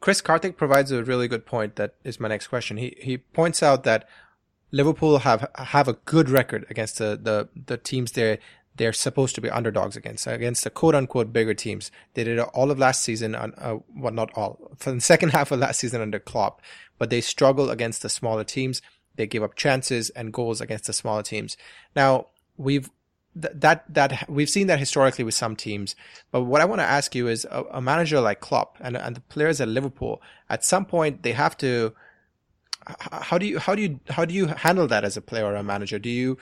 Chris 0.00 0.22
Kartik 0.22 0.56
provides 0.56 0.90
a 0.90 1.04
really 1.04 1.28
good 1.28 1.44
point. 1.44 1.76
That 1.76 1.94
is 2.04 2.18
my 2.18 2.28
next 2.28 2.48
question. 2.48 2.76
He 2.76 2.96
he 3.00 3.18
points 3.18 3.62
out 3.62 3.84
that 3.84 4.08
Liverpool 4.70 5.18
have 5.18 5.48
have 5.56 5.88
a 5.88 5.94
good 5.94 6.28
record 6.30 6.66
against 6.70 6.98
the 6.98 7.18
the, 7.22 7.48
the 7.66 7.76
teams 7.76 8.12
they 8.12 8.38
they're 8.76 8.92
supposed 8.92 9.34
to 9.34 9.40
be 9.40 9.50
underdogs 9.50 9.96
against 9.96 10.26
against 10.26 10.64
the 10.64 10.70
quote 10.70 10.94
unquote 10.94 11.32
bigger 11.32 11.54
teams. 11.54 11.90
They 12.14 12.24
did 12.24 12.38
it 12.38 12.48
all 12.54 12.70
of 12.70 12.78
last 12.78 13.02
season 13.02 13.34
on 13.34 13.54
uh, 13.56 13.78
well 13.94 14.12
not 14.12 14.30
all 14.34 14.72
for 14.76 14.92
the 14.92 15.00
second 15.00 15.30
half 15.36 15.50
of 15.50 15.60
last 15.60 15.80
season 15.80 16.00
under 16.00 16.18
Klopp, 16.18 16.60
but 16.98 17.10
they 17.10 17.20
struggle 17.20 17.70
against 17.70 18.02
the 18.02 18.08
smaller 18.08 18.44
teams. 18.44 18.82
They 19.16 19.26
give 19.26 19.42
up 19.42 19.54
chances 19.54 20.10
and 20.10 20.32
goals 20.32 20.60
against 20.60 20.86
the 20.86 20.92
smaller 20.92 21.22
teams. 21.22 21.56
Now 21.94 22.26
we've 22.56 22.90
that 23.36 23.84
that 23.92 24.28
we've 24.30 24.48
seen 24.48 24.66
that 24.68 24.78
historically 24.78 25.24
with 25.24 25.34
some 25.34 25.56
teams. 25.56 25.94
But 26.30 26.44
what 26.44 26.62
I 26.62 26.64
want 26.64 26.80
to 26.80 26.86
ask 26.86 27.14
you 27.14 27.28
is 27.28 27.46
a, 27.50 27.64
a, 27.72 27.82
manager 27.82 28.20
like 28.20 28.40
Klopp 28.40 28.78
and 28.80 28.96
and 28.96 29.16
the 29.16 29.20
players 29.20 29.60
at 29.60 29.68
Liverpool 29.68 30.22
at 30.48 30.64
some 30.64 30.86
point 30.86 31.22
they 31.22 31.32
have 31.32 31.56
to. 31.58 31.94
How 33.10 33.36
do 33.36 33.46
you 33.46 33.58
how 33.58 33.74
do 33.74 33.82
you 33.82 34.00
how 34.08 34.24
do 34.24 34.32
you 34.32 34.46
handle 34.46 34.86
that 34.86 35.04
as 35.04 35.16
a 35.16 35.20
player 35.20 35.44
or 35.44 35.56
a 35.56 35.62
manager? 35.62 35.98
Do 35.98 36.08
you 36.08 36.38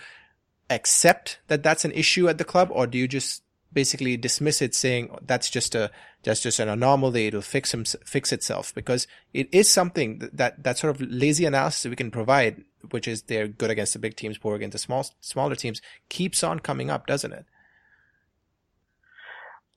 accept 0.70 1.38
that 1.48 1.62
that's 1.62 1.84
an 1.84 1.92
issue 1.92 2.28
at 2.28 2.38
the 2.38 2.44
club, 2.44 2.68
or 2.70 2.86
do 2.86 2.98
you 2.98 3.08
just 3.08 3.42
basically 3.74 4.16
dismiss 4.16 4.62
it, 4.62 4.74
saying 4.74 5.10
that's 5.22 5.50
just 5.50 5.74
a 5.74 5.90
that's 6.22 6.40
just 6.40 6.58
an 6.60 6.68
anomaly. 6.68 7.26
It'll 7.26 7.42
fix 7.42 7.74
him, 7.74 7.84
fix 7.84 8.32
itself 8.32 8.74
because 8.74 9.06
it 9.32 9.48
is 9.52 9.68
something 9.68 10.18
that, 10.20 10.36
that 10.36 10.62
that 10.62 10.78
sort 10.78 10.94
of 10.94 11.02
lazy 11.02 11.44
analysis 11.44 11.90
we 11.90 11.96
can 11.96 12.10
provide, 12.10 12.64
which 12.90 13.06
is 13.06 13.22
they're 13.22 13.48
good 13.48 13.70
against 13.70 13.92
the 13.92 13.98
big 13.98 14.16
teams, 14.16 14.38
poor 14.38 14.54
against 14.54 14.72
the 14.72 14.78
small 14.78 15.06
smaller 15.20 15.54
teams, 15.54 15.82
keeps 16.08 16.42
on 16.42 16.60
coming 16.60 16.88
up, 16.90 17.06
doesn't 17.06 17.32
it? 17.32 17.44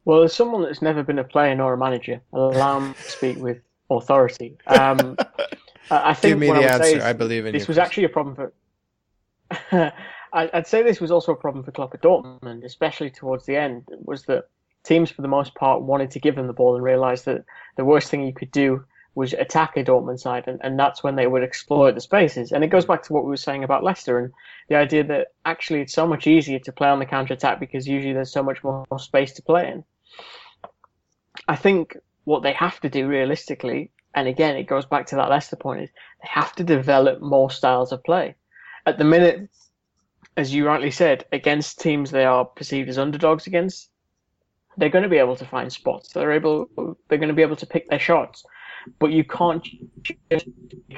Well, 0.05 0.23
as 0.23 0.33
someone 0.33 0.61
that's 0.61 0.81
never 0.81 1.03
been 1.03 1.19
a 1.19 1.23
player 1.25 1.53
nor 1.53 1.73
a 1.73 1.77
manager, 1.77 2.21
allow 2.31 2.79
me 2.79 2.93
to 2.93 3.11
speak 3.11 3.37
with 3.37 3.57
authority. 3.89 4.57
Um, 4.67 5.17
I 5.91 6.13
think 6.13 6.31
Give 6.31 6.39
me 6.39 6.47
the 6.47 6.65
I 6.65 6.75
answer. 6.75 6.97
is 6.97 7.03
I 7.03 7.13
believe 7.13 7.45
in 7.45 7.51
this 7.51 7.53
you. 7.53 7.59
This 7.59 7.67
was 7.67 7.77
actually 7.77 8.05
a 8.05 8.09
problem 8.09 8.35
for. 8.35 9.93
I'd 10.33 10.67
say 10.67 10.83
this 10.83 11.01
was 11.01 11.11
also 11.11 11.31
a 11.31 11.35
problem 11.35 11.63
for 11.63 11.71
Klopp 11.71 11.93
at 11.93 12.01
Dortmund, 12.01 12.63
especially 12.63 13.09
towards 13.09 13.45
the 13.45 13.55
end. 13.55 13.87
Was 14.05 14.23
that 14.23 14.49
teams 14.83 15.11
for 15.11 15.21
the 15.21 15.27
most 15.27 15.55
part 15.55 15.81
wanted 15.81 16.11
to 16.11 16.19
give 16.19 16.35
them 16.35 16.47
the 16.47 16.53
ball 16.53 16.75
and 16.75 16.83
realised 16.83 17.25
that 17.25 17.45
the 17.75 17.85
worst 17.85 18.09
thing 18.09 18.25
you 18.25 18.33
could 18.33 18.51
do 18.51 18.83
was 19.15 19.33
attack 19.33 19.75
a 19.75 19.83
Dortmund 19.83 20.19
side, 20.19 20.47
and, 20.47 20.59
and 20.63 20.79
that's 20.79 21.03
when 21.03 21.15
they 21.15 21.25
would 21.25 21.43
exploit 21.43 21.95
the 21.95 22.01
spaces. 22.01 22.51
And 22.51 22.63
it 22.63 22.67
goes 22.67 22.85
back 22.85 23.01
to 23.03 23.13
what 23.13 23.23
we 23.23 23.29
were 23.29 23.37
saying 23.37 23.63
about 23.63 23.83
Leicester 23.83 24.19
and 24.19 24.31
the 24.69 24.75
idea 24.75 25.03
that 25.05 25.29
actually 25.43 25.81
it's 25.81 25.93
so 25.93 26.05
much 26.05 26.27
easier 26.27 26.59
to 26.59 26.71
play 26.71 26.87
on 26.87 26.99
the 26.99 27.05
counter 27.05 27.33
attack 27.33 27.59
because 27.59 27.87
usually 27.87 28.13
there's 28.13 28.31
so 28.31 28.43
much 28.43 28.63
more 28.63 28.85
space 28.99 29.33
to 29.33 29.41
play 29.41 29.71
in. 29.71 29.83
I 31.47 31.55
think 31.55 31.97
what 32.25 32.43
they 32.43 32.53
have 32.53 32.79
to 32.81 32.89
do 32.89 33.07
realistically, 33.07 33.89
and 34.13 34.27
again, 34.27 34.55
it 34.55 34.67
goes 34.67 34.85
back 34.85 35.07
to 35.07 35.15
that 35.15 35.29
Leicester 35.29 35.55
point, 35.55 35.81
is 35.81 35.89
they 35.89 36.29
have 36.29 36.53
to 36.53 36.63
develop 36.63 37.19
more 37.19 37.49
styles 37.49 37.91
of 37.91 38.03
play. 38.03 38.35
At 38.85 38.99
the 38.99 39.03
minute, 39.03 39.49
as 40.37 40.53
you 40.53 40.65
rightly 40.65 40.91
said, 40.91 41.25
against 41.31 41.81
teams 41.81 42.11
they 42.11 42.23
are 42.23 42.45
perceived 42.45 42.87
as 42.89 42.97
underdogs 42.97 43.47
against, 43.47 43.89
they're 44.77 44.89
going 44.89 45.03
to 45.03 45.09
be 45.09 45.17
able 45.17 45.35
to 45.35 45.45
find 45.45 45.73
spots. 45.73 46.13
They're 46.13 46.31
able, 46.31 46.69
they're 47.07 47.17
going 47.17 47.29
to 47.29 47.33
be 47.33 47.41
able 47.41 47.55
to 47.55 47.65
pick 47.65 47.89
their 47.89 47.99
shots. 47.99 48.45
But 48.99 49.11
you 49.11 49.23
can't 49.23 49.67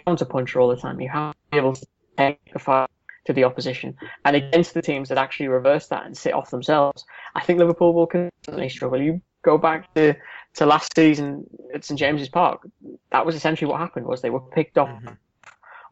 counter 0.06 0.26
puncher 0.26 0.60
all 0.60 0.68
the 0.68 0.76
time. 0.76 1.00
You 1.00 1.10
have 1.10 1.34
to 1.34 1.38
be 1.52 1.58
able 1.58 1.74
to 1.74 1.88
take 2.18 2.40
the 2.52 2.60
fight 2.60 2.90
to 3.26 3.34
the 3.34 3.46
opposition. 3.46 3.96
And 4.26 4.36
against 4.36 4.74
the 4.74 4.82
teams 4.82 5.10
that 5.10 5.18
actually 5.18 5.48
reverse 5.48 5.88
that 5.88 6.06
and 6.06 6.16
sit 6.16 6.34
off 6.34 6.52
themselves, 6.52 7.06
I 7.36 7.42
think 7.42 7.60
Liverpool 7.60 7.94
will 7.94 8.08
constantly 8.08 8.70
struggle. 8.70 9.02
You 9.02 9.22
go 9.42 9.58
back 9.58 9.92
to, 9.96 10.14
to 10.56 10.66
last 10.66 10.94
season 10.96 11.46
at 11.74 11.86
St 11.86 11.98
James's 11.98 12.30
Park. 12.30 12.68
That 13.12 13.26
was 13.26 13.36
essentially 13.36 13.72
what 13.72 13.80
happened. 13.80 14.06
Was 14.06 14.22
they 14.22 14.30
were 14.30 14.42
picked 14.42 14.78
off 14.78 14.90
Mhm. 14.90 15.18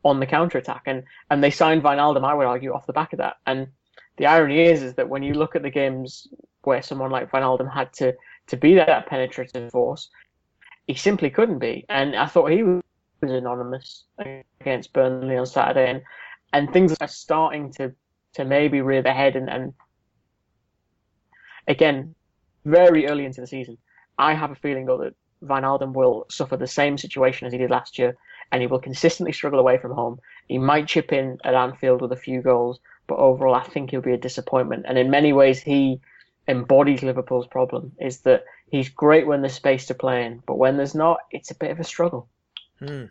On 0.03 0.19
the 0.19 0.25
counter 0.25 0.57
attack, 0.57 0.83
and 0.85 1.03
and 1.29 1.43
they 1.43 1.51
signed 1.51 1.83
Wijnaldum. 1.83 2.23
I 2.23 2.33
would 2.33 2.47
argue 2.47 2.73
off 2.73 2.87
the 2.87 2.93
back 2.93 3.13
of 3.13 3.19
that. 3.19 3.37
And 3.45 3.67
the 4.17 4.25
irony 4.25 4.61
is, 4.61 4.81
is 4.81 4.95
that 4.95 5.09
when 5.09 5.23
you 5.23 5.33
look 5.33 5.55
at 5.55 5.63
the 5.63 5.69
games 5.69 6.27
where 6.63 6.81
someone 6.81 7.11
like 7.11 7.31
Wijnaldum 7.31 7.71
had 7.71 7.93
to 7.93 8.13
to 8.47 8.57
be 8.57 8.75
that 8.75 9.07
penetrative 9.07 9.71
force, 9.71 10.09
he 10.87 10.95
simply 10.95 11.29
couldn't 11.29 11.59
be. 11.59 11.85
And 11.89 12.15
I 12.15 12.27
thought 12.27 12.51
he 12.51 12.63
was 12.63 12.81
anonymous 13.21 14.05
against 14.61 14.93
Burnley 14.93 15.37
on 15.37 15.45
Saturday, 15.45 15.89
and 15.89 16.01
and 16.53 16.71
things 16.71 16.95
are 16.99 17.07
starting 17.07 17.71
to 17.73 17.93
to 18.33 18.45
maybe 18.45 18.81
rear 18.81 19.01
their 19.01 19.13
head. 19.13 19.35
And, 19.35 19.49
and 19.49 19.73
again, 21.67 22.15
very 22.65 23.07
early 23.07 23.25
into 23.25 23.41
the 23.41 23.47
season, 23.47 23.77
I 24.17 24.33
have 24.33 24.51
a 24.51 24.55
feeling 24.55 24.85
though 24.85 24.99
that 24.99 25.15
Wijnaldum 25.43 25.93
will 25.93 26.25
suffer 26.29 26.57
the 26.57 26.67
same 26.67 26.97
situation 26.97 27.47
as 27.47 27.53
he 27.53 27.59
did 27.59 27.69
last 27.69 27.97
year, 27.97 28.15
and 28.51 28.61
he 28.61 28.67
will 28.67 28.79
consistently 28.79 29.31
struggle 29.31 29.59
away 29.59 29.77
from 29.77 29.91
home. 29.91 30.19
He 30.47 30.57
might 30.57 30.87
chip 30.87 31.11
in 31.11 31.37
at 31.43 31.53
Anfield 31.53 32.01
with 32.01 32.11
a 32.11 32.17
few 32.17 32.41
goals, 32.41 32.79
but 33.07 33.17
overall, 33.17 33.55
I 33.55 33.63
think 33.63 33.91
he'll 33.91 34.01
be 34.01 34.13
a 34.13 34.17
disappointment. 34.17 34.85
And 34.87 34.97
in 34.97 35.09
many 35.09 35.33
ways, 35.33 35.61
he 35.61 35.99
embodies 36.47 37.03
Liverpool's 37.03 37.47
problem: 37.47 37.93
is 37.99 38.19
that 38.21 38.45
he's 38.69 38.89
great 38.89 39.27
when 39.27 39.41
there's 39.41 39.53
space 39.53 39.87
to 39.87 39.93
play 39.93 40.25
in, 40.25 40.43
but 40.45 40.57
when 40.57 40.77
there's 40.77 40.95
not, 40.95 41.19
it's 41.31 41.51
a 41.51 41.55
bit 41.55 41.71
of 41.71 41.79
a 41.79 41.83
struggle. 41.83 42.27
Hmm. 42.79 43.05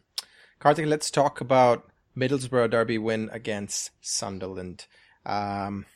Kartik, 0.58 0.86
let's 0.86 1.10
talk 1.10 1.40
about 1.40 1.90
Middlesbrough 2.16 2.70
derby 2.70 2.98
win 2.98 3.28
against 3.32 3.90
Sunderland. 4.00 4.86
Um, 5.24 5.86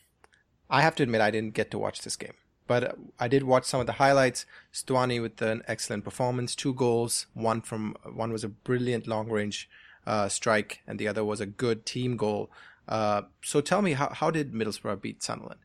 I 0.68 0.82
have 0.82 0.94
to 0.96 1.02
admit, 1.02 1.20
I 1.20 1.30
didn't 1.30 1.54
get 1.54 1.70
to 1.70 1.78
watch 1.78 2.02
this 2.02 2.16
game, 2.16 2.34
but 2.70 2.96
I 3.18 3.26
did 3.26 3.42
watch 3.42 3.64
some 3.64 3.80
of 3.80 3.88
the 3.88 3.94
highlights. 3.94 4.46
Stuani 4.72 5.20
with 5.20 5.42
an 5.42 5.62
excellent 5.66 6.04
performance, 6.04 6.54
two 6.54 6.72
goals. 6.72 7.26
One 7.34 7.62
from 7.62 7.96
one 8.04 8.30
was 8.30 8.44
a 8.44 8.48
brilliant 8.48 9.08
long 9.08 9.28
range 9.28 9.68
uh, 10.06 10.28
strike, 10.28 10.78
and 10.86 10.96
the 10.96 11.08
other 11.08 11.24
was 11.24 11.40
a 11.40 11.46
good 11.46 11.84
team 11.84 12.16
goal. 12.16 12.48
Uh, 12.86 13.22
so 13.42 13.60
tell 13.60 13.82
me, 13.82 13.94
how 13.94 14.10
how 14.10 14.30
did 14.30 14.52
Middlesbrough 14.52 15.02
beat 15.02 15.20
Sunderland? 15.20 15.62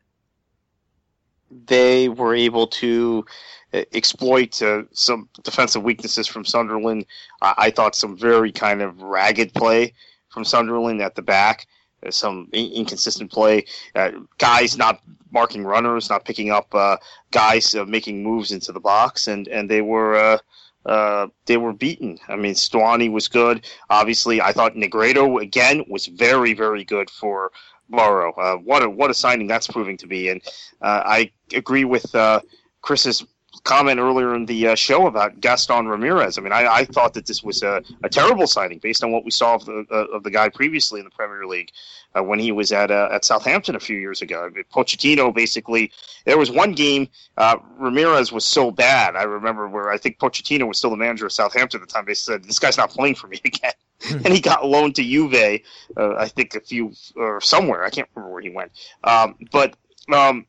they 1.67 2.09
were 2.09 2.33
able 2.33 2.65
to 2.65 3.23
uh, 3.71 3.83
exploit 3.93 4.59
uh, 4.63 4.81
some 4.91 5.29
defensive 5.43 5.83
weaknesses 5.83 6.25
from 6.25 6.43
Sunderland. 6.43 7.05
I, 7.39 7.53
I 7.65 7.69
thought 7.69 7.95
some 7.95 8.17
very 8.17 8.51
kind 8.51 8.81
of 8.81 8.99
ragged 9.03 9.53
play 9.53 9.93
from 10.29 10.43
Sunderland 10.43 11.03
at 11.03 11.13
the 11.13 11.21
back, 11.21 11.67
some 12.11 12.49
in- 12.53 12.71
inconsistent 12.71 13.31
play, 13.31 13.65
uh, 13.95 14.11
guys 14.37 14.77
not 14.77 15.01
marking 15.31 15.63
runners, 15.63 16.09
not 16.09 16.25
picking 16.25 16.49
up 16.49 16.73
uh, 16.73 16.97
guys 17.31 17.75
uh, 17.75 17.85
making 17.85 18.23
moves 18.23 18.51
into 18.51 18.71
the 18.71 18.79
box, 18.79 19.27
and 19.27 19.47
and 19.47 19.69
they 19.69 19.81
were. 19.81 20.15
Uh, 20.15 20.37
uh, 20.85 21.25
they 21.47 21.57
were 21.57 21.73
beaten. 21.73 22.19
I 22.27 22.35
mean, 22.35 22.53
Stuani 22.53 23.11
was 23.11 23.27
good. 23.27 23.65
Obviously, 23.89 24.39
I 24.39 24.51
thought 24.51 24.75
Negredo 24.75 25.41
again 25.41 25.83
was 25.89 26.05
very, 26.05 26.53
very 26.53 26.83
good 26.83 27.09
for 27.09 27.51
Borough. 27.89 28.33
Uh, 28.33 28.57
what 28.57 28.83
a 28.83 28.89
what 28.89 29.09
a 29.09 29.13
signing 29.13 29.47
that's 29.47 29.67
proving 29.67 29.97
to 29.97 30.07
be. 30.07 30.29
And 30.29 30.41
uh, 30.81 31.01
I 31.05 31.31
agree 31.53 31.85
with 31.85 32.13
uh, 32.13 32.41
Chris's 32.81 33.25
comment 33.63 33.99
earlier 33.99 34.35
in 34.35 34.45
the 34.45 34.69
uh, 34.69 34.75
show 34.75 35.07
about 35.07 35.39
Gaston 35.39 35.87
Ramirez. 35.87 36.37
I 36.37 36.41
mean, 36.41 36.53
I, 36.53 36.67
I 36.67 36.85
thought 36.85 37.13
that 37.13 37.25
this 37.25 37.43
was 37.43 37.63
a, 37.63 37.83
a 38.03 38.09
terrible 38.09 38.47
signing 38.47 38.79
based 38.79 39.03
on 39.03 39.11
what 39.11 39.25
we 39.25 39.31
saw 39.31 39.55
of 39.55 39.65
the 39.65 39.85
uh, 39.91 40.15
of 40.15 40.23
the 40.23 40.31
guy 40.31 40.49
previously 40.49 40.99
in 40.99 41.05
the 41.05 41.11
Premier 41.11 41.45
League 41.45 41.71
uh, 42.15 42.23
when 42.23 42.39
he 42.39 42.51
was 42.51 42.71
at 42.71 42.91
uh, 42.91 43.09
at 43.11 43.25
Southampton 43.25 43.75
a 43.75 43.79
few 43.79 43.97
years 43.97 44.21
ago. 44.21 44.45
I 44.45 44.49
mean, 44.49 44.63
Pochettino 44.73 45.33
basically. 45.33 45.91
There 46.25 46.37
was 46.37 46.49
one 46.49 46.71
game 46.71 47.07
uh, 47.37 47.57
Ramirez 47.77 48.31
was 48.31 48.45
so 48.45 48.71
bad. 48.71 49.15
I 49.15 49.23
remember 49.23 49.67
where 49.67 49.91
I 49.91 49.97
think 49.97 50.17
Pochettino 50.17 50.67
was 50.67 50.77
still 50.77 50.89
the 50.89 50.97
manager 50.97 51.25
of 51.25 51.31
Southampton 51.31 51.81
at 51.81 51.87
the 51.87 51.93
time. 51.93 52.05
They 52.05 52.13
said 52.13 52.43
this 52.43 52.59
guy's 52.59 52.77
not 52.77 52.89
playing 52.89 53.15
for 53.15 53.27
me 53.27 53.39
again. 53.45 53.73
and 54.11 54.27
he 54.27 54.41
got 54.41 54.65
loaned 54.65 54.95
to 54.95 55.03
Juve, 55.03 55.61
uh, 55.97 56.15
I 56.15 56.27
think 56.27 56.53
a 56.55 56.59
few 56.59 56.93
or 57.15 57.39
somewhere. 57.41 57.83
I 57.83 57.89
can't 57.89 58.07
remember 58.13 58.33
where 58.33 58.41
he 58.41 58.49
went. 58.49 58.71
Um, 59.03 59.35
but 59.51 59.75
um, 60.13 60.45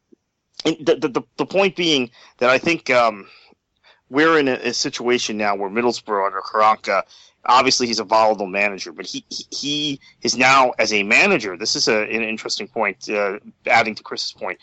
and 0.66 0.86
the, 0.86 0.96
the 0.96 1.22
the 1.36 1.46
point 1.46 1.76
being 1.76 2.10
that 2.38 2.50
I 2.50 2.58
think 2.58 2.90
um, 2.90 3.26
we're 4.10 4.38
in 4.38 4.48
a, 4.48 4.54
a 4.54 4.74
situation 4.74 5.36
now 5.36 5.54
where 5.54 5.70
Middlesbrough 5.70 6.26
under 6.26 6.40
Karanka, 6.40 7.02
obviously 7.44 7.86
he's 7.86 8.00
a 8.00 8.04
volatile 8.04 8.46
manager, 8.46 8.92
but 8.92 9.06
he 9.06 9.24
he, 9.28 10.00
is 10.22 10.36
now 10.36 10.72
as 10.78 10.92
a 10.92 11.02
manager. 11.02 11.56
This 11.56 11.76
is 11.76 11.88
a, 11.88 12.02
an 12.02 12.22
interesting 12.22 12.68
point, 12.68 13.08
uh, 13.08 13.38
adding 13.66 13.94
to 13.94 14.02
Chris's 14.02 14.32
point 14.32 14.58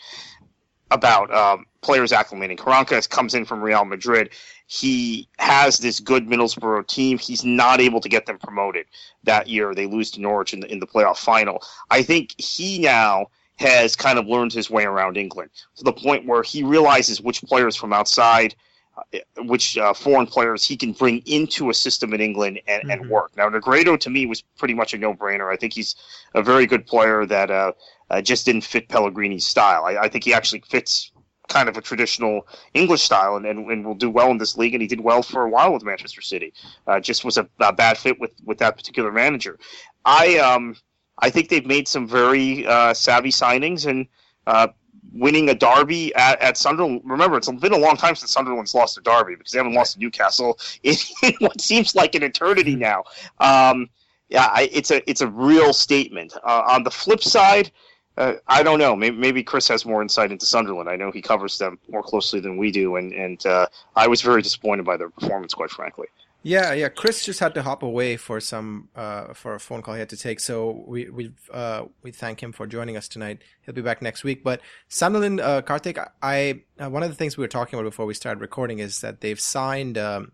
about 0.90 1.32
um, 1.34 1.66
players 1.80 2.12
acclimating. 2.12 2.56
Karanka 2.56 3.08
comes 3.08 3.34
in 3.34 3.44
from 3.44 3.62
Real 3.62 3.84
Madrid. 3.84 4.30
He 4.66 5.28
has 5.38 5.78
this 5.78 6.00
good 6.00 6.26
Middlesbrough 6.26 6.86
team. 6.86 7.18
He's 7.18 7.44
not 7.44 7.80
able 7.80 8.00
to 8.00 8.08
get 8.08 8.26
them 8.26 8.38
promoted 8.38 8.86
that 9.24 9.48
year. 9.48 9.74
They 9.74 9.86
lose 9.86 10.10
to 10.12 10.20
Norwich 10.20 10.54
in 10.54 10.60
the, 10.60 10.70
in 10.70 10.78
the 10.78 10.86
playoff 10.86 11.18
final. 11.18 11.62
I 11.90 12.02
think 12.02 12.34
he 12.38 12.78
now 12.78 13.26
has 13.56 13.94
kind 13.96 14.18
of 14.18 14.26
learned 14.26 14.52
his 14.52 14.68
way 14.70 14.84
around 14.84 15.16
England 15.16 15.50
to 15.76 15.84
the 15.84 15.92
point 15.92 16.26
where 16.26 16.42
he 16.42 16.62
realizes 16.62 17.20
which 17.20 17.42
players 17.42 17.76
from 17.76 17.92
outside, 17.92 18.54
uh, 18.96 19.18
which 19.44 19.78
uh, 19.78 19.92
foreign 19.94 20.26
players 20.26 20.64
he 20.64 20.76
can 20.76 20.92
bring 20.92 21.22
into 21.26 21.70
a 21.70 21.74
system 21.74 22.12
in 22.14 22.20
England 22.20 22.60
and, 22.66 22.82
Mhm. 22.84 22.92
and 22.92 23.10
work. 23.10 23.30
Now, 23.36 23.48
Negredo 23.48 23.98
to 24.00 24.10
me 24.10 24.26
was 24.26 24.42
pretty 24.58 24.74
much 24.74 24.92
a 24.94 24.98
no-brainer. 24.98 25.52
I 25.52 25.56
think 25.56 25.72
he's 25.72 25.94
a 26.34 26.42
very 26.42 26.66
good 26.66 26.86
player 26.86 27.26
that 27.26 27.50
uh, 27.50 27.72
uh, 28.10 28.20
just 28.20 28.44
didn't 28.46 28.64
fit 28.64 28.88
Pellegrini's 28.88 29.46
style. 29.46 29.84
I, 29.84 29.96
I 29.96 30.08
think 30.08 30.24
he 30.24 30.34
actually 30.34 30.62
fits 30.68 31.12
kind 31.48 31.68
of 31.68 31.76
a 31.76 31.80
traditional 31.80 32.48
English 32.72 33.02
style 33.02 33.36
and, 33.36 33.44
and, 33.46 33.70
and 33.70 33.84
will 33.84 33.94
do 33.94 34.08
well 34.10 34.30
in 34.30 34.38
this 34.38 34.56
league. 34.56 34.74
And 34.74 34.80
he 34.80 34.88
did 34.88 35.00
well 35.00 35.22
for 35.22 35.42
a 35.44 35.48
while 35.48 35.72
with 35.72 35.84
Manchester 35.84 36.22
City. 36.22 36.52
Uh, 36.86 37.00
just 37.00 37.24
was 37.24 37.36
a, 37.36 37.48
a 37.60 37.72
bad 37.72 37.98
fit 37.98 38.18
with, 38.18 38.30
with 38.44 38.58
that 38.58 38.76
particular 38.76 39.12
manager. 39.12 39.58
I 40.04 40.38
um 40.38 40.76
I 41.18 41.30
think 41.30 41.48
they've 41.48 41.66
made 41.66 41.88
some 41.88 42.06
very 42.06 42.66
uh, 42.66 42.94
savvy 42.94 43.30
signings 43.30 43.86
and 43.86 44.06
uh, 44.46 44.68
winning 45.12 45.48
a 45.48 45.54
derby 45.54 46.14
at, 46.14 46.40
at 46.42 46.56
Sunderland. 46.56 47.02
Remember, 47.04 47.36
it's 47.36 47.50
been 47.50 47.72
a 47.72 47.78
long 47.78 47.96
time 47.96 48.16
since 48.16 48.32
Sunderland's 48.32 48.74
lost 48.74 48.98
a 48.98 49.00
derby 49.00 49.36
because 49.36 49.52
they 49.52 49.58
haven't 49.58 49.74
lost 49.74 49.94
to 49.94 50.00
Newcastle 50.00 50.58
in, 50.82 50.96
in 51.22 51.34
what 51.38 51.60
seems 51.60 51.94
like 51.94 52.14
an 52.14 52.22
eternity 52.22 52.76
now. 52.76 53.04
Um, 53.38 53.88
yeah, 54.28 54.48
I, 54.52 54.68
it's 54.72 54.90
a 54.90 55.08
it's 55.08 55.20
a 55.20 55.28
real 55.28 55.72
statement. 55.72 56.34
Uh, 56.42 56.62
on 56.66 56.82
the 56.82 56.90
flip 56.90 57.22
side, 57.22 57.70
uh, 58.16 58.34
I 58.48 58.62
don't 58.62 58.78
know. 58.78 58.96
Maybe, 58.96 59.16
maybe 59.16 59.42
Chris 59.44 59.68
has 59.68 59.84
more 59.84 60.02
insight 60.02 60.32
into 60.32 60.46
Sunderland. 60.46 60.88
I 60.88 60.96
know 60.96 61.10
he 61.10 61.22
covers 61.22 61.58
them 61.58 61.78
more 61.88 62.02
closely 62.02 62.40
than 62.40 62.56
we 62.56 62.70
do, 62.70 62.96
and 62.96 63.12
and 63.12 63.44
uh, 63.46 63.66
I 63.94 64.08
was 64.08 64.22
very 64.22 64.42
disappointed 64.42 64.84
by 64.84 64.96
their 64.96 65.10
performance, 65.10 65.54
quite 65.54 65.70
frankly. 65.70 66.08
Yeah, 66.46 66.74
yeah. 66.74 66.90
Chris 66.90 67.24
just 67.24 67.40
had 67.40 67.54
to 67.54 67.62
hop 67.62 67.82
away 67.82 68.18
for 68.18 68.38
some 68.38 68.90
uh, 68.94 69.32
for 69.32 69.54
a 69.54 69.58
phone 69.58 69.80
call 69.80 69.94
he 69.94 70.00
had 70.00 70.10
to 70.10 70.16
take, 70.18 70.40
so 70.40 70.84
we 70.86 71.08
we 71.08 71.32
uh, 71.50 71.86
we 72.02 72.12
thank 72.12 72.42
him 72.42 72.52
for 72.52 72.66
joining 72.66 72.98
us 72.98 73.08
tonight. 73.08 73.40
He'll 73.62 73.74
be 73.74 73.80
back 73.80 74.02
next 74.02 74.24
week. 74.24 74.44
But 74.44 74.60
Sunderland, 74.88 75.40
uh, 75.40 75.62
Kartik, 75.62 75.98
I 76.22 76.64
uh, 76.78 76.90
one 76.90 77.02
of 77.02 77.08
the 77.08 77.16
things 77.16 77.38
we 77.38 77.42
were 77.42 77.48
talking 77.48 77.78
about 77.78 77.88
before 77.88 78.04
we 78.04 78.12
started 78.12 78.42
recording 78.42 78.78
is 78.78 79.00
that 79.00 79.22
they've 79.22 79.40
signed 79.40 79.96
um, 79.96 80.32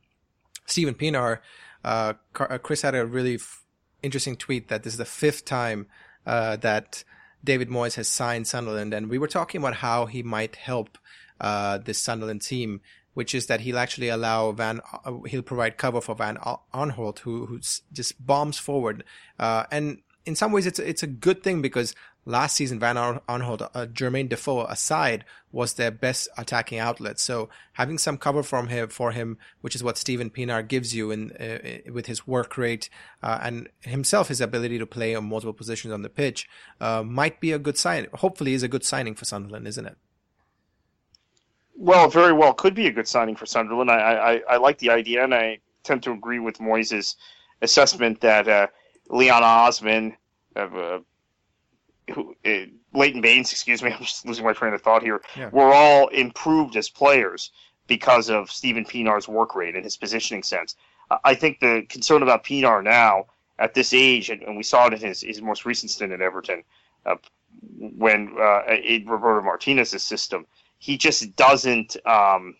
Steven 0.66 0.94
Pienaar. 0.94 1.38
Uh, 1.84 2.14
uh, 2.40 2.58
Chris 2.58 2.82
had 2.82 2.96
a 2.96 3.06
really 3.06 3.36
f- 3.36 3.62
interesting 4.02 4.34
tweet 4.34 4.66
that 4.66 4.82
this 4.82 4.94
is 4.94 4.98
the 4.98 5.04
fifth 5.04 5.44
time 5.44 5.86
uh, 6.26 6.56
that 6.56 7.04
David 7.44 7.68
Moyes 7.68 7.94
has 7.94 8.08
signed 8.08 8.48
Sunderland, 8.48 8.92
and 8.92 9.08
we 9.08 9.18
were 9.18 9.28
talking 9.28 9.60
about 9.60 9.76
how 9.76 10.06
he 10.06 10.24
might 10.24 10.56
help 10.56 10.98
uh, 11.40 11.78
this 11.78 11.98
Sunderland 12.02 12.42
team 12.42 12.80
which 13.20 13.34
is 13.34 13.48
that 13.48 13.60
he'll 13.60 13.78
actually 13.78 14.08
allow 14.08 14.50
Van, 14.50 14.80
uh, 15.04 15.12
he'll 15.26 15.42
provide 15.42 15.76
cover 15.76 16.00
for 16.00 16.14
Van 16.14 16.38
Aanholt, 16.72 17.18
who 17.18 17.44
who 17.44 17.60
just 17.92 18.26
bombs 18.26 18.56
forward. 18.56 19.04
Uh, 19.38 19.64
and 19.70 19.98
in 20.24 20.34
some 20.34 20.52
ways, 20.52 20.66
it's 20.66 20.78
it's 20.78 21.02
a 21.02 21.06
good 21.06 21.42
thing 21.42 21.60
because 21.60 21.94
last 22.24 22.56
season 22.56 22.78
Van 22.78 22.96
Aanholt, 22.96 23.60
uh, 23.74 23.84
Jermaine 23.92 24.30
Defoe 24.30 24.64
aside, 24.64 25.26
was 25.52 25.74
their 25.74 25.90
best 25.90 26.30
attacking 26.38 26.78
outlet. 26.78 27.20
So 27.20 27.50
having 27.74 27.98
some 27.98 28.16
cover 28.16 28.42
from 28.42 28.68
him 28.68 28.88
for 28.88 29.12
him, 29.12 29.36
which 29.60 29.74
is 29.74 29.84
what 29.84 29.98
Steven 29.98 30.30
Pienaar 30.30 30.66
gives 30.66 30.94
you 30.94 31.10
in 31.10 31.32
uh, 31.32 31.90
with 31.92 32.06
his 32.06 32.26
work 32.26 32.56
rate 32.56 32.88
uh, 33.22 33.38
and 33.42 33.68
himself, 33.82 34.28
his 34.28 34.40
ability 34.40 34.78
to 34.78 34.86
play 34.86 35.14
on 35.14 35.28
multiple 35.28 35.52
positions 35.52 35.92
on 35.92 36.00
the 36.00 36.08
pitch, 36.08 36.48
uh, 36.80 37.02
might 37.02 37.38
be 37.38 37.52
a 37.52 37.58
good 37.58 37.76
sign. 37.76 38.06
Hopefully, 38.14 38.54
is 38.54 38.62
a 38.62 38.68
good 38.68 38.84
signing 38.84 39.14
for 39.14 39.26
Sunderland, 39.26 39.68
isn't 39.68 39.84
it? 39.84 39.98
Well, 41.80 42.10
very 42.10 42.34
well 42.34 42.52
could 42.52 42.74
be 42.74 42.88
a 42.88 42.92
good 42.92 43.08
signing 43.08 43.34
for 43.34 43.46
Sunderland. 43.46 43.90
I, 43.90 43.96
I, 43.96 44.42
I 44.50 44.56
like 44.58 44.76
the 44.76 44.90
idea, 44.90 45.24
and 45.24 45.34
I 45.34 45.60
tend 45.82 46.02
to 46.02 46.12
agree 46.12 46.38
with 46.38 46.58
Moyes' 46.58 47.16
assessment 47.62 48.20
that 48.20 48.46
uh, 48.46 48.66
Leon 49.08 49.42
Osman, 49.42 50.14
uh, 50.56 50.98
who, 52.12 52.36
uh, 52.44 52.66
Leighton 52.92 53.22
Baines, 53.22 53.50
excuse 53.50 53.82
me, 53.82 53.92
I'm 53.98 54.02
just 54.02 54.26
losing 54.26 54.44
my 54.44 54.52
train 54.52 54.74
of 54.74 54.82
thought 54.82 55.02
here, 55.02 55.22
yeah. 55.34 55.48
were 55.52 55.72
all 55.72 56.08
improved 56.08 56.76
as 56.76 56.90
players 56.90 57.50
because 57.86 58.28
of 58.28 58.52
Steven 58.52 58.84
Pienaar's 58.84 59.26
work 59.26 59.54
rate 59.54 59.74
and 59.74 59.82
his 59.82 59.96
positioning 59.96 60.42
sense. 60.42 60.76
I 61.24 61.34
think 61.34 61.60
the 61.60 61.86
concern 61.88 62.22
about 62.22 62.44
Pinar 62.44 62.82
now 62.82 63.24
at 63.58 63.72
this 63.72 63.94
age, 63.94 64.28
and, 64.28 64.42
and 64.42 64.54
we 64.54 64.64
saw 64.64 64.88
it 64.88 64.92
in 64.92 65.00
his, 65.00 65.22
his 65.22 65.40
most 65.40 65.64
recent 65.64 65.90
stint 65.90 66.12
at 66.12 66.20
Everton, 66.20 66.62
uh, 67.06 67.16
when 67.78 68.36
uh, 68.38 68.64
in 68.84 69.06
Roberto 69.06 69.42
Martinez's 69.42 70.02
system, 70.02 70.44
he 70.80 70.96
just 70.96 71.36
doesn't 71.36 71.96
um, 72.06 72.56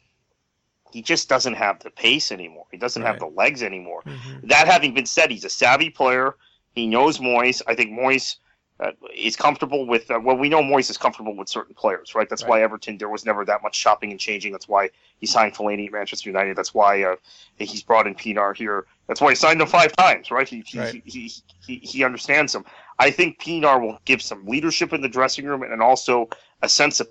he 0.92 1.02
just 1.02 1.28
doesn't 1.28 1.54
have 1.54 1.80
the 1.80 1.90
pace 1.90 2.30
anymore. 2.30 2.66
He 2.70 2.76
doesn't 2.76 3.02
right. 3.02 3.08
have 3.08 3.18
the 3.18 3.26
legs 3.26 3.62
anymore. 3.62 4.02
Mm-hmm. 4.06 4.46
That 4.48 4.68
having 4.68 4.94
been 4.94 5.06
said, 5.06 5.30
he's 5.30 5.44
a 5.44 5.50
savvy 5.50 5.90
player. 5.90 6.36
He 6.72 6.86
knows 6.86 7.18
Moyes. 7.18 7.62
I 7.66 7.74
think 7.74 7.90
Moyes 7.90 8.36
uh, 8.78 8.92
is 9.14 9.36
comfortable 9.36 9.86
with. 9.86 10.10
Uh, 10.10 10.20
well, 10.22 10.36
we 10.36 10.50
know 10.50 10.62
Moyes 10.62 10.90
is 10.90 10.98
comfortable 10.98 11.34
with 11.34 11.48
certain 11.48 11.74
players, 11.74 12.14
right? 12.14 12.28
That's 12.28 12.42
right. 12.42 12.50
why 12.50 12.62
Everton 12.62 12.98
there 12.98 13.08
was 13.08 13.24
never 13.24 13.44
that 13.46 13.62
much 13.62 13.74
shopping 13.74 14.10
and 14.10 14.20
changing. 14.20 14.52
That's 14.52 14.68
why 14.68 14.90
he 15.18 15.26
signed 15.26 15.54
Fellaini 15.54 15.86
at 15.86 15.92
Manchester 15.92 16.28
United. 16.28 16.56
That's 16.56 16.74
why 16.74 17.02
uh, 17.02 17.16
he's 17.56 17.82
brought 17.82 18.06
in 18.06 18.14
Pienaar 18.14 18.54
here. 18.54 18.86
That's 19.06 19.20
why 19.20 19.30
he 19.30 19.36
signed 19.36 19.62
him 19.62 19.66
five 19.66 19.96
times, 19.96 20.30
right? 20.30 20.46
He 20.46 20.62
he, 20.66 20.78
right. 20.78 20.92
he, 20.92 21.02
he, 21.06 21.32
he, 21.66 21.76
he 21.76 22.04
understands 22.04 22.54
him. 22.54 22.64
I 22.98 23.10
think 23.10 23.40
Pienaar 23.40 23.80
will 23.80 23.98
give 24.04 24.20
some 24.20 24.46
leadership 24.46 24.92
in 24.92 25.00
the 25.00 25.08
dressing 25.08 25.46
room 25.46 25.62
and 25.62 25.80
also 25.80 26.28
a 26.62 26.68
sense 26.68 27.00
of 27.00 27.08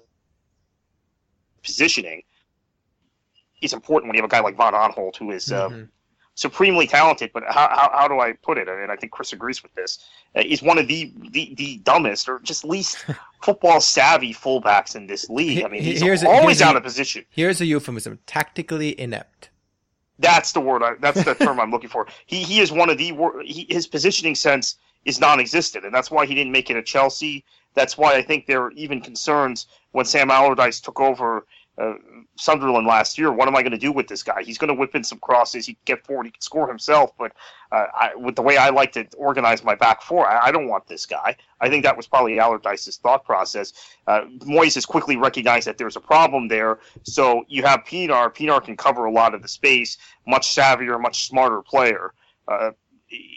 positioning 1.62 2.24
is 3.62 3.74
important 3.74 4.10
when 4.10 4.16
you 4.16 4.22
have 4.22 4.30
a 4.30 4.32
guy 4.32 4.40
like 4.40 4.58
Van 4.58 4.74
Aanholt 4.74 5.18
who 5.18 5.32
is 5.32 5.52
uh, 5.52 5.70
mm-hmm. 5.70 5.84
supremely 6.36 6.88
talented. 6.88 7.32
But 7.34 7.44
how, 7.48 7.68
how, 7.70 7.92
how, 7.94 8.08
do 8.08 8.20
I 8.20 8.34
put 8.34 8.58
it? 8.58 8.70
I 8.70 8.80
mean, 8.80 8.90
I 8.90 8.96
think 8.96 9.12
Chris 9.12 9.34
agrees 9.34 9.62
with 9.62 9.74
this. 9.76 10.00
Uh, 10.36 10.44
he's 10.44 10.62
one 10.62 10.78
of 10.78 10.88
the, 10.88 11.14
the, 11.32 11.54
the 11.56 11.78
dumbest 11.78 12.30
or 12.30 12.40
just 12.40 12.64
least 12.64 13.06
football 13.42 13.82
savvy 13.82 14.34
fullbacks 14.34 14.96
in 14.96 15.08
this 15.08 15.30
league. 15.30 15.64
I 15.64 15.68
mean, 15.68 15.84
he's 15.84 16.02
here's 16.02 16.24
always 16.24 16.62
a, 16.62 16.66
out 16.66 16.76
of 16.76 16.84
position. 16.84 17.26
Here's 17.30 17.62
a 17.62 17.66
euphemism: 17.66 18.20
tactically 18.26 19.00
inept. 19.00 19.50
That's 20.20 20.52
the 20.52 20.60
word. 20.60 20.84
I, 20.84 20.96
that's 21.00 21.24
the 21.24 21.34
term 21.40 21.60
I'm 21.60 21.72
looking 21.72 21.90
for. 21.90 22.08
He 22.26 22.44
he 22.44 22.60
is 22.60 22.72
one 22.72 22.90
of 22.90 22.98
the 22.98 23.16
he, 23.46 23.66
his 23.70 23.88
positioning 23.88 24.36
sense 24.36 24.76
is 25.06 25.20
non-existent, 25.20 25.86
and 25.86 25.94
that's 25.94 26.12
why 26.12 26.26
he 26.26 26.36
didn't 26.36 26.52
make 26.52 26.70
it 26.70 26.76
at 26.76 26.86
Chelsea. 26.86 27.46
That's 27.80 27.98
why 27.98 28.16
I 28.16 28.22
think 28.22 28.46
there 28.46 28.62
are 28.64 28.72
even 28.74 29.00
concerns 29.00 29.68
when 29.94 30.04
Sam 30.04 30.30
Allardyce 30.30 30.82
took 30.82 31.00
over 31.00 31.46
uh, 31.78 31.94
Sunderland 32.36 32.86
last 32.86 33.18
year. 33.18 33.32
What 33.32 33.48
am 33.48 33.56
I 33.56 33.62
going 33.62 33.72
to 33.72 33.78
do 33.78 33.94
with 33.94 34.10
this 34.10 34.22
guy? 34.22 34.44
He's 34.44 34.58
going 34.58 34.68
to 34.68 34.74
whip 34.74 34.96
in 34.96 35.04
some 35.06 35.18
crosses. 35.20 35.66
He 35.66 35.76
can 35.76 35.82
get 35.86 36.06
forward. 36.06 36.26
He 36.26 36.32
can 36.32 36.42
score 36.42 36.68
himself. 36.68 37.12
But 37.18 37.32
uh, 37.72 37.86
I, 37.94 38.16
with 38.18 38.36
the 38.36 38.42
way 38.42 38.58
I 38.58 38.68
like 38.68 38.92
to 38.92 39.08
organize 39.16 39.64
my 39.64 39.76
back 39.76 40.02
four, 40.02 40.28
I, 40.28 40.48
I, 40.48 40.52
don't 40.52 40.68
want 40.68 40.88
this 40.88 41.06
guy. 41.06 41.38
I 41.62 41.70
think 41.70 41.86
that 41.86 41.96
was 41.96 42.06
probably 42.06 42.38
Allardyce's 42.38 42.98
thought 42.98 43.24
process. 43.24 43.72
Uh, 44.08 44.24
Moyes 44.40 44.76
has 44.76 44.86
quickly 44.86 45.16
recognized 45.16 45.68
that 45.68 45.78
there's 45.78 45.96
a 45.96 46.02
problem 46.02 46.50
there. 46.50 46.80
So 47.04 47.46
you 47.48 47.64
have 47.64 47.86
Pienaar. 47.86 48.36
Pienaar 48.36 48.62
can 48.62 48.76
cover 48.76 49.06
a 49.06 49.12
lot 49.12 49.34
of 49.34 49.42
the 49.42 49.48
space. 49.48 49.98
Much 50.28 50.54
savvier, 50.54 51.00
much 51.00 51.30
smarter 51.30 51.62
player. 51.62 52.14
Uh, 52.46 52.72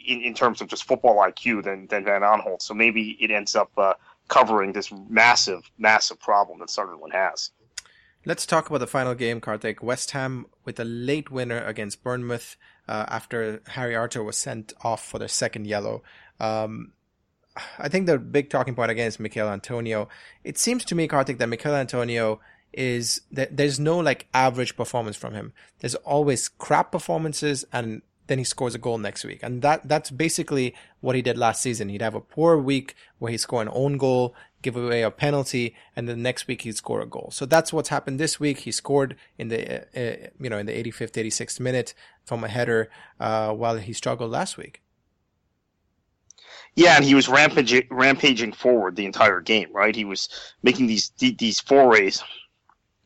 in, 0.06 0.20
in 0.20 0.34
terms 0.34 0.60
of 0.60 0.68
just 0.68 0.84
football 0.84 1.16
IQ 1.18 1.64
than, 1.64 1.86
than 1.86 2.04
Van 2.04 2.22
Aanholt. 2.22 2.62
So 2.62 2.74
maybe 2.74 3.16
it 3.20 3.30
ends 3.30 3.56
up 3.56 3.70
uh, 3.76 3.94
covering 4.28 4.72
this 4.72 4.92
massive, 5.08 5.70
massive 5.78 6.18
problem 6.20 6.60
that 6.60 6.70
Sunderland 6.70 7.12
has. 7.12 7.50
Let's 8.24 8.46
talk 8.46 8.68
about 8.68 8.78
the 8.78 8.86
final 8.86 9.14
game, 9.14 9.40
Kartik. 9.40 9.82
West 9.82 10.12
Ham 10.12 10.46
with 10.64 10.78
a 10.78 10.84
late 10.84 11.30
winner 11.30 11.58
against 11.64 12.04
Bournemouth 12.04 12.56
uh, 12.86 13.04
after 13.08 13.60
Harry 13.68 13.96
Arter 13.96 14.22
was 14.22 14.38
sent 14.38 14.72
off 14.82 15.04
for 15.04 15.18
their 15.18 15.28
second 15.28 15.66
yellow. 15.66 16.02
Um, 16.38 16.92
I 17.78 17.88
think 17.88 18.06
the 18.06 18.18
big 18.18 18.48
talking 18.48 18.74
point 18.74 18.90
again 18.90 19.08
is 19.08 19.18
Michail 19.18 19.48
Antonio. 19.48 20.08
It 20.44 20.56
seems 20.56 20.84
to 20.86 20.94
me, 20.94 21.08
Kartik, 21.08 21.38
that 21.38 21.48
Michail 21.48 21.74
Antonio 21.74 22.40
is 22.72 23.20
that 23.30 23.56
there's 23.56 23.78
no 23.78 23.98
like 23.98 24.28
average 24.32 24.76
performance 24.76 25.16
from 25.16 25.34
him. 25.34 25.52
There's 25.80 25.94
always 25.96 26.48
crap 26.48 26.92
performances 26.92 27.64
and 27.72 28.02
then 28.26 28.38
he 28.38 28.44
scores 28.44 28.74
a 28.74 28.78
goal 28.78 28.98
next 28.98 29.24
week. 29.24 29.40
And 29.42 29.62
that 29.62 29.88
that's 29.88 30.10
basically 30.10 30.74
what 31.00 31.16
he 31.16 31.22
did 31.22 31.36
last 31.36 31.62
season. 31.62 31.88
He'd 31.88 32.02
have 32.02 32.14
a 32.14 32.20
poor 32.20 32.56
week 32.56 32.94
where 33.18 33.32
he 33.32 33.38
score 33.38 33.62
an 33.62 33.68
own 33.72 33.96
goal, 33.98 34.34
give 34.62 34.76
away 34.76 35.02
a 35.02 35.10
penalty, 35.10 35.74
and 35.96 36.08
then 36.08 36.22
next 36.22 36.46
week 36.46 36.62
he'd 36.62 36.76
score 36.76 37.00
a 37.00 37.06
goal. 37.06 37.30
So 37.32 37.46
that's 37.46 37.72
what's 37.72 37.88
happened 37.88 38.20
this 38.20 38.38
week. 38.38 38.60
He 38.60 38.72
scored 38.72 39.16
in 39.38 39.48
the 39.48 39.80
uh, 39.80 40.00
uh 40.00 40.28
you 40.40 40.50
know 40.50 40.58
in 40.58 40.66
the 40.66 40.72
85th, 40.72 41.12
86th 41.12 41.60
minute 41.60 41.94
from 42.24 42.44
a 42.44 42.48
header, 42.48 42.90
uh, 43.18 43.52
while 43.52 43.76
he 43.76 43.92
struggled 43.92 44.30
last 44.30 44.56
week. 44.56 44.82
Yeah, 46.74 46.96
and 46.96 47.04
he 47.04 47.14
was 47.14 47.28
rampaging, 47.28 47.86
rampaging 47.90 48.52
forward 48.52 48.96
the 48.96 49.04
entire 49.04 49.40
game. 49.40 49.68
Right, 49.72 49.94
he 49.94 50.04
was 50.04 50.28
making 50.62 50.86
these 50.86 51.10
these 51.18 51.60
forays 51.60 52.22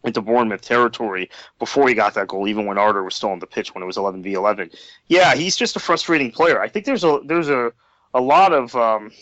into 0.06 0.20
Bournemouth 0.20 0.62
territory 0.62 1.30
before 1.58 1.88
he 1.88 1.94
got 1.94 2.14
that 2.14 2.28
goal, 2.28 2.48
even 2.48 2.66
when 2.66 2.78
Arter 2.78 3.02
was 3.02 3.14
still 3.14 3.30
on 3.30 3.38
the 3.38 3.46
pitch 3.46 3.74
when 3.74 3.82
it 3.82 3.86
was 3.86 3.96
11 3.96 4.22
v 4.22 4.34
11. 4.34 4.70
Yeah, 5.08 5.34
he's 5.34 5.56
just 5.56 5.76
a 5.76 5.80
frustrating 5.80 6.30
player. 6.30 6.60
I 6.60 6.68
think 6.68 6.84
there's 6.84 7.04
a 7.04 7.20
there's 7.24 7.48
a 7.48 7.72
a 8.14 8.20
lot 8.20 8.52
of 8.52 8.74
um, 8.74 9.12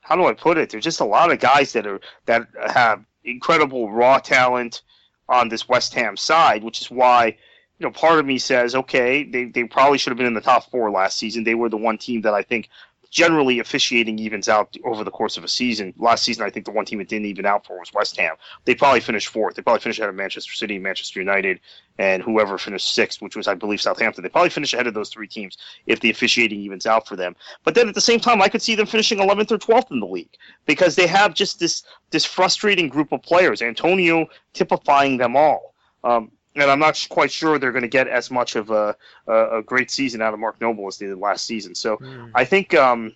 how 0.00 0.16
do 0.16 0.26
I 0.26 0.34
put 0.34 0.58
it? 0.58 0.70
There's 0.70 0.84
just 0.84 1.00
a 1.00 1.04
lot 1.04 1.32
of 1.32 1.40
guys 1.40 1.72
that 1.72 1.86
are 1.86 2.00
that 2.26 2.46
have 2.68 3.04
incredible 3.24 3.90
raw 3.90 4.18
talent 4.18 4.82
on 5.28 5.48
this 5.48 5.68
West 5.68 5.94
Ham 5.94 6.16
side, 6.16 6.62
which 6.62 6.80
is 6.80 6.90
why 6.90 7.36
you 7.78 7.86
know 7.86 7.90
part 7.90 8.18
of 8.18 8.26
me 8.26 8.38
says 8.38 8.74
okay, 8.74 9.24
they 9.24 9.46
they 9.46 9.64
probably 9.64 9.98
should 9.98 10.10
have 10.10 10.18
been 10.18 10.26
in 10.26 10.34
the 10.34 10.40
top 10.40 10.70
four 10.70 10.90
last 10.90 11.18
season. 11.18 11.44
They 11.44 11.54
were 11.54 11.68
the 11.68 11.76
one 11.76 11.98
team 11.98 12.22
that 12.22 12.34
I 12.34 12.42
think 12.42 12.68
generally 13.16 13.60
officiating 13.60 14.18
evens 14.18 14.46
out 14.46 14.76
over 14.84 15.02
the 15.02 15.10
course 15.10 15.38
of 15.38 15.42
a 15.42 15.48
season. 15.48 15.94
Last 15.96 16.22
season, 16.22 16.44
I 16.44 16.50
think 16.50 16.66
the 16.66 16.70
one 16.70 16.84
team 16.84 17.00
it 17.00 17.08
didn't 17.08 17.24
even 17.24 17.46
out 17.46 17.64
for 17.64 17.78
was 17.78 17.90
West 17.94 18.14
Ham. 18.18 18.34
They 18.66 18.74
probably 18.74 19.00
finished 19.00 19.28
fourth. 19.28 19.54
They 19.54 19.62
probably 19.62 19.80
finished 19.80 19.98
ahead 19.98 20.10
of 20.10 20.16
Manchester 20.16 20.52
City, 20.52 20.78
Manchester 20.78 21.18
United, 21.18 21.60
and 21.96 22.22
whoever 22.22 22.58
finished 22.58 22.92
sixth, 22.92 23.22
which 23.22 23.34
was, 23.34 23.48
I 23.48 23.54
believe, 23.54 23.80
Southampton. 23.80 24.22
They 24.22 24.28
probably 24.28 24.50
finished 24.50 24.74
ahead 24.74 24.86
of 24.86 24.92
those 24.92 25.08
three 25.08 25.28
teams 25.28 25.56
if 25.86 26.00
the 26.00 26.10
officiating 26.10 26.60
evens 26.60 26.84
out 26.84 27.08
for 27.08 27.16
them. 27.16 27.34
But 27.64 27.74
then 27.74 27.88
at 27.88 27.94
the 27.94 28.02
same 28.02 28.20
time, 28.20 28.42
I 28.42 28.50
could 28.50 28.60
see 28.60 28.74
them 28.74 28.86
finishing 28.86 29.16
11th 29.16 29.50
or 29.50 29.56
12th 29.56 29.90
in 29.90 30.00
the 30.00 30.06
league 30.06 30.36
because 30.66 30.94
they 30.94 31.06
have 31.06 31.32
just 31.32 31.58
this 31.58 31.84
this 32.10 32.26
frustrating 32.26 32.90
group 32.90 33.12
of 33.12 33.22
players. 33.22 33.62
Antonio 33.62 34.26
typifying 34.52 35.16
them 35.16 35.36
all. 35.36 35.72
Um, 36.04 36.30
and 36.56 36.70
I'm 36.70 36.78
not 36.78 37.06
quite 37.10 37.30
sure 37.30 37.58
they're 37.58 37.72
going 37.72 37.82
to 37.82 37.88
get 37.88 38.08
as 38.08 38.30
much 38.30 38.56
of 38.56 38.70
a, 38.70 38.96
a, 39.26 39.58
a, 39.58 39.62
great 39.62 39.90
season 39.90 40.22
out 40.22 40.34
of 40.34 40.40
Mark 40.40 40.60
Noble 40.60 40.86
as 40.86 40.98
they 40.98 41.06
did 41.06 41.18
last 41.18 41.44
season. 41.44 41.74
So 41.74 41.98
mm. 41.98 42.30
I 42.34 42.44
think 42.44 42.74
um, 42.74 43.14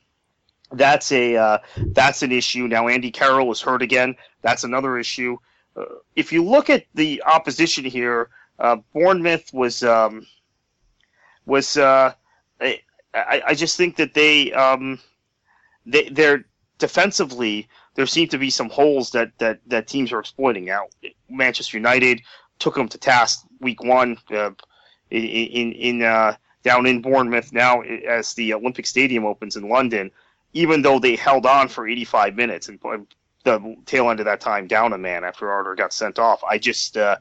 that's 0.72 1.10
a 1.12 1.36
uh, 1.36 1.58
that's 1.88 2.22
an 2.22 2.32
issue. 2.32 2.68
Now 2.68 2.88
Andy 2.88 3.10
Carroll 3.10 3.50
is 3.50 3.60
hurt 3.60 3.82
again. 3.82 4.16
That's 4.42 4.64
another 4.64 4.98
issue. 4.98 5.38
Uh, 5.76 5.84
if 6.16 6.32
you 6.32 6.44
look 6.44 6.70
at 6.70 6.84
the 6.94 7.22
opposition 7.24 7.84
here, 7.84 8.28
uh, 8.58 8.76
Bournemouth 8.92 9.52
was 9.52 9.82
um, 9.82 10.26
was 11.46 11.76
uh, 11.76 12.12
I, 12.60 12.80
I 13.14 13.54
just 13.54 13.76
think 13.76 13.96
that 13.96 14.14
they 14.14 14.52
um, 14.52 15.00
they 15.86 16.08
they're 16.10 16.44
defensively 16.78 17.68
there 17.94 18.06
seem 18.06 18.28
to 18.28 18.38
be 18.38 18.50
some 18.50 18.70
holes 18.70 19.10
that, 19.10 19.36
that, 19.38 19.60
that 19.66 19.86
teams 19.86 20.12
are 20.12 20.20
exploiting. 20.20 20.64
Now 20.64 20.86
Manchester 21.28 21.76
United 21.76 22.22
took 22.60 22.76
them 22.76 22.88
to 22.88 22.98
task 22.98 23.44
week 23.60 23.82
one. 23.82 24.16
Uh, 24.30 24.50
in, 25.10 25.72
in 25.72 26.02
uh, 26.02 26.34
down 26.62 26.86
in 26.86 27.00
Bournemouth 27.00 27.52
now 27.52 27.80
as 27.80 28.34
the 28.34 28.54
Olympic 28.54 28.86
Stadium 28.86 29.24
opens 29.24 29.56
in 29.56 29.68
London. 29.68 30.10
Even 30.52 30.82
though 30.82 30.98
they 30.98 31.16
held 31.16 31.46
on 31.46 31.68
for 31.68 31.86
85 31.86 32.34
minutes 32.34 32.68
and 32.68 32.80
the 33.44 33.76
tail 33.86 34.10
end 34.10 34.20
of 34.20 34.26
that 34.26 34.40
time 34.40 34.66
down 34.66 34.92
a 34.92 34.98
man 34.98 35.24
after 35.24 35.50
Arter 35.50 35.74
got 35.74 35.92
sent 35.92 36.18
off, 36.18 36.42
I 36.44 36.58
just 36.58 36.96
uh, 36.96 37.16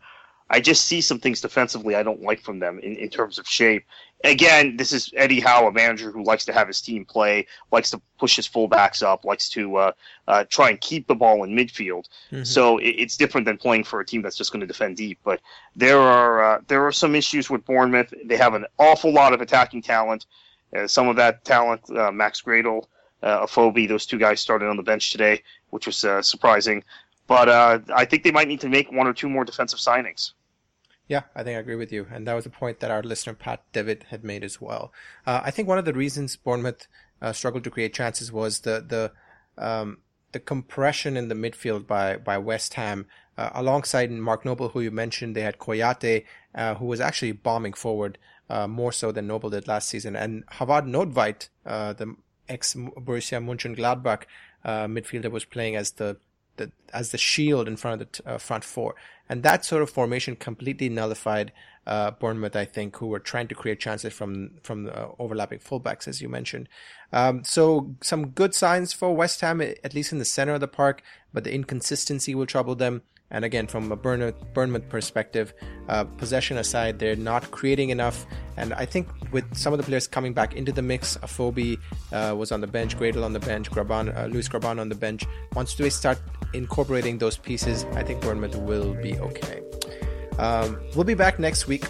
I 0.50 0.60
just 0.60 0.86
see 0.86 1.00
some 1.00 1.20
things 1.20 1.42
defensively 1.42 1.96
I 1.96 2.04
don't 2.04 2.24
like 2.24 2.42
from 2.42 2.60
them 2.60 2.80
in, 2.80 2.96
in 2.96 3.10
terms 3.10 3.38
of 3.38 3.48
shape 3.48 3.86
again, 4.24 4.78
this 4.78 4.92
is 4.92 5.12
Eddie 5.16 5.40
Howe, 5.40 5.68
a 5.68 5.72
manager 5.72 6.12
who 6.12 6.24
likes 6.24 6.46
to 6.46 6.54
have 6.54 6.68
his 6.68 6.82
team 6.82 7.06
play, 7.06 7.48
likes 7.72 7.92
to 7.92 8.02
push 8.18 8.36
his 8.36 8.48
fullbacks 8.48 9.02
up, 9.02 9.24
likes 9.26 9.50
to 9.50 9.76
uh, 9.78 9.92
uh, 10.28 10.44
try 10.50 10.70
and 10.70 10.82
keep 10.82 11.08
the 11.08 11.16
ball 11.16 11.44
in 11.44 11.52
midfield. 11.52 12.08
Mm-hmm. 12.32 12.44
So 12.44 12.78
it, 12.78 12.90
it's 12.90 13.18
different 13.18 13.46
than 13.46 13.58
playing 13.58 13.86
for 13.86 14.00
a 14.00 14.06
team 14.06 14.22
that's 14.22 14.38
just 14.38 14.52
going 14.52 14.62
to 14.62 14.68
defend 14.68 14.98
deep. 14.98 15.20
But 15.24 15.40
there 15.76 16.00
are 16.00 16.44
uh, 16.44 16.62
there 16.68 16.86
are 16.86 16.92
some 16.92 17.16
issues 17.16 17.50
with 17.50 17.66
Bournemouth. 17.66 18.14
They 18.26 18.38
have 18.38 18.54
an 18.54 18.66
awful 18.78 19.14
lot 19.14 19.34
of 19.34 19.42
attacking 19.42 19.82
talent. 19.82 20.26
Uh, 20.76 20.88
some 20.88 21.08
of 21.08 21.16
that 21.16 21.44
talent, 21.46 21.90
uh, 21.90 22.12
Max 22.12 22.42
Gradel, 22.42 22.86
uh, 23.24 23.46
Afobe, 23.46 23.88
those 23.88 24.06
two 24.06 24.20
guys 24.20 24.40
started 24.40 24.68
on 24.68 24.78
the 24.78 24.84
bench 24.84 25.12
today, 25.12 25.42
which 25.72 25.88
was 25.88 26.04
uh, 26.06 26.22
surprising. 26.22 26.84
But 27.26 27.48
I 27.48 28.06
think 28.06 28.24
they 28.24 28.32
might 28.32 28.48
need 28.48 28.62
to 28.62 28.70
make 28.70 28.92
one 28.92 29.06
or 29.06 29.14
two 29.14 29.30
more 29.30 29.46
defensive 29.46 29.78
signings. 29.78 30.32
Yeah, 31.10 31.24
I 31.36 31.42
think 31.44 31.58
I 31.58 31.60
agree 31.60 31.76
with 31.76 31.92
you. 31.92 32.06
And 32.14 32.28
that 32.28 32.36
was 32.36 32.46
a 32.46 32.52
point 32.52 32.80
that 32.80 32.92
our 32.92 33.02
listener, 33.02 33.34
Pat 33.34 33.64
Devitt, 33.74 34.04
had 34.10 34.24
made 34.24 34.44
as 34.44 34.62
well. 34.62 34.94
Uh, 35.26 35.42
I 35.44 35.50
think 35.50 35.68
one 35.68 35.80
of 35.80 35.86
the 35.86 35.94
reasons 35.94 36.36
Bournemouth 36.36 36.88
uh, 37.20 37.34
struggled 37.34 37.64
to 37.64 37.72
create 37.72 37.96
chances 37.96 38.32
was 38.32 38.60
the, 38.60 38.86
the, 38.88 39.12
um, 39.62 39.98
the 40.34 40.40
compression 40.40 41.18
in 41.18 41.28
the 41.28 41.36
midfield 41.36 41.88
by, 41.88 42.16
by 42.16 42.38
West 42.38 42.76
Ham. 42.76 43.08
Uh, 43.36 43.50
alongside 43.56 44.12
Mark 44.12 44.46
Noble, 44.46 44.70
who 44.70 44.82
you 44.82 44.92
mentioned, 44.92 45.36
they 45.36 45.42
had 45.42 45.58
Kouyate, 45.58 46.26
uh, 46.54 46.76
who 46.76 46.86
was 46.86 47.02
actually 47.02 47.32
bombing 47.32 47.74
forward 47.74 48.20
uh, 48.48 48.68
more 48.68 48.92
so 48.92 49.12
than 49.12 49.26
Noble 49.26 49.50
did 49.50 49.68
last 49.68 49.88
season. 49.88 50.16
And 50.16 50.44
Havard 50.52 50.86
Nordtveit, 50.86 51.50
uh, 51.66 51.94
the 51.94 52.16
ex 52.48 52.76
Borussia 52.76 53.42
Mönchengladbach 53.44 54.26
midfielder, 54.64 55.32
was 55.32 55.46
playing 55.46 55.76
as 55.76 55.92
the 55.92 56.18
the, 56.58 56.72
as 56.94 57.12
the 57.12 57.18
shield 57.18 57.68
in 57.68 57.78
front 57.78 58.02
of 58.02 58.12
the 58.12 58.22
t- 58.22 58.38
front 58.38 58.66
four. 58.66 58.96
And 59.30 59.44
that 59.44 59.64
sort 59.64 59.84
of 59.84 59.90
formation 59.90 60.36
completely 60.36 60.90
nullified 60.90 61.52
uh, 61.86 62.12
Bournemouth, 62.12 62.56
I 62.56 62.66
think, 62.66 62.98
who 62.98 63.08
were 63.08 63.20
trying 63.20 63.48
to 63.48 63.56
create 63.56 63.80
chances 63.80 64.14
from 64.14 64.52
from 64.64 64.84
the 64.84 65.10
overlapping 65.18 65.60
fullbacks, 65.60 66.08
as 66.08 66.22
you 66.22 66.30
mentioned. 66.30 66.68
Um, 67.14 67.44
so 67.44 67.96
some 68.02 68.30
good 68.30 68.54
signs 68.54 68.94
for 68.94 69.16
West 69.16 69.42
Ham, 69.42 69.62
at 69.62 69.94
least 69.94 70.12
in 70.12 70.20
the 70.20 70.26
center 70.26 70.54
of 70.54 70.62
the 70.62 70.68
park, 70.68 71.02
but 71.34 71.44
the 71.44 71.54
inconsistency 71.54 72.36
will 72.36 72.46
trouble 72.46 72.76
them. 72.76 73.04
And 73.32 73.46
again, 73.46 73.68
from 73.68 73.92
a 73.92 73.96
Bournemouth, 73.96 74.90
perspective, 74.90 75.54
uh, 75.88 76.04
possession 76.04 76.58
aside, 76.58 77.00
they're 77.00 77.16
not 77.16 77.52
creating 77.52 77.90
enough. 77.90 78.26
And 78.58 78.74
I 78.74 78.86
think 78.86 79.08
with 79.32 79.56
some 79.56 79.72
of 79.72 79.78
the 79.78 79.84
players 79.84 80.08
coming 80.08 80.34
back 80.34 80.56
into 80.56 80.72
the 80.72 80.82
mix, 80.82 81.16
Afobe 81.18 81.78
uh, 82.12 82.36
was 82.36 82.52
on 82.52 82.62
the 82.62 82.68
bench, 82.68 82.98
Gradel 82.98 83.24
on 83.24 83.34
the 83.34 83.40
bench, 83.40 83.70
Grabban, 83.70 84.16
uh, 84.18 84.26
Lewis 84.26 84.50
Grabban 84.50 84.80
on 84.80 84.90
the 84.90 84.96
bench. 84.96 85.26
Once 85.54 85.76
they 85.76 85.90
start 85.90 86.20
incorporating 86.54 87.20
those 87.20 87.38
pieces, 87.38 87.86
I 87.94 88.04
think 88.04 88.22
Bournemouth 88.22 88.56
will 88.56 88.96
be 88.96 89.18
okay. 89.20 89.62
Um, 90.40 90.80
we'll 90.96 91.04
be 91.04 91.14
back 91.14 91.38
next 91.38 91.68
week 91.68 91.86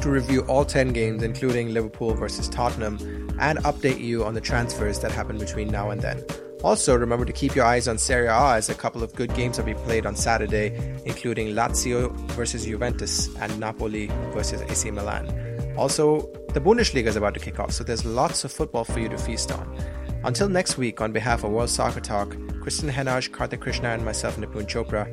to 0.00 0.10
review 0.10 0.42
all 0.42 0.64
10 0.64 0.92
games, 0.92 1.22
including 1.22 1.74
Liverpool 1.74 2.14
versus 2.14 2.48
Tottenham, 2.48 2.96
and 3.40 3.58
update 3.60 4.00
you 4.00 4.24
on 4.24 4.34
the 4.34 4.40
transfers 4.40 5.00
that 5.00 5.12
happen 5.12 5.36
between 5.36 5.68
now 5.68 5.90
and 5.90 6.00
then. 6.00 6.24
Also, 6.62 6.96
remember 6.96 7.24
to 7.24 7.32
keep 7.32 7.54
your 7.54 7.64
eyes 7.64 7.86
on 7.86 7.98
Serie 7.98 8.26
A 8.26 8.54
as 8.54 8.68
a 8.68 8.74
couple 8.74 9.02
of 9.02 9.14
good 9.14 9.32
games 9.34 9.58
will 9.58 9.64
be 9.64 9.74
played 9.74 10.06
on 10.06 10.16
Saturday, 10.16 10.96
including 11.04 11.48
Lazio 11.48 12.12
versus 12.30 12.64
Juventus 12.64 13.34
and 13.36 13.58
Napoli 13.60 14.06
versus 14.32 14.62
AC 14.62 14.90
Milan. 14.90 15.74
Also, 15.76 16.20
the 16.54 16.60
Bundesliga 16.60 17.06
is 17.06 17.16
about 17.16 17.34
to 17.34 17.40
kick 17.40 17.60
off, 17.60 17.70
so 17.72 17.84
there's 17.84 18.04
lots 18.04 18.44
of 18.44 18.50
football 18.50 18.84
for 18.84 18.98
you 18.98 19.08
to 19.08 19.18
feast 19.18 19.52
on. 19.52 19.78
Until 20.24 20.48
next 20.48 20.78
week, 20.78 21.00
on 21.00 21.12
behalf 21.12 21.44
of 21.44 21.50
World 21.50 21.70
Soccer 21.70 22.00
Talk, 22.00 22.34
Kristen 22.60 22.88
Henaj, 22.88 23.30
Kartik 23.30 23.60
Krishna, 23.60 23.90
and 23.90 24.04
myself, 24.04 24.36
Nipun 24.36 24.66
Chopra, 24.66 25.06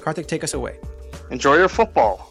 Kartik, 0.00 0.26
take 0.26 0.44
us 0.44 0.54
away. 0.54 0.78
Enjoy 1.30 1.56
your 1.56 1.68
football. 1.68 2.30